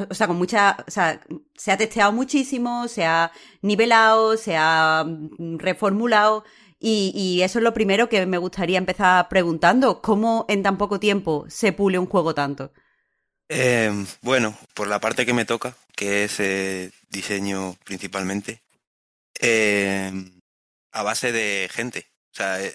O 0.09 0.13
sea, 0.13 0.27
con 0.27 0.37
mucha. 0.37 0.77
O 0.87 0.91
sea, 0.91 1.21
se 1.55 1.71
ha 1.71 1.77
testeado 1.77 2.11
muchísimo, 2.11 2.87
se 2.87 3.05
ha 3.05 3.31
nivelado, 3.63 4.37
se 4.37 4.55
ha 4.55 5.03
mm, 5.05 5.57
reformulado. 5.57 6.43
Y, 6.79 7.11
y 7.15 7.41
eso 7.41 7.57
es 7.59 7.63
lo 7.63 7.73
primero 7.73 8.07
que 8.07 8.25
me 8.27 8.37
gustaría 8.37 8.77
empezar 8.77 9.27
preguntando. 9.29 10.01
¿Cómo 10.01 10.45
en 10.49 10.61
tan 10.61 10.77
poco 10.77 10.99
tiempo 10.99 11.45
se 11.47 11.73
pule 11.73 11.97
un 11.97 12.05
juego 12.05 12.35
tanto? 12.35 12.71
Eh, 13.49 13.91
bueno, 14.21 14.57
por 14.73 14.87
la 14.87 14.99
parte 14.99 15.25
que 15.25 15.33
me 15.33 15.45
toca, 15.45 15.75
que 15.95 16.25
es 16.25 16.39
eh, 16.39 16.91
diseño 17.09 17.75
principalmente, 17.83 18.61
eh, 19.39 20.11
a 20.91 21.03
base 21.03 21.31
de 21.31 21.69
gente. 21.71 22.07
O 22.33 22.35
sea, 22.35 22.63
eh, 22.63 22.73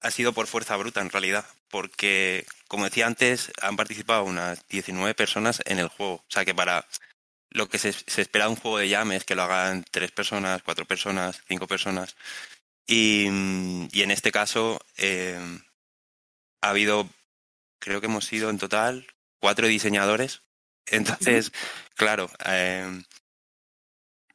ha 0.00 0.10
sido 0.10 0.32
por 0.32 0.46
fuerza 0.46 0.76
bruta 0.76 1.00
en 1.00 1.10
realidad, 1.10 1.46
porque, 1.68 2.46
como 2.68 2.84
decía 2.84 3.06
antes, 3.06 3.52
han 3.60 3.76
participado 3.76 4.24
unas 4.24 4.66
19 4.68 5.14
personas 5.14 5.62
en 5.66 5.78
el 5.78 5.88
juego. 5.88 6.14
O 6.14 6.24
sea, 6.28 6.44
que 6.44 6.54
para 6.54 6.86
lo 7.50 7.68
que 7.68 7.78
se, 7.78 7.92
se 7.92 8.22
espera 8.22 8.46
de 8.46 8.52
un 8.52 8.56
juego 8.56 8.78
de 8.78 8.88
llame 8.88 9.16
es 9.16 9.24
que 9.24 9.34
lo 9.34 9.42
hagan 9.42 9.84
tres 9.90 10.10
personas, 10.12 10.62
cuatro 10.62 10.84
personas, 10.86 11.42
cinco 11.48 11.66
personas. 11.66 12.16
Y, 12.86 13.26
y 13.92 14.02
en 14.02 14.10
este 14.10 14.32
caso 14.32 14.80
eh, 14.96 15.38
ha 16.62 16.70
habido, 16.70 17.08
creo 17.78 18.00
que 18.00 18.06
hemos 18.06 18.24
sido 18.24 18.50
en 18.50 18.58
total 18.58 19.06
cuatro 19.42 19.66
diseñadores. 19.66 20.42
Entonces, 20.86 21.52
claro, 21.96 22.30
eh, 22.46 23.02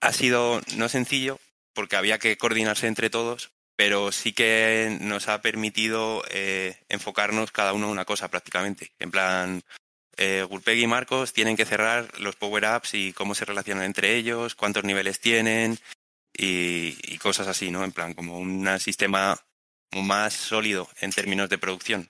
ha 0.01 0.13
sido 0.13 0.61
no 0.75 0.89
sencillo 0.89 1.39
porque 1.73 1.95
había 1.95 2.19
que 2.19 2.37
coordinarse 2.37 2.87
entre 2.87 3.09
todos, 3.09 3.51
pero 3.77 4.11
sí 4.11 4.33
que 4.33 4.97
nos 4.99 5.29
ha 5.29 5.41
permitido 5.41 6.23
eh, 6.29 6.83
enfocarnos 6.89 7.51
cada 7.53 7.71
uno 7.71 7.85
en 7.85 7.93
una 7.93 8.05
cosa 8.05 8.27
prácticamente. 8.27 8.91
En 8.99 9.11
plan, 9.11 9.61
eh, 10.17 10.45
Gurpegui 10.47 10.83
y 10.83 10.87
Marcos 10.87 11.31
tienen 11.31 11.55
que 11.55 11.65
cerrar 11.65 12.19
los 12.19 12.35
power-ups 12.35 12.93
y 12.93 13.13
cómo 13.13 13.33
se 13.33 13.45
relacionan 13.45 13.85
entre 13.85 14.15
ellos, 14.15 14.55
cuántos 14.55 14.83
niveles 14.83 15.21
tienen 15.21 15.79
y, 16.33 16.97
y 17.03 17.17
cosas 17.19 17.47
así, 17.47 17.71
¿no? 17.71 17.85
En 17.85 17.93
plan, 17.93 18.13
como 18.13 18.39
un 18.39 18.67
sistema 18.79 19.39
más 19.93 20.33
sólido 20.33 20.89
en 20.99 21.11
términos 21.11 21.47
de 21.47 21.57
producción. 21.57 22.09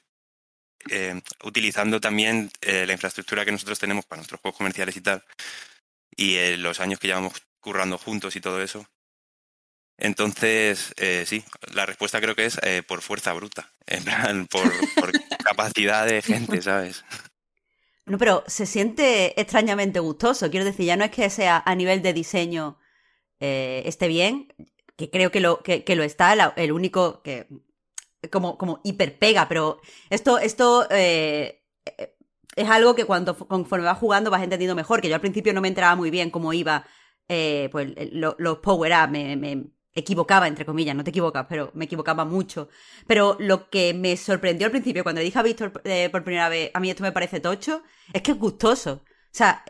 Eh, 0.89 1.19
utilizando 1.43 1.99
también 1.99 2.49
eh, 2.61 2.85
la 2.85 2.93
infraestructura 2.93 3.43
que 3.43 3.51
nosotros 3.51 3.79
tenemos 3.79 4.05
para 4.05 4.19
nuestros 4.19 4.39
juegos 4.39 4.57
comerciales 4.57 4.95
y 4.95 5.01
tal, 5.01 5.23
y 6.15 6.35
eh, 6.35 6.57
los 6.57 6.79
años 6.79 6.99
que 6.99 7.07
llevamos 7.07 7.33
currando 7.59 7.97
juntos 7.97 8.35
y 8.35 8.41
todo 8.41 8.61
eso. 8.61 8.87
Entonces, 9.99 10.93
sí, 11.25 11.43
la 11.73 11.87
respuesta 11.87 12.21
creo 12.21 12.35
que 12.35 12.45
es 12.45 12.59
por 12.85 13.01
fuerza 13.01 13.33
bruta, 13.33 13.73
en 13.87 14.03
plan, 14.03 14.45
por, 14.45 14.71
por 14.93 15.11
capacidad 15.43 16.05
de 16.05 16.21
gente, 16.21 16.61
¿sabes? 16.61 17.03
No, 18.05 18.19
pero 18.19 18.43
se 18.45 18.67
siente 18.67 19.39
extrañamente 19.41 19.99
gustoso. 19.99 20.51
Quiero 20.51 20.67
decir, 20.67 20.85
ya 20.85 20.97
no 20.97 21.03
es 21.03 21.09
que 21.09 21.31
sea 21.31 21.63
a 21.65 21.73
nivel 21.73 22.03
de 22.03 22.13
diseño 22.13 22.77
esté 23.39 24.07
bien, 24.07 24.53
que 24.97 25.09
creo 25.09 25.31
que 25.31 25.39
lo, 25.39 25.63
que, 25.63 25.83
que 25.83 25.95
lo 25.95 26.03
está, 26.03 26.33
el 26.55 26.71
único 26.71 27.23
que 27.23 27.47
como, 28.31 28.57
como 28.57 28.81
hiperpega, 28.83 29.47
pero 29.47 29.79
esto, 30.09 30.37
esto 30.39 30.87
eh, 30.89 31.63
eh, 31.85 32.15
es 32.55 32.69
algo 32.69 32.95
que 32.95 33.05
cuando 33.05 33.35
conforme 33.37 33.85
vas 33.85 33.97
jugando 33.99 34.31
vas 34.31 34.43
entendiendo 34.43 34.75
mejor, 34.75 35.01
que 35.01 35.09
yo 35.09 35.15
al 35.15 35.21
principio 35.21 35.53
no 35.53 35.61
me 35.61 35.67
enteraba 35.67 35.95
muy 35.95 36.09
bien 36.09 36.29
cómo 36.31 36.53
iba 36.53 36.85
eh, 37.29 37.69
pues, 37.71 37.89
lo- 38.13 38.35
los 38.39 38.57
power-up, 38.59 39.09
me, 39.11 39.35
me 39.35 39.67
equivocaba, 39.93 40.47
entre 40.47 40.65
comillas, 40.65 40.95
no 40.95 41.03
te 41.03 41.09
equivocas, 41.09 41.45
pero 41.49 41.71
me 41.73 41.85
equivocaba 41.85 42.23
mucho. 42.25 42.69
Pero 43.07 43.35
lo 43.39 43.69
que 43.69 43.93
me 43.93 44.15
sorprendió 44.17 44.65
al 44.67 44.71
principio, 44.71 45.03
cuando 45.03 45.21
dije 45.21 45.37
a 45.39 45.43
Víctor 45.43 45.71
por 46.11 46.23
primera 46.23 46.49
vez, 46.49 46.71
a 46.73 46.79
mí 46.79 46.89
esto 46.89 47.03
me 47.03 47.11
parece 47.11 47.39
tocho, 47.39 47.83
es 48.13 48.21
que 48.21 48.31
es 48.31 48.37
gustoso. 48.39 49.01
O 49.03 49.29
sea, 49.31 49.63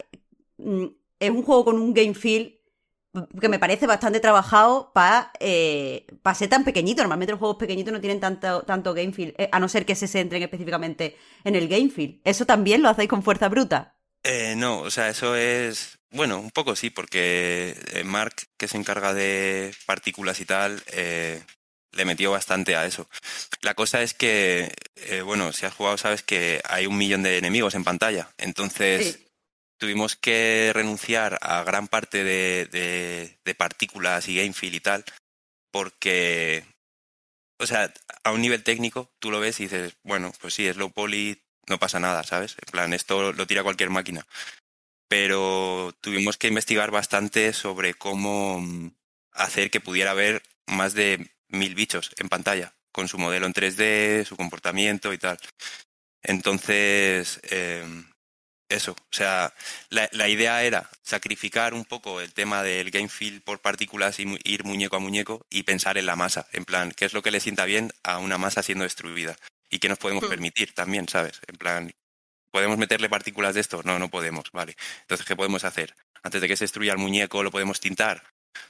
mm, 0.58 0.86
es 1.20 1.30
un 1.30 1.44
juego 1.44 1.66
con 1.66 1.80
un 1.80 1.94
game 1.94 2.14
feel 2.14 2.57
que 3.40 3.50
me 3.50 3.60
parece 3.60 3.88
bastante 3.88 4.20
trabajado 4.20 4.92
para 4.94 5.32
ser 6.36 6.50
tan 6.50 6.64
pequeñito. 6.64 7.02
Normalmente 7.02 7.32
los 7.32 7.40
juegos 7.40 7.58
pequeñitos 7.58 7.94
no 7.94 8.02
tienen 8.02 8.20
tanto, 8.20 8.62
tanto 8.64 8.94
game 8.94 9.14
feel, 9.14 9.34
eh, 9.38 9.50
a 9.52 9.60
no 9.60 9.68
ser 9.70 9.86
que 9.86 9.96
se 9.96 10.08
centren 10.08 10.44
específicamente 10.44 11.18
en 11.44 11.56
el 11.56 11.68
game 11.68 11.90
feel. 11.90 12.22
¿Eso 12.24 12.46
también 12.46 12.82
lo 12.82 12.90
hacéis 12.90 13.10
con 13.10 13.24
fuerza 13.24 13.50
bruta? 13.50 13.96
Eh, 14.24 14.56
no, 14.58 14.80
o 14.80 14.92
sea, 14.92 15.10
eso 15.10 15.36
es. 15.36 16.00
Bueno, 16.12 16.40
un 16.40 16.52
poco 16.52 16.76
sí, 16.76 16.90
porque 16.90 17.76
eh, 17.94 18.04
Mark, 18.04 18.34
que 18.58 18.68
se 18.68 18.78
encarga 18.78 19.14
de 19.14 19.74
partículas 19.86 20.40
y 20.40 20.46
tal, 20.46 20.82
eh, 20.94 21.42
le 21.92 22.06
metió 22.06 22.32
bastante 22.32 22.76
a 22.76 22.86
eso. 22.86 23.10
La 23.62 23.74
cosa 23.74 24.02
es 24.02 24.14
que, 24.14 24.72
eh, 24.96 25.22
bueno, 25.22 25.52
si 25.52 25.66
has 25.66 25.74
jugado 25.74 25.98
sabes 25.98 26.24
que 26.24 26.62
hay 26.66 26.86
un 26.88 26.98
millón 26.98 27.24
de 27.24 27.38
enemigos 27.38 27.76
en 27.76 27.84
pantalla. 27.84 28.30
Entonces, 28.38 29.16
Sí. 29.20 29.27
Tuvimos 29.78 30.16
que 30.16 30.72
renunciar 30.74 31.38
a 31.42 31.64
gran 31.64 31.88
parte 31.88 32.24
de, 32.24 32.68
de- 32.72 33.40
de 33.44 33.56
partículas 33.56 34.28
y 34.28 34.38
game 34.38 34.54
feel 34.54 34.76
y 34.76 34.80
tal, 34.80 35.06
porque, 35.72 36.66
o 37.60 37.68
sea, 37.68 37.94
a 38.24 38.32
un 38.32 38.42
nivel 38.42 38.64
técnico 38.64 39.12
tú 39.20 39.32
lo 39.32 39.40
ves 39.40 39.60
y 39.60 39.64
dices, 39.64 39.98
bueno, 40.04 40.34
pues 40.42 40.54
sí, 40.54 40.68
es 40.68 40.78
low 40.78 40.92
poly, 40.92 41.42
no 41.68 41.80
pasa 41.80 42.00
nada, 42.00 42.24
¿sabes? 42.24 42.56
En 42.66 42.72
plan, 42.72 42.94
esto 42.94 43.34
lo 43.34 43.48
tira 43.48 43.64
cualquier 43.64 43.90
máquina. 43.90 44.26
Pero 45.10 45.96
tuvimos 46.02 46.38
que 46.38 46.48
investigar 46.50 46.92
bastante 46.92 47.54
sobre 47.54 47.94
cómo 47.94 48.60
mm, 48.62 48.92
hacer 49.34 49.72
que 49.72 49.80
pudiera 49.82 50.12
haber 50.12 50.44
más 50.68 50.94
de 50.94 51.32
mil 51.48 51.76
bichos 51.76 52.12
en 52.18 52.28
pantalla, 52.30 52.74
con 52.92 53.08
su 53.08 53.18
modelo 53.18 53.46
en 53.46 53.54
3D, 53.54 54.26
su 54.26 54.36
comportamiento 54.36 55.14
y 55.14 55.18
tal. 55.18 55.38
Entonces, 56.24 57.40
eh, 57.44 57.86
eso, 58.70 58.92
o 58.94 59.16
sea, 59.16 59.54
la, 59.90 60.10
la 60.12 60.28
idea 60.28 60.64
era 60.64 60.90
sacrificar 61.04 61.74
un 61.74 61.86
poco 61.86 62.20
el 62.22 62.34
tema 62.34 62.64
del 62.64 62.92
game 62.92 63.08
feel 63.10 63.42
por 63.42 63.60
partículas 63.62 64.20
y 64.20 64.26
mu- 64.26 64.38
ir 64.44 64.64
muñeco 64.66 64.96
a 64.98 65.00
muñeco 65.00 65.46
y 65.50 65.64
pensar 65.64 65.98
en 65.98 66.06
la 66.06 66.16
masa, 66.16 66.48
en 66.52 66.66
plan, 66.66 66.92
qué 66.92 67.06
es 67.06 67.14
lo 67.14 67.22
que 67.22 67.32
le 67.32 67.40
sienta 67.40 67.66
bien 67.66 67.92
a 68.04 68.18
una 68.18 68.38
masa 68.38 68.62
siendo 68.64 68.84
destruida 68.84 69.38
y 69.70 69.80
qué 69.80 69.88
nos 69.90 69.98
podemos 70.00 70.24
Mm. 70.26 70.30
permitir 70.30 70.74
también, 70.74 71.08
¿sabes? 71.08 71.40
En 71.48 71.56
plan, 71.58 71.94
¿podemos 72.52 72.78
meterle 72.78 73.10
partículas 73.10 73.56
de 73.56 73.62
esto? 73.62 73.82
No, 73.84 74.00
no 74.00 74.10
podemos, 74.10 74.52
vale. 74.52 74.76
Entonces, 75.02 75.26
¿qué 75.26 75.36
podemos 75.36 75.64
hacer? 75.64 75.96
Antes 76.24 76.42
de 76.42 76.48
que 76.48 76.58
se 76.58 76.66
destruya 76.66 76.92
el 76.92 76.98
muñeco, 76.98 77.44
¿lo 77.44 77.52
podemos 77.52 77.80
tintar? 77.80 78.24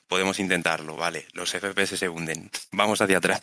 Podemos 0.08 0.40
intentarlo, 0.40 0.96
vale. 0.96 1.28
Los 1.34 1.54
FPS 1.54 1.98
se 1.98 2.10
hunden. 2.10 2.52
Vamos 2.72 3.02
hacia 3.02 3.18
atrás. 3.18 3.42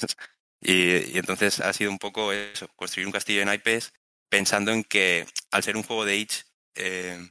Y, 0.60 0.96
y 1.14 1.18
entonces 1.18 1.60
ha 1.60 1.72
sido 1.72 1.90
un 1.90 1.98
poco 1.98 2.32
eso, 2.32 2.68
construir 2.76 3.06
un 3.06 3.12
castillo 3.12 3.42
en 3.42 3.52
IPs 3.52 3.92
pensando 4.28 4.72
en 4.72 4.84
que 4.84 5.26
al 5.50 5.62
ser 5.62 5.76
un 5.76 5.82
juego 5.82 6.04
de 6.04 6.16
Itch 6.16 6.44
eh, 6.74 7.30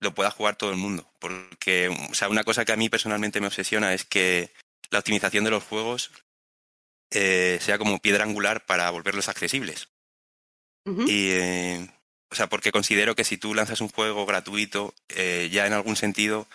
lo 0.00 0.14
pueda 0.14 0.30
jugar 0.30 0.56
todo 0.56 0.70
el 0.70 0.76
mundo. 0.76 1.12
Porque, 1.18 1.88
o 2.10 2.14
sea, 2.14 2.28
una 2.28 2.44
cosa 2.44 2.64
que 2.64 2.72
a 2.72 2.76
mí 2.76 2.88
personalmente 2.88 3.40
me 3.40 3.46
obsesiona 3.46 3.94
es 3.94 4.04
que 4.04 4.52
la 4.90 4.98
optimización 4.98 5.44
de 5.44 5.50
los 5.50 5.64
juegos 5.64 6.10
eh, 7.12 7.58
sea 7.60 7.78
como 7.78 7.98
piedra 8.00 8.24
angular 8.24 8.66
para 8.66 8.90
volverlos 8.90 9.28
accesibles. 9.28 9.88
Y, 11.06 11.30
eh, 11.30 11.88
o 12.30 12.34
sea, 12.34 12.48
porque 12.48 12.72
considero 12.72 13.14
que 13.14 13.22
si 13.22 13.36
tú 13.36 13.54
lanzas 13.54 13.80
un 13.80 13.90
juego 13.90 14.26
gratuito, 14.26 14.92
ya 15.08 15.66
en 15.66 15.72
algún 15.72 15.94
sentido, 15.94 16.48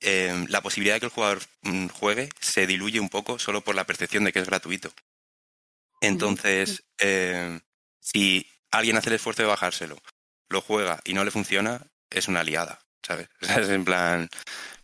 eh, 0.00 0.46
la 0.48 0.60
posibilidad 0.60 0.94
de 0.94 1.00
que 1.00 1.06
el 1.06 1.12
jugador 1.12 1.40
mm, 1.62 1.88
juegue 1.88 2.28
se 2.40 2.66
diluye 2.66 3.00
un 3.00 3.08
poco 3.08 3.38
solo 3.38 3.62
por 3.62 3.74
la 3.74 3.84
percepción 3.84 4.24
de 4.24 4.32
que 4.32 4.38
es 4.38 4.46
gratuito. 4.46 4.92
Entonces, 6.00 6.84
eh, 7.00 7.60
si 8.00 8.46
alguien 8.70 8.96
hace 8.96 9.10
el 9.10 9.16
esfuerzo 9.16 9.42
de 9.42 9.48
bajárselo, 9.48 9.98
lo 10.48 10.60
juega 10.60 11.00
y 11.04 11.14
no 11.14 11.24
le 11.24 11.30
funciona, 11.30 11.86
es 12.10 12.28
una 12.28 12.42
liada, 12.42 12.80
¿sabes? 13.02 13.28
Es 13.40 13.68
en 13.68 13.84
plan, 13.84 14.28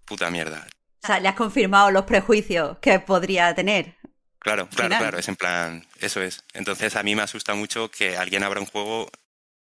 puta 0.04 0.30
mierda. 0.30 0.66
O 1.02 1.06
sea, 1.06 1.20
le 1.20 1.28
has 1.28 1.34
confirmado 1.34 1.90
los 1.90 2.04
prejuicios 2.04 2.78
que 2.78 2.98
podría 3.00 3.54
tener. 3.54 3.96
Claro, 4.38 4.68
claro, 4.68 4.88
Final. 4.88 4.98
claro, 4.98 5.18
es 5.18 5.28
en 5.28 5.36
plan, 5.36 5.86
eso 6.00 6.20
es. 6.20 6.44
Entonces 6.52 6.96
a 6.96 7.02
mí 7.02 7.14
me 7.14 7.22
asusta 7.22 7.54
mucho 7.54 7.90
que 7.90 8.16
alguien 8.16 8.42
abra 8.42 8.60
un 8.60 8.66
juego 8.66 9.10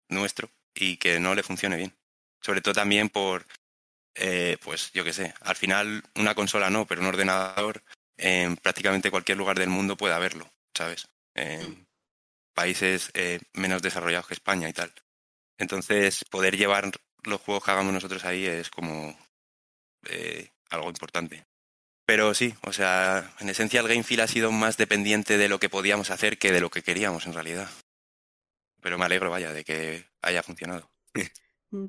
nuestro 0.09 0.49
y 0.73 0.97
que 0.97 1.19
no 1.19 1.35
le 1.35 1.43
funcione 1.43 1.75
bien. 1.77 1.93
Sobre 2.41 2.61
todo 2.61 2.73
también 2.73 3.09
por, 3.09 3.45
eh, 4.15 4.57
pues 4.61 4.91
yo 4.93 5.03
qué 5.03 5.13
sé, 5.13 5.33
al 5.41 5.55
final 5.55 6.03
una 6.15 6.35
consola 6.35 6.69
no, 6.69 6.85
pero 6.85 7.01
un 7.01 7.07
ordenador 7.07 7.83
en 8.17 8.57
prácticamente 8.57 9.11
cualquier 9.11 9.37
lugar 9.37 9.57
del 9.57 9.69
mundo 9.69 9.97
puede 9.97 10.13
haberlo, 10.13 10.51
¿sabes? 10.73 11.07
Países 12.53 13.11
eh, 13.13 13.39
menos 13.53 13.81
desarrollados 13.81 14.27
que 14.27 14.33
España 14.33 14.69
y 14.69 14.73
tal. 14.73 14.93
Entonces 15.57 16.25
poder 16.29 16.57
llevar 16.57 16.91
los 17.23 17.41
juegos 17.41 17.63
que 17.63 17.71
hagamos 17.71 17.93
nosotros 17.93 18.25
ahí 18.25 18.45
es 18.45 18.69
como 18.69 19.17
eh, 20.05 20.49
algo 20.69 20.89
importante. 20.89 21.45
Pero 22.05 22.33
sí, 22.33 22.53
o 22.63 22.73
sea, 22.73 23.33
en 23.39 23.49
esencia 23.49 23.79
el 23.79 23.87
Game 23.87 24.03
Feel 24.03 24.21
ha 24.21 24.27
sido 24.27 24.51
más 24.51 24.75
dependiente 24.77 25.37
de 25.37 25.47
lo 25.47 25.59
que 25.59 25.69
podíamos 25.69 26.09
hacer 26.09 26.37
que 26.37 26.51
de 26.51 26.59
lo 26.59 26.69
que 26.69 26.83
queríamos 26.83 27.25
en 27.25 27.33
realidad. 27.33 27.69
Pero 28.81 28.97
me 28.97 29.05
alegro, 29.05 29.29
vaya, 29.29 29.53
de 29.53 29.63
que 29.63 30.05
haya 30.21 30.43
funcionado. 30.43 30.91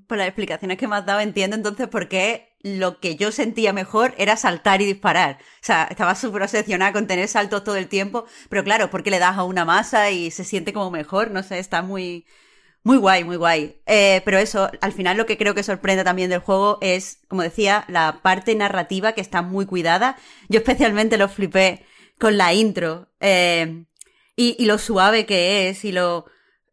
Por 0.07 0.17
las 0.17 0.29
explicaciones 0.29 0.79
que 0.79 0.89
me 0.89 0.97
has 0.97 1.05
dado, 1.05 1.21
entiendo 1.21 1.57
entonces 1.57 1.89
por 1.89 2.09
qué 2.09 2.57
lo 2.63 3.01
que 3.01 3.17
yo 3.17 3.31
sentía 3.31 3.75
mejor 3.75 4.15
era 4.17 4.39
saltar 4.39 4.81
y 4.81 4.87
disparar. 4.87 5.37
O 5.41 5.59
sea, 5.61 5.85
estaba 5.91 6.15
súper 6.15 6.43
obsesionada 6.43 6.95
con 6.95 7.07
tener 7.07 7.29
saltos 7.29 7.65
todo 7.65 7.77
el 7.77 7.89
tiempo, 7.89 8.25
pero 8.49 8.65
claro, 8.65 8.89
porque 8.89 9.11
le 9.11 9.19
das 9.19 9.37
a 9.37 9.45
una 9.45 9.67
masa 9.67 10.11
y 10.11 10.31
se 10.31 10.45
siente 10.45 10.73
como 10.73 10.91
mejor, 10.91 11.31
no 11.31 11.43
sé, 11.43 11.59
está 11.59 11.83
muy, 11.83 12.25
muy 12.83 12.97
guay, 12.97 13.25
muy 13.25 13.37
guay. 13.37 13.83
Eh, 13.85 14.23
pero 14.25 14.39
eso, 14.39 14.71
al 14.81 14.93
final 14.93 15.19
lo 15.19 15.27
que 15.27 15.37
creo 15.37 15.55
que 15.55 15.63
sorprende 15.63 16.03
también 16.03 16.31
del 16.31 16.41
juego 16.41 16.79
es, 16.81 17.19
como 17.29 17.43
decía, 17.43 17.85
la 17.89 18.21
parte 18.23 18.55
narrativa 18.55 19.13
que 19.13 19.21
está 19.21 19.43
muy 19.43 19.67
cuidada. 19.67 20.17
Yo 20.49 20.61
especialmente 20.61 21.19
lo 21.19 21.29
flipé 21.29 21.85
con 22.19 22.39
la 22.39 22.55
intro 22.55 23.11
eh, 23.21 23.85
y 24.37 24.65
lo 24.65 24.79
suave 24.79 25.27
que 25.27 25.69
es 25.69 25.85
y 25.85 25.93
lo 25.93 26.25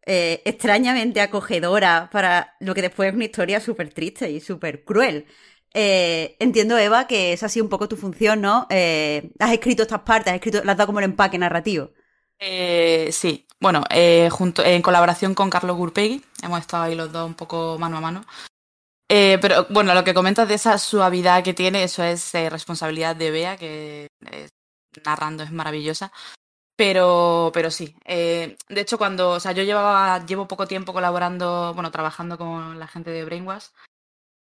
eh, 0.04 0.42
extrañamente 0.44 1.20
acogedora 1.20 2.08
para 2.10 2.56
lo 2.58 2.74
que 2.74 2.82
después 2.82 3.08
es 3.08 3.14
una 3.14 3.24
historia 3.24 3.60
súper 3.60 3.92
triste 3.94 4.30
y 4.30 4.40
súper 4.40 4.84
cruel. 4.84 5.26
Eh, 5.74 6.36
entiendo, 6.40 6.76
Eva, 6.76 7.06
que 7.06 7.38
ha 7.40 7.48
sido 7.48 7.64
un 7.64 7.70
poco 7.70 7.88
tu 7.88 7.96
función, 7.96 8.40
¿no? 8.40 8.66
Eh, 8.68 9.30
has 9.38 9.52
escrito 9.52 9.82
estas 9.82 10.00
partes, 10.00 10.32
has 10.32 10.36
escrito, 10.36 10.62
le 10.64 10.70
has 10.70 10.76
dado 10.76 10.88
como 10.88 10.98
el 10.98 11.06
empaque 11.06 11.38
narrativo. 11.38 11.92
Sí, 12.40 13.46
bueno, 13.60 13.84
junto, 14.30 14.64
en 14.64 14.82
colaboración 14.82 15.34
con 15.34 15.48
Carlos 15.48 15.76
Gurpegui, 15.76 16.24
hemos 16.42 16.60
estado 16.60 16.82
ahí 16.82 16.96
los 16.96 17.12
dos 17.12 17.26
un 17.26 17.34
poco 17.34 17.78
mano 17.78 17.98
a 17.98 18.00
mano. 18.00 18.24
Pero 19.06 19.66
bueno, 19.70 19.94
lo 19.94 20.02
que 20.02 20.14
comentas 20.14 20.48
de 20.48 20.54
esa 20.54 20.76
suavidad 20.78 21.44
que 21.44 21.54
tiene, 21.54 21.84
eso 21.84 22.02
es 22.02 22.32
responsabilidad 22.32 23.14
de 23.14 23.30
Bea, 23.30 23.56
que 23.56 24.08
narrando 25.04 25.44
es 25.44 25.52
maravillosa. 25.52 26.10
Pero, 26.76 27.50
pero 27.54 27.70
sí, 27.70 27.94
eh, 28.04 28.56
de 28.68 28.80
hecho 28.80 28.98
cuando, 28.98 29.30
o 29.32 29.40
sea, 29.40 29.52
yo 29.52 29.62
llevaba, 29.62 30.24
llevo 30.26 30.48
poco 30.48 30.66
tiempo 30.66 30.92
colaborando, 30.92 31.72
bueno, 31.74 31.90
trabajando 31.90 32.38
con 32.38 32.78
la 32.78 32.86
gente 32.88 33.10
de 33.10 33.24
Brainwash 33.24 33.66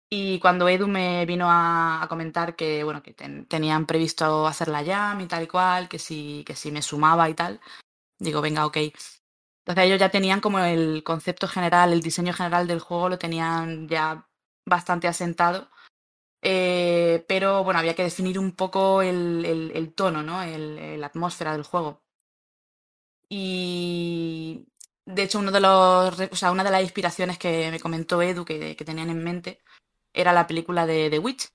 y 0.09 0.39
cuando 0.39 0.69
Edu 0.69 0.87
me 0.87 1.25
vino 1.25 1.47
a, 1.49 2.05
comentar 2.09 2.55
que, 2.55 2.83
bueno, 2.83 3.03
que 3.03 3.13
ten- 3.13 3.45
tenían 3.47 3.85
previsto 3.87 4.47
hacer 4.47 4.69
la 4.69 4.85
jam 4.85 5.21
y 5.21 5.27
tal 5.27 5.43
y 5.43 5.47
cual, 5.47 5.89
que 5.89 5.99
si, 5.99 6.43
que 6.45 6.55
si 6.55 6.71
me 6.71 6.81
sumaba 6.83 7.29
y 7.29 7.35
tal, 7.35 7.61
digo, 8.19 8.41
venga, 8.41 8.65
ok. 8.67 8.77
Entonces 8.77 9.85
ellos 9.85 9.99
ya 9.99 10.09
tenían 10.11 10.41
como 10.41 10.59
el 10.59 11.03
concepto 11.03 11.47
general, 11.47 11.93
el 11.93 12.01
diseño 12.01 12.33
general 12.33 12.67
del 12.67 12.79
juego 12.81 13.09
lo 13.09 13.17
tenían 13.19 13.87
ya 13.89 14.27
bastante 14.65 15.07
asentado. 15.07 15.69
Eh, 16.43 17.25
pero 17.29 17.63
bueno, 17.65 17.79
había 17.79 17.95
que 17.95 18.03
definir 18.03 18.39
un 18.39 18.53
poco 18.53 19.01
el, 19.03 19.45
el- 19.45 19.93
tono, 19.95 20.23
¿no? 20.23 20.43
El- 20.43 20.99
la 21.01 21.07
atmósfera 21.07 21.53
del 21.53 21.63
juego. 21.63 22.03
Y 23.29 24.65
de 25.05 25.23
hecho, 25.23 25.39
uno 25.39 25.51
de 25.51 25.59
los, 25.59 26.19
o 26.31 26.35
sea, 26.35 26.51
una 26.51 26.63
de 26.63 26.71
las 26.71 26.81
inspiraciones 26.81 27.37
que 27.37 27.69
me 27.71 27.79
comentó 27.79 28.21
Edu 28.21 28.45
que, 28.45 28.75
que 28.75 28.85
tenían 28.85 29.09
en 29.09 29.23
mente 29.23 29.59
era 30.13 30.33
la 30.33 30.47
película 30.47 30.85
de 30.85 31.09
The 31.09 31.19
Witch, 31.19 31.49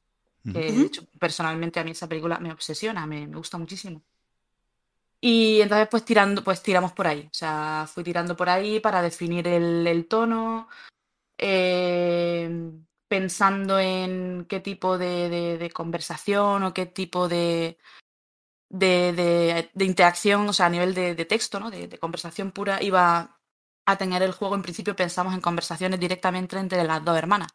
que 0.53 0.59
de 0.73 0.86
hecho, 0.86 1.07
personalmente 1.19 1.81
a 1.81 1.85
mí 1.85 1.93
esa 1.93 2.09
película 2.09 2.39
me 2.39 2.53
obsesiona, 2.53 3.07
me, 3.07 3.27
me 3.27 3.36
gusta 3.36 3.59
muchísimo. 3.59 4.03
Y 5.20 5.61
entonces 5.61 5.86
pues 5.90 6.05
tirando, 6.05 6.43
pues 6.43 6.62
tiramos 6.62 6.93
por 6.93 7.07
ahí. 7.07 7.28
O 7.32 7.35
sea, 7.35 7.86
fui 7.93 8.03
tirando 8.03 8.36
por 8.36 8.49
ahí 8.49 8.81
para 8.81 9.01
definir 9.03 9.47
el, 9.47 9.86
el 9.86 10.07
tono, 10.09 10.69
eh, 11.39 12.51
pensando 13.09 13.78
en 13.78 14.47
qué 14.49 14.61
tipo 14.61 14.99
de, 14.99 15.28
de- 15.28 15.59
de 15.59 15.70
conversación 15.70 16.62
o 16.65 16.74
qué 16.74 16.86
tipo 16.86 17.28
de, 17.28 17.78
de, 18.73 19.12
de- 19.12 19.70
de 19.74 19.85
interacción, 19.85 20.49
o 20.49 20.53
sea, 20.53 20.66
a 20.66 20.70
nivel 20.70 20.94
de, 20.94 21.15
de 21.15 21.24
texto, 21.27 21.61
¿no? 21.61 21.70
De, 21.70 21.99
conversación 21.99 22.53
pura, 22.53 22.82
iba 22.82 23.39
a 23.86 23.97
tener 23.99 24.23
el 24.23 24.32
juego. 24.32 24.55
En 24.55 24.62
principio 24.62 24.97
pensamos 24.97 25.35
en 25.35 25.40
conversaciones 25.40 26.01
directamente 26.01 26.57
entre 26.59 26.82
las 26.85 27.05
dos 27.05 27.16
hermanas. 27.19 27.51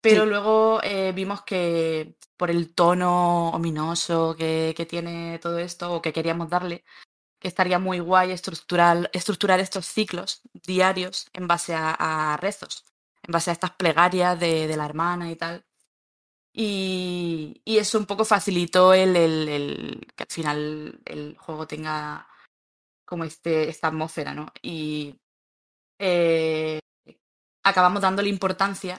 Pero 0.00 0.24
Sí. 0.24 0.28
luego 0.30 0.80
eh, 0.82 1.12
vimos 1.12 1.42
que 1.42 2.16
por 2.36 2.50
el 2.50 2.74
tono 2.74 3.50
ominoso 3.50 4.36
que, 4.36 4.74
que 4.76 4.86
tiene 4.86 5.38
todo 5.40 5.58
esto, 5.58 5.92
o 5.94 6.02
que 6.02 6.12
queríamos 6.12 6.48
darle, 6.48 6.84
que 7.40 7.48
estaría 7.48 7.78
muy 7.78 8.00
guay 8.00 8.32
estructurar, 8.32 9.10
estructurar 9.12 9.60
estos 9.60 9.86
ciclos 9.86 10.42
diarios 10.52 11.28
en 11.32 11.48
base 11.48 11.74
a, 11.74 11.94
a 12.34 12.36
rezos, 12.38 12.84
en 13.22 13.32
base 13.32 13.50
a 13.50 13.54
estas 13.54 13.72
plegarias 13.72 14.38
de 14.38 14.76
la 14.76 14.84
hermana 14.86 15.30
y 15.30 15.36
tal. 15.36 15.64
Y, 16.60 17.62
eso 17.64 17.98
un 17.98 18.06
poco 18.06 18.24
facilitó 18.24 18.92
el, 18.92 19.14
el- 19.16 20.06
que 20.16 20.24
al 20.24 20.28
final 20.28 21.00
el 21.04 21.36
juego 21.38 21.68
tenga 21.68 22.26
como 23.06 23.22
este, 23.22 23.68
esta 23.68 23.86
atmósfera, 23.88 24.34
¿no? 24.34 24.48
Y 24.60 25.20
eh, 26.00 26.80
acabamos 27.64 28.02
dándole 28.02 28.28
importancia 28.28 28.98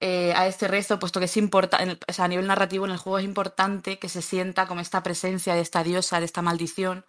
eh, 0.00 0.32
a 0.36 0.46
este 0.46 0.68
rezo, 0.68 1.00
puesto 1.00 1.18
que 1.18 1.26
es 1.26 1.36
importante, 1.36 1.98
a 2.16 2.28
nivel 2.28 2.46
narrativo 2.46 2.86
en 2.86 2.92
el 2.92 2.98
juego 2.98 3.18
es 3.18 3.24
importante 3.24 3.98
que 3.98 4.08
se 4.08 4.22
sienta 4.22 4.68
como 4.68 4.80
esta 4.80 5.02
presencia 5.02 5.54
de 5.54 5.62
esta 5.62 5.82
diosa, 5.82 6.20
de 6.20 6.26
esta 6.26 6.42
maldición, 6.42 7.04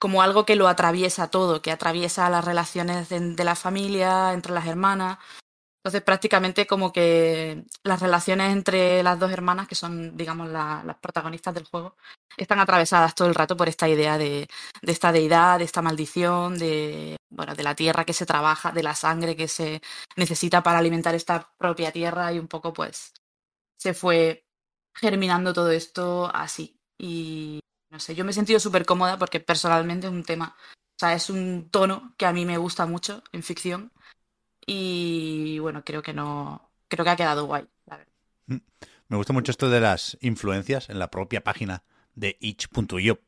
como 0.00 0.20
algo 0.20 0.44
que 0.44 0.56
lo 0.56 0.66
atraviesa 0.66 1.30
todo, 1.30 1.62
que 1.62 1.70
atraviesa 1.70 2.28
las 2.28 2.44
relaciones 2.44 3.08
de 3.08 3.44
la 3.44 3.54
familia, 3.54 4.32
entre 4.32 4.52
las 4.52 4.66
hermanas. 4.66 5.18
Entonces, 5.86 6.02
prácticamente 6.02 6.66
como 6.66 6.92
que 6.92 7.64
las 7.84 8.00
relaciones 8.02 8.52
entre 8.52 9.04
las 9.04 9.20
dos 9.20 9.30
hermanas, 9.30 9.68
que 9.68 9.76
son, 9.76 10.16
digamos, 10.16 10.48
la- 10.48 10.82
las 10.84 10.96
protagonistas 10.98 11.54
del 11.54 11.64
juego, 11.64 11.94
están 12.36 12.58
atravesadas 12.58 13.14
todo 13.14 13.28
el 13.28 13.36
rato 13.36 13.56
por 13.56 13.68
esta 13.68 13.88
idea 13.88 14.18
de, 14.18 14.48
de 14.82 14.92
esta 14.92 15.12
deidad, 15.12 15.58
de 15.60 15.64
esta 15.64 15.82
maldición, 15.82 16.58
de, 16.58 17.16
bueno, 17.30 17.54
de 17.54 17.62
la 17.62 17.76
tierra 17.76 18.04
que 18.04 18.12
se 18.14 18.26
trabaja, 18.26 18.72
de 18.72 18.82
la 18.82 18.96
sangre 18.96 19.36
que 19.36 19.46
se 19.46 19.80
necesita 20.16 20.60
para 20.60 20.78
alimentar 20.78 21.14
esta 21.14 21.52
propia 21.56 21.92
tierra 21.92 22.32
y 22.32 22.40
un 22.40 22.48
poco, 22.48 22.72
pues, 22.72 23.12
se 23.78 23.94
fue 23.94 24.44
germinando 24.94 25.52
todo 25.52 25.70
esto 25.70 26.30
así. 26.34 26.80
Y 26.98 27.60
no 27.90 28.00
sé, 28.00 28.14
yo 28.14 28.24
me 28.24 28.32
he 28.32 28.34
sentido 28.34 28.60
súper 28.60 28.86
cómoda 28.86 29.18
porque 29.18 29.40
personalmente 29.40 30.06
es 30.08 30.12
un 30.12 30.24
tema, 30.24 30.56
o 30.58 30.98
sea, 30.98 31.14
es 31.14 31.30
un 31.30 31.70
tono 31.70 32.14
que 32.18 32.26
a 32.26 32.32
mí 32.32 32.44
me 32.44 32.58
gusta 32.58 32.86
mucho 32.86 33.22
en 33.32 33.42
ficción 33.42 33.92
y 34.66 35.58
bueno, 35.60 35.84
creo 35.84 36.02
que 36.02 36.12
no, 36.12 36.70
creo 36.88 37.04
que 37.04 37.10
ha 37.10 37.16
quedado 37.16 37.46
guay, 37.46 37.66
verdad. 37.86 38.06
Me 39.08 39.16
gusta 39.16 39.32
mucho 39.32 39.52
esto 39.52 39.70
de 39.70 39.80
las 39.80 40.18
influencias 40.20 40.90
en 40.90 40.98
la 40.98 41.10
propia 41.10 41.44
página 41.44 41.84
de 42.16 42.36
itch.io, 42.40 43.20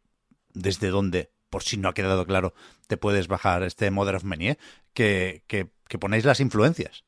desde 0.52 0.88
donde, 0.88 1.30
por 1.50 1.62
si 1.62 1.76
no 1.76 1.88
ha 1.88 1.94
quedado 1.94 2.26
claro, 2.26 2.52
te 2.88 2.96
puedes 2.96 3.28
bajar 3.28 3.62
este 3.62 3.90
Mother 3.90 4.16
of 4.16 4.24
Many, 4.24 4.48
¿eh? 4.48 4.58
que, 4.92 5.44
que, 5.46 5.70
que 5.86 5.98
ponéis 5.98 6.24
las 6.24 6.40
influencias, 6.40 7.04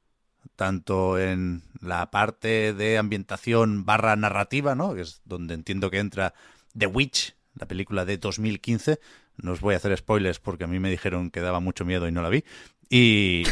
tanto 0.54 1.18
en 1.18 1.64
la 1.80 2.12
parte 2.12 2.72
de 2.72 2.98
ambientación 2.98 3.84
barra 3.84 4.14
narrativa, 4.14 4.76
¿no? 4.76 4.94
que 4.94 5.00
es 5.00 5.20
donde 5.24 5.54
entiendo 5.54 5.90
que 5.90 5.98
entra 5.98 6.34
The 6.78 6.86
Witch, 6.86 7.34
la 7.54 7.66
película 7.66 8.04
de 8.04 8.18
2015. 8.18 9.00
No 9.38 9.52
os 9.52 9.60
voy 9.60 9.74
a 9.74 9.78
hacer 9.78 9.96
spoilers 9.96 10.38
porque 10.38 10.64
a 10.64 10.66
mí 10.68 10.78
me 10.78 10.90
dijeron 10.90 11.30
que 11.30 11.40
daba 11.40 11.58
mucho 11.58 11.84
miedo 11.84 12.06
y 12.06 12.12
no 12.12 12.22
la 12.22 12.28
vi. 12.28 12.44
Y... 12.88 13.42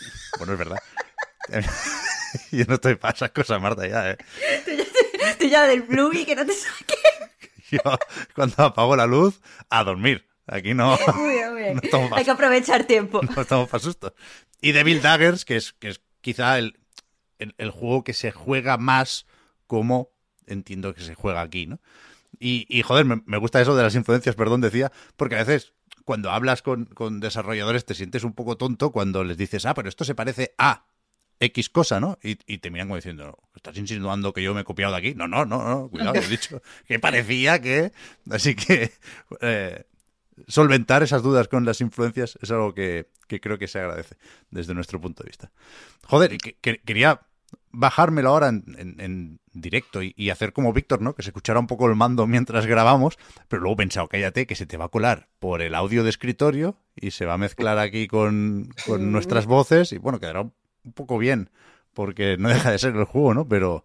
y 0.00 0.38
bueno, 0.38 0.52
es 0.54 0.58
verdad. 0.58 0.78
Yo 2.52 2.64
no 2.66 2.74
estoy 2.74 2.94
para 2.96 3.14
esas 3.14 3.30
cosas, 3.30 3.60
Marta, 3.60 3.86
ya, 3.86 4.10
¿eh? 4.10 4.18
Tú 5.38 5.46
ya 5.46 5.66
del 5.66 5.84
plugin 5.84 6.26
que 6.26 6.36
no 6.36 6.46
te 6.46 6.52
saques. 6.52 6.98
Yo, 7.70 7.80
cuando 8.34 8.62
apago 8.64 8.96
la 8.96 9.06
luz, 9.06 9.40
a 9.68 9.84
dormir. 9.84 10.26
Aquí 10.46 10.74
no, 10.74 10.98
Muy 11.14 11.30
bien, 11.34 11.52
muy 11.52 11.62
bien. 11.62 11.80
no 11.92 12.16
Hay 12.16 12.24
que 12.24 12.30
aprovechar 12.30 12.84
tiempo. 12.84 13.20
no 13.22 13.42
estamos 13.42 13.68
para 13.68 13.82
sustos. 13.82 14.12
Y 14.60 14.72
Devil 14.72 15.00
Daggers, 15.00 15.44
que 15.44 15.56
es, 15.56 15.72
que 15.74 15.88
es 15.90 16.00
quizá 16.20 16.58
el, 16.58 16.78
el, 17.38 17.54
el 17.58 17.70
juego 17.70 18.02
que 18.02 18.14
se 18.14 18.32
juega 18.32 18.76
más 18.76 19.26
como 19.66 20.10
entiendo 20.46 20.94
que 20.94 21.02
se 21.02 21.14
juega 21.14 21.40
aquí, 21.42 21.66
¿no? 21.66 21.80
Y, 22.38 22.66
y, 22.68 22.82
joder, 22.82 23.04
me, 23.04 23.22
me 23.26 23.36
gusta 23.36 23.60
eso 23.60 23.76
de 23.76 23.82
las 23.82 23.94
influencias, 23.94 24.34
perdón, 24.34 24.60
decía, 24.60 24.90
porque 25.16 25.36
a 25.36 25.44
veces 25.44 25.72
cuando 26.10 26.32
hablas 26.32 26.60
con, 26.60 26.86
con 26.86 27.20
desarrolladores 27.20 27.84
te 27.84 27.94
sientes 27.94 28.24
un 28.24 28.32
poco 28.32 28.56
tonto 28.56 28.90
cuando 28.90 29.22
les 29.22 29.36
dices, 29.36 29.64
ah, 29.64 29.74
pero 29.74 29.88
esto 29.88 30.04
se 30.04 30.16
parece 30.16 30.56
a 30.58 30.86
X 31.38 31.70
cosa, 31.70 32.00
¿no? 32.00 32.18
Y, 32.20 32.36
y 32.52 32.58
te 32.58 32.68
miran 32.68 32.88
como 32.88 32.96
diciendo, 32.96 33.38
¿estás 33.54 33.78
insinuando 33.78 34.32
que 34.32 34.42
yo 34.42 34.52
me 34.52 34.62
he 34.62 34.64
copiado 34.64 34.92
de 34.92 34.98
aquí? 34.98 35.14
No, 35.14 35.28
no, 35.28 35.44
no, 35.44 35.62
no, 35.62 35.88
cuidado, 35.88 36.16
he 36.16 36.26
dicho 36.26 36.60
que 36.88 36.98
parecía 36.98 37.60
que... 37.60 37.92
Así 38.28 38.56
que 38.56 38.90
eh, 39.40 39.84
solventar 40.48 41.04
esas 41.04 41.22
dudas 41.22 41.46
con 41.46 41.64
las 41.64 41.80
influencias 41.80 42.36
es 42.42 42.50
algo 42.50 42.74
que, 42.74 43.06
que, 43.28 43.40
creo 43.40 43.56
que 43.56 43.68
se 43.68 43.78
agradece 43.78 44.16
desde 44.50 44.74
nuestro 44.74 45.00
punto 45.00 45.22
de 45.22 45.28
vista. 45.28 45.52
Joder, 46.08 46.38
que, 46.38 46.56
que, 46.60 46.78
quería 46.78 47.20
bajármelo 47.70 48.30
ahora 48.30 48.48
en, 48.48 48.64
en, 48.76 49.00
en 49.00 49.39
directo 49.52 50.02
y, 50.02 50.14
y, 50.16 50.30
hacer 50.30 50.52
como 50.52 50.72
Víctor, 50.72 51.02
¿no? 51.02 51.14
Que 51.14 51.22
se 51.22 51.30
escuchara 51.30 51.58
un 51.58 51.66
poco 51.66 51.88
el 51.88 51.96
mando 51.96 52.26
mientras 52.26 52.66
grabamos, 52.66 53.18
pero 53.48 53.62
luego 53.62 53.74
he 53.74 53.78
pensado, 53.78 54.08
cállate, 54.08 54.46
que 54.46 54.54
se 54.54 54.66
te 54.66 54.76
va 54.76 54.86
a 54.86 54.88
colar 54.88 55.28
por 55.38 55.62
el 55.62 55.74
audio 55.74 56.04
de 56.04 56.10
escritorio 56.10 56.76
y 56.94 57.10
se 57.10 57.26
va 57.26 57.34
a 57.34 57.38
mezclar 57.38 57.78
aquí 57.78 58.06
con, 58.06 58.68
con 58.86 59.12
nuestras 59.12 59.46
voces 59.46 59.92
y 59.92 59.98
bueno, 59.98 60.20
quedará 60.20 60.42
un, 60.42 60.52
un 60.84 60.92
poco 60.92 61.18
bien, 61.18 61.50
porque 61.92 62.36
no 62.38 62.48
deja 62.48 62.70
de 62.70 62.78
ser 62.78 62.96
el 62.96 63.04
juego, 63.04 63.34
¿no? 63.34 63.48
Pero 63.48 63.84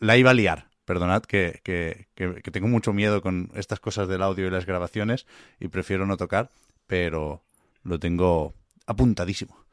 la 0.00 0.16
iba 0.16 0.30
a 0.30 0.34
liar. 0.34 0.68
Perdonad 0.84 1.22
que, 1.22 1.60
que, 1.64 2.06
que, 2.14 2.42
que, 2.42 2.50
tengo 2.52 2.68
mucho 2.68 2.92
miedo 2.92 3.20
con 3.20 3.50
estas 3.54 3.80
cosas 3.80 4.06
del 4.06 4.22
audio 4.22 4.46
y 4.46 4.50
las 4.50 4.66
grabaciones 4.66 5.26
y 5.58 5.66
prefiero 5.66 6.06
no 6.06 6.16
tocar, 6.16 6.52
pero 6.86 7.42
lo 7.82 7.98
tengo 7.98 8.54
apuntadísimo. 8.86 9.65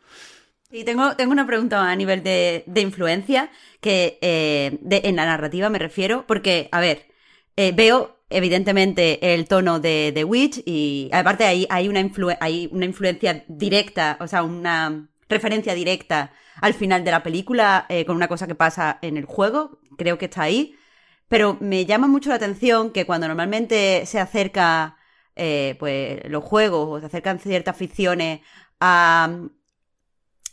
Y 0.75 0.85
tengo, 0.85 1.15
tengo 1.15 1.31
una 1.31 1.45
pregunta 1.45 1.87
a 1.87 1.95
nivel 1.95 2.23
de, 2.23 2.63
de 2.65 2.81
influencia, 2.81 3.51
que 3.79 4.17
eh, 4.21 4.79
de, 4.81 5.01
en 5.03 5.15
la 5.17 5.25
narrativa 5.27 5.69
me 5.69 5.77
refiero, 5.77 6.25
porque, 6.25 6.67
a 6.71 6.79
ver, 6.79 7.05
eh, 7.55 7.73
veo 7.75 8.17
evidentemente 8.31 9.35
el 9.35 9.47
tono 9.47 9.79
de 9.79 10.11
The 10.15 10.23
Witch 10.23 10.63
y 10.65 11.11
aparte 11.13 11.45
hay, 11.45 11.67
hay, 11.69 11.87
una 11.87 11.99
hay 12.39 12.69
una 12.71 12.85
influencia 12.85 13.45
directa, 13.47 14.17
o 14.19 14.27
sea, 14.27 14.41
una 14.41 15.09
referencia 15.29 15.75
directa 15.75 16.33
al 16.59 16.73
final 16.73 17.03
de 17.03 17.11
la 17.11 17.21
película 17.21 17.85
eh, 17.87 18.03
con 18.03 18.15
una 18.15 18.27
cosa 18.27 18.47
que 18.47 18.55
pasa 18.55 18.97
en 19.03 19.17
el 19.17 19.25
juego, 19.25 19.79
creo 19.95 20.17
que 20.17 20.25
está 20.25 20.41
ahí, 20.41 20.75
pero 21.27 21.55
me 21.59 21.85
llama 21.85 22.07
mucho 22.07 22.29
la 22.29 22.37
atención 22.37 22.89
que 22.89 23.05
cuando 23.05 23.27
normalmente 23.27 24.07
se 24.07 24.19
acerca 24.19 24.97
pues 25.35 26.29
los 26.29 26.43
juegos 26.43 26.87
o 26.89 26.99
se 26.99 27.07
acercan 27.07 27.39
ciertas 27.39 27.77
ficciones 27.77 28.41
a 28.79 29.29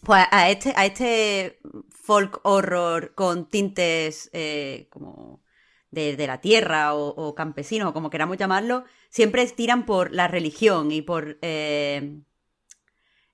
pues 0.02 0.24
a 0.30 0.50
este, 0.50 0.72
a 0.76 0.86
este 0.86 1.60
folk 1.90 2.40
horror 2.42 3.14
con 3.14 3.48
tintes 3.48 4.30
eh, 4.32 4.88
como 4.90 5.42
de, 5.90 6.16
de, 6.16 6.26
la 6.26 6.40
tierra 6.40 6.94
o, 6.94 7.08
o 7.08 7.34
campesinos 7.34 7.90
o 7.90 7.92
como 7.92 8.10
queramos 8.10 8.36
llamarlo, 8.36 8.84
siempre 9.10 9.46
tiran 9.48 9.86
por 9.86 10.12
la 10.12 10.28
religión 10.28 10.92
y 10.92 11.02
por 11.02 11.38
eh, 11.42 12.20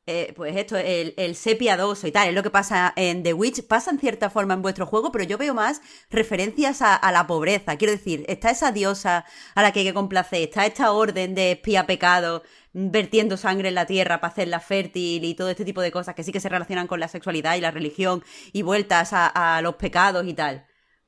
eh, 0.08 0.32
pues 0.36 0.56
esto, 0.56 0.76
el, 0.76 1.14
el 1.16 1.36
piadoso 1.58 2.06
y 2.06 2.12
tal, 2.12 2.28
es 2.28 2.34
lo 2.34 2.44
que 2.44 2.50
pasa 2.50 2.92
en 2.94 3.24
The 3.24 3.32
Witch, 3.34 3.66
pasa 3.66 3.90
en 3.90 3.98
cierta 3.98 4.30
forma 4.30 4.54
en 4.54 4.62
vuestro 4.62 4.86
juego, 4.86 5.10
pero 5.10 5.24
yo 5.24 5.36
veo 5.36 5.52
más 5.52 5.82
referencias 6.10 6.80
a, 6.80 7.10
la 7.10 7.26
pobreza. 7.26 7.76
Quiero 7.76 7.92
decir, 7.92 8.24
está 8.28 8.50
esa 8.50 8.70
diosa 8.70 9.24
a 9.56 9.62
la 9.62 9.72
que 9.72 9.80
hay 9.80 9.86
que 9.86 9.94
complacer, 9.94 10.42
está 10.42 10.64
esta 10.64 10.92
orden 10.92 11.34
de 11.34 11.52
espía 11.52 11.86
pecado, 11.86 12.44
vertiendo 12.72 13.36
sangre 13.36 13.68
en 13.68 13.74
la 13.74 13.86
tierra 13.86 14.20
para 14.20 14.32
hacerla 14.32 14.60
fértil 14.60 15.24
y 15.24 15.34
todo 15.34 15.50
este 15.50 15.64
tipo 15.64 15.80
de 15.80 15.90
cosas 15.90 16.14
que 16.14 16.22
sí 16.22 16.30
que 16.30 16.40
se 16.40 16.48
relacionan 16.48 16.86
con 16.86 17.00
la 17.00 17.08
sexualidad 17.08 17.56
y 17.56 17.60
la 17.60 17.72
religión 17.72 18.22
y 18.52 18.62
vueltas 18.62 19.12
a, 19.12 19.56
a 19.56 19.60
los 19.62 19.74
pecados 19.74 20.24
y 20.26 20.34
tal. 20.34 20.66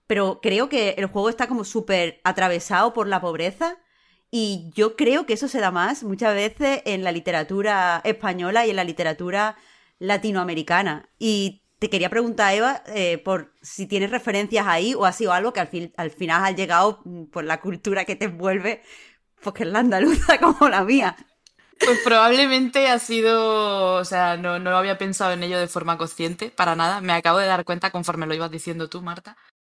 Pero 0.08 0.40
creo 0.42 0.68
que 0.68 0.90
el 0.98 1.06
juego 1.06 1.28
está 1.28 1.46
como 1.46 1.64
súper 1.64 2.20
atravesado 2.24 2.92
por 2.94 3.06
la 3.06 3.20
pobreza 3.20 3.78
y 4.30 4.70
yo 4.74 4.96
creo 4.96 5.24
que 5.24 5.32
eso 5.32 5.48
se 5.48 5.60
da 5.60 5.70
más 5.70 6.02
muchas 6.02 6.34
veces 6.34 6.82
en 6.84 7.02
la 7.02 7.12
literatura 7.12 8.00
española 8.05 8.66
y 8.66 8.70
en 8.70 8.76
la 8.76 8.84
literatura 8.84 9.56
latinoamericana. 9.98 11.09
Y 11.18 11.62
te 11.78 11.88
quería 11.88 12.10
preguntar, 12.10 12.55
Eva, 12.55 12.82
eh, 12.86 13.18
por 13.18 13.55
si 13.62 13.86
tienes 13.86 14.10
referencias 14.10 14.66
ahí 14.66 14.94
o 14.94 15.06
ha 15.06 15.12
sido 15.12 15.32
algo 15.32 15.52
que 15.52 15.60
al, 15.60 15.68
fin, 15.68 15.92
al 15.96 16.10
final 16.10 16.44
ha 16.44 16.50
llegado 16.50 17.02
por 17.32 17.44
la 17.44 17.60
cultura 17.60 18.05
que 18.05 18.16
te 18.16 18.26
envuelve, 18.26 18.82
porque 19.42 19.62
es 19.62 19.70
la 19.70 19.78
andaluza 19.78 20.38
como 20.40 20.68
la 20.68 20.84
mía. 20.84 21.16
Pues 21.78 22.00
probablemente 22.05 22.88
ha 22.88 22.98
sido, 22.98 23.94
o 23.94 24.05
sea, 24.05 24.36
no, 24.36 24.59
no 24.59 24.76
había 24.76 24.98
pensado 24.98 25.32
en 25.32 25.44
ello 25.44 25.59
de 25.60 25.68
forma 25.68 25.96
consciente, 25.96 26.50
para 26.50 26.74
nada. 26.74 27.00
Me 27.00 27.12
acabo 27.12 27.38
de 27.38 27.46
dar 27.46 27.64
cuenta 27.64 27.92
conforme 27.92 28.26
lo 28.26 28.34
ibas 28.34 28.50
diciendo 28.50 28.88
tú, 28.88 29.00
Marta. 29.00 29.36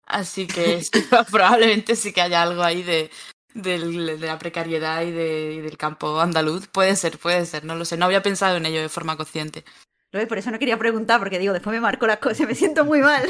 Así 0.07 0.47
que 0.47 0.81
probablemente 1.31 1.97
sí 1.97 2.13
que 2.13 2.23
haya 2.23 2.41
algo 2.41 2.63
ahí 2.63 2.85
de, 2.85 3.11
de, 3.55 3.79
de 4.19 4.27
la 4.27 4.39
precariedad 4.39 5.03
y, 5.03 5.11
de, 5.11 5.55
y, 5.55 5.61
del 5.61 5.77
campo 5.77 6.21
andaluz. 6.21 6.69
Puede 6.69 6.97
ser, 6.97 7.19
puede 7.19 7.47
ser, 7.47 7.65
no 7.65 7.75
lo 7.77 7.85
sé. 7.85 7.97
No 7.97 8.07
había 8.07 8.23
pensado 8.23 8.57
en 8.57 8.67
ello 8.67 8.81
de 8.81 8.89
forma 8.89 9.17
consciente. 9.17 9.65
Por 10.11 10.39
eso 10.39 10.51
no 10.51 10.59
quería 10.59 10.79
preguntar, 10.79 11.19
porque 11.19 11.39
digo, 11.39 11.53
después 11.53 11.75
me 11.75 11.81
marco 11.81 12.07
las 12.07 12.19
cosas 12.19 12.41
y 12.41 12.47
me 12.47 12.55
siento 12.55 12.85
muy 12.85 13.01
mal. 13.01 13.23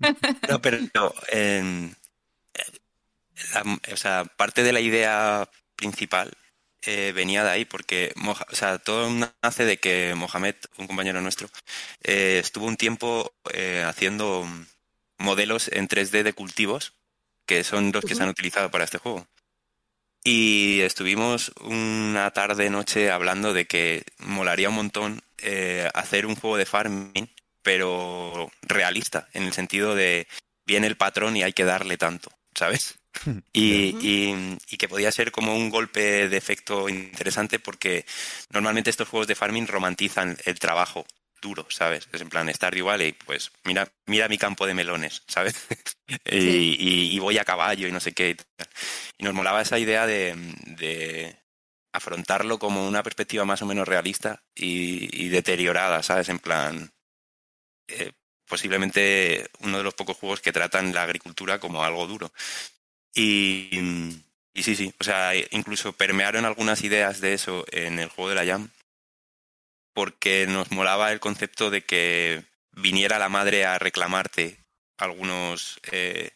No, 0.48 0.60
pero 0.60 0.78
no, 0.94 1.12
eh, 1.30 1.90
la, 3.54 3.78
o 3.92 3.96
sea, 3.96 4.24
parte 4.24 4.62
de 4.62 4.72
la 4.72 4.80
idea 4.80 5.48
principal 5.76 6.32
eh, 6.84 7.12
venía 7.14 7.44
de 7.44 7.50
ahí, 7.50 7.64
porque 7.64 8.12
Moja, 8.16 8.44
o 8.50 8.56
sea, 8.56 8.78
todo 8.78 9.08
nace 9.42 9.64
de 9.64 9.78
que 9.78 10.14
Mohamed, 10.16 10.56
un 10.78 10.88
compañero 10.88 11.20
nuestro, 11.20 11.48
eh, 12.02 12.40
estuvo 12.42 12.66
un 12.66 12.76
tiempo 12.76 13.32
eh, 13.52 13.84
haciendo 13.86 14.44
modelos 15.18 15.68
en 15.68 15.86
3D 15.88 16.24
de 16.24 16.32
cultivos, 16.32 16.94
que 17.46 17.62
son 17.62 17.92
los 17.92 18.04
que 18.04 18.14
uh 18.14 18.16
-huh. 18.16 18.18
se 18.18 18.22
han 18.24 18.28
utilizado 18.30 18.70
para 18.70 18.84
este 18.84 18.98
juego. 18.98 19.28
Y 20.24 20.80
estuvimos 20.82 21.52
una 21.62 22.30
tarde, 22.30 22.70
noche 22.70 23.10
hablando 23.10 23.52
de 23.52 23.66
que 23.66 24.04
molaría 24.18 24.68
un 24.68 24.76
montón 24.76 25.20
eh, 25.38 25.88
hacer 25.94 26.26
un 26.26 26.36
juego 26.36 26.56
de 26.56 26.66
farming, 26.66 27.28
pero 27.62 28.50
realista, 28.62 29.28
en 29.32 29.44
el 29.44 29.52
sentido 29.52 29.94
de 29.96 30.28
viene 30.64 30.86
el 30.86 30.96
patrón 30.96 31.36
y 31.36 31.42
hay 31.42 31.52
que 31.52 31.64
darle 31.64 31.96
tanto, 31.98 32.30
¿sabes? 32.54 32.98
Y, 33.52 33.96
y- 34.00 34.58
y 34.70 34.76
que 34.78 34.88
podía 34.88 35.12
ser 35.12 35.32
como 35.32 35.54
un 35.54 35.68
golpe 35.70 36.28
de 36.28 36.36
efecto 36.36 36.88
interesante 36.88 37.58
porque 37.58 38.06
normalmente 38.50 38.88
estos 38.90 39.08
juegos 39.08 39.26
de 39.26 39.34
farming 39.34 39.66
romantizan 39.66 40.38
el 40.46 40.58
trabajo 40.58 41.04
duro, 41.42 41.66
¿sabes? 41.68 42.08
Es 42.12 42.22
en 42.22 42.30
plan, 42.30 42.48
Stardew 42.54 42.86
Valley, 42.86 43.12
pues 43.12 43.52
mira, 43.64 43.86
mira 44.06 44.28
mi 44.28 44.38
campo 44.38 44.66
de 44.66 44.72
melones, 44.74 45.22
¿sabes? 45.28 45.54
y, 46.24 46.38
y- 46.38 47.14
y 47.14 47.18
voy 47.18 47.36
a 47.36 47.44
caballo 47.44 47.86
y 47.86 47.92
no 47.92 48.00
sé 48.00 48.12
qué. 48.12 48.30
Y, 48.30 48.34
tal. 48.36 48.46
Y 49.18 49.24
nos 49.24 49.34
molaba 49.34 49.60
esa 49.60 49.78
idea 49.78 50.06
de, 50.06 50.34
de 50.78 51.36
afrontarlo 51.92 52.58
como 52.58 52.88
una 52.88 53.02
perspectiva 53.02 53.44
más 53.44 53.60
o 53.62 53.66
menos 53.66 53.86
realista 53.86 54.42
y, 54.54 55.24
y 55.24 55.28
deteriorada, 55.28 56.02
¿sabes? 56.02 56.30
En 56.30 56.38
plan, 56.38 56.90
eh, 57.88 58.12
posiblemente 58.48 59.48
uno 59.60 59.78
de 59.78 59.84
los 59.84 59.94
pocos 59.94 60.16
juegos 60.16 60.40
que 60.40 60.52
tratan 60.52 60.94
la 60.94 61.02
agricultura 61.02 61.58
como 61.58 61.84
algo 61.84 62.06
duro. 62.06 62.32
Y, 63.14 63.68
y 64.54 64.62
sí, 64.62 64.74
sí, 64.76 64.94
o 64.98 65.04
sea, 65.04 65.32
incluso 65.50 65.92
permearon 65.92 66.44
algunas 66.44 66.82
ideas 66.82 67.20
de 67.20 67.34
eso 67.34 67.64
en 67.70 67.98
el 67.98 68.08
juego 68.08 68.30
de 68.30 68.36
la 68.36 68.46
Jam, 68.46 68.70
porque 69.94 70.46
nos 70.48 70.70
molaba 70.70 71.12
el 71.12 71.20
concepto 71.20 71.70
de 71.70 71.82
que 71.82 72.44
viniera 72.72 73.18
la 73.18 73.28
madre 73.28 73.64
a 73.64 73.78
reclamarte 73.78 74.58
algunos 74.96 75.80
eh, 75.90 76.30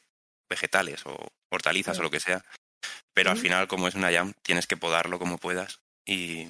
vegetales 0.49 1.07
o 1.07 1.17
hortalizas 1.51 1.99
o 1.99 2.03
lo 2.03 2.11
que 2.11 2.21
sea, 2.21 2.45
pero 3.15 3.31
al 3.31 3.39
final, 3.39 3.69
como 3.69 3.89
es 3.89 3.95
una 3.95 4.13
Jam, 4.13 4.35
tienes 4.43 4.67
que 4.67 4.77
podarlo 4.77 5.19
como 5.19 5.39
puedas 5.39 5.81
y, 6.05 6.47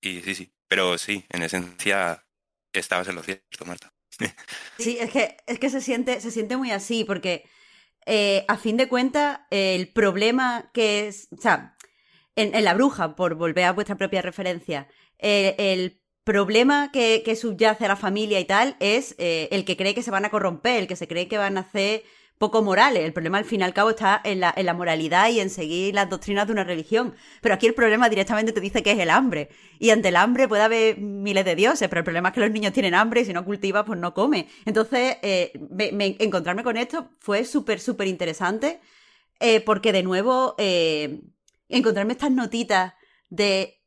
y 0.00 0.20
sí, 0.22 0.34
sí, 0.34 0.52
pero 0.68 0.98
sí, 0.98 1.24
en 1.30 1.42
esencia 1.42 2.24
estabas 2.72 3.08
en 3.08 3.16
lo 3.16 3.22
cierto, 3.22 3.64
Marta. 3.64 3.92
Sí, 4.78 4.98
es 5.00 5.10
que, 5.10 5.36
es 5.46 5.58
que 5.58 5.70
se 5.70 5.80
siente, 5.80 6.20
se 6.20 6.30
siente 6.30 6.56
muy 6.56 6.70
así, 6.70 7.04
porque 7.04 7.48
eh, 8.04 8.44
a 8.48 8.56
fin 8.56 8.76
de 8.76 8.88
cuentas, 8.88 9.40
el 9.50 9.88
problema 9.88 10.70
que 10.72 11.08
es. 11.08 11.28
O 11.36 11.40
sea, 11.40 11.76
en, 12.36 12.54
en 12.54 12.64
La 12.64 12.74
Bruja, 12.74 13.16
por 13.16 13.34
volver 13.34 13.64
a 13.64 13.72
vuestra 13.72 13.96
propia 13.96 14.22
referencia, 14.22 14.88
eh, 15.18 15.54
el 15.58 16.00
problema 16.24 16.90
que, 16.92 17.22
subyace 17.36 17.84
a 17.84 17.88
la 17.88 17.96
familia 17.96 18.40
y 18.40 18.44
tal 18.44 18.76
es 18.80 19.14
eh, 19.18 19.48
el 19.52 19.64
que 19.64 19.76
cree 19.76 19.94
que 19.94 20.02
se 20.02 20.10
van 20.10 20.24
a 20.24 20.30
corromper, 20.30 20.78
el 20.80 20.86
que 20.88 20.96
se 20.96 21.06
cree 21.08 21.28
que 21.28 21.38
van 21.38 21.56
a 21.56 21.60
hacer 21.60 22.02
poco 22.38 22.62
morales. 22.62 23.02
El 23.04 23.12
problema, 23.14 23.38
al 23.38 23.44
fin 23.46 23.60
y 23.60 23.64
al 23.64 23.72
cabo, 23.72 23.90
está 23.90 24.20
en 24.24 24.40
la, 24.40 24.52
en 24.56 24.66
la 24.66 24.74
moralidad 24.74 25.30
y 25.30 25.40
en 25.40 25.48
seguir 25.50 25.94
las 25.94 26.10
doctrinas 26.10 26.46
de 26.46 26.52
una 26.52 26.64
religión. 26.64 27.14
Pero 27.40 27.54
aquí 27.54 27.66
el 27.66 27.74
problema 27.74 28.08
directamente 28.10 28.52
te 28.52 28.60
dice 28.60 28.82
que 28.82 28.90
es 28.92 28.98
el 28.98 29.08
hambre. 29.10 29.48
Y 29.78 29.90
ante 29.90 30.08
el 30.08 30.16
hambre 30.16 30.46
puede 30.48 30.62
haber 30.62 30.98
miles 30.98 31.44
de 31.44 31.54
dioses, 31.54 31.88
pero 31.88 32.00
el 32.00 32.04
problema 32.04 32.28
es 32.28 32.34
que 32.34 32.40
los 32.40 32.50
niños 32.50 32.72
tienen 32.74 32.94
hambre 32.94 33.22
y 33.22 33.24
si 33.24 33.32
no 33.32 33.44
cultivas, 33.44 33.84
pues 33.86 33.98
no 33.98 34.12
come. 34.12 34.48
Entonces, 34.66 35.16
eh, 35.22 35.52
me- 35.70 35.92
me- 35.92 36.16
encontrarme 36.18 36.62
con 36.62 36.76
esto 36.76 37.10
fue 37.20 37.44
súper, 37.44 37.80
súper 37.80 38.08
interesante. 38.08 38.80
porque 39.64 39.92
de 39.92 40.02
nuevo, 40.02 40.54
encontrarme 41.68 42.12
estas 42.12 42.30
notitas 42.30 42.94
de 43.28 43.80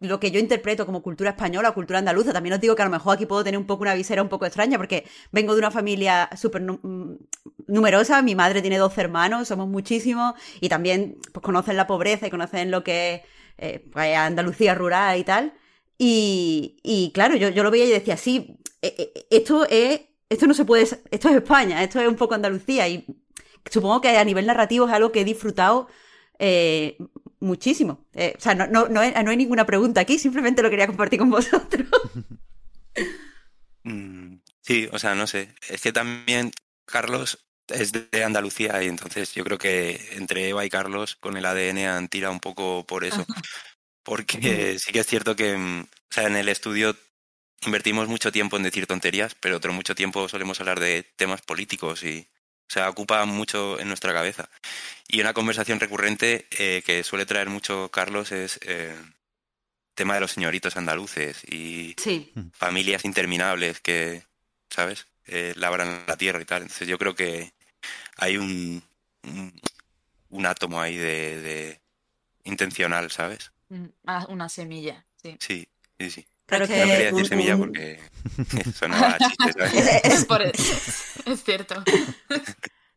lo 0.00 0.20
que 0.20 0.30
yo 0.30 0.38
interpreto 0.38 0.86
como 0.86 1.02
cultura 1.02 1.30
española 1.30 1.70
o 1.70 1.74
cultura 1.74 1.98
andaluza. 1.98 2.32
También 2.32 2.54
os 2.54 2.60
digo 2.60 2.74
que 2.74 2.82
a 2.82 2.84
lo 2.84 2.90
mejor 2.90 3.14
aquí 3.14 3.26
puedo 3.26 3.44
tener 3.44 3.58
un 3.58 3.66
poco 3.66 3.82
una 3.82 3.94
visera 3.94 4.22
un 4.22 4.28
poco 4.28 4.46
extraña 4.46 4.76
porque 4.76 5.04
vengo 5.32 5.54
de 5.54 5.60
una 5.60 5.70
familia 5.70 6.28
súper 6.36 6.62
mm, 6.62 7.18
numerosa. 7.68 8.22
Mi 8.22 8.34
madre 8.34 8.60
tiene 8.60 8.78
12 8.78 9.00
hermanos, 9.00 9.48
somos 9.48 9.68
muchísimos 9.68 10.34
y 10.60 10.68
también 10.68 11.18
pues, 11.32 11.42
conocen 11.42 11.76
la 11.76 11.86
pobreza 11.86 12.26
y 12.26 12.30
conocen 12.30 12.70
lo 12.70 12.84
que 12.84 13.14
es 13.14 13.20
eh, 13.58 13.88
pues, 13.92 14.16
Andalucía 14.16 14.74
rural 14.74 15.18
y 15.18 15.24
tal. 15.24 15.54
Y, 15.98 16.76
y 16.82 17.10
claro, 17.12 17.36
yo, 17.36 17.48
yo 17.48 17.62
lo 17.62 17.70
veía 17.70 17.86
y 17.86 17.90
decía, 17.90 18.16
sí, 18.16 18.58
eh, 18.82 18.94
eh, 18.98 19.26
esto 19.30 19.66
es, 19.68 20.02
esto 20.28 20.46
no 20.46 20.54
se 20.54 20.64
puede, 20.64 20.82
esto 20.82 21.28
es 21.28 21.36
España, 21.36 21.82
esto 21.82 22.00
es 22.00 22.08
un 22.08 22.16
poco 22.16 22.34
Andalucía 22.34 22.86
y 22.88 23.06
supongo 23.70 24.00
que 24.00 24.16
a 24.16 24.24
nivel 24.24 24.46
narrativo 24.46 24.86
es 24.86 24.92
algo 24.92 25.12
que 25.12 25.22
he 25.22 25.24
disfrutado 25.24 25.88
eh, 26.38 26.98
muchísimo. 27.40 28.06
Eh, 28.14 28.34
o 28.36 28.40
sea, 28.40 28.54
no, 28.54 28.66
no, 28.66 28.88
no, 28.88 29.00
hay, 29.00 29.12
no 29.24 29.30
hay 29.30 29.36
ninguna 29.36 29.66
pregunta 29.66 30.00
aquí, 30.00 30.18
simplemente 30.18 30.62
lo 30.62 30.70
quería 30.70 30.86
compartir 30.86 31.18
con 31.18 31.30
vosotros. 31.30 31.86
Mm, 33.84 34.38
Sí, 34.66 34.88
o 34.92 34.98
sea, 34.98 35.14
no 35.14 35.26
sé. 35.28 35.54
Es 35.68 35.80
que 35.80 35.92
también 35.92 36.50
Carlos 36.86 37.46
es 37.68 37.92
de 37.92 38.24
Andalucía 38.24 38.82
y 38.82 38.88
entonces 38.88 39.32
yo 39.32 39.44
creo 39.44 39.58
que 39.58 40.00
entre 40.12 40.48
Eva 40.48 40.64
y 40.64 40.70
Carlos 40.70 41.14
con 41.16 41.36
el 41.36 41.46
ADN 41.46 41.86
han 41.86 42.08
tirado 42.08 42.32
un 42.32 42.40
poco 42.40 42.84
por 42.84 43.04
eso. 43.04 43.24
Porque 44.02 44.78
sí 44.78 44.92
que 44.92 45.00
es 45.00 45.06
cierto 45.06 45.36
que, 45.36 45.56
mm, 45.56 45.80
o 45.82 45.86
sea, 46.10 46.26
en 46.26 46.36
el 46.36 46.48
estudio 46.48 46.96
invertimos 47.66 48.08
mucho 48.08 48.32
tiempo 48.32 48.56
en 48.56 48.64
decir 48.64 48.86
tonterías, 48.86 49.36
pero 49.36 49.56
otro 49.58 49.72
mucho 49.72 49.94
tiempo 49.94 50.28
solemos 50.28 50.60
hablar 50.60 50.80
de 50.80 51.04
temas 51.16 51.42
políticos 51.42 52.04
y, 52.04 52.28
o 52.68 52.70
sea, 52.72 52.88
ocupa 52.90 53.24
mucho 53.26 53.78
en 53.78 53.88
nuestra 53.88 54.12
cabeza. 54.12 54.48
Y 55.08 55.20
una 55.20 55.32
conversación 55.34 55.78
recurrente 55.80 56.46
eh, 56.50 56.82
que 56.84 57.04
suele 57.04 57.26
traer 57.26 57.48
mucho 57.48 57.90
Carlos 57.90 58.32
es 58.32 58.58
eh, 58.62 58.96
tema 59.94 60.14
de 60.14 60.20
los 60.20 60.32
señoritos 60.32 60.76
andaluces 60.76 61.42
y 61.44 61.94
Sí. 61.98 62.32
familias 62.52 63.04
interminables 63.04 63.80
que, 63.80 64.24
¿sabes? 64.70 65.06
Eh, 65.26 65.54
labran 65.56 66.04
la 66.06 66.16
tierra 66.16 66.40
y 66.40 66.44
tal. 66.44 66.62
Entonces 66.62 66.88
yo 66.88 66.98
creo 66.98 67.14
que 67.14 67.52
hay 68.16 68.36
un, 68.36 68.82
un, 69.22 69.60
un 70.30 70.46
átomo 70.46 70.80
ahí 70.80 70.96
de, 70.96 71.40
de 71.40 71.80
intencional, 72.44 73.10
¿sabes? 73.10 73.52
Mm, 73.68 73.86
ah, 74.06 74.26
Una 74.28 74.48
semilla, 74.48 75.04
sí. 75.22 75.36
Sí, 75.40 75.68
sí, 75.98 76.10
sí. 76.10 76.26
Claro 76.46 76.64
No 76.64 76.68
que 76.68 76.74
quería 76.80 76.96
decir 76.96 77.12
un- 77.14 77.24
semilla 77.26 77.56
porque 77.56 77.98
sonaba 78.74 79.18
chiste, 79.18 79.52
¿sabes? 79.52 80.00
Es, 80.04 80.24
por- 80.26 80.42
es 81.26 81.44
cierto. 81.44 81.82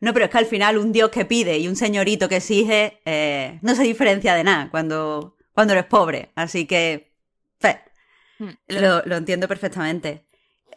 No, 0.01 0.13
pero 0.13 0.25
es 0.25 0.31
que 0.31 0.37
al 0.37 0.45
final 0.45 0.77
un 0.77 0.91
dios 0.91 1.09
que 1.09 1.25
pide 1.25 1.57
y 1.57 1.67
un 1.67 1.75
señorito 1.75 2.29
que 2.29 2.37
exige 2.37 3.01
eh, 3.05 3.59
no 3.61 3.75
se 3.75 3.83
diferencia 3.83 4.33
de 4.35 4.43
nada 4.43 4.69
cuando, 4.71 5.35
cuando 5.53 5.73
eres 5.73 5.85
pobre. 5.85 6.31
Así 6.35 6.65
que 6.65 7.11
fe, 7.59 7.81
Mm. 8.41 8.49
lo, 8.69 9.01
lo 9.05 9.17
entiendo 9.17 9.49
perfectamente. 9.49 10.23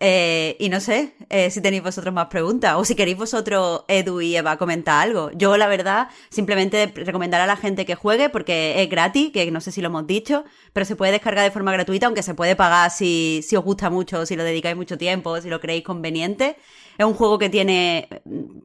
Eh, 0.04 0.56
y 0.58 0.68
no 0.68 0.80
sé 0.80 1.14
eh, 1.30 1.48
si 1.50 1.60
tenéis 1.60 1.84
vosotros 1.84 2.12
más 2.12 2.26
preguntas 2.26 2.74
o 2.76 2.84
si 2.84 2.96
queréis 2.96 3.16
vosotros, 3.16 3.84
Edu 3.86 4.20
y 4.20 4.34
Eva, 4.34 4.56
comentar 4.56 5.00
algo. 5.00 5.30
Yo, 5.32 5.56
la 5.56 5.68
verdad, 5.68 6.08
simplemente 6.28 6.92
recomendar 6.92 7.40
a 7.40 7.46
la 7.46 7.54
gente 7.54 7.86
que 7.86 7.94
juegue 7.94 8.28
porque 8.28 8.82
es 8.82 8.90
gratis, 8.90 9.30
que 9.30 9.48
no 9.52 9.60
sé 9.60 9.70
si 9.70 9.80
lo 9.80 9.86
hemos 9.86 10.04
dicho, 10.08 10.44
pero 10.72 10.84
se 10.86 10.96
puede 10.96 11.12
descargar 11.12 11.44
de 11.44 11.52
forma 11.52 11.70
gratuita, 11.70 12.06
aunque 12.06 12.24
se 12.24 12.34
puede 12.34 12.56
pagar 12.56 12.90
si, 12.90 13.42
si 13.44 13.54
os 13.54 13.62
gusta 13.62 13.90
mucho, 13.90 14.26
si 14.26 14.34
lo 14.34 14.42
dedicáis 14.42 14.74
mucho 14.74 14.98
tiempo, 14.98 15.40
si 15.40 15.48
lo 15.48 15.60
creéis 15.60 15.84
conveniente. 15.84 16.56
Es 16.98 17.06
un 17.06 17.14
juego 17.14 17.38
que 17.38 17.48
tiene 17.48 18.08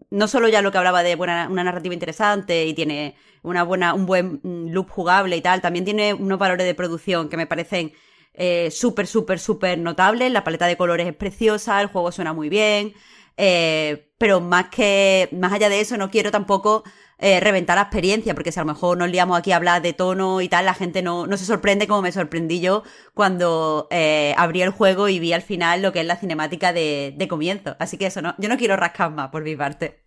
no 0.09 0.27
solo 0.27 0.47
ya 0.47 0.63
lo 0.63 0.71
que 0.71 0.79
hablaba 0.79 1.03
de 1.03 1.15
buena, 1.15 1.49
una 1.51 1.63
narrativa 1.63 1.93
interesante 1.93 2.65
y 2.65 2.73
tiene 2.73 3.15
una 3.43 3.61
buena, 3.61 3.93
un 3.93 4.07
buen 4.07 4.39
mm, 4.41 4.69
loop 4.71 4.89
jugable 4.89 5.37
y 5.37 5.41
tal, 5.41 5.61
también 5.61 5.85
tiene 5.85 6.15
unos 6.15 6.39
valores 6.39 6.65
de 6.65 6.73
producción 6.73 7.29
que 7.29 7.37
me 7.37 7.45
parecen 7.45 7.93
eh, 8.37 8.69
súper, 8.71 9.07
súper, 9.07 9.39
súper 9.39 9.77
notables. 9.79 10.31
La 10.31 10.43
paleta 10.43 10.67
de 10.67 10.77
colores 10.77 11.07
es 11.07 11.15
preciosa, 11.15 11.81
el 11.81 11.87
juego 11.87 12.11
suena 12.11 12.33
muy 12.33 12.49
bien. 12.49 12.93
eh, 13.37 14.09
pero 14.17 14.41
más 14.41 14.69
que, 14.69 15.29
más 15.31 15.53
allá 15.53 15.69
de 15.69 15.79
eso, 15.79 15.97
no 15.97 16.09
quiero 16.09 16.31
tampoco 16.31 16.83
eh, 17.19 17.39
reventar 17.39 17.75
la 17.77 17.83
experiencia, 17.83 18.33
porque 18.33 18.51
si 18.51 18.59
a 18.59 18.63
lo 18.63 18.73
mejor 18.73 18.97
nos 18.97 19.09
liamos 19.09 19.37
aquí 19.37 19.51
a 19.51 19.57
hablar 19.57 19.81
de 19.81 19.93
tono 19.93 20.41
y 20.41 20.49
tal, 20.49 20.65
la 20.65 20.73
gente 20.73 21.01
no, 21.03 21.27
no 21.27 21.37
se 21.37 21.45
sorprende 21.45 21.87
como 21.87 22.01
me 22.01 22.11
sorprendí 22.11 22.59
yo 22.61 22.83
cuando 23.13 23.87
eh, 23.91 24.33
abrí 24.37 24.61
el 24.61 24.71
juego 24.71 25.07
y 25.09 25.19
vi 25.19 25.33
al 25.33 25.41
final 25.43 25.81
lo 25.81 25.91
que 25.93 26.01
es 26.01 26.05
la 26.07 26.17
cinemática 26.17 26.73
de, 26.73 27.13
de 27.15 27.27
comienzo. 27.27 27.75
Así 27.79 27.97
que 27.97 28.07
eso 28.07 28.21
no, 28.21 28.35
yo 28.39 28.49
no 28.49 28.57
quiero 28.57 28.75
rascar 28.75 29.11
más 29.11 29.29
por 29.29 29.43
mi 29.43 29.55
parte. 29.55 30.03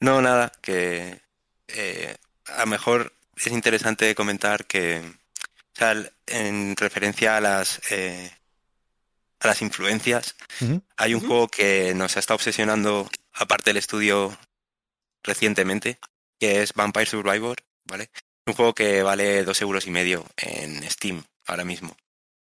No, 0.00 0.20
nada, 0.20 0.52
que 0.62 1.20
a 2.46 2.60
lo 2.60 2.66
mejor 2.66 3.12
es 3.36 3.46
interesante 3.48 4.14
comentar 4.14 4.66
que, 4.66 5.02
o 5.74 5.78
sea, 5.78 5.94
en 6.26 6.76
referencia 6.76 7.36
a 7.36 7.40
las 7.40 7.80
eh, 7.90 8.30
a 9.40 9.48
las 9.48 9.62
influencias, 9.62 10.36
hay 10.96 11.14
un 11.14 11.20
juego 11.20 11.48
que 11.48 11.94
nos 11.94 12.16
ha 12.16 12.20
estado 12.20 12.36
obsesionando, 12.36 13.10
aparte 13.32 13.70
del 13.70 13.76
estudio 13.76 14.36
recientemente, 15.22 15.98
que 16.38 16.62
es 16.62 16.72
Vampire 16.72 17.06
Survivor, 17.06 17.56
¿vale? 17.84 18.10
Es 18.14 18.22
un 18.46 18.54
juego 18.54 18.74
que 18.74 19.02
vale 19.02 19.44
dos 19.44 19.60
euros 19.60 19.86
y 19.86 19.90
medio 19.90 20.24
en 20.36 20.88
Steam 20.90 21.24
ahora 21.46 21.64
mismo. 21.64 21.96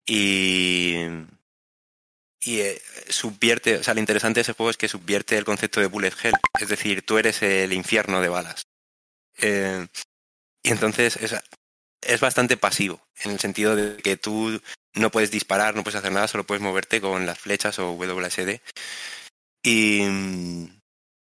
Y, 0.07 0.97
y 2.41 2.61
eh, 2.61 2.83
subvierte, 3.09 3.77
o 3.79 3.83
sea, 3.83 3.95
lo 3.95 4.01
interesante 4.01 4.39
de 4.39 4.43
ese 4.43 4.53
juego 4.53 4.71
es 4.71 4.77
que 4.77 4.89
subvierte 4.89 5.39
el 5.39 5.45
concepto 5.45 5.81
de 5.81 5.87
bullet 5.87 6.13
hell, 6.23 6.35
es 6.61 6.69
decir, 6.69 7.03
tú 7.03 7.17
eres 7.17 7.43
el 7.43 7.73
infierno 7.73 8.21
de 8.21 8.29
balas. 8.29 8.67
Eh, 9.39 9.87
y 10.63 10.71
entonces 10.71 11.17
es, 11.17 11.35
es 12.07 12.21
bastante 12.21 12.57
pasivo, 12.57 13.01
en 13.23 13.33
el 13.33 13.41
sentido 13.41 13.77
de 13.77 13.97
que 13.97 14.17
tú 14.17 14.61
no 14.95 15.11
puedes 15.11 15.31
disparar, 15.31 15.75
no 15.75 15.83
puedes 15.83 15.99
hacer 15.99 16.13
nada, 16.13 16.29
solo 16.29 16.45
puedes 16.45 16.63
moverte 16.63 17.01
con 17.01 17.27
las 17.27 17.39
flechas 17.39 17.79
o 17.79 17.93
WSD. 17.95 18.61
Y, 19.63 20.03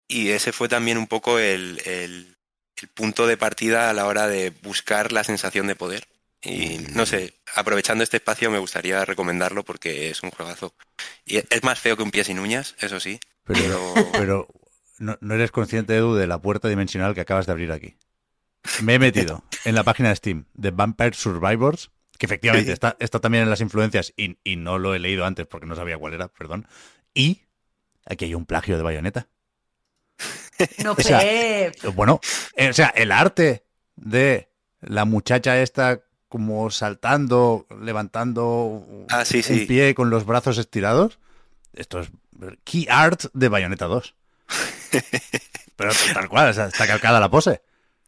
y 0.08 0.30
ese 0.30 0.52
fue 0.52 0.70
también 0.70 0.98
un 0.98 1.08
poco 1.08 1.40
el, 1.40 1.82
el, 1.86 2.36
el 2.82 2.88
punto 2.90 3.28
de 3.28 3.38
partida 3.38 3.90
a 3.90 3.94
la 3.94 4.08
hora 4.08 4.28
de 4.28 4.50
buscar 4.50 5.12
la 5.12 5.24
sensación 5.24 5.68
de 5.68 5.76
poder. 5.76 6.08
Y 6.42 6.80
no 6.94 7.06
sé, 7.06 7.34
aprovechando 7.56 8.04
este 8.04 8.18
espacio 8.18 8.50
me 8.50 8.60
gustaría 8.60 9.04
recomendarlo 9.04 9.64
porque 9.64 10.10
es 10.10 10.24
un 10.24 10.32
juegazo. 10.32 10.74
Y 11.26 11.38
es 11.38 11.64
más 11.64 11.80
feo 11.80 11.98
que 11.98 12.04
un 12.04 12.12
pie 12.12 12.24
sin 12.24 12.40
uñas, 12.40 12.76
eso 12.80 13.00
sí, 13.00 13.20
Pero, 13.46 13.94
pero 14.14 14.48
no, 15.00 15.18
no 15.20 15.36
eres 15.36 15.52
consciente, 15.52 15.96
Edu, 15.96 16.16
de 16.16 16.28
la 16.28 16.42
puerta 16.42 16.70
dimensional 16.70 17.14
que 17.14 17.22
acabas 17.22 17.46
de 17.46 17.52
abrir 17.52 17.72
aquí. 17.72 17.98
Me 18.82 18.96
he 18.96 19.00
metido 19.00 19.44
en 19.66 19.76
la 19.76 19.84
página 19.84 20.10
de 20.10 20.16
Steam 20.16 20.46
de 20.54 20.72
Vampire 20.72 21.14
Survivors, 21.14 21.92
que 22.18 22.26
efectivamente 22.26 22.72
está, 22.72 22.98
está 23.00 23.20
también 23.20 23.44
en 23.44 23.50
las 23.50 23.62
influencias 23.62 24.14
y, 24.18 24.38
y 24.44 24.58
no 24.58 24.78
lo 24.78 24.94
he 24.94 25.00
leído 25.00 25.26
antes 25.26 25.48
porque 25.48 25.66
no 25.66 25.76
sabía 25.76 25.98
cuál 25.98 26.14
era, 26.14 26.28
perdón. 26.28 26.68
Y 27.14 27.42
aquí 28.06 28.26
hay 28.26 28.36
un 28.36 28.46
plagio 28.46 28.78
de 28.78 28.84
bayoneta. 28.84 29.28
No, 30.84 30.92
O 30.98 31.02
sea. 31.02 31.22
Bueno, 31.94 32.20
eh, 32.56 32.70
o 32.70 32.74
sea, 32.74 32.88
el 32.88 33.12
arte 33.12 33.64
de 33.96 34.50
la 34.82 35.06
muchacha 35.06 35.62
esta 35.62 36.02
como 36.28 36.70
saltando, 36.70 37.66
levantando 37.82 38.86
Ah, 39.10 39.26
sí, 39.26 39.42
un 39.50 39.68
pie 39.68 39.96
con 39.96 40.10
los 40.10 40.26
brazos 40.26 40.58
estirados, 40.58 41.20
esto 41.74 42.00
es 42.02 42.12
key 42.64 42.88
art 42.90 43.26
de 43.34 43.50
Bayonetta 43.50 43.86
2. 43.86 44.16
Pero 45.76 45.92
tal 46.14 46.30
cual, 46.30 46.50
o 46.50 46.54
sea, 46.54 46.68
está 46.68 46.86
calcada 46.86 47.20
la 47.20 47.32
pose. 47.32 47.62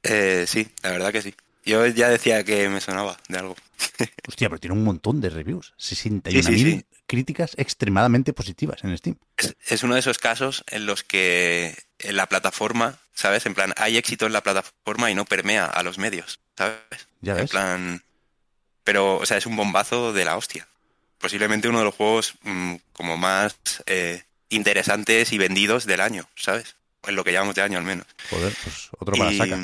Eh, 0.03 0.45
sí, 0.47 0.67
la 0.83 0.91
verdad 0.91 1.11
que 1.11 1.21
sí. 1.21 1.35
Yo 1.63 1.85
ya 1.87 2.09
decía 2.09 2.43
que 2.43 2.67
me 2.69 2.81
sonaba 2.81 3.17
de 3.27 3.37
algo. 3.37 3.55
Hostia, 4.27 4.49
pero 4.49 4.59
tiene 4.59 4.75
un 4.75 4.83
montón 4.83 5.21
de 5.21 5.29
reviews. 5.29 5.73
61.000 5.79 6.31
Sí, 6.31 6.43
sí, 6.43 6.57
sí. 6.71 6.85
críticas 7.05 7.51
extremadamente 7.57 8.33
positivas 8.33 8.83
en 8.83 8.97
Steam. 8.97 9.17
Es, 9.37 9.55
es 9.67 9.83
uno 9.83 9.93
de 9.93 9.99
esos 9.99 10.17
casos 10.17 10.63
en 10.69 10.85
los 10.87 11.03
que 11.03 11.75
en 11.99 12.15
la 12.15 12.27
plataforma, 12.27 12.97
¿sabes? 13.13 13.45
En 13.45 13.53
plan, 13.53 13.73
hay 13.77 13.97
éxito 13.97 14.25
en 14.25 14.33
la 14.33 14.41
plataforma 14.41 15.11
y 15.11 15.15
no 15.15 15.25
permea 15.25 15.65
a 15.65 15.83
los 15.83 15.99
medios, 15.99 16.39
¿sabes? 16.57 16.79
Ya 17.21 17.33
En 17.33 17.37
ves. 17.39 17.49
plan... 17.51 18.03
Pero, 18.83 19.17
o 19.17 19.25
sea, 19.27 19.37
es 19.37 19.45
un 19.45 19.55
bombazo 19.55 20.11
de 20.13 20.25
la 20.25 20.35
hostia. 20.37 20.67
Posiblemente 21.19 21.69
uno 21.69 21.77
de 21.79 21.85
los 21.85 21.93
juegos 21.93 22.33
mm, 22.41 22.75
como 22.93 23.15
más 23.17 23.55
eh, 23.85 24.23
interesantes 24.49 25.31
y 25.31 25.37
vendidos 25.37 25.85
del 25.85 26.01
año, 26.01 26.27
¿sabes? 26.35 26.75
En 27.07 27.15
lo 27.15 27.23
que 27.23 27.29
llevamos 27.29 27.53
de 27.53 27.61
año 27.61 27.77
al 27.77 27.83
menos. 27.83 28.07
Joder, 28.31 28.51
pues 28.63 28.89
otro 28.97 29.15
para 29.15 29.31
Y, 29.31 29.37
saca. 29.37 29.59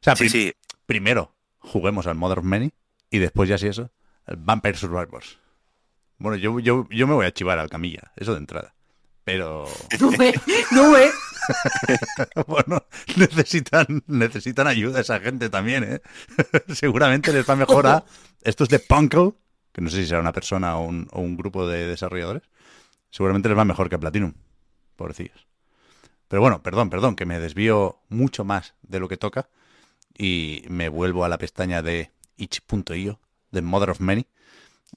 O 0.00 0.04
sea, 0.04 0.16
sí, 0.16 0.28
prim- 0.28 0.30
sí. 0.32 0.52
primero 0.86 1.34
juguemos 1.58 2.06
al 2.06 2.14
Mother 2.16 2.38
of 2.38 2.44
Many 2.44 2.72
y 3.10 3.18
después 3.18 3.48
ya 3.48 3.58
si 3.58 3.66
eso, 3.66 3.90
al 4.26 4.36
Vampire 4.36 4.76
Survivors. 4.76 5.38
Bueno, 6.18 6.36
yo, 6.36 6.58
yo, 6.60 6.86
yo 6.90 7.06
me 7.06 7.14
voy 7.14 7.26
a 7.26 7.32
chivar 7.32 7.58
al 7.58 7.70
camilla, 7.70 8.12
eso 8.16 8.32
de 8.32 8.38
entrada. 8.38 8.74
Pero 9.24 9.66
No, 10.00 10.10
ve, 10.12 10.34
no, 10.70 10.90
ve. 10.92 11.10
bueno, 12.46 12.82
necesitan, 13.16 14.02
necesitan 14.06 14.66
ayuda 14.66 15.00
esa 15.00 15.20
gente 15.20 15.48
también, 15.50 15.84
¿eh? 15.84 16.00
Seguramente 16.74 17.32
les 17.32 17.48
va 17.48 17.56
mejor 17.56 17.86
a 17.86 18.04
estos 18.42 18.68
de 18.68 18.78
Punkle, 18.78 19.32
que 19.72 19.80
no 19.80 19.90
sé 19.90 19.98
si 20.02 20.06
será 20.06 20.20
una 20.20 20.32
persona 20.32 20.76
o 20.76 20.84
un, 20.84 21.08
o 21.12 21.20
un 21.20 21.36
grupo 21.36 21.66
de 21.66 21.86
desarrolladores. 21.86 22.42
Seguramente 23.10 23.48
les 23.48 23.58
va 23.58 23.64
mejor 23.64 23.88
que 23.88 23.96
a 23.96 24.00
Platinum, 24.00 24.32
pobrecillos. 24.96 25.46
Pero 26.28 26.40
bueno, 26.42 26.62
perdón, 26.62 26.90
perdón, 26.90 27.16
que 27.16 27.26
me 27.26 27.40
desvío 27.40 28.00
mucho 28.08 28.44
más 28.44 28.74
de 28.82 29.00
lo 29.00 29.08
que 29.08 29.16
toca 29.16 29.48
y 30.20 30.64
me 30.68 30.88
vuelvo 30.88 31.24
a 31.24 31.28
la 31.28 31.38
pestaña 31.38 31.80
de 31.82 32.10
itch.io, 32.36 33.18
de 33.50 33.62
Mother 33.62 33.90
of 33.90 34.00
Many. 34.00 34.26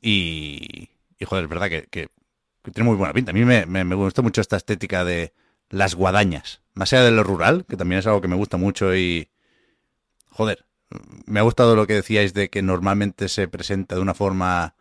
Y, 0.01 0.89
y 1.17 1.25
joder, 1.25 1.45
es 1.45 1.49
verdad 1.49 1.69
que, 1.69 1.87
que- 1.89 2.09
que 2.63 2.71
tiene 2.71 2.87
muy 2.89 2.97
buena 2.97 3.13
pinta. 3.13 3.31
A 3.31 3.33
mí 3.33 3.43
me, 3.43 3.65
me, 3.65 3.83
me 3.83 3.95
gustó 3.95 4.23
mucho 4.23 4.39
esta 4.41 4.55
estética 4.57 5.03
de 5.03 5.33
las 5.69 5.95
guadañas, 5.95 6.61
más 6.73 6.93
allá 6.93 7.03
de 7.03 7.11
lo 7.11 7.23
rural, 7.23 7.65
que 7.67 7.75
también 7.77 7.99
es 7.99 8.07
algo 8.07 8.21
que 8.21 8.27
me 8.27 8.35
gusta 8.35 8.57
mucho 8.57 8.95
y... 8.95 9.29
Joder, 10.29 10.65
me 11.25 11.39
ha 11.39 11.43
gustado 11.43 11.75
lo 11.75 11.85
que 11.87 11.93
decíais 11.93 12.33
de 12.33 12.49
que 12.49 12.61
normalmente 12.61 13.27
se 13.29 13.47
presenta 13.47 13.95
de 13.95 14.01
una 14.01 14.13
forma 14.13 14.75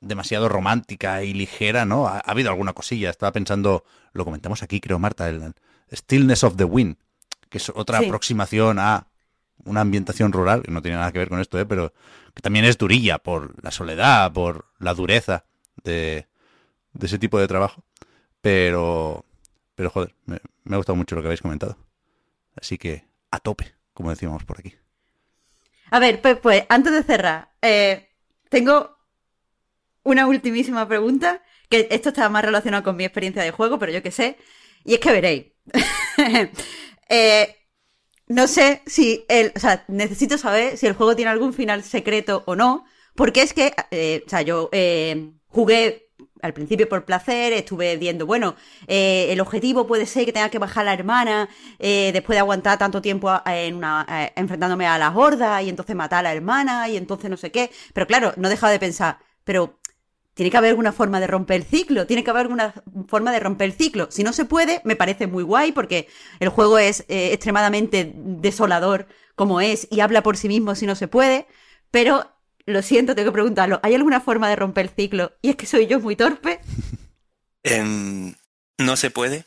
demasiado 0.00 0.48
romántica 0.48 1.22
y 1.22 1.32
ligera, 1.34 1.84
¿no? 1.84 2.06
Ha, 2.08 2.18
ha 2.18 2.30
habido 2.30 2.50
alguna 2.50 2.72
cosilla, 2.72 3.10
estaba 3.10 3.32
pensando, 3.32 3.84
lo 4.12 4.24
comentamos 4.24 4.62
aquí, 4.62 4.80
creo, 4.80 4.98
Marta, 4.98 5.28
el 5.28 5.54
Stillness 5.92 6.44
of 6.44 6.56
the 6.56 6.64
Wind, 6.64 6.96
que 7.48 7.58
es 7.58 7.70
otra 7.74 7.98
Sí. 8.00 8.06
aproximación 8.06 8.78
a 8.78 9.06
una 9.64 9.80
ambientación 9.80 10.32
rural, 10.32 10.62
que 10.62 10.70
no 10.70 10.82
tiene 10.82 10.96
nada 10.96 11.12
que 11.12 11.18
ver 11.18 11.28
con 11.28 11.40
esto, 11.40 11.58
¿eh? 11.58 11.66
pero 11.66 11.92
que 12.34 12.42
también 12.42 12.64
es 12.64 12.78
durilla 12.78 13.18
por 13.18 13.62
la 13.62 13.70
soledad, 13.70 14.32
por 14.32 14.66
la 14.78 14.94
dureza 14.94 15.44
de, 15.82 16.26
ese 17.00 17.18
tipo 17.18 17.38
de 17.38 17.48
trabajo. 17.48 17.84
Pero, 18.40 19.24
pero 19.74 19.90
joder, 19.90 20.14
me, 20.26 20.40
me 20.64 20.74
ha 20.74 20.78
gustado 20.78 20.96
mucho 20.96 21.14
lo 21.14 21.22
que 21.22 21.28
habéis 21.28 21.42
comentado. 21.42 21.76
Así 22.56 22.78
que 22.78 23.04
a 23.30 23.38
tope, 23.38 23.74
como 23.92 24.10
decíamos 24.10 24.44
por 24.44 24.58
aquí. 24.58 24.74
A 25.90 25.98
ver, 25.98 26.20
pues, 26.20 26.38
pues 26.38 26.64
antes 26.68 26.92
de 26.92 27.02
cerrar, 27.02 27.52
eh, 27.62 28.10
tengo 28.48 28.96
una 30.02 30.26
ultimísima 30.26 30.86
pregunta, 30.86 31.42
que 31.68 31.88
esto 31.90 32.10
está 32.10 32.28
más 32.28 32.44
relacionado 32.44 32.82
con 32.82 32.96
mi 32.96 33.04
experiencia 33.04 33.42
de 33.42 33.50
juego, 33.50 33.78
pero 33.78 33.92
yo 33.92 34.02
qué 34.02 34.10
sé, 34.10 34.36
y 34.84 34.94
es 34.94 35.00
que 35.00 35.12
veréis. 35.12 35.46
Eh, 37.12 37.59
no 38.30 38.46
sé 38.46 38.82
si 38.86 39.24
el, 39.28 39.52
o 39.56 39.60
sea, 39.60 39.84
necesito 39.88 40.38
saber 40.38 40.76
si 40.76 40.86
el 40.86 40.94
juego 40.94 41.16
tiene 41.16 41.30
algún 41.30 41.52
final 41.52 41.82
secreto 41.84 42.42
o 42.46 42.56
no, 42.56 42.84
porque 43.16 43.42
es 43.42 43.52
que, 43.52 43.74
eh, 43.90 44.22
o 44.26 44.30
sea, 44.30 44.42
yo 44.42 44.68
eh, 44.72 45.32
jugué 45.48 46.06
al 46.42 46.54
principio 46.54 46.88
por 46.88 47.04
placer, 47.04 47.52
estuve 47.52 47.96
viendo, 47.96 48.24
bueno, 48.26 48.54
eh, 48.86 49.26
el 49.30 49.40
objetivo 49.40 49.86
puede 49.86 50.06
ser 50.06 50.24
que 50.24 50.32
tenga 50.32 50.48
que 50.48 50.58
bajar 50.58 50.84
la 50.86 50.94
hermana 50.94 51.48
eh, 51.78 52.10
después 52.12 52.36
de 52.36 52.40
aguantar 52.40 52.78
tanto 52.78 53.02
tiempo 53.02 53.28
a- 53.30 53.42
en 53.46 53.74
una, 53.76 54.06
enfrentándome 54.36 54.86
a 54.86 54.96
las 54.98 55.14
hordas 55.16 55.62
y 55.64 55.68
entonces 55.68 55.96
matar 55.96 56.20
a 56.20 56.22
la 56.30 56.32
hermana 56.34 56.88
y 56.88 56.96
entonces 56.96 57.28
no 57.30 57.36
sé 57.36 57.50
qué. 57.50 57.70
Pero 57.92 58.06
claro, 58.06 58.32
no 58.36 58.48
he 58.48 58.50
dejado 58.50 58.72
de 58.72 58.78
pensar, 58.78 59.18
pero 59.44 59.79
tiene 60.34 60.50
que 60.50 60.56
haber 60.56 60.70
alguna 60.70 60.92
forma 60.92 61.20
de 61.20 61.26
romper 61.26 61.56
el 61.56 61.64
ciclo, 61.64 62.06
tiene 62.06 62.24
que 62.24 62.30
haber 62.30 62.42
alguna 62.42 62.74
forma 63.08 63.32
de 63.32 63.40
romper 63.40 63.66
el 63.66 63.72
ciclo. 63.76 64.08
Si 64.10 64.22
no 64.22 64.32
se 64.32 64.44
puede, 64.44 64.80
me 64.84 64.96
parece 64.96 65.26
muy 65.26 65.42
guay 65.42 65.72
porque 65.72 66.08
el 66.38 66.48
juego 66.48 66.78
es 66.78 67.04
eh, 67.08 67.32
extremadamente 67.32 68.12
desolador 68.14 69.06
como 69.34 69.60
es 69.60 69.88
y 69.90 70.00
habla 70.00 70.22
por 70.22 70.36
sí 70.36 70.48
mismo 70.48 70.74
si 70.74 70.86
no 70.86 70.94
se 70.94 71.08
puede, 71.08 71.46
pero 71.90 72.30
lo 72.66 72.82
siento, 72.82 73.14
tengo 73.14 73.30
que 73.30 73.34
preguntarlo, 73.34 73.80
¿hay 73.82 73.94
alguna 73.94 74.20
forma 74.20 74.48
de 74.48 74.56
romper 74.56 74.86
el 74.86 74.90
ciclo? 74.90 75.32
Y 75.42 75.50
es 75.50 75.56
que 75.56 75.66
soy 75.66 75.86
yo 75.86 76.00
muy 76.00 76.16
torpe. 76.16 76.60
Em, 77.62 78.34
no 78.78 78.96
se 78.96 79.10
puede, 79.10 79.44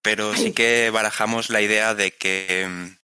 pero 0.00 0.34
sí 0.34 0.52
que 0.52 0.88
barajamos 0.88 1.50
la 1.50 1.60
idea 1.60 1.94
de 1.94 2.12
que 2.12 2.62
em, 2.62 2.96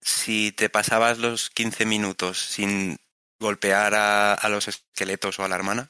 si 0.00 0.52
te 0.52 0.70
pasabas 0.70 1.18
los 1.18 1.50
15 1.50 1.84
minutos 1.84 2.38
sin 2.38 2.96
golpear 3.40 3.96
a, 3.96 4.34
a 4.34 4.48
los 4.48 4.68
esqueletos 4.68 5.40
o 5.40 5.44
a 5.44 5.48
la 5.48 5.56
hermana, 5.56 5.88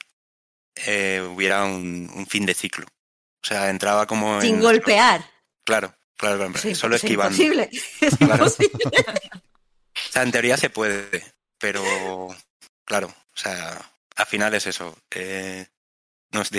eh, 0.86 1.22
hubiera 1.34 1.64
un, 1.64 2.10
un 2.14 2.26
fin 2.26 2.46
de 2.46 2.54
ciclo. 2.54 2.86
O 2.86 3.46
sea, 3.46 3.70
entraba 3.70 4.06
como 4.06 4.40
Sin 4.40 4.56
en... 4.56 4.60
golpear. 4.60 5.24
Claro, 5.64 5.94
claro, 6.16 6.38
claro, 6.38 6.52
Sí, 6.54 6.74
solo 6.74 6.96
es 6.96 7.04
esquivando. 7.04 7.42
imposible. 7.42 7.70
Es 8.00 8.16
Claro. 8.18 8.44
imposible. 8.46 8.84
O 10.08 10.12
sea, 10.12 10.22
en 10.22 10.32
teoría 10.32 10.56
se 10.56 10.70
puede, 10.70 11.22
pero 11.58 11.82
claro, 12.84 13.08
o 13.08 13.36
sea, 13.36 13.80
al 14.16 14.26
final 14.26 14.54
es 14.54 14.66
eso. 14.66 14.96
eh, 15.10 15.66
nos, 16.32 16.50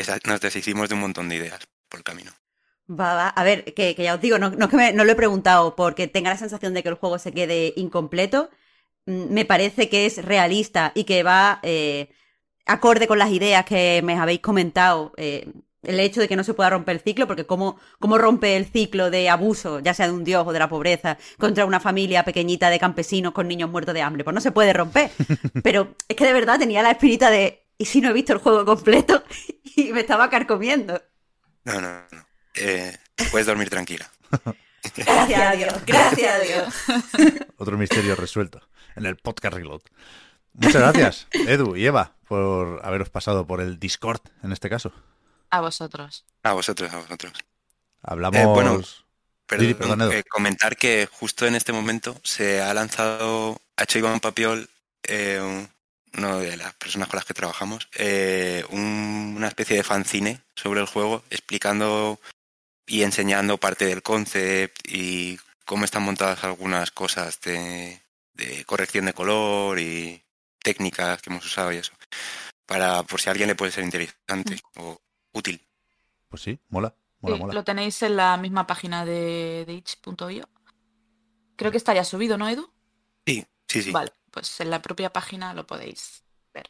deshicimos 0.41 0.89
de 0.89 0.95
un 0.95 1.02
montón 1.02 1.30
de 1.30 1.35
ideas 1.38 1.68
por 1.89 1.99
el 1.99 2.03
camino. 2.03 2.34
Va, 2.89 3.14
va. 3.15 3.27
A 3.30 3.44
ver, 3.44 3.73
que, 3.73 3.95
que 3.95 4.03
ya 4.03 4.15
os 4.15 4.22
digo, 4.22 4.38
no, 4.39 4.49
no 4.52 4.65
es 4.65 4.72
que 4.72 4.77
me- 4.77 4.94
no 4.94 5.03
lo 5.03 5.11
he 5.11 5.15
preguntado 5.15 5.76
porque 5.76 6.07
tenga 6.07 6.30
la 6.31 6.38
sensación 6.38 6.73
de 6.73 6.84
que 6.84 6.89
el 6.89 6.95
juego 6.95 7.19
se 7.19 7.34
quede 7.34 7.73
incompleto. 7.76 8.49
Mm, 9.06 9.34
Me 9.34 9.45
parece 9.45 9.89
que 9.89 10.06
es 10.06 10.23
realista 10.26 10.91
y 10.95 11.06
que 11.06 11.23
va 11.23 11.60
eh, 11.64 12.10
acorde 12.68 13.07
con 13.07 13.19
las 13.19 13.31
ideas 13.31 13.65
que 13.65 14.02
me 14.03 14.15
habéis 14.18 14.41
comentado. 14.41 15.14
eh, 15.18 15.52
el 15.84 15.99
hecho 15.99 16.19
de 16.19 16.27
que 16.27 16.35
no 16.35 16.44
se 16.44 16.53
pueda 16.53 16.69
romper 16.69 16.98
el 16.98 17.02
ciclo, 17.02 17.27
porque 17.27 17.45
cómo, 17.45 17.80
cómo 17.99 18.18
rompe 18.18 18.57
el 18.57 18.65
ciclo 18.65 19.10
de 19.10 19.30
abuso, 19.30 19.80
ya 19.80 19.94
sea 19.94 20.07
de 20.07 20.14
un 20.14 20.23
dios 20.23 20.45
o 20.45 20.52
de 20.52 20.60
la 20.60 20.68
pobreza, 20.68 21.18
contra 21.38 21.65
una 21.65 21.80
familia 21.80 22.26
pequeñita 22.26 22.69
de 22.69 22.77
campesinos 22.77 23.31
con 23.31 23.48
niños 23.48 23.69
muertos 23.69 23.94
de 23.94 24.02
hambre. 24.02 24.23
Pues 24.23 24.34
no 24.34 24.41
se 24.41 24.52
puede 24.52 24.73
romper. 24.73 25.11
Pero 25.64 25.95
es 26.07 26.15
que 26.15 26.26
de 26.26 26.34
verdad 26.34 26.60
tenía 26.60 26.81
la 26.81 26.91
espinita 26.91 27.30
de, 27.30 27.65
¿y 27.77 27.85
si 27.85 28.02
no 28.02 28.10
he 28.10 28.14
visto 28.14 28.34
el 28.34 28.39
juego 28.39 28.65
completo? 28.65 29.23
y 29.76 29.94
me 29.94 30.02
estaba 30.02 30.30
carcomiendo. 30.30 31.02
No, 31.64 31.80
no, 31.80 32.02
no. 32.11 32.27
Eh, 32.56 32.98
puedes 33.31 33.48
dormir 33.48 33.69
tranquila. 33.69 34.11
Gracias 34.95 35.41
a 35.41 35.52
Dios, 35.52 35.73
gracias 35.85 36.34
a 36.34 36.39
Dios. 36.39 37.44
Otro 37.57 37.77
misterio 37.77 38.15
resuelto 38.15 38.61
en 38.95 39.06
el 39.06 39.18
podcast 39.18 39.56
Reload. 39.56 39.81
Muchas 40.57 40.81
gracias, 40.81 41.27
Edu 41.31 41.75
y 41.75 41.85
Eva, 41.85 42.13
por 42.27 42.81
haberos 42.84 43.09
pasado 43.09 43.45
por 43.47 43.61
el 43.61 43.79
Discord 43.79 44.21
en 44.43 44.51
este 44.51 44.69
caso. 44.69 44.91
A 45.49 45.61
vosotros. 45.61 46.25
A 46.43 46.53
vosotros, 46.53 46.91
a 46.93 46.97
vosotros. 46.97 47.34
Hablamos. 48.01 48.39
Eh, 48.39 48.45
bueno, 48.45 48.81
Didi, 49.57 49.73
Perdón, 49.75 50.11
eh, 50.11 50.23
comentar 50.29 50.75
que 50.75 51.07
justo 51.11 51.45
en 51.47 51.55
este 51.55 51.71
momento 51.71 52.19
se 52.23 52.61
ha 52.61 52.73
lanzado, 52.73 53.61
ha 53.77 53.84
hecho 53.84 53.99
Iván 53.99 54.19
Papiol, 54.19 54.69
eh, 55.03 55.39
un- 55.41 55.69
uno 56.17 56.39
de 56.39 56.57
las 56.57 56.73
personas 56.73 57.07
con 57.07 57.17
las 57.17 57.25
que 57.25 57.34
trabajamos, 57.34 57.88
eh, 57.95 58.65
un- 58.71 59.35
una 59.38 59.47
especie 59.47 59.77
de 59.77 59.84
fanzine 59.84 60.41
sobre 60.55 60.81
el 60.81 60.88
juego, 60.88 61.23
explicando 61.29 62.19
y 62.85 63.03
enseñando 63.03 63.57
parte 63.57 63.85
del 63.85 64.01
concept 64.01 64.79
y 64.88 65.39
cómo 65.65 65.85
están 65.85 66.03
montadas 66.03 66.43
algunas 66.43 66.91
cosas 66.91 67.39
de, 67.41 68.01
de 68.34 68.65
corrección 68.65 69.05
de 69.05 69.13
color 69.13 69.79
y 69.79 70.23
técnicas 70.63 71.21
que 71.21 71.29
hemos 71.29 71.45
usado 71.45 71.71
y 71.71 71.77
eso. 71.77 71.93
Para, 72.65 73.03
por 73.03 73.19
si 73.21 73.29
a 73.29 73.31
alguien 73.31 73.47
le 73.47 73.55
puede 73.55 73.71
ser 73.71 73.84
interesante 73.84 74.59
o 74.77 74.99
útil. 75.34 75.65
Pues 76.29 76.41
sí, 76.41 76.59
mola. 76.69 76.93
Mola, 77.21 77.35
Sí, 77.35 77.41
mola. 77.41 77.53
lo 77.53 77.63
tenéis 77.63 78.01
en 78.03 78.15
la 78.15 78.38
misma 78.38 78.67
página 78.67 79.05
de, 79.05 79.63
de 79.65 79.73
itch.io. 79.73 80.47
Creo 81.55 81.71
que 81.71 81.77
está 81.77 81.93
ya 81.93 82.03
subido, 82.03 82.38
¿no, 82.38 82.47
Edu? 82.47 82.71
Sí, 83.25 83.45
sí, 83.67 83.81
sí. 83.81 83.91
Vale, 83.91 84.11
pues 84.31 84.59
en 84.61 84.69
la 84.69 84.81
propia 84.81 85.11
página 85.11 85.53
lo 85.53 85.65
podéis 85.65 86.23
ver. 86.53 86.69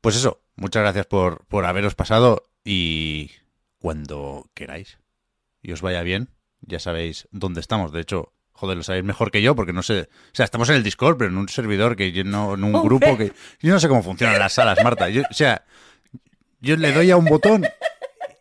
Pues 0.00 0.16
eso, 0.16 0.40
muchas 0.54 0.82
gracias 0.82 1.06
por, 1.06 1.44
por 1.46 1.66
haberos 1.66 1.94
pasado 1.94 2.48
y 2.64 3.30
cuando 3.78 4.48
queráis 4.54 4.98
y 5.62 5.72
os 5.72 5.82
vaya 5.82 6.02
bien, 6.02 6.30
ya 6.60 6.78
sabéis 6.78 7.28
dónde 7.32 7.60
estamos. 7.60 7.92
De 7.92 8.00
hecho, 8.00 8.32
joder, 8.56 8.76
lo 8.76 8.82
sabéis 8.82 9.04
mejor 9.04 9.30
que 9.30 9.40
yo 9.42 9.54
porque 9.54 9.72
no 9.72 9.82
sé, 9.82 10.08
o 10.10 10.34
sea, 10.34 10.44
estamos 10.44 10.68
en 10.70 10.76
el 10.76 10.82
Discord, 10.82 11.16
pero 11.18 11.30
en 11.30 11.36
un 11.36 11.48
servidor 11.48 11.94
que 11.96 12.10
yo 12.12 12.24
no, 12.24 12.54
en 12.54 12.64
un 12.64 12.72
grupo 12.82 13.16
que 13.16 13.32
yo 13.60 13.72
no 13.72 13.78
sé 13.80 13.88
cómo 13.88 14.02
funcionan 14.02 14.38
las 14.38 14.52
salas, 14.54 14.78
Marta. 14.82 15.08
Yo, 15.08 15.22
o 15.30 15.34
sea, 15.34 15.64
yo 16.60 16.76
le 16.76 16.92
doy 16.92 17.10
a 17.10 17.16
un 17.16 17.26
botón 17.26 17.66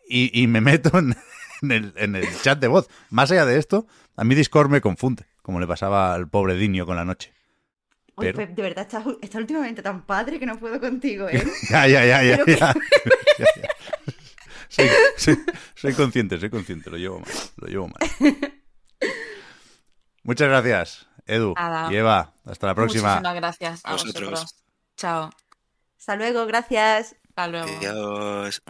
y, 0.09 0.41
y 0.41 0.47
me 0.47 0.61
meto 0.61 0.97
en, 0.97 1.15
en 1.61 1.71
el, 1.71 1.93
en 1.97 2.15
el 2.15 2.25
chat 2.41 2.59
de 2.59 2.67
voz. 2.67 2.87
Más 3.09 3.29
allá 3.31 3.45
de 3.45 3.59
esto, 3.59 3.85
a 4.15 4.23
mí 4.23 4.35
Discord 4.35 4.69
me 4.69 4.81
confunde, 4.81 5.25
como 5.41 5.59
le 5.59 5.67
pasaba 5.67 6.13
al 6.13 6.27
pobre 6.29 6.55
Dinio 6.55 6.85
con 6.85 6.95
la 6.95 7.05
noche. 7.05 7.33
Oye, 8.17 8.31
Pero- 8.33 8.47
Pep, 8.47 8.55
de 8.55 8.61
verdad, 8.61 8.83
estás, 8.85 9.03
estás 9.21 9.41
últimamente 9.41 9.81
tan 9.81 10.05
padre 10.05 10.39
que 10.39 10.45
no 10.45 10.57
puedo 10.57 10.79
contigo, 10.79 11.27
¿eh? 11.27 11.43
Ya, 11.69 11.85
ya, 11.87 12.05
ya, 12.05 12.23
ya. 12.23 12.35
Pero 12.37 12.45
que- 12.45 12.55
ya. 12.55 12.73
Ya, 13.37 13.45
ya. 13.61 13.69
Soy, 14.69 14.87
soy- 15.17 15.39
soy 15.75 15.93
consciente, 15.93 16.39
soy 16.39 16.49
consciente, 16.49 16.89
lo 16.89 16.97
llevo 16.97 17.19
mal, 17.19 17.29
lo 17.57 17.67
llevo 17.67 17.87
mal. 17.89 18.09
Muchas 20.25 20.47
gracias, 20.49 21.07
Edu 21.27 21.53
Nada. 21.55 21.91
y 21.91 21.95
Eva. 21.95 22.33
Hasta 22.45 22.67
la 22.67 22.75
próxima. 22.75 23.09
Muchísimas 23.15 23.35
gracias 23.35 23.81
a 23.85 23.89
A 23.89 23.91
vosotros. 23.93 24.29
vosotros. 24.31 24.55
Chao. 24.97 25.29
Hasta 25.97 26.15
luego, 26.15 26.45
gracias. 26.45 27.15
Hasta 27.29 27.47
luego. 27.47 27.67
Adiós. 27.67 28.61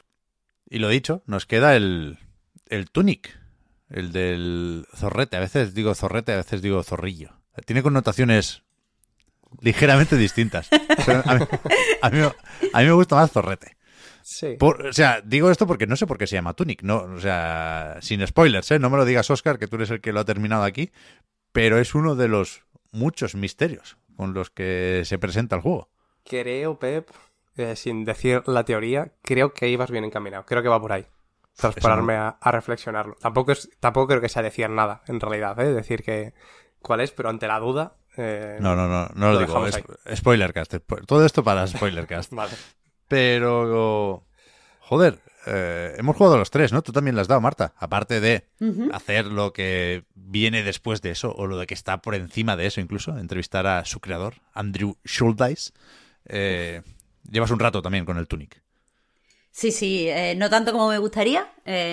Y 0.70 0.80
lo 0.80 0.90
dicho, 0.90 1.24
nos 1.26 1.46
queda 1.46 1.76
el, 1.76 2.18
el 2.68 2.90
Tunic, 2.92 3.38
el 3.90 4.12
del 4.12 4.86
zorrete. 4.96 5.38
A 5.38 5.40
veces 5.40 5.74
digo 5.74 5.96
zorrete, 5.96 6.34
a 6.34 6.38
veces 6.38 6.62
digo 6.62 6.84
zorrillo. 6.84 7.32
Tiene 7.66 7.82
connotaciones 7.84 8.64
ligeramente 9.62 10.18
distintas. 10.18 10.68
Pero 11.06 11.24
a, 11.26 11.36
mí, 11.36 11.46
a 12.02 12.10
mí- 12.10 12.20
a 12.74 12.80
mí 12.80 12.86
me 12.86 12.92
gusta 12.94 13.16
más 13.16 13.32
zorrete. 13.32 13.78
Sí. 14.24 14.56
Por- 14.60 14.88
o 14.88 14.94
sea, 14.94 15.22
digo 15.24 15.52
esto 15.52 15.68
porque 15.68 15.86
no 15.88 15.96
sé 15.96 16.08
por 16.08 16.18
qué 16.18 16.26
se 16.28 16.36
llama 16.36 16.54
Tunic. 16.54 16.82
No, 16.82 16.98
o 17.04 17.20
sea, 17.20 17.98
sin 18.02 18.26
spoilers, 18.26 18.72
¿eh? 18.72 18.80
No 18.80 18.90
me 18.90 18.98
lo 18.98 19.06
digas, 19.06 19.30
Oscar, 19.30 19.60
que 19.60 19.68
tú 19.68 19.76
eres 19.78 19.92
el 19.92 20.02
que 20.02 20.12
lo 20.12 20.20
ha 20.22 20.26
terminado 20.26 20.64
aquí. 20.64 20.92
Pero 21.56 21.80
es 21.80 21.96
uno 21.96 22.16
de 22.16 22.28
los 22.28 22.62
muchos 22.92 23.34
misterios 23.34 23.98
con 24.16 24.34
los 24.34 24.50
que 24.52 25.02
se 25.06 25.18
presenta 25.18 25.56
el 25.56 25.62
juego. 25.64 25.90
Creo, 26.24 26.78
Pep, 26.80 27.10
eh, 27.58 27.76
sin 27.76 28.06
decir 28.06 28.44
la 28.46 28.64
teoría, 28.66 29.12
creo 29.24 29.54
que 29.54 29.70
ibas 29.70 29.90
bien 29.90 30.04
encaminado. 30.06 30.46
Creo 30.46 30.62
que 30.62 30.70
va 30.70 30.80
por 30.80 30.92
ahí. 30.94 31.06
Tras 31.56 31.76
pararme 31.76 32.16
a, 32.16 32.30
a 32.42 32.52
reflexionarlo. 32.52 33.16
Tampoco, 33.22 33.54
es, 33.54 33.70
tampoco 33.80 34.08
creo 34.08 34.22
que 34.22 34.28
sea 34.30 34.42
decir 34.44 34.70
nada, 34.70 35.02
en 35.08 35.20
realidad, 35.22 35.58
¿eh? 35.62 35.74
Decir 35.74 36.04
que 36.04 36.34
cuál 36.82 37.00
es, 37.00 37.12
pero 37.12 37.30
ante 37.30 37.48
la 37.48 37.60
duda... 37.60 37.96
eh, 38.18 38.58
No, 38.60 38.76
no, 38.76 38.88
no, 38.88 39.08
no 39.16 39.32
lo, 39.32 39.40
lo 39.40 39.46
digo. 39.46 39.66
Es, 39.66 39.82
spoilercast. 40.20 40.74
spo- 40.74 41.06
Todo 41.06 41.26
esto 41.26 41.44
para 41.44 41.66
spoilercast. 41.68 42.34
Vale. 42.34 42.52
Pero, 43.08 44.24
joder, 44.80 45.20
eh, 45.46 45.96
hemos 45.98 46.16
jugado 46.16 46.38
los 46.38 46.50
tres, 46.52 46.72
¿no? 46.74 46.82
Tú 46.82 46.92
también 46.92 47.16
le 47.16 47.22
has 47.22 47.28
dado, 47.28 47.42
Marta. 47.42 47.74
Aparte 47.78 48.20
de 48.20 48.48
hacer 48.92 49.26
lo 49.28 49.54
que 49.54 50.04
viene 50.16 50.64
después 50.64 51.02
de 51.02 51.12
eso, 51.12 51.34
o 51.36 51.48
lo 51.48 51.58
de 51.58 51.68
que 51.68 51.74
está 51.74 52.02
por 52.02 52.16
encima 52.16 52.56
de 52.56 52.66
eso 52.68 52.82
incluso, 52.82 53.18
entrevistar 53.18 53.68
a 53.68 53.86
su 53.86 54.00
creador, 54.00 54.36
Andrew 54.54 54.98
Schuldeis. 55.06 55.74
Eh, 56.28 56.82
llevas 57.30 57.52
un 57.52 57.60
rato 57.60 57.82
también 57.82 58.06
con 58.06 58.18
el 58.18 58.28
Tunic. 58.28 58.62
Sí, 59.52 59.72
sí, 59.72 60.08
eh, 60.10 60.36
no 60.36 60.50
tanto 60.50 60.74
como 60.74 60.90
me 60.90 60.98
gustaría, 60.98 61.48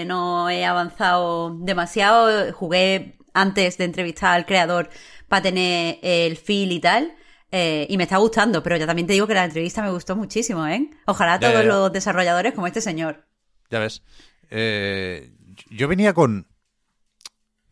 no 0.06 0.50
he 0.50 0.64
avanzado 0.64 1.56
demasiado, 1.60 2.52
jugué 2.52 3.16
antes 3.34 3.78
de 3.78 3.84
entrevistar 3.84 4.34
al 4.34 4.46
creador 4.46 4.90
para 5.28 5.42
tener 5.42 5.98
el 6.02 6.36
feel 6.36 6.72
y 6.72 6.80
tal, 6.80 7.14
eh, 7.52 7.86
y 7.88 7.96
me 7.98 8.02
está 8.04 8.16
gustando, 8.16 8.62
pero 8.62 8.76
ya 8.76 8.86
también 8.86 9.06
te 9.06 9.12
digo 9.12 9.26
que 9.26 9.34
la 9.34 9.44
entrevista 9.44 9.80
me 9.82 9.90
gustó 9.90 10.16
muchísimo, 10.16 10.66
¿eh? 10.66 10.90
Ojalá 11.06 11.34
Ya, 11.34 11.50
todos 11.50 11.54
ya, 11.54 11.62
ya. 11.62 11.68
los 11.68 11.92
desarrolladores 11.92 12.52
como 12.54 12.66
este 12.66 12.80
señor. 12.80 13.26
Ya 13.72 13.78
ves. 13.78 14.02
Eh, 14.50 15.32
yo 15.70 15.88
venía 15.88 16.12
con, 16.12 16.46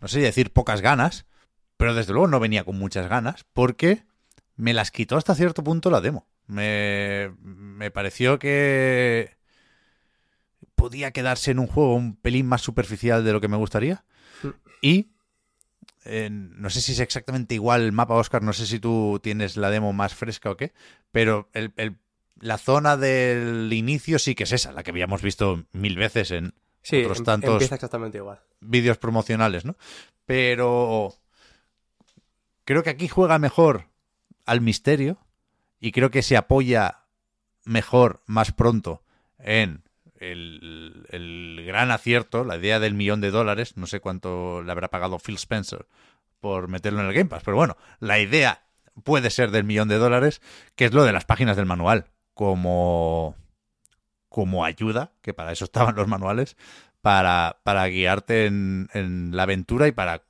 no 0.01 0.09
sé 0.09 0.19
decir 0.21 0.51
pocas 0.51 0.81
ganas, 0.81 1.27
pero 1.77 1.95
desde 1.95 2.13
luego 2.15 2.27
no 2.27 2.41
venía 2.41 2.65
con 2.65 2.79
muchas 2.79 3.07
ganas, 3.09 3.45
porque 3.53 4.03
me 4.57 4.73
las 4.73 4.91
quitó 4.91 5.17
hasta 5.19 5.35
cierto 5.35 5.63
punto 5.63 5.91
la 5.91 6.01
demo. 6.01 6.27
Me, 6.47 7.33
me 7.45 7.91
pareció 7.91 8.39
que 8.39 9.37
podía 10.75 11.11
quedarse 11.11 11.51
en 11.51 11.59
un 11.59 11.67
juego 11.67 11.95
un 11.95 12.17
pelín 12.17 12.47
más 12.47 12.63
superficial 12.63 13.23
de 13.23 13.33
lo 13.33 13.41
que 13.43 13.49
me 13.49 13.59
gustaría. 13.59 14.05
Y 14.81 15.11
no 16.31 16.71
sé 16.71 16.81
si 16.81 16.93
es 16.93 17.01
exactamente 17.01 17.55
igual 17.55 17.83
el 17.83 17.93
mapa, 17.93 18.15
Oscar, 18.15 18.43
no 18.43 18.55
sé 18.55 18.65
si 18.67 18.81
tú 18.81 19.21
tienes 19.23 19.59
la 19.59 19.69
demo 19.71 19.93
más 19.93 20.15
fresca 20.15 20.51
o 20.51 20.57
qué, 20.57 20.73
pero 21.13 21.51
el, 21.53 21.75
el- 21.77 21.99
la 22.41 22.59
zona 22.59 22.97
del 22.97 23.73
inicio 23.73 24.19
sí 24.19 24.35
que 24.35 24.45
es 24.45 24.53
esa, 24.53 24.73
la 24.73 24.83
que 24.83 24.91
habíamos 24.91 25.23
visto 25.23 25.65
mil 25.73 25.97
veces 25.97 26.31
en 26.31 26.55
Sí, 26.83 27.01
otros 27.03 27.19
em- 27.19 27.25
tantos 27.25 27.53
empieza 27.53 27.75
exactamente 27.75 28.19
igual. 28.19 28.41
vídeos 28.61 28.97
promocionales, 28.99 29.65
¿no? 29.65 29.77
Pero 30.25 31.15
creo 32.65 32.83
que 32.83 32.91
aquí 32.91 33.09
juega 33.09 33.39
mejor 33.39 33.87
al 34.47 34.61
misterio 34.61 35.19
y 35.81 35.93
creo 35.93 36.11
que 36.11 36.23
se 36.23 36.37
apoya 36.37 37.05
mejor 37.65 38.23
más 38.27 38.53
pronto 38.53 39.03
en 39.39 39.83
el, 40.19 41.07
el 41.11 41.63
gran 41.67 41.91
acierto, 41.91 42.45
la 42.45 42.57
idea 42.57 42.79
del 42.81 42.95
millón 42.95 43.21
de 43.21 43.31
dólares, 43.31 43.77
no 43.77 43.87
sé 43.87 44.01
cuánto 44.01 44.63
le 44.63 44.71
habrá 44.73 44.89
pagado 44.89 45.19
Phil 45.19 45.37
Spencer 45.37 45.87
por 46.41 46.69
meterlo 46.69 47.01
en 47.01 47.07
el 47.07 47.13
Game 47.15 47.29
Pass, 47.29 47.43
pero 47.45 47.57
bueno, 47.57 47.77
la 48.01 48.19
idea 48.19 48.65
puede 49.05 49.31
ser 49.31 49.51
del 49.51 49.65
millón 49.65 49.89
de 49.89 49.99
dólares, 49.99 50.41
que 50.75 50.87
es 50.87 50.93
lo 50.95 51.05
de 51.05 51.13
las 51.13 51.25
páginas 51.25 51.57
del 51.57 51.67
manual, 51.67 52.07
como 52.41 53.37
como 54.31 54.65
ayuda, 54.65 55.13
que 55.21 55.35
para 55.35 55.53
eso 55.53 55.67
estaban 55.67 55.95
los 55.95 56.09
manuales, 56.09 56.57
para, 57.03 57.61
para 57.65 57.87
guiarte 57.89 58.47
en, 58.47 58.89
en 58.95 59.37
la 59.37 59.43
aventura 59.43 59.89
y 59.89 59.93
para 59.93 60.23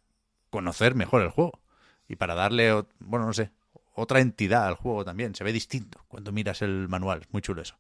conocer 0.51 0.97
mejor 0.97 1.23
el 1.23 1.31
juego. 1.31 1.61
Y 2.09 2.17
para 2.17 2.35
darle, 2.35 2.85
bueno, 2.99 3.27
no 3.27 3.33
sé, 3.33 3.53
otra 3.95 4.19
entidad 4.19 4.67
al 4.67 4.75
juego 4.75 5.05
también. 5.05 5.37
Se 5.37 5.45
ve 5.45 5.53
distinto 5.53 6.01
cuando 6.09 6.33
miras 6.33 6.63
el 6.63 6.89
manual. 6.89 7.29
Muy 7.31 7.43
chulo 7.43 7.63
eso. 7.63 7.77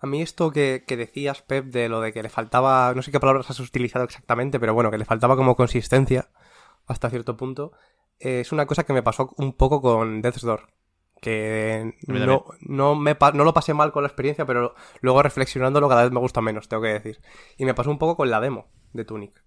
A 0.00 0.06
mí 0.08 0.20
esto 0.20 0.50
que, 0.50 0.82
que 0.84 0.96
decías, 0.96 1.42
Pep, 1.42 1.66
de 1.66 1.88
lo 1.88 2.00
de 2.00 2.12
que 2.12 2.24
le 2.24 2.28
faltaba, 2.28 2.92
no 2.92 3.02
sé 3.02 3.12
qué 3.12 3.20
palabras 3.20 3.48
has 3.50 3.60
utilizado 3.60 4.04
exactamente, 4.04 4.58
pero 4.58 4.74
bueno, 4.74 4.90
que 4.90 4.98
le 4.98 5.04
faltaba 5.04 5.36
como 5.36 5.54
consistencia 5.54 6.28
hasta 6.86 7.08
cierto 7.08 7.36
punto, 7.36 7.70
eh, 8.18 8.40
es 8.40 8.50
una 8.50 8.66
cosa 8.66 8.82
que 8.82 8.92
me 8.92 9.04
pasó 9.04 9.32
un 9.36 9.52
poco 9.52 9.80
con 9.80 10.22
Death's 10.22 10.42
Door. 10.42 10.72
Que 11.22 11.94
no, 12.08 12.44
no, 12.62 12.96
me, 12.96 13.16
no 13.34 13.44
lo 13.44 13.54
pasé 13.54 13.74
mal 13.74 13.92
con 13.92 14.02
la 14.02 14.08
experiencia, 14.08 14.44
pero 14.44 14.74
luego 15.00 15.22
reflexionándolo 15.22 15.88
cada 15.88 16.02
vez 16.02 16.10
me 16.10 16.18
gusta 16.18 16.40
menos, 16.40 16.68
tengo 16.68 16.82
que 16.82 16.88
decir. 16.88 17.20
Y 17.56 17.64
me 17.64 17.74
pasó 17.74 17.90
un 17.92 17.98
poco 17.98 18.16
con 18.16 18.28
la 18.28 18.40
demo 18.40 18.66
de 18.92 19.04
Tunic. 19.04 19.44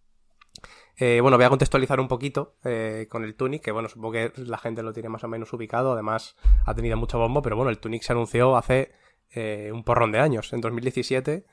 Eh, 0.97 1.19
bueno, 1.22 1.35
voy 1.35 1.45
a 1.45 1.49
contextualizar 1.49 1.99
un 1.99 2.07
poquito 2.07 2.56
eh, 2.64 3.07
con 3.10 3.26
el 3.26 3.35
Tunic, 3.35 3.61
que 3.61 3.72
bueno, 3.73 3.89
supongo 3.89 4.14
que 4.14 4.31
la 4.38 4.57
gente 4.57 4.84
lo 4.84 4.93
tiene 4.93 5.10
más 5.10 5.26
o 5.26 5.27
menos 5.27 5.52
ubicado, 5.52 5.91
además 5.91 6.38
ha 6.65 6.73
tenido 6.73 6.95
mucho 6.95 7.19
bombo, 7.19 7.41
pero 7.41 7.57
bueno, 7.57 7.69
el 7.69 7.80
Tunic 7.80 8.03
se 8.03 8.14
anunció 8.14 8.56
hace 8.56 8.93
eh, 9.31 9.72
un 9.73 9.84
porrón 9.84 10.14
de 10.14 10.19
años, 10.19 10.53
en 10.53 10.61
2017, 10.61 11.45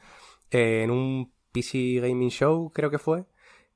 eh, 0.52 0.82
en 0.84 0.92
un 0.92 1.32
PC 1.50 1.98
Gaming 2.00 2.30
Show, 2.30 2.70
creo 2.72 2.90
que 2.90 2.98
fue, 2.98 3.24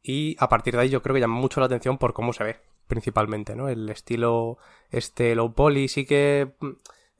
y 0.00 0.36
a 0.38 0.48
partir 0.48 0.76
de 0.76 0.82
ahí 0.82 0.88
yo 0.90 1.02
creo 1.02 1.14
que 1.14 1.20
llamó 1.20 1.40
mucho 1.40 1.58
la 1.58 1.66
atención 1.66 1.98
por 1.98 2.12
cómo 2.12 2.32
se 2.32 2.44
ve, 2.44 2.60
principalmente, 2.86 3.56
¿no? 3.56 3.68
El 3.68 3.88
estilo 3.88 4.58
este 4.90 5.34
low 5.34 5.54
poly 5.54 5.88
sí 5.88 6.06
que 6.06 6.52
mm, 6.60 6.70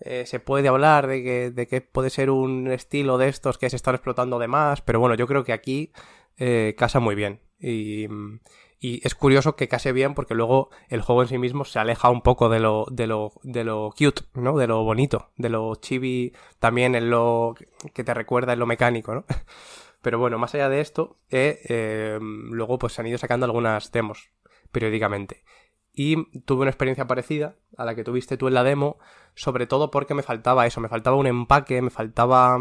eh, 0.01 0.27
se 0.27 0.41
puede 0.41 0.69
hablar 0.69 1.07
de 1.07 1.23
que, 1.23 1.51
de 1.51 1.67
que 1.67 1.81
puede 1.81 2.11
ser 2.11 2.31
un 2.31 2.71
estilo 2.71 3.19
de 3.19 3.29
estos 3.29 3.59
que 3.59 3.71
se 3.71 3.77
están 3.77 3.95
explotando 3.95 4.39
de 4.39 4.49
más, 4.49 4.83
pero 4.83 5.01
bueno, 5.01 5.15
yo 5.15 5.27
creo 5.27 5.45
que 5.45 5.53
aquí 5.53 5.93
eh, 6.39 6.75
casa 6.77 7.01
muy 7.01 7.15
bien. 7.15 7.41
Y, 7.59 8.07
mm, 8.09 8.41
y 8.79 9.01
es 9.07 9.15
curioso 9.15 9.57
que 9.57 9.69
case 9.69 9.93
bien 9.93 10.15
porque 10.15 10.35
luego 10.35 10.71
el 10.89 11.01
juego 11.01 11.23
en 11.23 11.29
sí 11.29 11.39
mismo 11.39 11.65
se 11.65 11.79
aleja 11.79 12.11
un 12.11 12.21
poco 12.21 12.49
de 12.51 12.61
lo, 12.61 12.87
de 12.91 13.07
lo, 13.07 13.33
de 13.43 13.65
lo 13.65 13.91
cute, 13.97 14.23
¿no? 14.35 14.57
De 14.59 14.67
lo 14.67 14.85
bonito, 14.85 15.31
de 15.37 15.49
lo 15.49 15.75
chibi 15.77 16.33
también 16.59 16.95
en 16.95 17.11
lo 17.11 17.55
que 17.95 18.05
te 18.05 18.15
recuerda 18.15 18.53
en 18.53 18.59
lo 18.59 18.67
mecánico, 18.67 19.15
¿no? 19.15 19.25
Pero 20.03 20.19
bueno, 20.19 20.39
más 20.39 20.55
allá 20.55 20.69
de 20.69 20.81
esto, 20.81 21.17
eh, 21.31 22.19
luego 22.21 22.79
pues 22.79 22.93
se 22.93 23.01
han 23.01 23.09
ido 23.09 23.19
sacando 23.19 23.47
algunas 23.47 23.91
demos 23.91 24.31
periódicamente. 24.71 25.45
Y 25.93 26.41
tuve 26.41 26.63
una 26.63 26.71
experiencia 26.71 27.07
parecida 27.07 27.57
a 27.77 27.85
la 27.85 27.95
que 27.95 28.05
tuviste 28.05 28.37
tú 28.37 28.49
en 28.49 28.55
la 28.55 28.65
demo, 28.65 28.99
sobre 29.35 29.67
todo 29.67 29.91
porque 29.91 30.15
me 30.15 30.23
faltaba 30.23 30.67
eso, 30.67 30.81
me 30.81 30.91
faltaba 30.91 31.17
un 31.17 31.27
empaque, 31.27 31.81
me 31.81 31.91
faltaba 31.91 32.59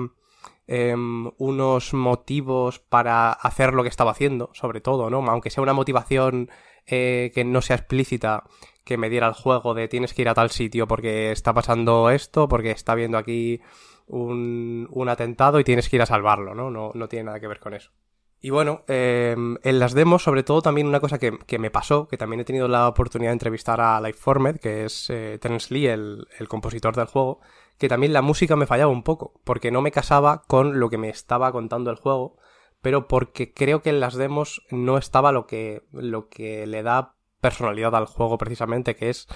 em, 0.67 1.31
unos 1.37 1.93
motivos 1.93 2.79
para 2.79 3.31
hacer 3.31 3.73
lo 3.73 3.83
que 3.83 3.89
estaba 3.89 4.11
haciendo, 4.11 4.51
sobre 4.53 4.79
todo, 4.79 5.09
¿no? 5.09 5.17
Aunque 5.29 5.49
sea 5.49 5.63
una 5.63 5.73
motivación 5.73 6.49
eh, 6.87 7.31
que 7.35 7.43
no 7.43 7.61
sea 7.61 7.75
explícita, 7.75 8.43
que 8.85 8.97
me 8.97 9.09
diera 9.09 9.27
el 9.27 9.33
juego 9.33 9.73
de 9.73 9.87
tienes 9.89 10.13
que 10.13 10.21
ir 10.21 10.29
a 10.29 10.33
tal 10.33 10.51
sitio 10.51 10.87
porque 10.87 11.31
está 11.31 11.53
pasando 11.53 12.09
esto, 12.11 12.47
porque 12.47 12.71
está 12.71 12.93
habiendo 12.93 13.17
aquí 13.17 13.59
un, 14.07 14.87
un 14.91 15.09
atentado 15.09 15.59
y 15.59 15.63
tienes 15.63 15.89
que 15.89 15.97
ir 15.97 16.01
a 16.01 16.05
salvarlo, 16.05 16.55
¿no? 16.55 16.69
No, 16.71 16.91
no 16.93 17.07
tiene 17.09 17.25
nada 17.25 17.39
que 17.39 17.47
ver 17.47 17.59
con 17.59 17.73
eso. 17.73 17.91
Y 18.41 18.51
bueno, 18.51 18.83
eh, 18.87 19.35
en 19.63 19.79
las 19.79 19.93
demos, 19.93 20.23
sobre 20.23 20.43
todo, 20.43 20.61
también 20.61 20.87
una 20.87 20.99
cosa 20.99 21.17
que, 21.17 21.37
que, 21.47 21.57
me 21.57 21.71
pasó, 21.71 22.07
que 22.07 22.17
también 22.17 22.41
he 22.41 22.45
tenido 22.45 22.67
la 22.67 22.87
oportunidad 22.87 23.31
de 23.31 23.33
entrevistar 23.33 23.81
a 23.81 23.99
Lifeformed, 24.01 24.59
que 24.59 24.85
es 24.85 25.09
eh, 25.09 25.39
Terence 25.41 25.73
Lee, 25.73 25.87
el, 25.87 26.27
el, 26.37 26.47
compositor 26.47 26.95
del 26.95 27.07
juego, 27.07 27.39
que 27.77 27.89
también 27.89 28.13
la 28.13 28.21
música 28.21 28.55
me 28.55 28.67
fallaba 28.67 28.91
un 28.91 29.03
poco, 29.03 29.33
porque 29.43 29.71
no 29.71 29.81
me 29.81 29.91
casaba 29.91 30.43
con 30.47 30.79
lo 30.79 30.89
que 30.89 30.97
me 30.97 31.09
estaba 31.09 31.51
contando 31.51 31.89
el 31.89 31.97
juego, 31.97 32.37
pero 32.81 33.07
porque 33.07 33.51
creo 33.51 33.81
que 33.81 33.89
en 33.89 33.99
las 33.99 34.13
demos 34.13 34.61
no 34.69 34.99
estaba 34.99 35.31
lo 35.31 35.47
que, 35.47 35.81
lo 35.91 36.29
que 36.29 36.67
le 36.67 36.83
da 36.83 37.15
personalidad 37.41 37.95
al 37.95 38.05
juego 38.05 38.37
precisamente, 38.37 38.95
que 38.95 39.09
es 39.09 39.27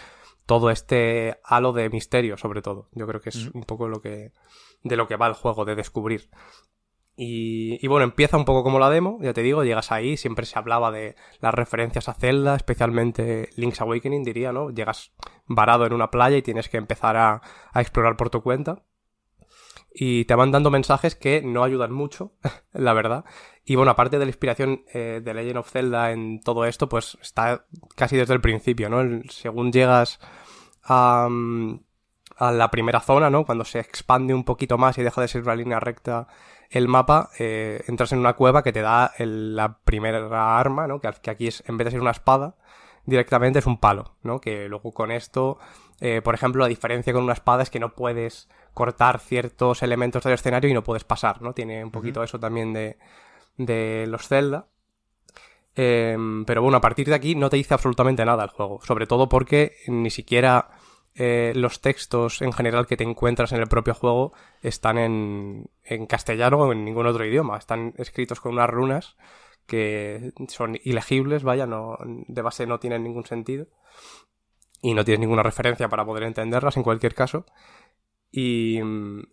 todo 0.45 0.71
este 0.71 1.39
halo 1.43 1.73
de 1.73 1.89
misterio, 1.89 2.37
sobre 2.37 2.61
todo. 2.61 2.89
Yo 2.91 3.05
creo 3.05 3.21
que 3.21 3.29
es 3.29 3.47
un 3.53 3.63
poco 3.63 3.87
lo 3.87 4.01
que, 4.01 4.33
de 4.83 4.95
lo 4.95 5.07
que 5.07 5.15
va 5.15 5.27
el 5.27 5.33
juego, 5.33 5.65
de 5.65 5.75
descubrir. 5.75 6.29
Y, 7.21 7.77
y, 7.85 7.87
bueno, 7.89 8.05
empieza 8.05 8.37
un 8.37 8.45
poco 8.45 8.63
como 8.63 8.79
la 8.79 8.89
demo, 8.89 9.19
ya 9.21 9.33
te 9.33 9.41
digo, 9.41 9.65
llegas 9.65 9.91
ahí, 9.91 10.15
siempre 10.15 10.45
se 10.45 10.57
hablaba 10.57 10.89
de 10.89 11.17
las 11.41 11.53
referencias 11.53 12.07
a 12.07 12.13
Zelda, 12.13 12.55
especialmente 12.55 13.49
Link's 13.57 13.81
Awakening, 13.81 14.23
diría, 14.23 14.53
¿no? 14.53 14.69
Llegas 14.69 15.11
varado 15.45 15.85
en 15.85 15.91
una 15.91 16.11
playa 16.11 16.37
y 16.37 16.41
tienes 16.41 16.69
que 16.69 16.77
empezar 16.77 17.17
a, 17.17 17.41
explorar 17.75 18.15
por 18.15 18.29
tu 18.29 18.41
cuenta. 18.41 18.85
Y 19.93 20.23
te 20.25 20.35
van 20.35 20.51
dando 20.51 20.71
mensajes 20.71 21.15
que 21.15 21.41
no 21.41 21.65
ayudan 21.65 21.91
mucho, 21.91 22.35
la 22.71 22.93
verdad. 22.93 23.25
Y 23.65 23.75
bueno, 23.75 23.91
aparte 23.91 24.17
de 24.17 24.23
la 24.23 24.29
inspiración 24.29 24.85
eh, 24.93 25.19
de 25.21 25.33
Legend 25.33 25.57
of 25.57 25.69
Zelda 25.69 26.11
en 26.13 26.39
todo 26.39 26.63
esto, 26.63 26.87
pues 26.87 27.17
está 27.21 27.65
casi 27.97 28.15
desde 28.15 28.33
el 28.33 28.39
principio, 28.39 28.87
¿no? 28.87 29.23
según 29.27 29.73
llegas 29.73 30.21
a, 30.83 31.27
a 32.37 32.51
la 32.53 32.71
primera 32.71 33.01
zona, 33.01 33.29
¿no? 33.29 33.45
Cuando 33.45 33.65
se 33.65 33.79
expande 33.79 34.33
un 34.33 34.45
poquito 34.45 34.77
más 34.77 34.97
y 34.97 35.03
deja 35.03 35.19
de 35.19 35.27
ser 35.27 35.41
una 35.41 35.57
línea 35.57 35.81
recta 35.81 36.29
el 36.69 36.87
mapa, 36.87 37.29
eh, 37.39 37.83
entras 37.87 38.11
en 38.11 38.19
una 38.19 38.33
cueva 38.33 38.63
que 38.63 38.71
te 38.71 38.81
da 38.81 39.11
el, 39.17 39.55
la 39.55 39.79
primera 39.79 40.59
arma, 40.59 40.87
¿no? 40.87 40.99
Que, 41.01 41.09
que, 41.21 41.31
aquí 41.31 41.47
es, 41.47 41.63
en 41.67 41.77
vez 41.77 41.85
de 41.85 41.91
ser 41.91 42.01
una 42.01 42.11
espada, 42.11 42.55
directamente 43.05 43.59
es 43.59 43.65
un 43.65 43.77
palo, 43.79 44.15
¿no? 44.23 44.39
Que 44.39 44.69
luego 44.69 44.93
con 44.93 45.11
esto, 45.11 45.57
eh, 45.99 46.21
por 46.23 46.35
ejemplo, 46.35 46.61
la 46.61 46.67
diferencia 46.69 47.11
con 47.13 47.23
una 47.23 47.33
espada 47.33 47.63
es 47.63 47.69
que 47.69 47.79
no 47.79 47.95
puedes 47.95 48.47
cortar 48.73 49.19
ciertos 49.19 49.81
elementos 49.83 50.23
del 50.23 50.33
escenario 50.33 50.69
y 50.69 50.73
no 50.73 50.83
puedes 50.83 51.03
pasar, 51.03 51.41
¿no? 51.41 51.53
Tiene 51.53 51.83
un 51.83 51.91
poquito 51.91 52.19
uh 52.19 52.23
-huh. 52.23 52.25
eso 52.25 52.39
también 52.39 52.71
de, 52.73 52.97
de 53.57 54.05
los 54.07 54.27
Zelda. 54.27 54.67
Eh, 55.75 56.17
pero 56.45 56.61
bueno, 56.61 56.77
a 56.77 56.81
partir 56.81 57.07
de 57.07 57.15
aquí 57.15 57.35
no 57.35 57.49
te 57.49 57.57
dice 57.57 57.73
absolutamente 57.73 58.25
nada 58.25 58.43
el 58.43 58.49
juego, 58.49 58.79
sobre 58.83 59.07
todo 59.07 59.29
porque 59.29 59.75
ni 59.87 60.09
siquiera 60.09 60.69
eh, 61.21 61.51
los 61.53 61.81
textos 61.81 62.41
en 62.41 62.53
general 62.53 62.87
que 62.87 62.95
te 62.95 63.03
encuentras 63.03 63.51
en 63.51 63.59
el 63.59 63.67
propio 63.67 63.93
juego 63.93 64.31
están 64.61 64.97
en, 64.97 65.69
en 65.83 66.05
castellano 66.05 66.59
o 66.59 66.71
en 66.71 66.85
ningún 66.85 67.07
otro 67.07 67.25
idioma. 67.25 67.57
Están 67.57 67.93
escritos 67.97 68.39
con 68.39 68.53
unas 68.53 68.69
runas 68.69 69.17
que 69.65 70.31
son 70.47 70.79
ilegibles, 70.81 71.43
vaya, 71.43 71.67
no, 71.67 71.97
de 72.05 72.41
base 72.41 72.65
no 72.65 72.79
tienen 72.79 73.03
ningún 73.03 73.25
sentido. 73.25 73.67
Y 74.81 74.93
no 74.93 75.03
tienes 75.03 75.19
ninguna 75.19 75.43
referencia 75.43 75.89
para 75.89 76.05
poder 76.05 76.23
entenderlas 76.23 76.77
en 76.77 76.83
cualquier 76.83 77.13
caso. 77.13 77.45
Y, 78.31 78.79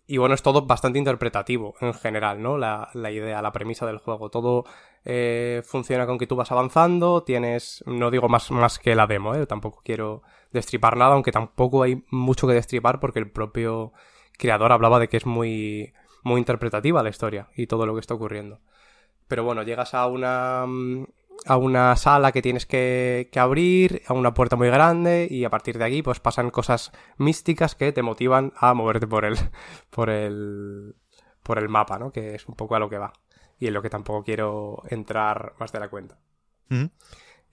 y, 0.07 0.17
bueno, 0.17 0.33
es 0.33 0.41
todo 0.41 0.65
bastante 0.65 0.97
interpretativo 0.97 1.75
en 1.81 1.93
general, 1.93 2.41
¿no? 2.41 2.57
La, 2.57 2.89
la 2.93 3.11
idea, 3.11 3.41
la 3.43 3.51
premisa 3.51 3.85
del 3.85 3.99
juego. 3.99 4.29
Todo 4.29 4.65
eh, 5.05 5.61
funciona 5.63 6.07
con 6.07 6.17
que 6.17 6.25
tú 6.25 6.35
vas 6.35 6.51
avanzando, 6.51 7.23
tienes, 7.23 7.83
no 7.85 8.09
digo 8.09 8.27
más, 8.27 8.49
más 8.49 8.79
que 8.79 8.95
la 8.95 9.05
demo, 9.05 9.35
¿eh? 9.35 9.45
Tampoco 9.45 9.81
quiero 9.83 10.23
destripar 10.51 10.97
nada, 10.97 11.13
aunque 11.13 11.31
tampoco 11.31 11.83
hay 11.83 12.03
mucho 12.09 12.47
que 12.47 12.53
destripar 12.53 12.99
porque 12.99 13.19
el 13.19 13.29
propio 13.29 13.93
creador 14.37 14.71
hablaba 14.71 14.99
de 14.99 15.09
que 15.09 15.17
es 15.17 15.25
muy, 15.25 15.93
muy 16.23 16.39
interpretativa 16.39 17.03
la 17.03 17.09
historia 17.09 17.49
y 17.55 17.67
todo 17.67 17.85
lo 17.85 17.93
que 17.93 18.01
está 18.01 18.15
ocurriendo. 18.15 18.61
Pero 19.27 19.43
bueno, 19.43 19.63
llegas 19.63 19.93
a 19.93 20.07
una, 20.07 20.65
a 21.45 21.57
una 21.57 21.95
sala 21.95 22.31
que 22.31 22.41
tienes 22.41 22.65
que, 22.65 23.29
que, 23.31 23.39
abrir, 23.39 24.01
a 24.07 24.13
una 24.13 24.33
puerta 24.33 24.55
muy 24.55 24.69
grande 24.69 25.27
y 25.29 25.45
a 25.45 25.49
partir 25.49 25.77
de 25.77 25.85
aquí 25.85 26.01
pues 26.01 26.19
pasan 26.19 26.49
cosas 26.49 26.91
místicas 27.17 27.75
que 27.75 27.91
te 27.91 28.01
motivan 28.01 28.53
a 28.57 28.73
moverte 28.73 29.07
por 29.07 29.25
el, 29.25 29.35
por 29.89 30.09
el, 30.09 30.95
por 31.43 31.57
el 31.59 31.69
mapa, 31.69 31.99
¿no? 31.99 32.11
Que 32.11 32.35
es 32.35 32.47
un 32.47 32.55
poco 32.55 32.75
a 32.75 32.79
lo 32.79 32.89
que 32.89 32.97
va 32.97 33.13
y 33.59 33.67
en 33.67 33.73
lo 33.73 33.81
que 33.81 33.89
tampoco 33.89 34.23
quiero 34.23 34.83
entrar 34.89 35.53
más 35.59 35.71
de 35.71 35.79
la 35.79 35.89
cuenta. 35.89 36.17
Mm 36.69 36.85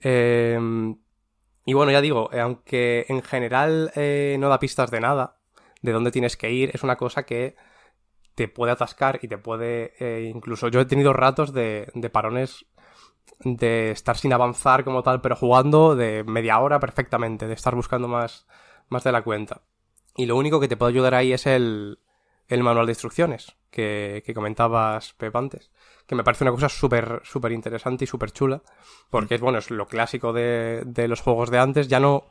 eh, 0.01 0.59
y 1.65 1.73
bueno, 1.73 1.91
ya 1.91 2.01
digo, 2.01 2.29
aunque 2.31 3.05
en 3.09 3.23
general 3.23 3.91
eh, 3.95 4.37
no 4.39 4.49
da 4.49 4.59
pistas 4.59 4.91
de 4.91 4.99
nada, 4.99 5.37
de 5.81 5.91
dónde 5.93 6.11
tienes 6.11 6.37
que 6.37 6.51
ir, 6.51 6.69
es 6.73 6.83
una 6.83 6.95
cosa 6.95 7.23
que 7.23 7.55
te 8.35 8.47
puede 8.47 8.73
atascar 8.73 9.19
y 9.21 9.27
te 9.27 9.37
puede 9.37 9.93
eh, 9.99 10.29
incluso 10.29 10.67
yo 10.67 10.81
he 10.81 10.85
tenido 10.85 11.13
ratos 11.13 11.53
de, 11.53 11.89
de 11.95 12.09
parones 12.09 12.65
de 13.39 13.91
estar 13.91 14.17
sin 14.17 14.33
avanzar 14.33 14.83
como 14.83 15.03
tal, 15.03 15.21
pero 15.21 15.35
jugando 15.35 15.95
de 15.95 16.23
media 16.23 16.59
hora 16.59 16.79
perfectamente, 16.79 17.47
de 17.47 17.53
estar 17.53 17.75
buscando 17.75 18.07
más, 18.07 18.47
más 18.89 19.03
de 19.03 19.11
la 19.11 19.23
cuenta. 19.23 19.61
Y 20.15 20.25
lo 20.25 20.37
único 20.37 20.59
que 20.59 20.67
te 20.67 20.77
puede 20.77 20.93
ayudar 20.93 21.13
ahí 21.13 21.33
es 21.33 21.45
el, 21.45 21.99
el 22.47 22.63
manual 22.63 22.85
de 22.85 22.93
instrucciones 22.93 23.55
que, 23.69 24.23
que 24.25 24.33
comentabas, 24.33 25.13
Pep, 25.13 25.35
antes. 25.35 25.71
Que 26.07 26.15
me 26.15 26.23
parece 26.23 26.43
una 26.43 26.51
cosa 26.51 26.69
súper, 26.69 27.21
súper 27.23 27.51
interesante 27.51 28.05
y 28.05 28.07
súper 28.07 28.31
chula. 28.31 28.61
Porque 29.09 29.35
es, 29.35 29.41
bueno, 29.41 29.57
es 29.57 29.69
lo 29.71 29.87
clásico 29.87 30.31
de, 30.31 30.83
de 30.85 31.07
los 31.07 31.21
juegos 31.21 31.49
de 31.49 31.59
antes, 31.59 31.87
ya 31.87 31.99
no, 31.99 32.23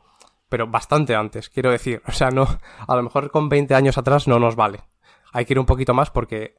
pero 0.49 0.67
bastante 0.67 1.15
antes, 1.15 1.49
quiero 1.49 1.71
decir. 1.71 2.01
O 2.07 2.11
sea, 2.11 2.31
no, 2.31 2.47
a 2.87 2.95
lo 2.95 3.03
mejor 3.03 3.29
con 3.31 3.49
20 3.49 3.75
años 3.75 3.97
atrás 3.97 4.27
no 4.27 4.39
nos 4.39 4.55
vale. 4.55 4.81
Hay 5.33 5.45
que 5.45 5.53
ir 5.53 5.59
un 5.59 5.65
poquito 5.65 5.93
más 5.93 6.09
porque 6.09 6.55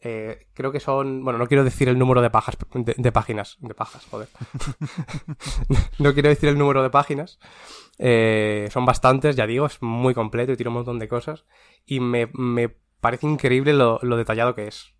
eh, 0.00 0.46
creo 0.54 0.72
que 0.72 0.80
son. 0.80 1.24
Bueno, 1.24 1.38
no 1.38 1.46
quiero 1.46 1.64
decir 1.64 1.88
el 1.88 1.98
número 1.98 2.22
de 2.22 2.30
pajas. 2.30 2.56
De, 2.74 3.12
páginas. 3.12 3.56
De 3.60 3.74
pajas, 3.74 4.06
joder. 4.10 4.28
no 5.98 6.14
quiero 6.14 6.28
decir 6.28 6.48
el 6.48 6.58
número 6.58 6.82
de 6.82 6.90
páginas. 6.90 7.38
Eh, 7.98 8.68
son 8.70 8.84
bastantes, 8.84 9.34
ya 9.34 9.46
digo, 9.46 9.66
es 9.66 9.82
muy 9.82 10.14
completo 10.14 10.52
y 10.52 10.56
tiene 10.56 10.68
un 10.68 10.74
montón 10.74 10.98
de 10.98 11.08
cosas. 11.08 11.44
Y 11.84 12.00
me, 12.00 12.30
me 12.34 12.68
parece 13.00 13.26
increíble 13.26 13.72
lo, 13.72 13.98
lo, 14.02 14.16
detallado 14.16 14.54
que 14.54 14.68
es. 14.68 14.94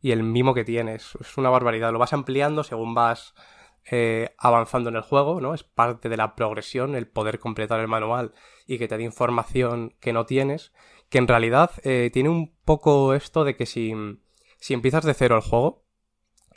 Y 0.00 0.10
el 0.10 0.22
mimo 0.22 0.54
que 0.54 0.64
tiene. 0.64 0.96
Es 0.96 1.14
una 1.36 1.50
barbaridad. 1.50 1.92
Lo 1.92 1.98
vas 1.98 2.12
ampliando 2.12 2.64
según 2.64 2.94
vas 2.94 3.34
eh, 3.90 4.34
avanzando 4.38 4.90
en 4.90 4.96
el 4.96 5.02
juego, 5.02 5.40
¿no? 5.40 5.54
Es 5.54 5.64
parte 5.64 6.08
de 6.08 6.16
la 6.16 6.36
progresión, 6.36 6.94
el 6.94 7.08
poder 7.08 7.40
completar 7.40 7.80
el 7.80 7.88
manual 7.88 8.32
y 8.66 8.78
que 8.78 8.86
te 8.86 8.96
dé 8.96 9.02
información 9.02 9.96
que 10.00 10.12
no 10.12 10.24
tienes. 10.24 10.72
Que 11.08 11.18
en 11.18 11.28
realidad 11.28 11.72
eh, 11.82 12.10
tiene 12.12 12.28
un 12.28 12.54
poco 12.64 13.12
esto 13.14 13.44
de 13.44 13.56
que 13.56 13.66
si 13.66 13.92
si 14.62 14.74
empiezas 14.74 15.04
de 15.04 15.12
cero 15.12 15.34
el 15.34 15.42
juego, 15.42 15.82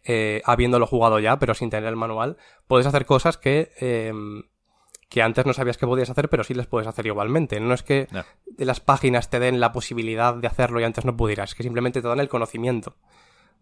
eh, 0.04 0.44
habiéndolo 0.46 0.86
jugado 0.86 1.18
ya, 1.18 1.40
pero 1.40 1.56
sin 1.56 1.72
tener 1.72 1.90
el 1.90 1.96
manual, 1.96 2.38
puedes 2.68 2.86
hacer 2.86 3.08
cosas 3.08 3.40
que, 3.40 3.72
eh, 3.82 4.14
que 5.10 5.24
antes 5.24 5.48
no 5.48 5.54
sabías 5.54 5.78
que 5.78 5.88
podías 5.88 6.12
hacer, 6.12 6.30
pero 6.30 6.44
sí 6.44 6.54
les 6.54 6.68
puedes 6.68 6.88
hacer 6.88 7.08
igualmente. 7.08 7.60
No 7.60 7.74
es 7.74 7.82
que 7.82 8.08
no. 8.12 8.24
las 8.60 8.80
páginas 8.80 9.32
te 9.32 9.40
den 9.40 9.60
la 9.60 9.72
posibilidad 9.72 10.36
de 10.36 10.46
hacerlo 10.46 10.80
y 10.80 10.84
antes 10.84 11.04
no 11.04 11.18
pudieras, 11.18 11.50
es 11.50 11.56
que 11.56 11.64
simplemente 11.64 12.04
te 12.04 12.08
dan 12.08 12.20
el 12.20 12.30
conocimiento 12.30 12.96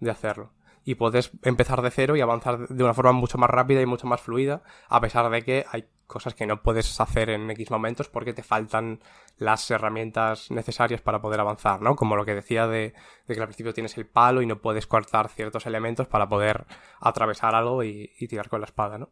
de 0.02 0.11
hacerlo. 0.11 0.52
Y 0.85 0.95
puedes 0.95 1.31
empezar 1.43 1.81
de 1.81 1.91
cero 1.91 2.15
y 2.15 2.22
avanzar 2.22 2.68
de 2.68 2.84
una 2.84 2.93
forma 2.93 3.14
mucho 3.14 3.38
más 3.38 3.49
rápida 3.49 3.81
y 3.81 3.85
mucho 3.85 4.07
más 4.07 4.22
fluida, 4.22 4.64
a 4.89 4.99
pesar 4.99 5.30
de 5.30 5.41
que 5.41 5.65
hay 5.72 5.85
cosas 6.07 6.35
que 6.35 6.45
no 6.45 6.61
puedes 6.61 6.99
hacer 6.99 7.30
en 7.30 7.49
X 7.49 7.72
momentos 7.72 8.07
porque 8.07 8.34
te 8.34 8.43
faltan 8.43 8.99
las 9.38 9.69
herramientas 9.72 10.51
necesarias 10.51 11.01
para 11.01 11.22
poder 11.22 11.39
avanzar, 11.39 11.81
¿no? 11.81 11.95
Como 11.95 12.15
lo 12.15 12.26
que 12.26 12.35
decía 12.35 12.68
de, 12.68 12.93
de 13.27 13.34
que 13.34 13.41
al 13.41 13.47
principio 13.47 13.73
tienes 13.73 13.97
el 13.97 14.05
palo 14.05 14.41
y 14.41 14.45
no 14.45 14.60
puedes 14.61 14.85
cortar 14.85 15.30
ciertos 15.30 15.65
elementos 15.65 16.07
para 16.07 16.30
poder 16.30 16.65
atravesar 16.99 17.55
algo 17.55 17.84
y, 17.84 18.11
tirar 18.27 18.49
con 18.49 18.61
la 18.61 18.65
espada, 18.65 18.97
¿no? 18.97 19.10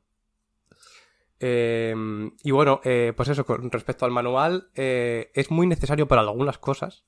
Eh, 1.39 1.95
y 2.43 2.51
bueno, 2.51 2.81
eh, 2.83 3.13
pues 3.15 3.29
eso, 3.29 3.45
con 3.45 3.71
respecto 3.71 4.05
al 4.05 4.11
manual, 4.11 4.69
eh, 4.75 5.31
es 5.33 5.49
muy 5.49 5.65
necesario 5.65 6.07
para 6.07 6.21
algunas 6.21 6.59
cosas. 6.59 7.03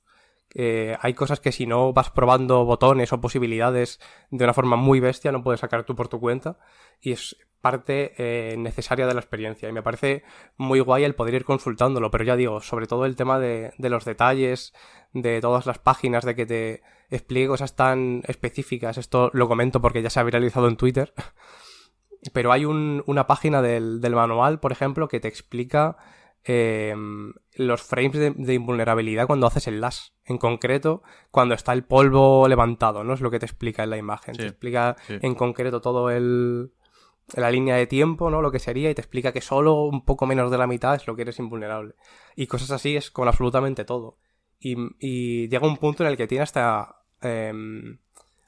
Eh, 0.54 0.96
hay 1.00 1.14
cosas 1.14 1.40
que 1.40 1.52
si 1.52 1.66
no 1.66 1.92
vas 1.92 2.10
probando 2.10 2.64
botones 2.64 3.12
o 3.12 3.20
posibilidades 3.20 4.00
de 4.30 4.44
una 4.44 4.54
forma 4.54 4.76
muy 4.76 5.00
bestia 5.00 5.32
no 5.32 5.42
puedes 5.42 5.60
sacar 5.60 5.84
tú 5.84 5.96
por 5.96 6.08
tu 6.08 6.20
cuenta. 6.20 6.58
Y 7.00 7.12
es 7.12 7.36
parte 7.60 8.12
eh, 8.18 8.56
necesaria 8.56 9.06
de 9.06 9.14
la 9.14 9.20
experiencia. 9.20 9.68
Y 9.68 9.72
me 9.72 9.82
parece 9.82 10.22
muy 10.56 10.80
guay 10.80 11.04
el 11.04 11.14
poder 11.14 11.34
ir 11.34 11.44
consultándolo. 11.44 12.10
Pero 12.10 12.24
ya 12.24 12.36
digo 12.36 12.60
sobre 12.60 12.86
todo 12.86 13.06
el 13.06 13.16
tema 13.16 13.38
de, 13.38 13.72
de 13.78 13.88
los 13.90 14.04
detalles 14.04 14.74
de 15.12 15.40
todas 15.40 15.64
las 15.64 15.78
páginas 15.78 16.24
de 16.24 16.34
que 16.34 16.46
te 16.46 16.82
explique 17.10 17.48
cosas 17.48 17.74
tan 17.74 18.22
específicas. 18.26 18.98
Esto 18.98 19.30
lo 19.32 19.48
comento 19.48 19.80
porque 19.80 20.02
ya 20.02 20.10
se 20.10 20.20
ha 20.20 20.24
viralizado 20.24 20.68
en 20.68 20.76
Twitter. 20.76 21.14
Pero 22.32 22.52
hay 22.52 22.64
un, 22.64 23.02
una 23.06 23.26
página 23.26 23.60
del, 23.60 24.00
del 24.00 24.14
manual 24.14 24.58
por 24.58 24.72
ejemplo 24.72 25.08
que 25.08 25.20
te 25.20 25.28
explica 25.28 25.96
eh, 26.44 26.94
los 27.54 27.82
frames 27.82 28.12
de, 28.12 28.30
de, 28.30 28.54
invulnerabilidad 28.54 29.26
cuando 29.26 29.46
haces 29.46 29.66
el 29.66 29.80
lash. 29.80 30.08
En 30.24 30.38
concreto, 30.38 31.02
cuando 31.30 31.54
está 31.54 31.72
el 31.72 31.84
polvo 31.84 32.46
levantado, 32.48 33.04
¿no? 33.04 33.14
Es 33.14 33.20
lo 33.20 33.30
que 33.30 33.38
te 33.38 33.46
explica 33.46 33.84
en 33.84 33.90
la 33.90 33.96
imagen. 33.96 34.34
Sí, 34.34 34.42
te 34.42 34.48
explica 34.48 34.96
sí. 35.06 35.18
en 35.20 35.34
concreto 35.34 35.80
todo 35.80 36.10
el. 36.10 36.72
la 37.34 37.50
línea 37.50 37.76
de 37.76 37.86
tiempo, 37.86 38.30
¿no? 38.30 38.42
Lo 38.42 38.52
que 38.52 38.58
sería, 38.58 38.90
y 38.90 38.94
te 38.94 39.00
explica 39.00 39.32
que 39.32 39.40
solo 39.40 39.82
un 39.84 40.04
poco 40.04 40.26
menos 40.26 40.50
de 40.50 40.58
la 40.58 40.66
mitad 40.66 40.94
es 40.94 41.06
lo 41.06 41.16
que 41.16 41.22
eres 41.22 41.38
invulnerable. 41.38 41.94
Y 42.36 42.46
cosas 42.46 42.70
así 42.70 42.96
es 42.96 43.10
con 43.10 43.28
absolutamente 43.28 43.84
todo. 43.84 44.18
Y, 44.58 44.76
y 44.98 45.48
llega 45.48 45.66
un 45.66 45.76
punto 45.76 46.04
en 46.04 46.10
el 46.10 46.16
que 46.16 46.26
tiene 46.26 46.42
hasta. 46.42 47.02
Eh, 47.22 47.52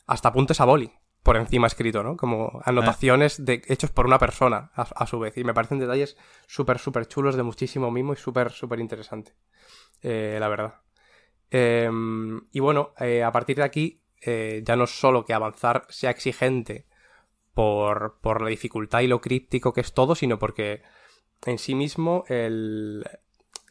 hasta 0.07 0.29
apuntes 0.29 0.61
a 0.61 0.65
boli 0.65 0.93
por 1.27 1.37
encima 1.37 1.67
escrito, 1.67 2.05
¿no? 2.05 2.17
Como 2.17 2.61
anotaciones 2.65 3.45
de, 3.45 3.61
hechos 3.67 3.91
por 3.91 4.07
una 4.07 4.17
persona 4.17 4.71
a, 4.77 5.07
su 5.09 5.19
vez. 5.19 5.37
Y 5.37 5.43
me 5.43 5.55
parecen 5.55 5.81
detalles 5.81 6.17
súper, 6.47 6.79
súper 6.79 7.09
chulos 7.09 7.35
de 7.35 7.43
muchísimo 7.43 7.91
mimo 7.91 8.13
y 8.13 8.17
súper, 8.17 8.53
súper 8.53 8.79
interesante. 8.79 9.33
Eh, 10.03 10.37
la 10.39 10.47
verdad. 10.47 10.75
Em, 11.51 12.43
y 12.53 12.61
bueno, 12.61 12.95
eh, 13.01 13.25
a 13.25 13.33
partir 13.33 13.57
de 13.57 13.65
aquí, 13.65 14.05
eh, 14.21 14.63
ya 14.65 14.77
no 14.77 14.87
solo 14.87 15.25
que 15.25 15.35
avanzar 15.35 15.85
sea 15.89 16.11
exigente 16.11 16.87
por, 17.55 18.21
por 18.21 18.41
la 18.41 18.49
dificultad 18.49 19.01
y 19.01 19.09
lo 19.09 19.21
críptico 19.21 19.73
que 19.73 19.81
es 19.81 19.93
todo, 19.95 20.15
sino 20.15 20.39
porque 20.39 20.83
en 21.45 21.59
sí 21.59 21.75
mismo 21.75 22.23
el, 22.29 23.05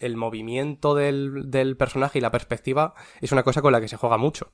el 0.02 0.18
movimiento 0.18 0.94
del, 0.94 1.50
del 1.50 1.78
personaje 1.78 2.18
y 2.20 2.22
la 2.22 2.32
perspectiva 2.32 2.96
es 3.22 3.32
una 3.32 3.44
cosa 3.44 3.62
con 3.62 3.72
la 3.72 3.80
que 3.80 3.88
se 3.88 3.96
juega 3.96 4.18
mucho. 4.18 4.52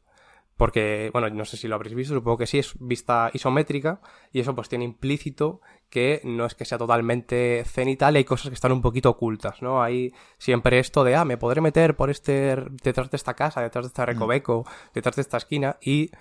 Porque, 0.57 1.10
bueno, 1.11 1.30
no 1.30 1.45
sé 1.45 1.57
si 1.57 1.68
lo 1.68 1.76
habréis 1.76 1.95
visto, 1.95 2.14
supongo 2.14 2.38
que 2.38 2.48
sí, 2.48 2.60
es 2.60 2.73
vista 2.80 3.32
isométrica 3.34 3.99
y 4.32 4.41
eso 4.41 4.53
pues 4.53 4.69
tiene 4.69 4.86
implícito 4.86 5.61
que 5.90 6.22
no 6.23 6.45
es 6.45 6.56
que 6.56 6.65
sea 6.65 6.78
totalmente 6.78 7.64
cenital, 7.65 8.15
hay 8.15 8.23
cosas 8.23 8.49
que 8.49 8.53
están 8.53 8.72
un 8.72 8.82
poquito 8.82 9.10
ocultas, 9.10 9.61
¿no? 9.61 9.82
Hay 9.82 10.14
siempre 10.38 10.80
esto 10.80 11.03
de, 11.03 11.15
ah, 11.15 11.26
me 11.26 11.38
podré 11.38 11.61
meter 11.61 11.95
por 11.95 12.10
este, 12.10 12.56
detrás 12.84 13.10
de 13.10 13.18
esta 13.18 13.34
casa, 13.34 13.61
detrás 13.61 13.86
de 13.86 13.88
este 13.88 14.06
recoveco, 14.06 14.65
detrás 14.94 15.15
de 15.15 15.23
esta 15.23 15.38
esquina 15.38 15.78
y 15.82 16.11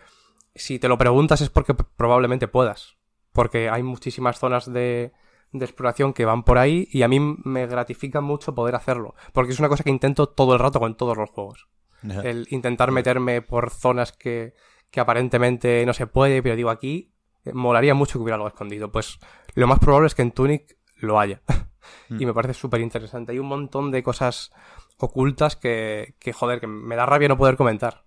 si 0.54 0.78
te 0.78 0.88
lo 0.88 0.98
preguntas 0.98 1.40
es 1.40 1.50
porque 1.50 1.74
probablemente 1.74 2.48
puedas. 2.48 2.96
Porque 3.32 3.68
hay 3.68 3.82
muchísimas 3.82 4.38
zonas 4.38 4.72
de, 4.72 5.12
de 5.52 5.64
exploración 5.64 6.12
que 6.12 6.24
van 6.24 6.42
por 6.42 6.58
ahí 6.58 6.88
y 6.90 7.02
a 7.02 7.08
mí 7.08 7.20
me 7.20 7.66
gratifica 7.66 8.20
mucho 8.20 8.54
poder 8.54 8.74
hacerlo. 8.74 9.14
Porque 9.32 9.52
es 9.52 9.58
una 9.58 9.68
cosa 9.68 9.84
que 9.84 9.90
intento 9.90 10.28
todo 10.28 10.54
el 10.54 10.58
rato 10.58 10.80
con 10.80 10.96
todos 10.96 11.16
los 11.16 11.30
juegos. 11.30 11.68
El 12.02 12.46
intentar 12.50 12.90
meterme 12.92 13.42
por 13.42 13.70
zonas 13.70 14.12
que, 14.12 14.54
que 14.90 15.00
aparentemente 15.00 15.84
no 15.86 15.92
se 15.92 16.06
puede, 16.06 16.42
pero 16.42 16.56
digo 16.56 16.70
aquí, 16.70 17.12
eh, 17.44 17.52
molaría 17.52 17.94
mucho 17.94 18.18
que 18.18 18.22
hubiera 18.22 18.36
algo 18.36 18.48
escondido. 18.48 18.90
Pues 18.90 19.18
lo 19.54 19.66
más 19.66 19.78
probable 19.78 20.06
es 20.06 20.14
que 20.14 20.22
en 20.22 20.32
Tunic 20.32 20.76
lo 20.96 21.18
haya. 21.20 21.42
y 22.10 22.26
me 22.26 22.34
parece 22.34 22.54
súper 22.54 22.80
interesante. 22.80 23.32
Hay 23.32 23.38
un 23.38 23.46
montón 23.48 23.90
de 23.90 24.02
cosas 24.02 24.50
ocultas 24.98 25.56
que, 25.56 26.14
que, 26.18 26.32
joder, 26.32 26.60
que 26.60 26.66
me 26.66 26.96
da 26.96 27.06
rabia 27.06 27.28
no 27.28 27.36
poder 27.38 27.56
comentar. 27.56 28.04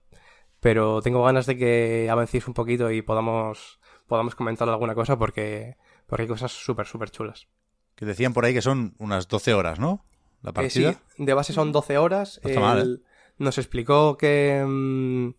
Pero 0.59 1.01
tengo 1.01 1.23
ganas 1.23 1.45
de 1.45 1.57
que 1.57 2.07
avancéis 2.09 2.47
un 2.47 2.53
poquito 2.53 2.89
y 2.89 3.01
podamos, 3.01 3.79
podamos 4.07 4.33
comentar 4.35 4.67
alguna 4.69 4.95
cosa 4.95 5.17
porque, 5.17 5.75
porque 6.07 6.21
hay 6.23 6.27
cosas 6.27 6.51
súper, 6.51 6.85
súper 6.87 7.09
chulas. 7.11 7.47
Que 7.95 8.05
decían 8.05 8.33
por 8.33 8.45
ahí 8.45 8.53
que 8.53 8.61
son 8.61 8.95
unas 8.97 9.27
12 9.27 9.53
horas, 9.53 9.79
¿no? 9.79 10.05
La 10.41 10.51
Eh, 10.51 10.53
partida. 10.53 10.93
sí, 10.93 11.23
de 11.23 11.33
base 11.33 11.51
son 11.53 11.71
12 11.71 11.97
horas. 11.97 12.39
No 12.43 12.49
está 12.49 12.61
mal, 12.61 12.79
El- 12.79 13.03
Nos 13.37 13.57
explicó 13.57 14.17
que 14.17 14.63
mm, 14.65 15.29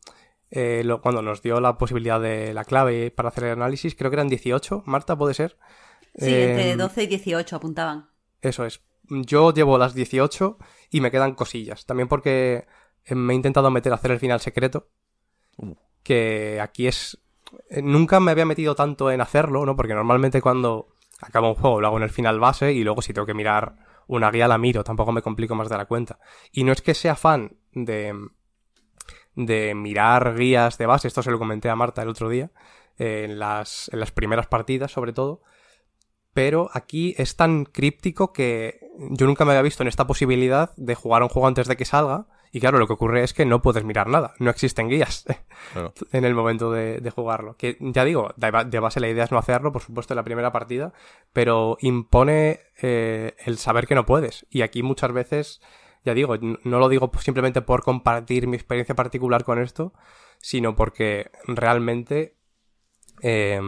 eh, 0.51 0.83
lo- 0.85 1.01
cuando 1.01 1.23
nos 1.23 1.43
dio 1.43 1.61
la 1.61 1.79
posibilidad 1.79 2.21
de 2.21 2.53
la 2.55 2.65
clave 2.65 3.11
para 3.11 3.29
hacer 3.29 3.45
el 3.45 3.53
análisis, 3.53 3.95
creo 3.95 4.11
que 4.11 4.17
eran 4.17 4.29
18. 4.29 4.83
Marta, 4.87 5.17
¿puede 5.17 5.35
ser? 5.35 5.57
Sí, 6.17 6.33
Eh, 6.33 6.51
entre 6.51 6.77
12 6.77 7.03
y 7.05 7.07
18 7.09 7.57
apuntaban. 7.57 8.09
Eso 8.41 8.65
es. 8.65 8.83
Yo 9.09 9.53
llevo 9.53 9.79
las 9.79 9.95
18 9.95 10.59
y 10.91 11.01
me 11.01 11.11
quedan 11.11 11.35
cosillas. 11.35 11.87
También 11.87 12.09
porque 12.09 12.67
eh, 13.05 13.15
me 13.15 13.33
he 13.33 13.37
intentado 13.37 13.71
meter 13.71 13.93
a 13.93 13.97
hacer 13.97 14.11
el 14.13 14.19
final 14.21 14.41
secreto. 14.41 14.89
Que 16.03 16.61
aquí 16.61 16.87
es. 16.87 17.19
eh, 17.71 17.83
Nunca 17.83 18.21
me 18.21 18.31
había 18.31 18.47
metido 18.47 18.75
tanto 18.75 19.11
en 19.11 19.21
hacerlo, 19.21 19.65
¿no? 19.65 19.77
Porque 19.77 19.95
normalmente 19.95 20.41
cuando 20.43 20.89
acabo 21.21 21.49
un 21.51 21.55
juego 21.55 21.81
lo 21.81 21.87
hago 21.87 21.97
en 21.97 22.03
el 22.03 22.11
final 22.11 22.41
base 22.41 22.73
y 22.73 22.85
luego 22.85 23.01
si 23.03 23.13
tengo 23.13 23.27
que 23.27 23.35
mirar 23.35 23.77
una 24.07 24.31
guía 24.31 24.49
la 24.49 24.59
miro. 24.59 24.85
Tampoco 24.85 25.13
me 25.13 25.23
complico 25.23 25.55
más 25.55 25.69
de 25.69 25.77
la 25.77 25.87
cuenta. 25.87 26.19
Y 26.53 26.65
no 26.65 26.73
es 26.73 26.83
que 26.83 26.95
sea 26.95 27.15
fan 27.17 27.57
de. 27.75 28.15
de 29.35 29.75
mirar 29.75 30.35
guías 30.37 30.79
de 30.79 30.87
base. 30.87 31.09
Esto 31.09 31.23
se 31.23 31.31
lo 31.31 31.39
comenté 31.39 31.69
a 31.69 31.77
Marta 31.77 32.03
el 32.03 32.09
otro 32.09 32.29
día. 32.29 32.51
eh, 32.99 33.25
en, 33.25 33.39
las, 33.39 33.91
en 33.93 34.01
las 34.01 34.13
primeras 34.13 34.47
partidas, 34.47 34.93
sobre 34.93 35.13
todo 35.13 35.43
pero 36.33 36.69
aquí 36.73 37.15
es 37.17 37.37
tan 37.37 37.65
críptico 37.65 38.33
que 38.33 38.81
yo 39.11 39.25
nunca 39.25 39.45
me 39.45 39.53
había 39.53 39.63
visto 39.63 39.85
en 39.85 39.89
esta 39.89 40.05
posibilidad 40.09 40.73
de 40.77 40.97
jugar 40.97 41.23
un 41.23 41.29
juego 41.29 41.47
antes 41.47 41.69
de 41.69 41.77
que 41.77 41.85
salga. 41.85 42.27
Y 42.51 42.59
claro, 42.59 42.79
lo 42.79 42.89
que 42.89 42.93
ocurre 42.95 43.23
es 43.23 43.33
que 43.33 43.47
no 43.47 43.63
puedes 43.63 43.85
mirar 43.85 44.09
nada, 44.09 44.35
no 44.41 44.51
existen 44.51 44.89
guías 44.89 45.25
Claro. 45.73 45.95
en 46.11 46.25
el 46.25 46.35
momento 46.35 46.73
de, 46.73 46.99
de 46.99 47.11
jugarlo. 47.11 47.57
Que 47.57 47.77
ya 47.81 48.05
digo, 48.05 48.35
de 48.37 48.81
base 48.81 48.99
la 48.99 49.09
idea 49.09 49.23
es 49.23 49.31
no 49.31 49.39
hacerlo, 49.39 49.71
por 49.71 49.83
supuesto, 49.83 50.13
en 50.13 50.17
la 50.17 50.25
primera 50.25 50.51
partida, 50.51 50.93
pero 51.33 51.77
impone 51.81 52.63
eh, 52.83 53.37
el 53.45 53.57
saber 53.59 53.87
que 53.87 53.95
no 53.95 54.05
puedes. 54.05 54.45
Y 54.51 54.63
aquí 54.63 54.83
muchas 54.83 55.13
veces, 55.13 55.61
ya 56.05 56.15
digo, 56.15 56.37
no 56.39 56.79
lo 56.79 56.89
digo 56.89 57.11
simplemente 57.21 57.63
por 57.63 57.83
compartir 57.83 58.47
mi 58.47 58.57
experiencia 58.57 58.95
particular 58.95 59.45
con 59.45 59.59
esto, 59.59 59.93
sino 60.39 60.77
porque 60.77 61.31
realmente 61.47 62.37
eh, 63.23 63.61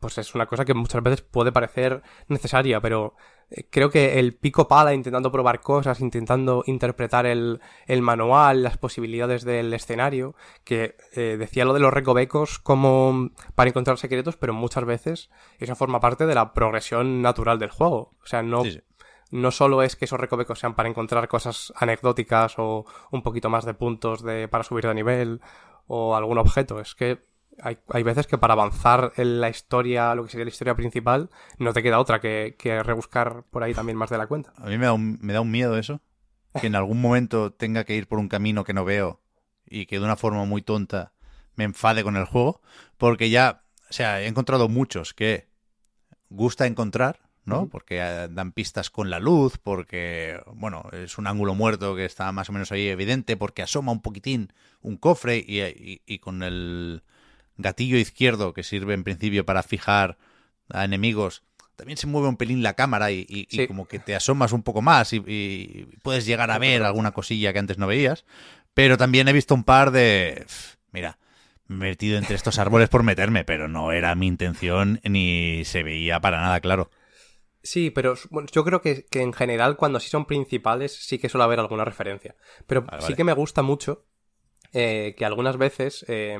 pues 0.00 0.18
es 0.18 0.34
una 0.34 0.46
cosa 0.46 0.64
que 0.64 0.74
muchas 0.74 1.02
veces 1.02 1.22
puede 1.22 1.52
parecer 1.52 2.02
necesaria, 2.28 2.80
pero 2.80 3.14
eh, 3.50 3.68
creo 3.70 3.90
que 3.90 4.18
el 4.18 4.34
pico 4.34 4.68
pala 4.68 4.94
intentando 4.94 5.30
probar 5.30 5.60
cosas, 5.60 6.00
intentando 6.00 6.62
interpretar 6.66 7.26
el, 7.26 7.60
el 7.86 8.02
manual, 8.02 8.62
las 8.62 8.78
posibilidades 8.78 9.44
del 9.44 9.72
escenario, 9.74 10.34
que 10.64 10.96
eh, 11.14 11.36
decía 11.38 11.64
lo 11.64 11.74
de 11.74 11.80
los 11.80 11.92
recovecos 11.92 12.58
como 12.58 13.30
para 13.54 13.70
encontrar 13.70 13.98
secretos, 13.98 14.36
pero 14.36 14.52
muchas 14.52 14.84
veces 14.84 15.30
eso 15.58 15.76
forma 15.76 16.00
parte 16.00 16.26
de 16.26 16.34
la 16.34 16.52
progresión 16.54 17.22
natural 17.22 17.58
del 17.58 17.70
juego. 17.70 18.12
O 18.22 18.26
sea, 18.26 18.42
no. 18.42 18.62
No 19.30 19.50
solo 19.50 19.82
es 19.82 19.96
que 19.96 20.04
esos 20.04 20.20
recovecos 20.20 20.58
sean 20.58 20.74
para 20.74 20.88
encontrar 20.88 21.28
cosas 21.28 21.72
anecdóticas 21.76 22.54
o 22.58 22.86
un 23.10 23.22
poquito 23.22 23.50
más 23.50 23.64
de 23.64 23.74
puntos 23.74 24.22
de, 24.22 24.48
para 24.48 24.64
subir 24.64 24.86
de 24.86 24.94
nivel 24.94 25.40
o 25.86 26.16
algún 26.16 26.38
objeto, 26.38 26.80
es 26.80 26.94
que 26.94 27.24
hay, 27.60 27.78
hay 27.88 28.02
veces 28.02 28.26
que 28.26 28.38
para 28.38 28.52
avanzar 28.52 29.12
en 29.16 29.40
la 29.40 29.48
historia, 29.48 30.14
lo 30.14 30.24
que 30.24 30.30
sería 30.30 30.44
la 30.44 30.50
historia 30.50 30.74
principal, 30.74 31.30
no 31.58 31.72
te 31.72 31.82
queda 31.82 31.98
otra 31.98 32.20
que, 32.20 32.54
que 32.58 32.82
rebuscar 32.82 33.44
por 33.50 33.62
ahí 33.62 33.74
también 33.74 33.96
más 33.96 34.10
de 34.10 34.18
la 34.18 34.26
cuenta. 34.26 34.52
A 34.56 34.66
mí 34.66 34.78
me 34.78 34.86
da, 34.86 34.92
un, 34.92 35.18
me 35.20 35.32
da 35.32 35.40
un 35.40 35.50
miedo 35.50 35.78
eso. 35.78 36.00
Que 36.60 36.68
en 36.68 36.74
algún 36.74 37.02
momento 37.02 37.52
tenga 37.52 37.84
que 37.84 37.96
ir 37.96 38.08
por 38.08 38.18
un 38.18 38.28
camino 38.28 38.64
que 38.64 38.72
no 38.72 38.86
veo 38.86 39.20
y 39.66 39.84
que 39.84 39.98
de 39.98 40.04
una 40.04 40.16
forma 40.16 40.44
muy 40.46 40.62
tonta 40.62 41.12
me 41.54 41.64
enfade 41.64 42.02
con 42.02 42.16
el 42.16 42.24
juego. 42.24 42.62
Porque 42.96 43.28
ya, 43.28 43.62
o 43.90 43.92
sea, 43.92 44.22
he 44.22 44.26
encontrado 44.26 44.68
muchos 44.68 45.12
que 45.12 45.48
gusta 46.30 46.66
encontrar, 46.66 47.25
¿no? 47.46 47.68
Porque 47.68 47.98
eh, 48.00 48.28
dan 48.30 48.52
pistas 48.52 48.90
con 48.90 49.08
la 49.08 49.18
luz, 49.20 49.56
porque, 49.62 50.38
bueno, 50.54 50.88
es 50.92 51.16
un 51.16 51.26
ángulo 51.26 51.54
muerto 51.54 51.96
que 51.96 52.04
está 52.04 52.30
más 52.32 52.50
o 52.50 52.52
menos 52.52 52.70
ahí 52.72 52.88
evidente, 52.88 53.36
porque 53.36 53.62
asoma 53.62 53.92
un 53.92 54.02
poquitín 54.02 54.52
un 54.82 54.96
cofre 54.96 55.38
y, 55.38 55.60
y- 55.62 56.02
y 56.06 56.18
con 56.18 56.42
el 56.42 57.02
gatillo 57.56 57.96
izquierdo 57.96 58.52
que 58.52 58.62
sirve 58.62 58.92
en 58.94 59.04
principio 59.04 59.46
para 59.46 59.62
fijar 59.62 60.18
a 60.68 60.84
enemigos. 60.84 61.42
También 61.76 61.96
se 61.98 62.06
mueve 62.06 62.28
un 62.28 62.36
pelín 62.36 62.62
la 62.62 62.74
cámara 62.74 63.10
y, 63.12 63.24
y- 63.28 63.46
Sí. 63.50 63.66
como 63.66 63.86
que 63.86 63.98
te 63.98 64.14
asomas 64.16 64.52
un 64.52 64.62
poco 64.62 64.82
más 64.82 65.12
y, 65.12 65.86
puedes 66.02 66.26
llegar 66.26 66.50
a 66.50 66.58
ver 66.58 66.82
alguna 66.82 67.12
cosilla 67.12 67.52
que 67.52 67.58
antes 67.58 67.78
no 67.78 67.86
veías. 67.86 68.24
Pero 68.74 68.96
también 68.98 69.28
he 69.28 69.32
visto 69.32 69.54
un 69.54 69.64
par 69.64 69.90
de... 69.90 70.46
Mira, 70.92 71.18
metido 71.68 72.18
entre 72.18 72.34
estos 72.36 72.58
árboles 72.58 72.88
por 72.88 73.02
meterme, 73.02 73.44
pero 73.44 73.68
no 73.68 73.92
era 73.92 74.14
mi 74.14 74.26
intención 74.26 75.00
ni 75.04 75.64
se 75.64 75.82
veía 75.82 76.20
para 76.20 76.40
nada 76.40 76.60
claro. 76.60 76.90
Sí, 77.66 77.90
pero 77.90 78.14
bueno, 78.30 78.48
yo 78.52 78.64
creo 78.64 78.80
que, 78.80 79.04
que 79.06 79.22
en 79.22 79.32
general 79.32 79.76
cuando 79.76 79.98
sí 79.98 80.08
son 80.08 80.24
principales 80.24 80.94
sí 80.94 81.18
que 81.18 81.28
suele 81.28 81.44
haber 81.44 81.58
alguna 81.58 81.84
referencia. 81.84 82.36
Pero 82.66 82.82
Vale, 82.82 82.98
sí 83.00 83.06
vale. 83.06 83.16
que 83.16 83.24
me 83.24 83.32
gusta 83.32 83.62
mucho 83.62 84.06
eh, 84.72 85.14
que 85.18 85.24
algunas 85.24 85.56
veces 85.56 86.04
eh, 86.06 86.38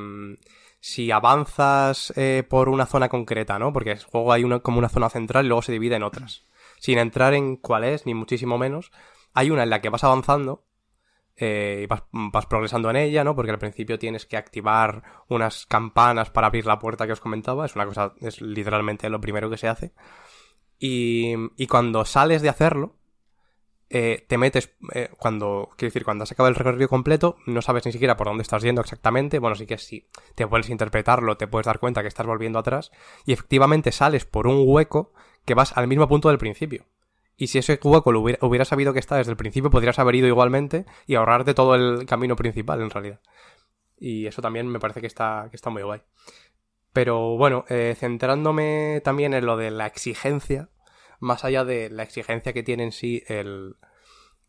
si 0.79 1.11
avanzas 1.11 2.13
eh, 2.17 2.45
por 2.49 2.69
una 2.69 2.87
zona 2.87 3.09
concreta, 3.09 3.59
¿no? 3.59 3.73
Porque 3.73 3.91
el 3.91 4.05
juego 4.05 4.33
hay 4.33 4.45
una, 4.45 4.61
como 4.61 4.79
una 4.79 4.89
zona 4.89 5.11
central 5.11 5.45
y 5.45 5.49
luego 5.49 5.63
se 5.63 5.73
divide 5.73 5.97
en 5.97 6.05
otras. 6.05 6.45
Sin 6.79 6.99
entrar 6.99 7.35
en 7.35 7.57
cuál 7.57 7.83
es, 7.83 8.07
ni 8.07 8.15
muchísimo 8.15 8.57
menos, 8.57 8.93
hay 9.35 9.51
una 9.51 9.65
en 9.65 9.71
la 9.71 9.81
que 9.81 9.89
vas 9.89 10.05
avanzando 10.05 10.65
eh, 11.37 11.81
y 11.83 11.87
vas, 11.87 12.05
vas 12.13 12.47
progresando 12.47 12.89
en 12.91 12.97
ella, 12.97 13.25
¿no? 13.25 13.35
Porque 13.35 13.51
al 13.51 13.59
principio 13.59 13.99
tienes 13.99 14.27
que 14.27 14.37
activar 14.37 15.03
unas 15.29 15.67
campanas 15.67 16.31
para 16.31 16.47
abrir 16.47 16.67
la 16.67 16.79
puerta 16.79 17.07
que 17.07 17.15
os 17.15 17.21
comentaba. 17.21 17.67
Es 17.67 17.75
una 17.75 17.87
cosa, 17.87 18.15
es 18.21 18.41
literalmente 18.41 19.11
lo 19.11 19.21
primero 19.21 19.51
que 19.51 19.59
se 19.59 19.67
hace. 19.67 19.93
Y, 20.79 21.67
cuando 21.69 22.05
sales 22.05 22.43
de 22.43 22.49
hacerlo, 22.49 22.97
eh, 23.89 24.25
te 24.29 24.37
metes, 24.37 24.75
eh, 24.93 25.11
cuando, 25.19 25.71
quiero 25.77 25.91
decir, 25.91 26.05
cuando 26.05 26.25
has 26.25 26.33
acabado 26.33 26.51
el 26.51 26.57
recorrido 26.57 26.89
completo, 26.89 27.37
no 27.47 27.63
sabes 27.63 27.87
ni 27.87 27.93
siquiera 27.93 28.17
por 28.17 28.27
dónde 28.27 28.43
estás 28.43 28.63
yendo 28.63 28.81
exactamente. 28.81 29.39
Bueno, 29.39 29.57
sí 29.57 29.67
que 29.67 29.79
sí, 29.79 30.09
te 30.35 30.47
puedes 30.47 30.69
interpretarlo, 30.69 31.37
te 31.37 31.47
puedes 31.47 31.67
dar 31.67 31.79
cuenta 31.79 32.03
que 32.03 32.09
estás 32.09 32.27
volviendo 32.27 32.59
atrás. 32.59 32.93
Y 33.25 33.33
efectivamente 33.33 33.93
sales 33.93 34.25
por 34.25 34.47
un 34.47 34.65
hueco 34.67 35.13
que 35.45 35.55
vas 35.55 35.77
al 35.77 35.89
mismo 35.89 36.09
punto 36.09 36.29
del 36.29 36.39
principio. 36.39 36.85
Y 37.37 37.49
si 37.49 37.59
ese 37.59 37.79
hueco 37.83 38.13
lo 38.13 38.21
hubiera, 38.21 38.45
hubiera 38.47 38.65
sabido 38.65 38.93
que 38.93 38.99
está 38.99 39.17
desde 39.17 39.31
el 39.31 39.37
principio, 39.37 39.71
podrías 39.71 39.99
haber 39.99 40.15
ido 40.15 40.27
igualmente 40.27 40.87
y 41.07 41.15
ahorrarte 41.15 41.55
todo 41.55 41.75
el 41.75 42.07
camino 42.07 42.35
principal, 42.35 42.81
en 42.81 42.91
realidad. 42.91 43.21
Y 43.99 44.27
eso 44.27 44.43
también 44.43 44.67
me 44.69 44.81
parece 44.81 45.01
que 45.01 45.07
está, 45.07 45.49
que 45.51 45.57
está 45.57 45.71
muy 45.71 45.83
guay. 45.83 46.01
Pero 46.97 47.37
bueno, 47.37 47.67
eh, 47.69 47.95
centrándome 47.95 49.03
también 49.05 49.35
en 49.35 49.45
lo 49.45 49.59
de 49.59 49.71
la 49.71 49.87
exigencia, 49.87 50.71
más 51.21 51.45
allá 51.45 51.63
de 51.63 51.91
la 51.91 52.03
exigencia 52.03 52.55
que 52.55 52.63
tiene 52.63 52.85
en 52.85 52.93
sí 52.93 53.23
el, 53.27 53.77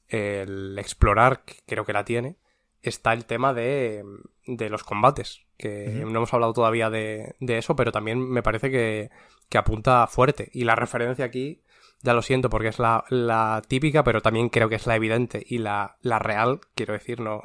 el 0.07 0.79
explorar, 0.79 1.43
que 1.43 1.55
creo 1.65 1.83
que 1.83 1.91
la 1.91 2.05
tiene, 2.05 2.37
está 2.81 3.11
el 3.11 3.25
tema 3.25 3.53
de, 3.53 4.01
de 4.45 4.69
los 4.69 4.85
combates, 4.85 5.41
que 5.57 5.89
no 5.89 6.19
hemos 6.19 6.33
hablado 6.33 6.53
todavía 6.53 6.89
de, 6.89 7.35
de, 7.41 7.57
eso, 7.57 7.75
pero 7.75 7.91
también 7.91 8.17
me 8.17 8.41
parece 8.41 8.71
que, 8.71 9.09
que 9.49 9.57
apunta 9.57 10.07
fuerte. 10.07 10.49
Y 10.53 10.63
la 10.63 10.77
referencia 10.77 11.25
aquí 11.25 11.63
ya 12.01 12.13
lo 12.13 12.21
siento 12.21 12.49
porque 12.49 12.69
es 12.69 12.79
la, 12.79 13.03
la, 13.09 13.61
típica, 13.67 14.05
pero 14.05 14.21
también 14.21 14.47
creo 14.47 14.69
que 14.69 14.75
es 14.75 14.87
la 14.87 14.95
evidente 14.95 15.43
y 15.45 15.57
la, 15.57 15.97
la, 15.99 16.17
real, 16.17 16.61
quiero 16.75 16.93
decir, 16.93 17.19
no, 17.19 17.43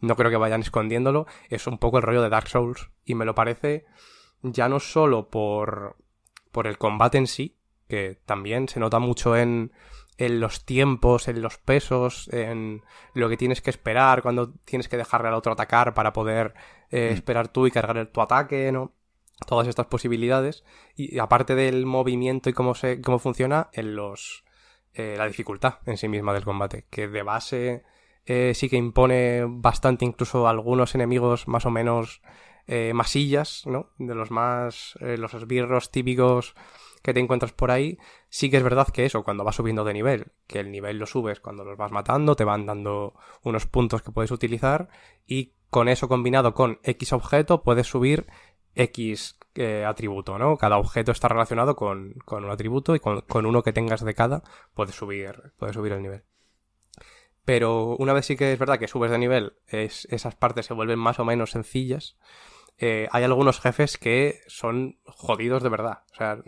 no 0.00 0.14
creo 0.14 0.30
que 0.30 0.36
vayan 0.36 0.60
escondiéndolo, 0.60 1.26
es 1.50 1.66
un 1.66 1.78
poco 1.78 1.96
el 1.96 2.04
rollo 2.04 2.22
de 2.22 2.28
Dark 2.28 2.46
Souls 2.46 2.92
y 3.04 3.16
me 3.16 3.24
lo 3.24 3.34
parece 3.34 3.84
ya 4.44 4.68
no 4.68 4.78
solo 4.78 5.28
por, 5.28 5.96
por 6.52 6.66
el 6.66 6.78
combate 6.78 7.18
en 7.18 7.26
sí, 7.26 7.56
que 7.88 8.20
también 8.24 8.68
se 8.68 8.80
nota 8.80 8.98
mucho 8.98 9.36
en, 9.36 9.72
en 10.18 10.40
los 10.40 10.64
tiempos, 10.64 11.28
en 11.28 11.42
los 11.42 11.58
pesos, 11.58 12.28
en 12.32 12.82
lo 13.14 13.28
que 13.28 13.36
tienes 13.36 13.60
que 13.60 13.70
esperar, 13.70 14.22
cuando 14.22 14.52
tienes 14.64 14.88
que 14.88 14.96
dejarle 14.96 15.28
al 15.28 15.34
otro 15.34 15.52
atacar 15.52 15.94
para 15.94 16.12
poder 16.12 16.54
eh, 16.90 17.10
mm. 17.10 17.14
esperar 17.14 17.48
tú 17.48 17.66
y 17.66 17.70
cargar 17.70 18.06
tu 18.06 18.20
ataque, 18.20 18.70
¿no? 18.70 18.92
todas 19.46 19.68
estas 19.68 19.86
posibilidades 19.86 20.64
y 20.94 21.18
aparte 21.18 21.54
del 21.54 21.86
movimiento 21.86 22.48
y 22.48 22.52
cómo 22.52 22.74
se 22.74 23.00
cómo 23.00 23.18
funciona 23.18 23.68
en 23.72 23.96
los 23.96 24.44
eh, 24.94 25.16
la 25.18 25.26
dificultad 25.26 25.78
en 25.86 25.96
sí 25.96 26.08
misma 26.08 26.32
del 26.32 26.44
combate 26.44 26.86
que 26.88 27.08
de 27.08 27.22
base 27.22 27.82
eh, 28.26 28.52
sí 28.54 28.68
que 28.68 28.76
impone 28.76 29.44
bastante 29.46 30.04
incluso 30.04 30.48
algunos 30.48 30.94
enemigos 30.94 31.48
más 31.48 31.66
o 31.66 31.70
menos 31.70 32.22
eh, 32.66 32.92
masillas 32.94 33.66
no 33.66 33.90
de 33.98 34.14
los 34.14 34.30
más 34.30 34.98
los 35.00 35.34
esbirros 35.34 35.90
típicos 35.90 36.54
que 37.02 37.12
te 37.12 37.20
encuentras 37.20 37.52
por 37.52 37.70
ahí 37.70 37.98
sí 38.28 38.50
que 38.50 38.56
es 38.56 38.62
verdad 38.62 38.88
que 38.88 39.04
eso 39.04 39.22
cuando 39.22 39.44
vas 39.44 39.56
subiendo 39.56 39.84
de 39.84 39.92
nivel 39.92 40.32
que 40.46 40.60
el 40.60 40.70
nivel 40.70 40.98
lo 40.98 41.06
subes 41.06 41.40
cuando 41.40 41.64
los 41.64 41.76
vas 41.76 41.92
matando 41.92 42.36
te 42.36 42.44
van 42.44 42.66
dando 42.66 43.14
unos 43.42 43.66
puntos 43.66 44.02
que 44.02 44.12
puedes 44.12 44.30
utilizar 44.30 44.88
y 45.26 45.52
con 45.68 45.88
eso 45.88 46.08
combinado 46.08 46.54
con 46.54 46.78
X 46.82 47.12
objeto 47.12 47.62
puedes 47.62 47.86
subir 47.86 48.26
X 48.74 49.38
eh, 49.56 49.84
atributo, 49.84 50.36
¿no? 50.38 50.56
Cada 50.56 50.78
objeto 50.78 51.12
está 51.12 51.28
relacionado 51.28 51.76
con, 51.76 52.14
con 52.24 52.44
un 52.44 52.50
atributo 52.50 52.94
y 52.96 53.00
con, 53.00 53.20
con, 53.22 53.46
uno 53.46 53.62
que 53.62 53.72
tengas 53.72 54.04
de 54.04 54.14
cada 54.14 54.42
puedes 54.74 54.96
subir, 54.96 55.52
puedes 55.58 55.74
subir 55.76 55.92
el 55.92 56.02
nivel. 56.02 56.24
Pero 57.44 57.96
una 57.96 58.12
vez 58.12 58.26
sí 58.26 58.36
que 58.36 58.52
es 58.52 58.58
verdad 58.58 58.78
que 58.78 58.88
subes 58.88 59.10
de 59.10 59.18
nivel, 59.18 59.54
es, 59.68 60.06
esas 60.10 60.34
partes 60.34 60.66
se 60.66 60.74
vuelven 60.74 60.98
más 60.98 61.20
o 61.20 61.24
menos 61.24 61.52
sencillas. 61.52 62.16
Eh, 62.78 63.08
hay 63.12 63.24
algunos 63.24 63.60
jefes 63.60 63.98
que 63.98 64.40
son 64.46 64.98
jodidos 65.04 65.62
de 65.62 65.68
verdad. 65.68 66.02
O 66.12 66.16
sea, 66.16 66.38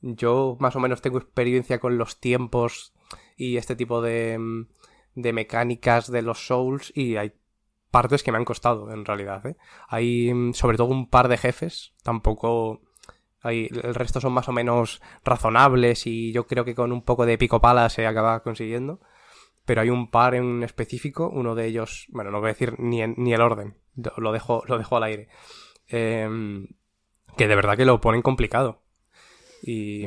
yo 0.00 0.56
más 0.60 0.76
o 0.76 0.80
menos 0.80 1.02
tengo 1.02 1.18
experiencia 1.18 1.78
con 1.78 1.98
los 1.98 2.20
tiempos 2.20 2.94
y 3.36 3.56
este 3.56 3.76
tipo 3.76 4.02
de, 4.02 4.66
de 5.14 5.32
mecánicas 5.32 6.10
de 6.10 6.22
los 6.22 6.46
Souls 6.46 6.92
y 6.94 7.16
hay 7.16 7.32
partes 7.90 8.22
que 8.22 8.32
me 8.32 8.38
han 8.38 8.44
costado, 8.44 8.92
en 8.92 9.04
realidad. 9.04 9.44
¿eh? 9.46 9.56
Hay 9.88 10.32
mm, 10.32 10.54
sobre 10.54 10.76
todo 10.76 10.88
un 10.88 11.08
par 11.08 11.28
de 11.28 11.38
jefes, 11.38 11.94
tampoco... 12.02 12.82
Hay, 13.42 13.70
el 13.70 13.94
resto 13.94 14.20
son 14.20 14.34
más 14.34 14.50
o 14.50 14.52
menos 14.52 15.00
razonables 15.24 16.06
y 16.06 16.30
yo 16.30 16.46
creo 16.46 16.66
que 16.66 16.74
con 16.74 16.92
un 16.92 17.00
poco 17.00 17.24
de 17.24 17.38
pico 17.38 17.58
pala 17.62 17.88
se 17.88 18.06
acaba 18.06 18.42
consiguiendo. 18.42 19.00
Pero 19.64 19.82
hay 19.82 19.90
un 19.90 20.10
par 20.10 20.34
en 20.34 20.62
específico, 20.62 21.28
uno 21.28 21.54
de 21.54 21.66
ellos, 21.66 22.06
bueno, 22.10 22.30
no 22.30 22.40
voy 22.40 22.48
a 22.48 22.52
decir 22.52 22.74
ni, 22.78 23.06
ni 23.06 23.32
el 23.32 23.40
orden, 23.40 23.76
lo 24.16 24.32
dejo, 24.32 24.62
lo 24.66 24.78
dejo 24.78 24.96
al 24.96 25.04
aire. 25.04 25.28
Em, 25.86 26.66
que 27.36 27.48
de 27.48 27.54
verdad 27.54 27.76
que 27.76 27.84
lo 27.84 28.00
ponen 28.00 28.22
complicado. 28.22 28.82
Y, 29.62 30.06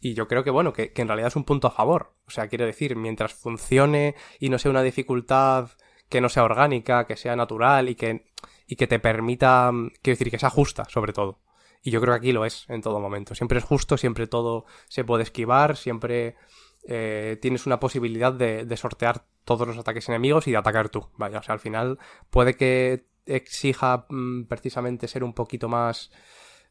y 0.00 0.14
yo 0.14 0.28
creo 0.28 0.44
que, 0.44 0.50
bueno, 0.50 0.72
que, 0.72 0.92
que 0.92 1.02
en 1.02 1.08
realidad 1.08 1.28
es 1.28 1.36
un 1.36 1.44
punto 1.44 1.66
a 1.66 1.72
favor. 1.72 2.14
O 2.26 2.30
sea, 2.30 2.48
quiero 2.48 2.66
decir, 2.66 2.96
mientras 2.96 3.34
funcione 3.34 4.14
y 4.38 4.48
no 4.48 4.58
sea 4.58 4.70
una 4.70 4.82
dificultad 4.82 5.70
que 6.08 6.20
no 6.20 6.28
sea 6.28 6.44
orgánica, 6.44 7.06
que 7.06 7.16
sea 7.16 7.34
natural 7.36 7.88
y 7.88 7.94
que, 7.94 8.26
y 8.66 8.76
que 8.76 8.86
te 8.86 8.98
permita, 8.98 9.72
mm, 9.72 9.92
quiero 10.02 10.18
decir, 10.18 10.30
que 10.30 10.38
sea 10.38 10.50
justa, 10.50 10.84
sobre 10.88 11.12
todo. 11.12 11.40
Y 11.82 11.90
yo 11.90 12.00
creo 12.00 12.14
que 12.14 12.18
aquí 12.18 12.32
lo 12.32 12.44
es 12.44 12.66
en 12.68 12.82
todo 12.82 13.00
momento. 13.00 13.34
Siempre 13.34 13.58
es 13.58 13.64
justo, 13.64 13.96
siempre 13.96 14.26
todo 14.26 14.66
se 14.88 15.04
puede 15.04 15.24
esquivar, 15.24 15.76
siempre 15.76 16.36
eh, 16.84 17.38
tienes 17.40 17.66
una 17.66 17.80
posibilidad 17.80 18.32
de, 18.32 18.76
sortear 18.76 19.24
todos 19.44 19.66
los 19.66 19.78
ataques 19.78 20.08
enemigos 20.08 20.46
y 20.48 20.52
de 20.52 20.56
atacar 20.56 20.88
tú. 20.88 21.08
Vaya, 21.16 21.38
o 21.38 21.42
sea, 21.42 21.54
al 21.54 21.60
final 21.60 21.98
puede 22.30 22.56
que 22.56 23.06
exija 23.26 24.06
mm, 24.08 24.44
precisamente 24.44 25.08
ser 25.08 25.24
un 25.24 25.32
poquito 25.32 25.68
más 25.68 26.10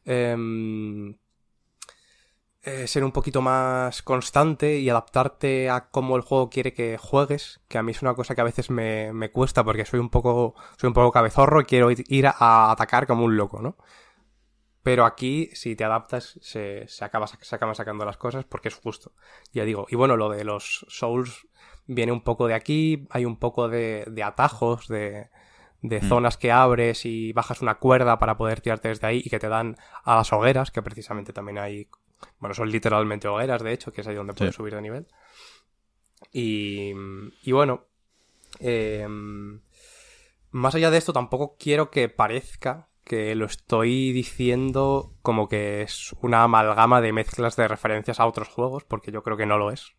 em, 0.04 1.16
eh, 2.64 2.86
ser 2.86 3.02
un 3.02 3.10
poquito 3.10 3.42
más 3.42 4.02
constante 4.02 4.78
y 4.78 4.88
adaptarte 4.88 5.68
a 5.68 5.88
cómo 5.90 6.14
el 6.14 6.22
juego 6.22 6.48
quiere 6.48 6.72
que 6.72 6.96
juegues, 6.96 7.60
que 7.66 7.76
a 7.76 7.82
mí 7.82 7.90
es 7.90 8.02
una 8.02 8.14
cosa 8.14 8.36
que 8.36 8.40
a 8.40 8.44
veces 8.44 8.70
me, 8.70 9.12
me 9.12 9.32
cuesta 9.32 9.64
porque 9.64 9.84
soy 9.84 9.98
un 9.98 10.10
poco 10.10 10.54
soy 10.78 10.86
un 10.88 10.94
poco 10.94 11.10
cabezorro 11.10 11.60
y 11.60 11.64
quiero 11.64 11.90
ir 11.90 12.26
a, 12.28 12.70
atacar 12.70 13.08
como 13.08 13.24
un 13.24 13.36
loco, 13.36 13.60
¿no? 13.60 13.76
Pero 14.82 15.04
aquí, 15.04 15.50
si 15.52 15.76
te 15.76 15.84
adaptas, 15.84 16.38
se, 16.42 16.86
se, 16.88 17.04
acaba, 17.04 17.26
se 17.26 17.54
acaban 17.54 17.74
sacando 17.74 18.04
las 18.04 18.16
cosas 18.16 18.44
porque 18.44 18.68
es 18.68 18.74
justo. 18.74 19.12
Ya 19.52 19.64
digo. 19.64 19.86
Y 19.88 19.96
bueno, 19.96 20.16
lo 20.16 20.28
de 20.28 20.44
los 20.44 20.84
Souls 20.88 21.46
viene 21.86 22.12
un 22.12 22.22
poco 22.22 22.48
de 22.48 22.54
aquí. 22.54 23.06
Hay 23.10 23.24
un 23.24 23.36
poco 23.36 23.68
de, 23.68 24.04
de 24.08 24.22
atajos, 24.22 24.88
de, 24.88 25.30
de 25.82 26.00
mm. 26.00 26.08
zonas 26.08 26.36
que 26.36 26.50
abres 26.50 27.06
y 27.06 27.32
bajas 27.32 27.62
una 27.62 27.76
cuerda 27.76 28.18
para 28.18 28.36
poder 28.36 28.60
tirarte 28.60 28.88
desde 28.88 29.06
ahí 29.06 29.22
y 29.24 29.30
que 29.30 29.38
te 29.38 29.48
dan 29.48 29.76
a 30.02 30.16
las 30.16 30.32
hogueras, 30.32 30.72
que 30.72 30.82
precisamente 30.82 31.32
también 31.32 31.58
hay 31.58 31.88
bueno, 32.38 32.54
son 32.54 32.70
literalmente 32.70 33.28
hogueras, 33.28 33.62
de 33.62 33.72
hecho, 33.72 33.92
que 33.92 34.00
es 34.00 34.06
ahí 34.06 34.14
donde 34.14 34.34
puedes 34.34 34.54
subir 34.54 34.74
de 34.74 34.82
nivel. 34.82 35.06
Y, 36.32 36.92
y 37.42 37.52
bueno, 37.52 37.86
em, 38.58 39.60
más 40.50 40.74
allá 40.74 40.90
de 40.90 40.98
esto, 40.98 41.12
tampoco 41.12 41.56
quiero 41.58 41.90
que 41.90 42.08
parezca 42.08 42.88
que 43.04 43.34
lo 43.34 43.46
estoy 43.46 44.12
diciendo 44.12 45.12
como 45.22 45.48
que 45.48 45.82
es 45.82 46.14
una 46.20 46.44
amalgama 46.44 47.00
de 47.00 47.12
mezclas 47.12 47.56
de 47.56 47.68
referencias 47.68 48.20
a 48.20 48.26
otros 48.26 48.48
juegos, 48.48 48.84
porque 48.84 49.12
yo 49.12 49.22
creo 49.22 49.36
que 49.36 49.46
no 49.46 49.58
lo 49.58 49.70
es. 49.70 49.94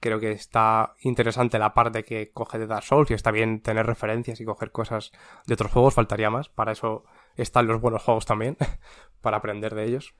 Creo 0.00 0.18
que 0.18 0.32
está 0.32 0.94
interesante 1.00 1.58
la 1.58 1.74
parte 1.74 2.02
que 2.04 2.32
coge 2.32 2.58
de 2.58 2.66
Dark 2.66 2.84
Souls 2.84 3.10
y 3.10 3.14
está 3.14 3.30
bien 3.30 3.62
tener 3.62 3.86
referencias 3.86 4.40
y 4.40 4.44
coger 4.44 4.72
cosas 4.72 5.12
de 5.46 5.54
otros 5.54 5.70
juegos, 5.70 5.94
faltaría 5.94 6.28
más. 6.28 6.48
Para 6.48 6.72
eso 6.72 7.04
están 7.36 7.68
los 7.68 7.80
buenos 7.80 8.02
juegos 8.02 8.26
también, 8.26 8.56
para 9.20 9.36
aprender 9.36 9.74
de 9.74 9.84
ellos. 9.84 10.14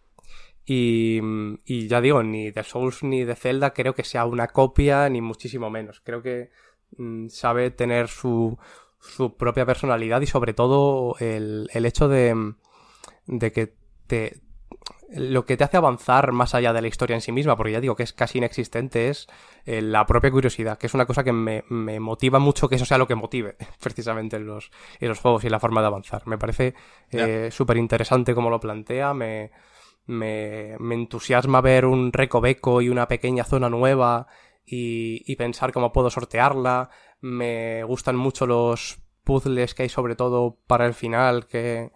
Y, 0.65 1.21
y, 1.65 1.89
ya 1.89 2.01
digo, 2.01 2.23
ni 2.23 2.53
de 2.53 2.63
Souls 2.63 3.03
ni 3.03 3.25
de 3.25 3.35
Zelda 3.35 3.73
creo 3.73 3.95
que 3.95 4.05
sea 4.05 4.25
una 4.25 4.47
copia, 4.47 5.09
ni 5.09 5.21
muchísimo 5.21 5.69
menos. 5.69 6.01
Creo 6.01 6.23
que 6.23 6.51
mm, 6.97 7.27
sabe 7.27 7.73
tener 7.73 8.07
su, 8.07 8.57
su 9.03 9.37
propia 9.37 9.67
personalidad 9.67 10.21
y 10.21 10.27
sobre 10.27 10.55
todo 10.55 11.17
el, 11.19 11.69
el 11.73 11.87
hecho 11.87 12.09
de, 12.09 12.55
de 13.27 13.53
que 13.53 13.75
te, 14.07 14.41
lo 15.15 15.45
que 15.45 15.57
te 15.57 15.65
hace 15.65 15.77
avanzar 15.77 16.33
más 16.33 16.55
allá 16.55 16.73
de 16.73 16.81
la 16.81 16.89
historia 16.89 17.15
en 17.15 17.21
sí 17.21 17.33
misma, 17.33 17.57
porque 17.57 17.73
ya 17.73 17.81
digo 17.81 17.97
que 17.97 18.03
es 18.03 18.13
casi 18.13 18.39
inexistente, 18.39 19.09
es 19.09 19.27
eh, 19.67 19.83
la 19.83 20.07
propia 20.07 20.31
curiosidad, 20.31 20.79
que 20.79 20.87
es 20.87 20.95
una 20.95 21.07
cosa 21.07 21.25
que 21.25 21.33
me, 21.33 21.65
me, 21.69 22.01
motiva 22.01 22.39
mucho 22.39 22.69
que 22.69 22.77
eso 22.77 22.85
sea 22.85 22.99
lo 22.99 23.07
que 23.07 23.15
motive 23.15 23.57
precisamente 23.83 24.37
en 24.37 24.47
los, 24.47 24.71
en 25.01 25.09
los 25.09 25.19
juegos 25.19 25.45
y 25.45 25.51
la 25.51 25.61
forma 25.61 25.81
de 25.81 25.89
avanzar. 25.89 26.27
Me 26.27 26.39
parece 26.39 26.75
eh, 27.11 27.51
súper 27.51 27.77
interesante 27.77 28.35
como 28.35 28.51
lo 28.51 28.61
plantea, 28.61 29.13
me, 29.13 29.51
me, 30.07 30.77
me 30.79 30.95
entusiasma 30.95 31.61
ver 31.61 31.85
un 31.85 32.13
recoveco 32.13 32.81
y 32.81 32.89
una 32.89 33.09
pequeña 33.09 33.45
zona 33.45 33.69
nueva 33.69 34.27
y, 34.65 35.23
y 35.31 35.37
pensar 35.37 35.73
cómo 35.73 35.93
puedo 35.93 36.11
sortearla. 36.11 36.91
Me 37.23 37.83
gustan 37.85 38.17
mucho 38.17 38.47
los 38.47 39.01
puzzles 39.25 39.75
que 39.75 39.85
hay 39.85 39.89
sobre 39.89 40.17
todo 40.17 40.59
para 40.67 40.87
el 40.87 40.93
final 40.93 41.47
que, 41.47 41.93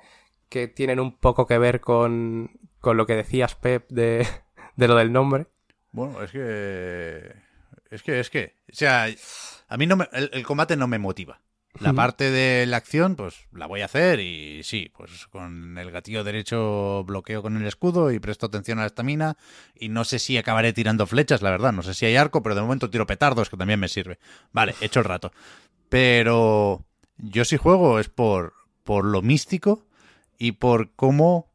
que 0.48 0.68
tienen 0.68 1.00
un 1.00 1.18
poco 1.18 1.46
que 1.46 1.58
ver 1.58 1.80
con, 1.80 2.58
con 2.80 2.96
lo 2.96 3.06
que 3.06 3.16
decías, 3.16 3.54
Pep, 3.54 3.90
de, 3.90 4.26
de 4.76 4.88
lo 4.88 4.94
del 4.96 5.12
nombre. 5.12 5.48
Bueno, 5.92 6.22
es 6.22 6.30
que... 6.30 7.44
Es 7.90 8.02
que, 8.02 8.20
es 8.20 8.30
que... 8.30 8.56
O 8.70 8.74
sea, 8.74 9.06
a 9.68 9.76
mí 9.76 9.86
no 9.86 9.96
me, 9.96 10.08
el 10.12 10.44
combate 10.46 10.76
no 10.76 10.88
me 10.88 10.98
motiva. 10.98 11.40
La 11.80 11.92
parte 11.92 12.30
de 12.30 12.66
la 12.66 12.76
acción, 12.76 13.16
pues 13.16 13.46
la 13.52 13.66
voy 13.66 13.82
a 13.82 13.86
hacer 13.86 14.20
y 14.20 14.62
sí, 14.62 14.90
pues 14.96 15.26
con 15.28 15.78
el 15.78 15.90
gatillo 15.90 16.24
derecho 16.24 17.04
bloqueo 17.04 17.42
con 17.42 17.56
el 17.56 17.66
escudo 17.66 18.10
y 18.10 18.18
presto 18.18 18.46
atención 18.46 18.78
a 18.78 18.82
la 18.82 18.88
estamina 18.88 19.36
y 19.74 19.88
no 19.88 20.04
sé 20.04 20.18
si 20.18 20.38
acabaré 20.38 20.72
tirando 20.72 21.06
flechas, 21.06 21.42
la 21.42 21.50
verdad, 21.50 21.72
no 21.72 21.82
sé 21.82 21.94
si 21.94 22.06
hay 22.06 22.16
arco, 22.16 22.42
pero 22.42 22.54
de 22.54 22.62
momento 22.62 22.90
tiro 22.90 23.06
petardos 23.06 23.50
que 23.50 23.56
también 23.56 23.80
me 23.80 23.88
sirve. 23.88 24.18
Vale, 24.52 24.74
he 24.80 24.86
hecho 24.86 25.00
el 25.00 25.04
rato. 25.04 25.32
Pero 25.88 26.84
yo 27.18 27.44
sí 27.44 27.56
juego 27.56 27.98
es 28.00 28.08
por, 28.08 28.54
por 28.84 29.04
lo 29.04 29.22
místico 29.22 29.86
y 30.38 30.52
por 30.52 30.92
cómo 30.94 31.50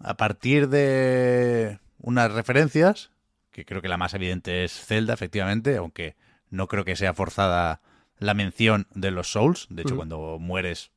a 0.00 0.16
partir 0.16 0.68
de 0.68 1.78
unas 2.00 2.32
referencias, 2.32 3.10
que 3.50 3.64
creo 3.64 3.82
que 3.82 3.88
la 3.88 3.96
más 3.96 4.14
evidente 4.14 4.64
es 4.64 4.72
Zelda, 4.72 5.14
efectivamente, 5.14 5.76
aunque 5.76 6.16
no 6.50 6.68
creo 6.68 6.84
que 6.84 6.96
sea 6.96 7.14
forzada 7.14 7.80
la 8.18 8.34
mención 8.34 8.86
de 8.94 9.10
los 9.10 9.32
souls. 9.32 9.66
De 9.70 9.82
hecho, 9.82 9.96
cuando 9.96 10.38
mueres 10.38 10.90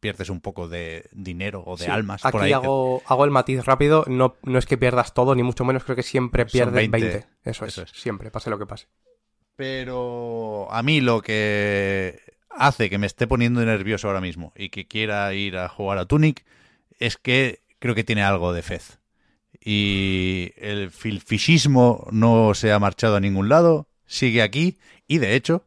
pierdes 0.00 0.30
un 0.30 0.40
poco 0.40 0.68
de 0.68 1.08
dinero 1.12 1.62
o 1.64 1.76
de 1.76 1.86
almas. 1.86 2.24
Aquí 2.24 2.32
por 2.32 2.42
ahí. 2.42 2.52
Hago, 2.52 3.02
hago 3.06 3.24
el 3.24 3.30
matiz 3.30 3.64
rápido. 3.64 4.04
No, 4.06 4.36
no 4.42 4.58
es 4.58 4.66
que 4.66 4.78
pierdas 4.78 5.14
todo, 5.14 5.34
ni 5.34 5.42
mucho 5.42 5.64
menos. 5.64 5.84
Creo 5.84 5.96
que 5.96 6.02
siempre 6.02 6.46
pierdes 6.46 6.90
20. 6.90 7.26
Eso, 7.44 7.64
es, 7.64 7.82
Siempre, 7.94 8.30
pase 8.30 8.50
lo 8.50 8.58
que 8.58 8.66
pase. 8.66 8.88
Pero 9.56 10.72
a 10.72 10.82
mí 10.82 11.00
lo 11.00 11.20
que 11.20 12.18
hace 12.50 12.90
que 12.90 12.98
me 12.98 13.06
esté 13.06 13.26
poniendo 13.26 13.64
nervioso 13.64 14.08
ahora 14.08 14.20
mismo 14.20 14.52
y 14.56 14.70
que 14.70 14.86
quiera 14.86 15.32
ir 15.34 15.56
a 15.56 15.68
jugar 15.68 15.98
a 15.98 16.06
Tunic 16.06 16.44
es 16.98 17.16
que 17.16 17.62
creo 17.78 17.94
que 17.94 18.04
tiene 18.04 18.22
algo 18.22 18.52
de 18.52 18.62
fez. 18.62 19.00
Y 19.62 20.52
el 20.56 20.90
filfishismo 20.90 22.08
no 22.10 22.54
se 22.54 22.72
ha 22.72 22.78
marchado 22.78 23.16
a 23.16 23.20
ningún 23.20 23.48
lado, 23.48 23.88
sigue 24.06 24.42
aquí 24.42 24.78
y 25.06 25.18
de 25.18 25.34
hecho 25.34 25.66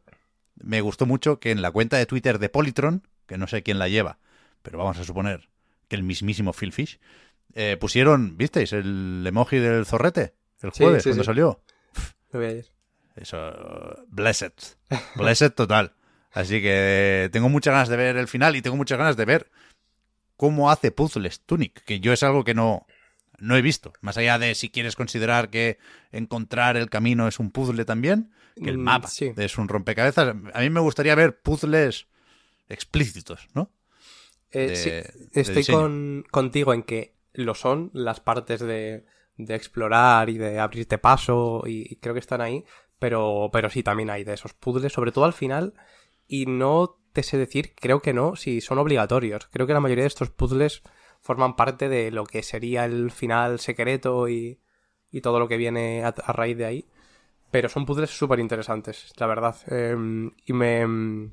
me 0.64 0.80
gustó 0.80 1.06
mucho 1.06 1.38
que 1.38 1.50
en 1.50 1.62
la 1.62 1.70
cuenta 1.70 1.96
de 1.96 2.06
Twitter 2.06 2.38
de 2.38 2.48
Polytron, 2.48 3.06
que 3.26 3.38
no 3.38 3.46
sé 3.46 3.62
quién 3.62 3.78
la 3.78 3.88
lleva, 3.88 4.18
pero 4.62 4.78
vamos 4.78 4.98
a 4.98 5.04
suponer 5.04 5.48
que 5.88 5.96
el 5.96 6.02
mismísimo 6.02 6.52
Phil 6.52 6.72
Fish, 6.72 6.98
eh, 7.54 7.76
pusieron, 7.78 8.36
¿visteis? 8.36 8.72
El 8.72 9.24
emoji 9.26 9.58
del 9.58 9.86
zorrete 9.86 10.34
el 10.62 10.70
jueves 10.70 11.02
sí, 11.02 11.10
cuando 11.10 11.22
sí. 11.22 11.26
salió. 11.26 11.60
Lo 12.32 12.40
vi 12.40 12.46
ayer. 12.46 12.66
Eso, 13.16 13.38
blessed. 14.08 14.52
Blessed 15.14 15.52
total. 15.52 15.92
Así 16.32 16.60
que 16.60 17.28
tengo 17.32 17.48
muchas 17.48 17.72
ganas 17.72 17.88
de 17.88 17.96
ver 17.96 18.16
el 18.16 18.26
final 18.26 18.56
y 18.56 18.62
tengo 18.62 18.76
muchas 18.76 18.98
ganas 18.98 19.16
de 19.16 19.24
ver 19.24 19.50
cómo 20.36 20.70
hace 20.70 20.90
puzzles 20.90 21.40
Tunic, 21.40 21.84
que 21.84 22.00
yo 22.00 22.12
es 22.12 22.24
algo 22.24 22.42
que 22.42 22.54
no, 22.54 22.86
no 23.38 23.56
he 23.56 23.62
visto. 23.62 23.92
Más 24.00 24.16
allá 24.16 24.38
de 24.38 24.54
si 24.56 24.68
quieres 24.68 24.96
considerar 24.96 25.50
que 25.50 25.78
encontrar 26.10 26.76
el 26.76 26.90
camino 26.90 27.28
es 27.28 27.38
un 27.38 27.52
puzzle 27.52 27.84
también, 27.84 28.32
que 28.62 28.70
el 28.70 28.78
Mm, 28.78 28.78
mapa 28.78 29.08
sí. 29.08 29.34
es 29.36 29.58
un 29.58 29.68
rompecabezas. 29.68 30.28
A 30.54 30.60
mí 30.60 30.70
me 30.70 30.80
gustaría 30.80 31.14
ver 31.14 31.40
puzzles 31.40 32.06
explícitos, 32.68 33.48
¿no? 33.54 33.70
Eh, 34.52 34.66
de- 34.68 34.74
sí, 34.74 34.90
de 35.34 35.40
estoy 35.40 35.64
con, 35.66 36.24
contigo 36.30 36.72
en 36.74 36.82
que 36.84 37.14
lo 37.32 37.54
son 37.54 37.90
las 37.92 38.20
partes 38.20 38.60
de, 38.60 39.04
de 39.36 39.54
explorar 39.54 40.30
y 40.30 40.38
de 40.38 40.60
abrirte 40.60 40.98
paso 40.98 41.64
y, 41.66 41.92
y 41.92 41.96
creo 41.96 42.14
que 42.14 42.20
están 42.20 42.40
ahí, 42.40 42.64
pero, 42.98 43.50
pero 43.52 43.68
sí, 43.70 43.82
también 43.82 44.10
hay 44.10 44.22
de 44.24 44.34
esos 44.34 44.54
puzzles, 44.54 44.92
sobre 44.92 45.10
todo 45.12 45.24
al 45.24 45.32
final, 45.32 45.74
y 46.28 46.46
no 46.46 46.98
te 47.12 47.22
sé 47.24 47.36
decir, 47.36 47.74
creo 47.74 48.00
que 48.00 48.12
no, 48.12 48.36
si 48.36 48.60
son 48.60 48.78
obligatorios. 48.78 49.48
Creo 49.52 49.66
que 49.66 49.72
la 49.72 49.80
mayoría 49.80 50.04
de 50.04 50.08
estos 50.08 50.30
puzzles 50.30 50.82
forman 51.20 51.56
parte 51.56 51.88
de 51.88 52.10
lo 52.12 52.24
que 52.24 52.42
sería 52.42 52.84
el 52.84 53.10
final 53.10 53.58
secreto 53.58 54.28
y, 54.28 54.60
y 55.10 55.20
todo 55.20 55.38
lo 55.40 55.48
que 55.48 55.56
viene 55.56 56.04
a, 56.04 56.08
a 56.08 56.32
raíz 56.32 56.56
de 56.56 56.64
ahí. 56.66 56.86
Pero 57.54 57.68
son 57.68 57.86
puzzles 57.86 58.10
súper 58.10 58.40
interesantes, 58.40 59.12
la 59.16 59.28
verdad. 59.28 59.54
Eh, 59.68 59.94
y 60.44 60.52
me... 60.52 61.30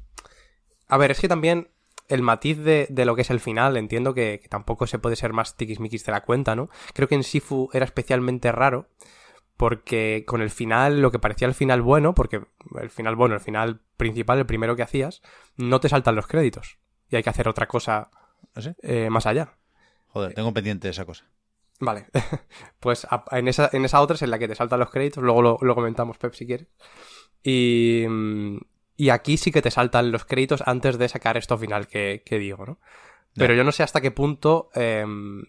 A 0.88 0.98
ver, 0.98 1.10
es 1.10 1.19
que 1.19 1.27
también 1.27 1.69
el 2.10 2.22
matiz 2.22 2.60
de, 2.60 2.85
de 2.91 3.06
lo 3.06 3.15
que 3.15 3.23
es 3.23 3.31
el 3.31 3.39
final, 3.39 3.76
entiendo 3.76 4.14
que, 4.14 4.39
que 4.39 4.48
tampoco 4.48 4.85
se 4.85 4.99
puede 4.99 5.15
ser 5.15 5.34
más 5.34 5.57
tiquismiquis 5.57 6.06
de 6.06 6.11
la 6.11 6.22
cuenta, 6.22 6.56
¿no? 6.56 6.69
Creo 6.93 7.07
que 7.07 7.15
en 7.15 7.23
Sifu 7.23 7.72
era 7.73 7.85
especialmente 7.85 8.52
raro, 8.52 8.88
porque 9.57 10.23
con 10.27 10.43
el 10.43 10.52
final, 10.52 11.02
lo 11.02 11.10
que 11.10 11.18
parecía 11.18 11.48
el 11.48 11.56
final 11.56 11.81
bueno, 11.81 12.14
porque 12.14 12.43
el 12.80 12.91
final 12.91 13.15
bueno, 13.15 13.34
el 13.34 13.41
final 13.41 13.81
principal, 13.98 14.38
el 14.38 14.45
primero 14.45 14.76
que 14.76 14.84
hacías, 14.84 15.23
no 15.57 15.80
te 15.80 15.89
saltan 15.89 16.14
los 16.14 16.27
créditos. 16.27 16.77
Y 17.10 17.15
hay 17.15 17.23
que 17.23 17.31
hacer 17.31 17.48
otra 17.48 17.68
cosa 17.68 18.11
¿Ah, 18.53 18.61
sí? 18.61 18.76
eh, 18.84 19.10
más 19.10 19.26
allá. 19.26 19.56
Joder, 20.10 20.35
tengo 20.35 20.53
pendiente 20.53 20.88
esa 20.88 21.03
cosa. 21.03 21.26
Vale. 21.82 22.06
pues 22.80 23.06
en 23.32 23.48
esa, 23.48 23.70
en 23.74 23.84
esa 23.84 24.02
otra 24.02 24.16
es 24.16 24.22
en 24.22 24.32
la 24.32 24.40
que 24.40 24.48
te 24.48 24.56
saltan 24.56 24.80
los 24.80 24.91
créditos, 24.91 25.24
luego 25.24 25.41
lo, 25.41 25.58
lo 25.62 25.76
comentamos, 25.76 26.18
Pep, 26.18 26.34
si 26.34 26.45
quieres. 26.45 26.68
Y, 27.44 28.06
y 28.95 29.10
aquí 29.10 29.38
sí 29.38 29.52
que 29.52 29.64
te 29.64 29.72
saltan 29.72 30.12
los 30.12 30.24
créditos 30.24 30.64
antes 30.66 30.98
de 30.98 31.10
sacar 31.10 31.38
esto 31.38 31.58
final 31.58 31.88
que, 31.88 32.22
que 32.26 32.38
digo, 32.38 32.66
¿no? 32.66 32.80
Pero 33.34 33.53
yo 33.53 33.64
no 33.64 33.72
sé 33.72 33.82
hasta 33.82 34.02
qué 34.02 34.12
punto 34.12 34.70
em, 34.76 35.44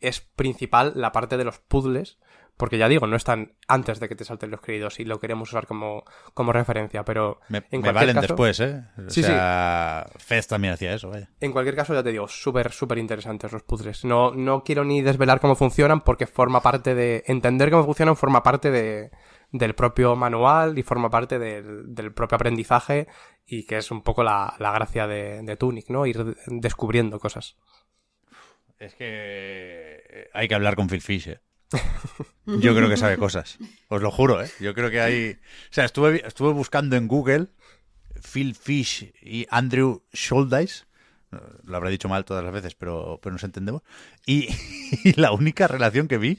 es 0.00 0.20
principal 0.20 0.92
la 0.96 1.12
parte 1.12 1.36
de 1.36 1.44
los 1.44 1.58
puzzles, 1.60 2.18
porque 2.62 2.78
ya 2.78 2.86
digo, 2.88 3.08
no 3.08 3.16
están 3.16 3.56
antes 3.66 3.98
de 3.98 4.08
que 4.08 4.14
te 4.14 4.24
salten 4.24 4.52
los 4.52 4.60
créditos 4.60 5.00
y 5.00 5.04
lo 5.04 5.18
queremos 5.18 5.48
usar 5.48 5.66
como, 5.66 6.04
como 6.32 6.52
referencia, 6.52 7.04
pero 7.04 7.40
Me, 7.48 7.58
en 7.58 7.64
me 7.72 7.80
cualquier 7.80 7.94
valen 7.94 8.14
caso- 8.14 8.26
después, 8.28 8.60
¿eh? 8.60 8.84
O 8.98 9.10
Sí, 9.10 9.20
sí. 9.20 9.22
sea, 9.24 10.06
Fez 10.16 10.46
también 10.46 10.72
hacía 10.74 10.94
eso, 10.94 11.10
vaya. 11.10 11.28
En 11.40 11.50
cualquier 11.50 11.74
caso, 11.74 11.92
ya 11.92 12.04
te 12.04 12.12
digo, 12.12 12.28
súper, 12.28 12.70
súper 12.70 12.98
interesantes 12.98 13.50
los 13.50 13.64
puzzles. 13.64 14.04
No, 14.04 14.30
no 14.30 14.62
quiero 14.62 14.84
ni 14.84 15.02
desvelar 15.02 15.40
cómo 15.40 15.56
funcionan 15.56 16.02
porque 16.02 16.28
forma 16.28 16.60
parte 16.62 16.94
de... 16.94 17.24
Entender 17.26 17.68
cómo 17.68 17.82
funcionan 17.84 18.14
forma 18.14 18.44
parte 18.44 18.70
de, 18.70 19.10
del 19.50 19.74
propio 19.74 20.14
manual 20.14 20.78
y 20.78 20.84
forma 20.84 21.10
parte 21.10 21.40
del, 21.40 21.92
del 21.92 22.14
propio 22.14 22.36
aprendizaje 22.36 23.08
y 23.44 23.66
que 23.66 23.78
es 23.78 23.90
un 23.90 24.02
poco 24.02 24.22
la, 24.22 24.54
la 24.60 24.70
gracia 24.70 25.08
de, 25.08 25.42
de 25.42 25.56
Tunic, 25.56 25.90
¿no? 25.90 26.06
Ir 26.06 26.36
descubriendo 26.46 27.18
cosas. 27.18 27.56
Es 28.78 28.94
que 28.94 30.28
hay 30.32 30.46
que 30.46 30.54
hablar 30.54 30.76
con 30.76 30.88
Phil 30.88 31.02
Fish, 31.02 31.26
¿eh? 31.28 31.40
Yo 32.46 32.74
creo 32.74 32.88
que 32.88 32.96
sabe 32.96 33.16
cosas. 33.16 33.58
Os 33.88 34.02
lo 34.02 34.10
juro, 34.10 34.42
¿eh? 34.42 34.50
Yo 34.60 34.74
creo 34.74 34.90
que 34.90 35.00
hay... 35.00 35.32
O 35.32 35.72
sea, 35.72 35.84
estuve, 35.84 36.22
buscando 36.52 36.96
en 36.96 37.08
Google 37.08 37.48
Phil 38.20 38.54
Fish 38.54 39.12
y 39.20 39.46
Andrew 39.50 40.02
Schuldice. 40.14 40.84
Lo 41.64 41.76
habré 41.76 41.90
dicho 41.90 42.08
mal 42.08 42.24
todas 42.24 42.44
las 42.44 42.52
veces, 42.52 42.74
pero, 42.74 43.18
pero 43.22 43.32
nos 43.32 43.44
entendemos. 43.44 43.82
Y, 44.26 44.48
y 45.04 45.20
la 45.20 45.32
única 45.32 45.66
relación 45.68 46.08
que 46.08 46.18
vi 46.18 46.38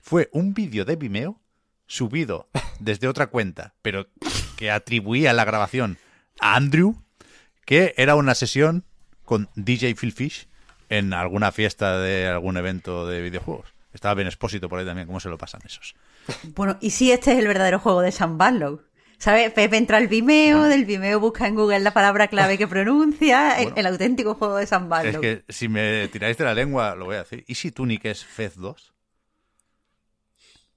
fue 0.00 0.28
un 0.32 0.54
vídeo 0.54 0.84
de 0.84 0.96
Vimeo 0.96 1.40
subido 1.86 2.48
desde 2.78 3.08
otra 3.08 3.28
cuenta, 3.28 3.74
pero 3.82 4.06
que 4.56 4.70
atribuía 4.70 5.32
la 5.32 5.44
grabación 5.44 5.98
a 6.40 6.56
Andrew, 6.56 7.02
que 7.64 7.94
era 7.96 8.14
una 8.14 8.34
sesión 8.34 8.84
con 9.24 9.48
DJ 9.56 9.94
Phil 9.94 10.12
Fish 10.12 10.48
en 10.88 11.12
alguna 11.12 11.52
fiesta 11.52 11.98
de 11.98 12.26
algún 12.26 12.56
evento 12.56 13.06
de 13.06 13.20
videojuegos. 13.20 13.77
Estaba 13.98 14.14
Ben 14.14 14.28
Espósito 14.28 14.68
por 14.68 14.78
ahí 14.78 14.86
también, 14.86 15.08
¿cómo 15.08 15.18
se 15.18 15.28
lo 15.28 15.36
pasan 15.36 15.60
esos? 15.64 15.96
Bueno, 16.54 16.78
¿y 16.80 16.90
si 16.90 17.10
este 17.10 17.32
es 17.32 17.40
el 17.40 17.48
verdadero 17.48 17.80
juego 17.80 18.00
de 18.00 18.12
Sam 18.12 18.38
Barlow? 18.38 18.80
¿Sabes? 19.18 19.50
Pepe 19.50 19.76
entra 19.76 19.96
al 19.96 20.06
Vimeo, 20.06 20.62
del 20.62 20.84
Vimeo 20.84 21.18
busca 21.18 21.48
en 21.48 21.56
Google 21.56 21.80
la 21.80 21.92
palabra 21.92 22.28
clave 22.28 22.56
que 22.56 22.68
pronuncia, 22.68 23.60
el, 23.60 23.72
el 23.74 23.86
auténtico 23.86 24.36
juego 24.36 24.54
de 24.54 24.62
Es 24.62 24.70
Barlow. 24.70 25.20
que 25.20 25.44
si 25.48 25.66
me 25.68 26.06
tiráis 26.12 26.38
de 26.38 26.44
la 26.44 26.54
lengua, 26.54 26.94
lo 26.94 27.06
voy 27.06 27.16
a 27.16 27.24
decir. 27.24 27.44
¿Y 27.48 27.56
si 27.56 27.72
Tunic 27.72 28.04
es 28.04 28.24
Fez 28.24 28.54
2? 28.54 28.94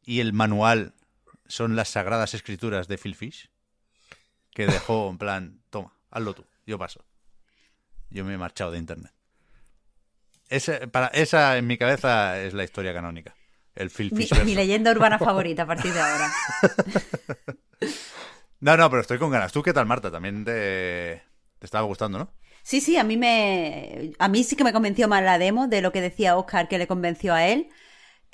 ¿Y 0.03 0.19
el 0.19 0.33
manual 0.33 0.95
son 1.45 1.75
las 1.75 1.89
sagradas 1.89 2.33
escrituras 2.33 2.87
de 2.87 2.97
Phil 2.97 3.13
Fish? 3.13 3.51
Que 4.49 4.65
dejó 4.65 5.11
en 5.11 5.19
plan, 5.19 5.61
toma, 5.69 5.93
hazlo 6.09 6.33
tú, 6.33 6.43
yo 6.65 6.79
paso. 6.79 7.05
Yo 8.09 8.25
me 8.25 8.33
he 8.33 8.37
marchado 8.39 8.71
de 8.71 8.79
internet. 8.79 9.13
Esa, 10.51 10.79
para, 10.87 11.07
esa 11.07 11.57
en 11.57 11.65
mi 11.65 11.77
cabeza 11.77 12.39
es 12.41 12.53
la 12.53 12.65
historia 12.65 12.93
canónica. 12.93 13.33
El 13.73 13.89
Phil 13.89 14.11
Mi, 14.13 14.27
mi 14.43 14.53
leyenda 14.53 14.91
urbana 14.91 15.17
favorita 15.19 15.63
a 15.63 15.65
partir 15.65 15.93
de 15.93 15.99
ahora. 16.01 16.31
No, 18.59 18.77
no, 18.77 18.87
pero 18.91 19.01
estoy 19.01 19.17
con 19.17 19.31
ganas. 19.31 19.51
¿Tú 19.51 19.63
qué 19.63 19.73
tal, 19.73 19.87
Marta? 19.87 20.11
También 20.11 20.45
te, 20.45 21.23
te 21.57 21.65
estaba 21.65 21.83
gustando, 21.87 22.19
¿no? 22.19 22.31
Sí, 22.61 22.79
sí, 22.79 22.95
a 22.95 23.03
mí 23.03 23.17
me. 23.17 24.11
A 24.19 24.27
mí 24.27 24.43
sí 24.43 24.55
que 24.55 24.63
me 24.63 24.71
convenció 24.71 25.07
más 25.07 25.23
la 25.23 25.39
demo 25.39 25.67
de 25.67 25.81
lo 25.81 25.91
que 25.91 25.99
decía 25.99 26.37
Oscar 26.37 26.67
que 26.67 26.77
le 26.77 26.85
convenció 26.85 27.33
a 27.33 27.47
él. 27.47 27.69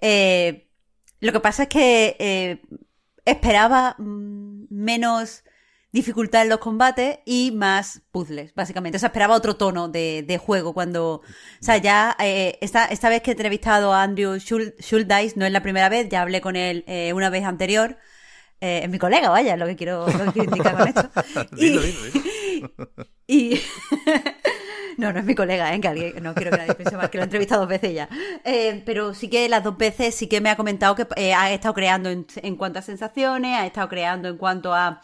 Eh, 0.01 0.69
lo 1.21 1.31
que 1.31 1.39
pasa 1.39 1.63
es 1.63 1.69
que 1.69 2.17
eh, 2.19 2.61
esperaba 3.23 3.95
mm, 3.99 4.65
menos 4.69 5.45
dificultad 5.97 6.43
en 6.43 6.49
los 6.49 6.59
combates 6.59 7.19
y 7.25 7.51
más 7.51 8.01
puzzles, 8.11 8.53
básicamente. 8.55 8.97
O 8.97 8.99
sea, 8.99 9.07
esperaba 9.07 9.35
otro 9.35 9.55
tono 9.55 9.87
de, 9.89 10.23
de 10.25 10.37
juego 10.37 10.73
cuando... 10.73 11.15
O 11.15 11.23
sea, 11.61 11.77
ya 11.77 12.15
eh, 12.19 12.57
esta, 12.61 12.85
esta 12.85 13.09
vez 13.09 13.21
que 13.21 13.31
he 13.31 13.33
entrevistado 13.33 13.93
a 13.93 14.03
Andrew 14.03 14.35
Schul- 14.35 14.75
Schuldice, 14.79 15.33
no 15.35 15.45
es 15.45 15.51
la 15.51 15.61
primera 15.61 15.89
vez, 15.89 16.07
ya 16.09 16.21
hablé 16.21 16.39
con 16.41 16.55
él 16.55 16.83
eh, 16.87 17.13
una 17.13 17.29
vez 17.29 17.43
anterior. 17.43 17.97
Eh, 18.59 18.81
es 18.83 18.89
mi 18.89 18.97
colega, 18.99 19.29
vaya, 19.29 19.53
es 19.53 19.59
lo 19.59 19.65
que 19.67 19.75
quiero, 19.75 20.07
lo 20.07 20.25
que 20.25 20.31
quiero 20.31 20.49
indicar 20.51 20.77
con 20.77 20.87
esto. 20.87 21.09
Dilo, 21.55 21.81
dilo, 21.81 21.99
dilo. 22.11 22.71
Y. 23.27 23.61
no, 24.97 25.13
no 25.13 25.19
es 25.19 25.25
mi 25.25 25.35
colega, 25.35 25.73
¿eh? 25.73 25.79
Que 25.79 25.87
alguien, 25.87 26.23
no 26.23 26.33
quiero 26.33 26.51
que 26.51 26.57
nadie 26.57 26.73
piense 26.73 26.97
mal, 26.97 27.09
que 27.09 27.17
lo 27.17 27.23
he 27.23 27.25
entrevistado 27.25 27.61
dos 27.61 27.69
veces 27.69 27.93
ya. 27.93 28.09
Eh, 28.43 28.81
pero 28.85 29.13
sí 29.13 29.29
que 29.29 29.47
las 29.47 29.63
dos 29.63 29.77
veces 29.77 30.15
sí 30.15 30.27
que 30.27 30.41
me 30.41 30.49
ha 30.49 30.55
comentado 30.55 30.95
que 30.95 31.05
eh, 31.17 31.33
ha 31.33 31.51
estado 31.51 31.73
creando 31.75 32.09
en, 32.09 32.25
en 32.37 32.55
cuanto 32.55 32.79
a 32.79 32.81
sensaciones, 32.81 33.57
ha 33.59 33.65
estado 33.65 33.89
creando 33.89 34.27
en 34.29 34.37
cuanto 34.37 34.73
a. 34.73 35.01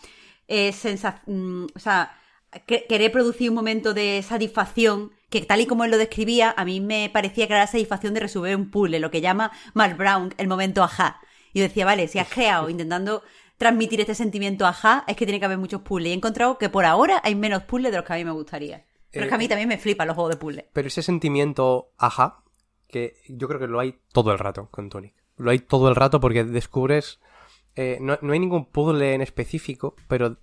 Eh, 0.48 0.72
sensa- 0.74 1.22
mm, 1.26 1.66
o 1.76 1.80
sea, 1.80 2.18
que- 2.66 2.86
querer 2.88 3.12
producir 3.12 3.50
un 3.50 3.56
momento 3.56 3.94
de 3.94 4.22
satisfacción 4.22 5.12
que 5.30 5.42
tal 5.42 5.62
y 5.62 5.66
como 5.66 5.84
él 5.86 5.92
lo 5.92 5.98
describía, 5.98 6.54
a 6.56 6.66
mí 6.66 6.80
me 6.80 7.10
parecía 7.12 7.48
que 7.48 7.54
era 7.54 7.62
la 7.64 7.68
satisfacción 7.68 8.14
de 8.14 8.20
resolver 8.20 8.56
un 8.56 8.70
puzzle, 8.70 9.00
lo 9.00 9.10
que 9.10 9.22
llama 9.22 9.52
Mark 9.74 9.98
Brown 9.98 10.34
el 10.38 10.48
momento 10.48 10.84
ajá. 10.84 11.20
Y 11.54 11.60
yo 11.60 11.64
decía, 11.66 11.86
vale, 11.86 12.08
si 12.08 12.20
has 12.20 12.28
creado 12.30 12.70
intentando 12.70 13.24
transmitir 13.58 14.02
este 14.02 14.14
sentimiento 14.16 14.66
ajá, 14.68 15.04
es 15.08 15.16
que 15.16 15.26
tiene 15.26 15.40
que 15.40 15.46
haber 15.46 15.58
muchos 15.58 15.82
puzzles. 15.82 16.10
Y 16.10 16.12
he 16.12 16.16
encontrado 16.16 16.58
que 16.58 16.70
por 16.70 16.86
ahora 16.86 17.22
hay 17.24 17.34
menos 17.36 17.64
puzzles 17.64 17.92
de 17.92 17.98
los 17.98 18.06
que 18.06 18.14
a 18.14 18.16
mí 18.18 18.26
me 18.26 18.32
gustaría. 18.32 18.86
Pero 19.12 19.26
es 19.26 19.30
que 19.30 19.36
a 19.36 19.38
mí 19.38 19.48
también 19.48 19.70
me 19.70 19.78
flipan 19.78 20.08
los 20.08 20.16
juegos 20.16 20.32
de 20.34 20.38
puzzles. 20.38 20.66
Pero 20.74 20.88
ese 20.88 21.02
sentimiento 21.04 21.92
ajá, 21.98 22.44
que 22.88 23.16
yo 23.30 23.48
creo 23.48 23.60
que 23.60 23.68
lo 23.68 23.80
hay 23.80 24.00
todo 24.12 24.32
el 24.32 24.40
rato 24.40 24.70
con 24.72 24.90
Tonic. 24.90 25.14
Lo 25.38 25.50
hay 25.52 25.60
todo 25.60 25.90
el 25.90 25.96
rato 25.96 26.20
porque 26.20 26.44
descubres... 26.44 27.20
eh, 27.76 27.98
no, 28.02 28.18
no 28.22 28.34
hay 28.34 28.40
ningún 28.40 28.66
puzzle 28.66 29.14
en 29.14 29.22
específico, 29.22 29.96
pero 30.08 30.38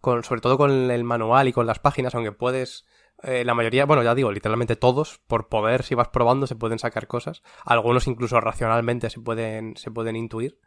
con, 0.00 0.24
sobre 0.24 0.40
todo 0.40 0.56
con 0.58 0.90
el 0.90 1.04
manual 1.04 1.48
y 1.48 1.52
con 1.52 1.66
las 1.66 1.78
páginas, 1.78 2.14
aunque 2.14 2.32
puedes... 2.32 2.84
eh, 3.22 3.44
la 3.44 3.54
mayoría, 3.54 3.86
bueno, 3.86 4.02
ya 4.02 4.14
digo, 4.14 4.32
literalmente 4.32 4.74
todos, 4.74 5.20
por 5.28 5.48
poder, 5.48 5.84
si 5.84 5.94
vas 5.94 6.08
probando, 6.08 6.46
se 6.46 6.56
pueden 6.56 6.78
sacar 6.78 7.06
cosas. 7.06 7.42
Algunos 7.64 8.06
incluso 8.08 8.40
racionalmente 8.40 9.10
se 9.10 9.20
pueden, 9.20 9.76
se 9.76 9.90
pueden 9.90 10.16
intuir. 10.16 10.58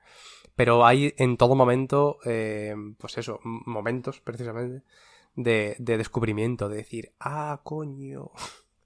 Pero 0.56 0.86
hay 0.86 1.14
en 1.18 1.36
todo 1.36 1.54
momento, 1.56 2.18
eh, 2.26 2.74
pues 2.98 3.18
eso, 3.18 3.40
momentos 3.44 4.22
precisamente, 4.22 4.86
de, 5.36 5.76
de 5.80 5.98
descubrimiento, 5.98 6.70
de 6.70 6.78
decir, 6.78 7.14
ah, 7.20 7.60
coño. 7.64 8.32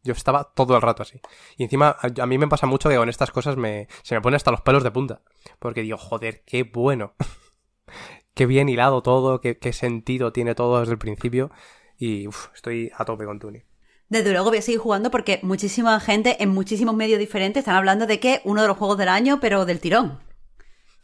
Yo 0.03 0.13
estaba 0.13 0.51
todo 0.55 0.75
el 0.75 0.81
rato 0.81 1.03
así. 1.03 1.19
Y 1.57 1.63
encima, 1.63 1.89
a, 1.99 2.23
a 2.23 2.25
mí 2.25 2.37
me 2.37 2.47
pasa 2.47 2.67
mucho 2.67 2.89
que 2.89 2.95
con 2.95 3.09
estas 3.09 3.31
cosas 3.31 3.57
me, 3.57 3.87
se 4.03 4.15
me 4.15 4.21
ponen 4.21 4.35
hasta 4.35 4.51
los 4.51 4.61
pelos 4.61 4.83
de 4.83 4.91
punta. 4.91 5.21
Porque 5.59 5.81
digo, 5.81 5.97
joder, 5.97 6.43
qué 6.45 6.63
bueno. 6.63 7.13
qué 8.33 8.45
bien 8.45 8.69
hilado 8.69 9.01
todo, 9.01 9.41
qué, 9.41 9.57
qué 9.57 9.73
sentido 9.73 10.31
tiene 10.31 10.55
todo 10.55 10.79
desde 10.79 10.93
el 10.93 10.99
principio. 10.99 11.51
Y 11.97 12.27
uf, 12.27 12.47
estoy 12.55 12.91
a 12.95 13.03
tope 13.03 13.25
con 13.25 13.39
Tunic. 13.39 13.65
Desde 14.07 14.31
luego 14.31 14.49
voy 14.49 14.57
a 14.57 14.61
seguir 14.61 14.79
jugando 14.79 15.11
porque 15.11 15.39
muchísima 15.43 15.99
gente 15.99 16.41
en 16.41 16.49
muchísimos 16.49 16.95
medios 16.95 17.19
diferentes 17.19 17.61
están 17.61 17.75
hablando 17.75 18.07
de 18.07 18.19
que 18.19 18.41
uno 18.43 18.61
de 18.61 18.67
los 18.67 18.77
juegos 18.77 18.97
del 18.97 19.09
año, 19.09 19.39
pero 19.39 19.65
del 19.65 19.79
tirón. 19.79 20.19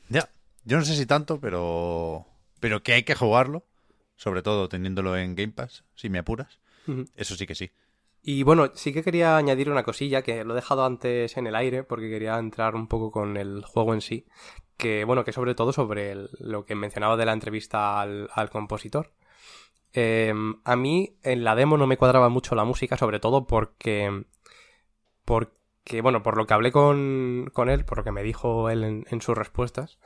Ya, 0.09 0.29
yo 0.63 0.77
no 0.77 0.85
sé 0.85 0.95
si 0.95 1.05
tanto, 1.05 1.39
pero 1.39 2.25
pero 2.59 2.81
que 2.81 2.93
hay 2.93 3.03
que 3.03 3.13
jugarlo, 3.13 3.67
sobre 4.15 4.41
todo 4.41 4.69
teniéndolo 4.69 5.15
en 5.17 5.35
Game 5.35 5.51
Pass, 5.51 5.83
si 5.93 6.09
me 6.09 6.19
apuras. 6.19 6.59
Eso 7.15 7.35
sí 7.35 7.45
que 7.45 7.53
sí. 7.53 7.71
Y 8.27 8.41
bueno, 8.41 8.71
sí 8.73 8.91
que 8.91 9.03
quería 9.03 9.37
añadir 9.37 9.69
una 9.69 9.83
cosilla 9.83 10.23
que 10.23 10.43
lo 10.43 10.53
he 10.53 10.55
dejado 10.55 10.83
antes 10.83 11.37
en 11.37 11.45
el 11.45 11.55
aire 11.55 11.83
porque 11.83 12.09
quería 12.09 12.39
entrar 12.39 12.73
un 12.73 12.87
poco 12.87 13.11
con 13.11 13.37
el 13.37 13.63
juego 13.63 13.93
en 13.93 14.01
sí. 14.01 14.25
Que 14.77 15.03
bueno, 15.05 15.23
que 15.23 15.31
sobre 15.31 15.53
todo 15.53 15.71
sobre 15.73 16.11
el- 16.11 16.29
lo 16.39 16.65
que 16.65 16.73
mencionaba 16.73 17.17
de 17.17 17.25
la 17.27 17.33
entrevista 17.33 18.01
al, 18.01 18.49
compositor. 18.51 19.11
Eh, 19.93 20.33
a 20.63 20.75
mí 20.75 21.17
en 21.21 21.43
la 21.43 21.55
demo 21.55 21.77
no 21.77 21.85
me 21.85 21.97
cuadraba 21.97 22.29
mucho 22.29 22.55
la 22.55 22.63
música, 22.65 22.97
sobre 22.97 23.19
todo 23.19 23.45
porque. 23.45 24.25
Porque, 25.23 26.01
bueno, 26.01 26.23
por 26.23 26.35
lo 26.37 26.47
que 26.47 26.53
hablé 26.55 26.71
con, 26.71 27.51
con 27.53 27.69
él, 27.69 27.85
por 27.85 27.99
lo 27.99 28.03
que 28.03 28.11
me 28.11 28.23
dijo 28.23 28.71
él 28.71 29.05
en 29.07 29.21
sus 29.21 29.37
respuestas. 29.37 29.99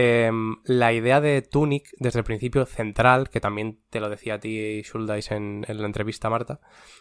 Eh, 0.00 0.30
la 0.62 0.92
idea 0.92 1.20
de 1.20 1.42
Tunic, 1.42 1.90
desde 1.98 2.20
el 2.20 2.24
principio 2.24 2.64
central, 2.66 3.30
que 3.30 3.40
también 3.40 3.80
te 3.90 3.98
lo 3.98 4.08
decía 4.08 4.34
a 4.34 4.38
ti, 4.38 4.80
Schuldeis, 4.84 5.32
en, 5.32 5.64
en 5.66 5.80
la 5.80 5.86
entrevista, 5.86 6.30
Marta, 6.30 6.60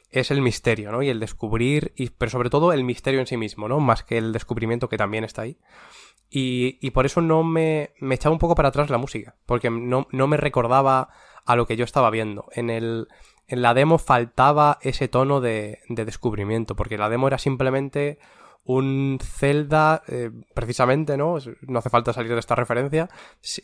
es 0.09 0.31
el 0.31 0.41
misterio, 0.41 0.91
¿no? 0.91 1.03
Y 1.03 1.09
el 1.09 1.19
descubrir, 1.19 1.93
y, 1.95 2.09
pero 2.09 2.31
sobre 2.31 2.49
todo 2.49 2.73
el 2.73 2.83
misterio 2.83 3.19
en 3.19 3.27
sí 3.27 3.37
mismo, 3.37 3.67
¿no? 3.67 3.79
Más 3.79 4.01
que 4.01 4.17
el 4.17 4.33
descubrimiento 4.33 4.89
que 4.89 4.97
también 4.97 5.23
está 5.23 5.43
ahí. 5.43 5.59
Y, 6.27 6.79
y 6.81 6.89
por 6.89 7.05
eso 7.05 7.21
no 7.21 7.43
me, 7.43 7.91
me 7.99 8.15
echaba 8.15 8.33
un 8.33 8.39
poco 8.39 8.55
para 8.55 8.69
atrás 8.69 8.89
la 8.89 8.97
música, 8.97 9.35
porque 9.45 9.69
no, 9.69 10.07
no 10.11 10.25
me 10.25 10.37
recordaba 10.37 11.09
a 11.45 11.55
lo 11.55 11.67
que 11.67 11.77
yo 11.77 11.83
estaba 11.83 12.09
viendo. 12.09 12.47
En, 12.51 12.71
el, 12.71 13.09
en 13.47 13.61
la 13.61 13.75
demo 13.75 13.99
faltaba 13.99 14.79
ese 14.81 15.07
tono 15.07 15.39
de, 15.39 15.81
de 15.87 16.03
descubrimiento, 16.03 16.75
porque 16.75 16.97
la 16.97 17.09
demo 17.09 17.27
era 17.27 17.37
simplemente 17.37 18.17
un 18.67 19.17
Zelda, 19.21 20.03
eh, 20.07 20.29
precisamente, 20.53 21.15
¿no? 21.15 21.37
No 21.61 21.79
hace 21.79 21.89
falta 21.89 22.11
salir 22.11 22.33
de 22.33 22.39
esta 22.39 22.53
referencia, 22.53 23.09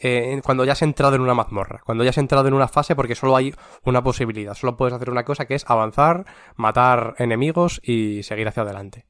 eh, 0.01 0.41
cuando 0.43 0.63
ya 0.63 0.71
has 0.71 0.81
entrado 0.81 1.15
en 1.15 1.21
una 1.21 1.33
mazmorra, 1.33 1.81
cuando 1.85 2.03
ya 2.05 2.11
has 2.11 2.17
entrado 2.17 2.47
en 2.47 2.53
una 2.53 2.69
fase 2.69 2.95
porque 2.95 3.13
solo 3.13 3.35
hay 3.35 3.53
una 3.83 4.01
posibilidad, 4.01 4.53
solo 4.53 4.77
puedes 4.77 4.93
hacer 4.93 5.09
una 5.09 5.25
cosa 5.25 5.45
que 5.45 5.55
es 5.55 5.65
avanzar, 5.69 6.25
matar 6.55 7.15
enemigos 7.19 7.81
y 7.83 8.23
seguir 8.23 8.47
hacia 8.47 8.63
adelante. 8.63 9.05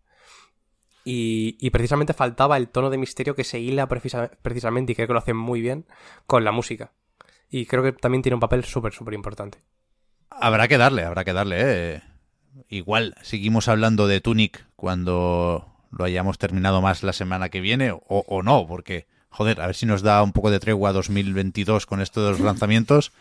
Y, 1.06 1.58
y 1.60 1.70
precisamente 1.70 2.14
faltaba 2.14 2.58
el 2.58 2.70
tono 2.70 2.90
de 2.90 2.98
misterio 2.98 3.36
que 3.36 3.44
se 3.44 3.60
hila 3.60 3.88
precisa- 3.88 4.32
precisamente 4.42 4.94
y 4.94 4.96
creo 4.96 5.08
que 5.08 5.14
lo 5.14 5.20
hacen 5.20 5.38
muy 5.38 5.62
bien 5.62 5.86
con 6.26 6.44
la 6.44 6.52
música. 6.52 6.94
Y 7.50 7.66
creo 7.68 7.84
que 7.84 7.92
también 7.92 8.22
tiene 8.24 8.36
un 8.36 8.40
papel 8.40 8.64
súper, 8.64 8.94
súper 8.94 9.14
importante. 9.14 9.60
Habrá 10.32 10.68
que 10.68 10.78
darle, 10.80 11.04
habrá 11.04 11.24
que 11.24 11.34
darle. 11.34 11.58
¿eh? 11.60 12.02
Igual 12.70 13.16
seguimos 13.22 13.68
hablando 13.68 14.08
de 14.08 14.22
Tunic 14.22 14.66
cuando 14.76 15.73
lo 15.98 16.06
hayamos 16.06 16.38
terminado 16.38 16.82
más 16.82 17.04
la 17.04 17.14
semana 17.14 17.50
que 17.50 17.62
viene 17.62 17.92
o, 17.92 18.02
o 18.08 18.44
no, 18.44 18.68
porque, 18.68 19.08
joder, 19.30 19.62
a 19.62 19.68
ver 19.68 19.76
si 19.76 19.86
nos 19.86 20.02
da 20.02 20.24
un 20.24 20.32
poco 20.32 20.52
de 20.52 20.60
tregua 20.60 20.94
2022 20.94 21.86
con 21.86 22.02
esto 22.02 22.24
de 22.24 22.32
los 22.32 22.40
lanzamientos, 22.42 23.12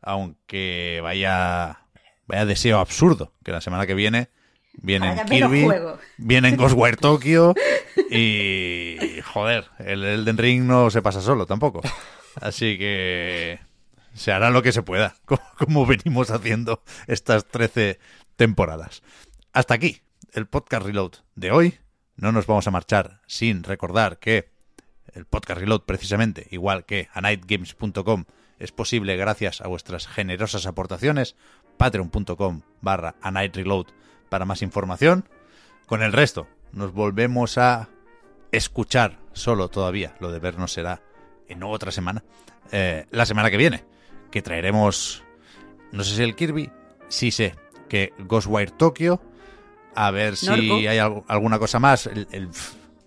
aunque 0.00 1.00
vaya, 1.02 1.80
vaya 2.26 2.46
deseo 2.46 2.78
absurdo 2.78 3.32
que 3.44 3.52
la 3.52 3.60
semana 3.60 3.86
que 3.86 3.94
viene 3.94 4.28
vienen 4.74 5.18
Kirby, 5.26 5.68
vienen 6.16 6.56
Ghostwire 6.58 6.96
Tokyo 6.96 7.54
y, 8.10 8.96
joder, 9.32 9.66
el 9.78 10.04
Elden 10.04 10.38
Ring 10.38 10.64
no 10.64 10.90
se 10.90 11.02
pasa 11.02 11.20
solo 11.20 11.46
tampoco. 11.46 11.82
Así 12.40 12.78
que 12.78 13.58
se 14.14 14.32
hará 14.32 14.50
lo 14.50 14.62
que 14.62 14.72
se 14.72 14.82
pueda, 14.82 15.16
como, 15.24 15.42
como 15.58 15.86
venimos 15.86 16.30
haciendo 16.30 16.82
estas 17.06 17.46
13 17.46 17.98
temporadas. 18.36 19.02
Hasta 19.52 19.74
aquí 19.74 20.00
el 20.32 20.46
podcast 20.46 20.86
Reload 20.86 21.12
de 21.34 21.50
hoy. 21.50 21.81
No 22.22 22.30
nos 22.30 22.46
vamos 22.46 22.68
a 22.68 22.70
marchar 22.70 23.20
sin 23.26 23.64
recordar 23.64 24.20
que 24.20 24.48
el 25.12 25.26
podcast 25.26 25.58
Reload, 25.58 25.80
precisamente, 25.80 26.46
igual 26.52 26.84
que 26.84 27.08
a 27.12 27.20
nightgames.com, 27.20 28.26
es 28.60 28.70
posible 28.70 29.16
gracias 29.16 29.60
a 29.60 29.66
vuestras 29.66 30.06
generosas 30.06 30.66
aportaciones. 30.66 31.34
Patreon.com 31.78 32.60
barra 32.80 33.16
a 33.22 33.32
night 33.32 33.56
reload 33.56 33.86
para 34.28 34.44
más 34.44 34.62
información. 34.62 35.28
Con 35.86 36.00
el 36.00 36.12
resto, 36.12 36.46
nos 36.70 36.92
volvemos 36.92 37.58
a 37.58 37.88
escuchar 38.52 39.18
solo 39.32 39.66
todavía. 39.66 40.14
Lo 40.20 40.30
de 40.30 40.38
vernos 40.38 40.72
será 40.72 41.02
en 41.48 41.64
otra 41.64 41.90
semana. 41.90 42.22
eh, 42.70 43.06
la 43.10 43.26
semana 43.26 43.50
que 43.50 43.56
viene, 43.56 43.84
que 44.30 44.42
traeremos, 44.42 45.24
no 45.90 46.04
sé 46.04 46.14
si 46.14 46.22
el 46.22 46.36
Kirby, 46.36 46.70
sí 47.08 47.32
sé 47.32 47.56
que 47.88 48.12
Ghostwire 48.20 48.70
Tokyo, 48.70 49.20
a 49.94 50.10
ver 50.10 50.36
si 50.36 50.46
Norco. 50.46 50.74
hay 50.76 50.98
al- 50.98 51.22
alguna 51.28 51.58
cosa 51.58 51.78
más. 51.78 52.06
El, 52.06 52.26
el- 52.32 52.48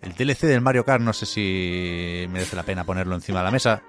el 0.02 0.14
DLC 0.14 0.41
del 0.48 0.62
Mario 0.62 0.86
Kart, 0.86 1.02
no 1.02 1.14
sé 1.14 1.26
si 1.26 2.28
merece 2.30 2.56
la 2.56 2.62
pena 2.64 2.84
ponerlo 2.84 3.16
encima 3.16 3.40
de 3.40 3.45
la 3.45 3.52
mesa. 3.52 3.82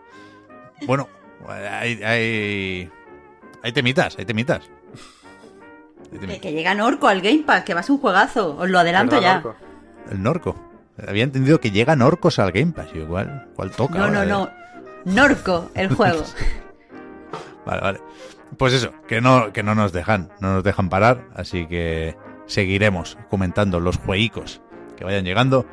Bueno, 0.86 1.08
hay, 1.48 2.02
hay, 2.02 2.90
hay 3.62 3.72
temitas, 3.72 4.16
hay 4.18 4.24
temitas. 4.24 4.62
Hay 6.04 6.10
Que, 6.12 6.18
temitas. 6.18 6.40
que 6.40 6.52
llega 6.52 6.74
Norco 6.74 7.08
al 7.08 7.20
Game 7.20 7.42
Pass, 7.46 7.64
que 7.64 7.74
va 7.74 7.80
a 7.80 7.82
ser 7.82 7.92
un 7.92 7.98
juegazo. 8.00 8.56
Os 8.56 8.70
lo 8.70 8.78
adelanto 8.78 9.16
¿Verdad, 9.16 9.28
ya. 9.28 9.34
Marco? 9.34 9.56
El 10.10 10.22
Norco. 10.22 10.56
Había 11.06 11.24
entendido 11.24 11.60
que 11.60 11.70
llegan 11.70 12.00
orcos 12.00 12.38
al 12.38 12.52
Game 12.52 12.72
Pass. 12.72 12.88
Igual, 12.94 13.48
¿cuál 13.54 13.70
toca? 13.72 13.98
No, 13.98 14.08
no, 14.10 14.24
no. 14.24 14.50
Norco, 15.04 15.70
el 15.74 15.88
juego. 15.94 16.22
Vale, 17.66 17.80
vale. 17.82 18.00
Pues 18.56 18.72
eso, 18.72 18.92
que 19.06 19.20
no, 19.20 19.52
que 19.52 19.62
no 19.62 19.74
nos 19.74 19.92
dejan, 19.92 20.30
no 20.40 20.54
nos 20.54 20.64
dejan 20.64 20.88
parar, 20.88 21.26
así 21.34 21.66
que 21.66 22.16
seguiremos 22.46 23.18
comentando 23.30 23.80
los 23.80 23.98
jueguicos 23.98 24.62
que 24.96 25.04
vayan 25.04 25.24
llegando. 25.24 25.66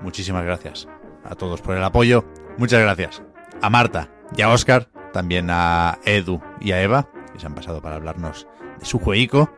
Muchísimas 0.00 0.44
gracias 0.44 0.88
a 1.24 1.34
todos 1.34 1.60
por 1.60 1.76
el 1.76 1.82
apoyo. 1.84 2.24
Muchas 2.56 2.80
gracias 2.80 3.22
a 3.60 3.70
Marta 3.70 4.08
y 4.36 4.42
a 4.42 4.50
Oscar, 4.50 4.88
también 5.12 5.48
a 5.50 5.98
Edu 6.04 6.40
y 6.60 6.72
a 6.72 6.82
Eva, 6.82 7.08
que 7.32 7.40
se 7.40 7.46
han 7.46 7.54
pasado 7.54 7.82
para 7.82 7.96
hablarnos 7.96 8.46
de 8.78 8.84
su 8.84 8.98
jueguico. 8.98 9.50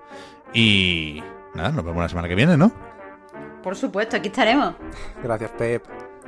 Y 0.52 1.22
nada, 1.54 1.70
nos 1.70 1.84
vemos 1.84 2.02
la 2.02 2.08
semana 2.08 2.28
que 2.28 2.34
viene, 2.34 2.56
¿no? 2.56 2.72
Por 3.62 3.76
supuesto, 3.76 4.16
aquí 4.16 4.28
estaremos. 4.28 4.74
Gracias, 5.22 5.50
Pep. 5.52 5.84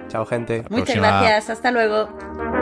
Chao, 0.09 0.27
gente. 0.27 0.65
Muchas 0.69 0.97
próxima. 0.97 1.09
gracias. 1.09 1.51
Hasta 1.51 1.71
luego. 1.71 2.62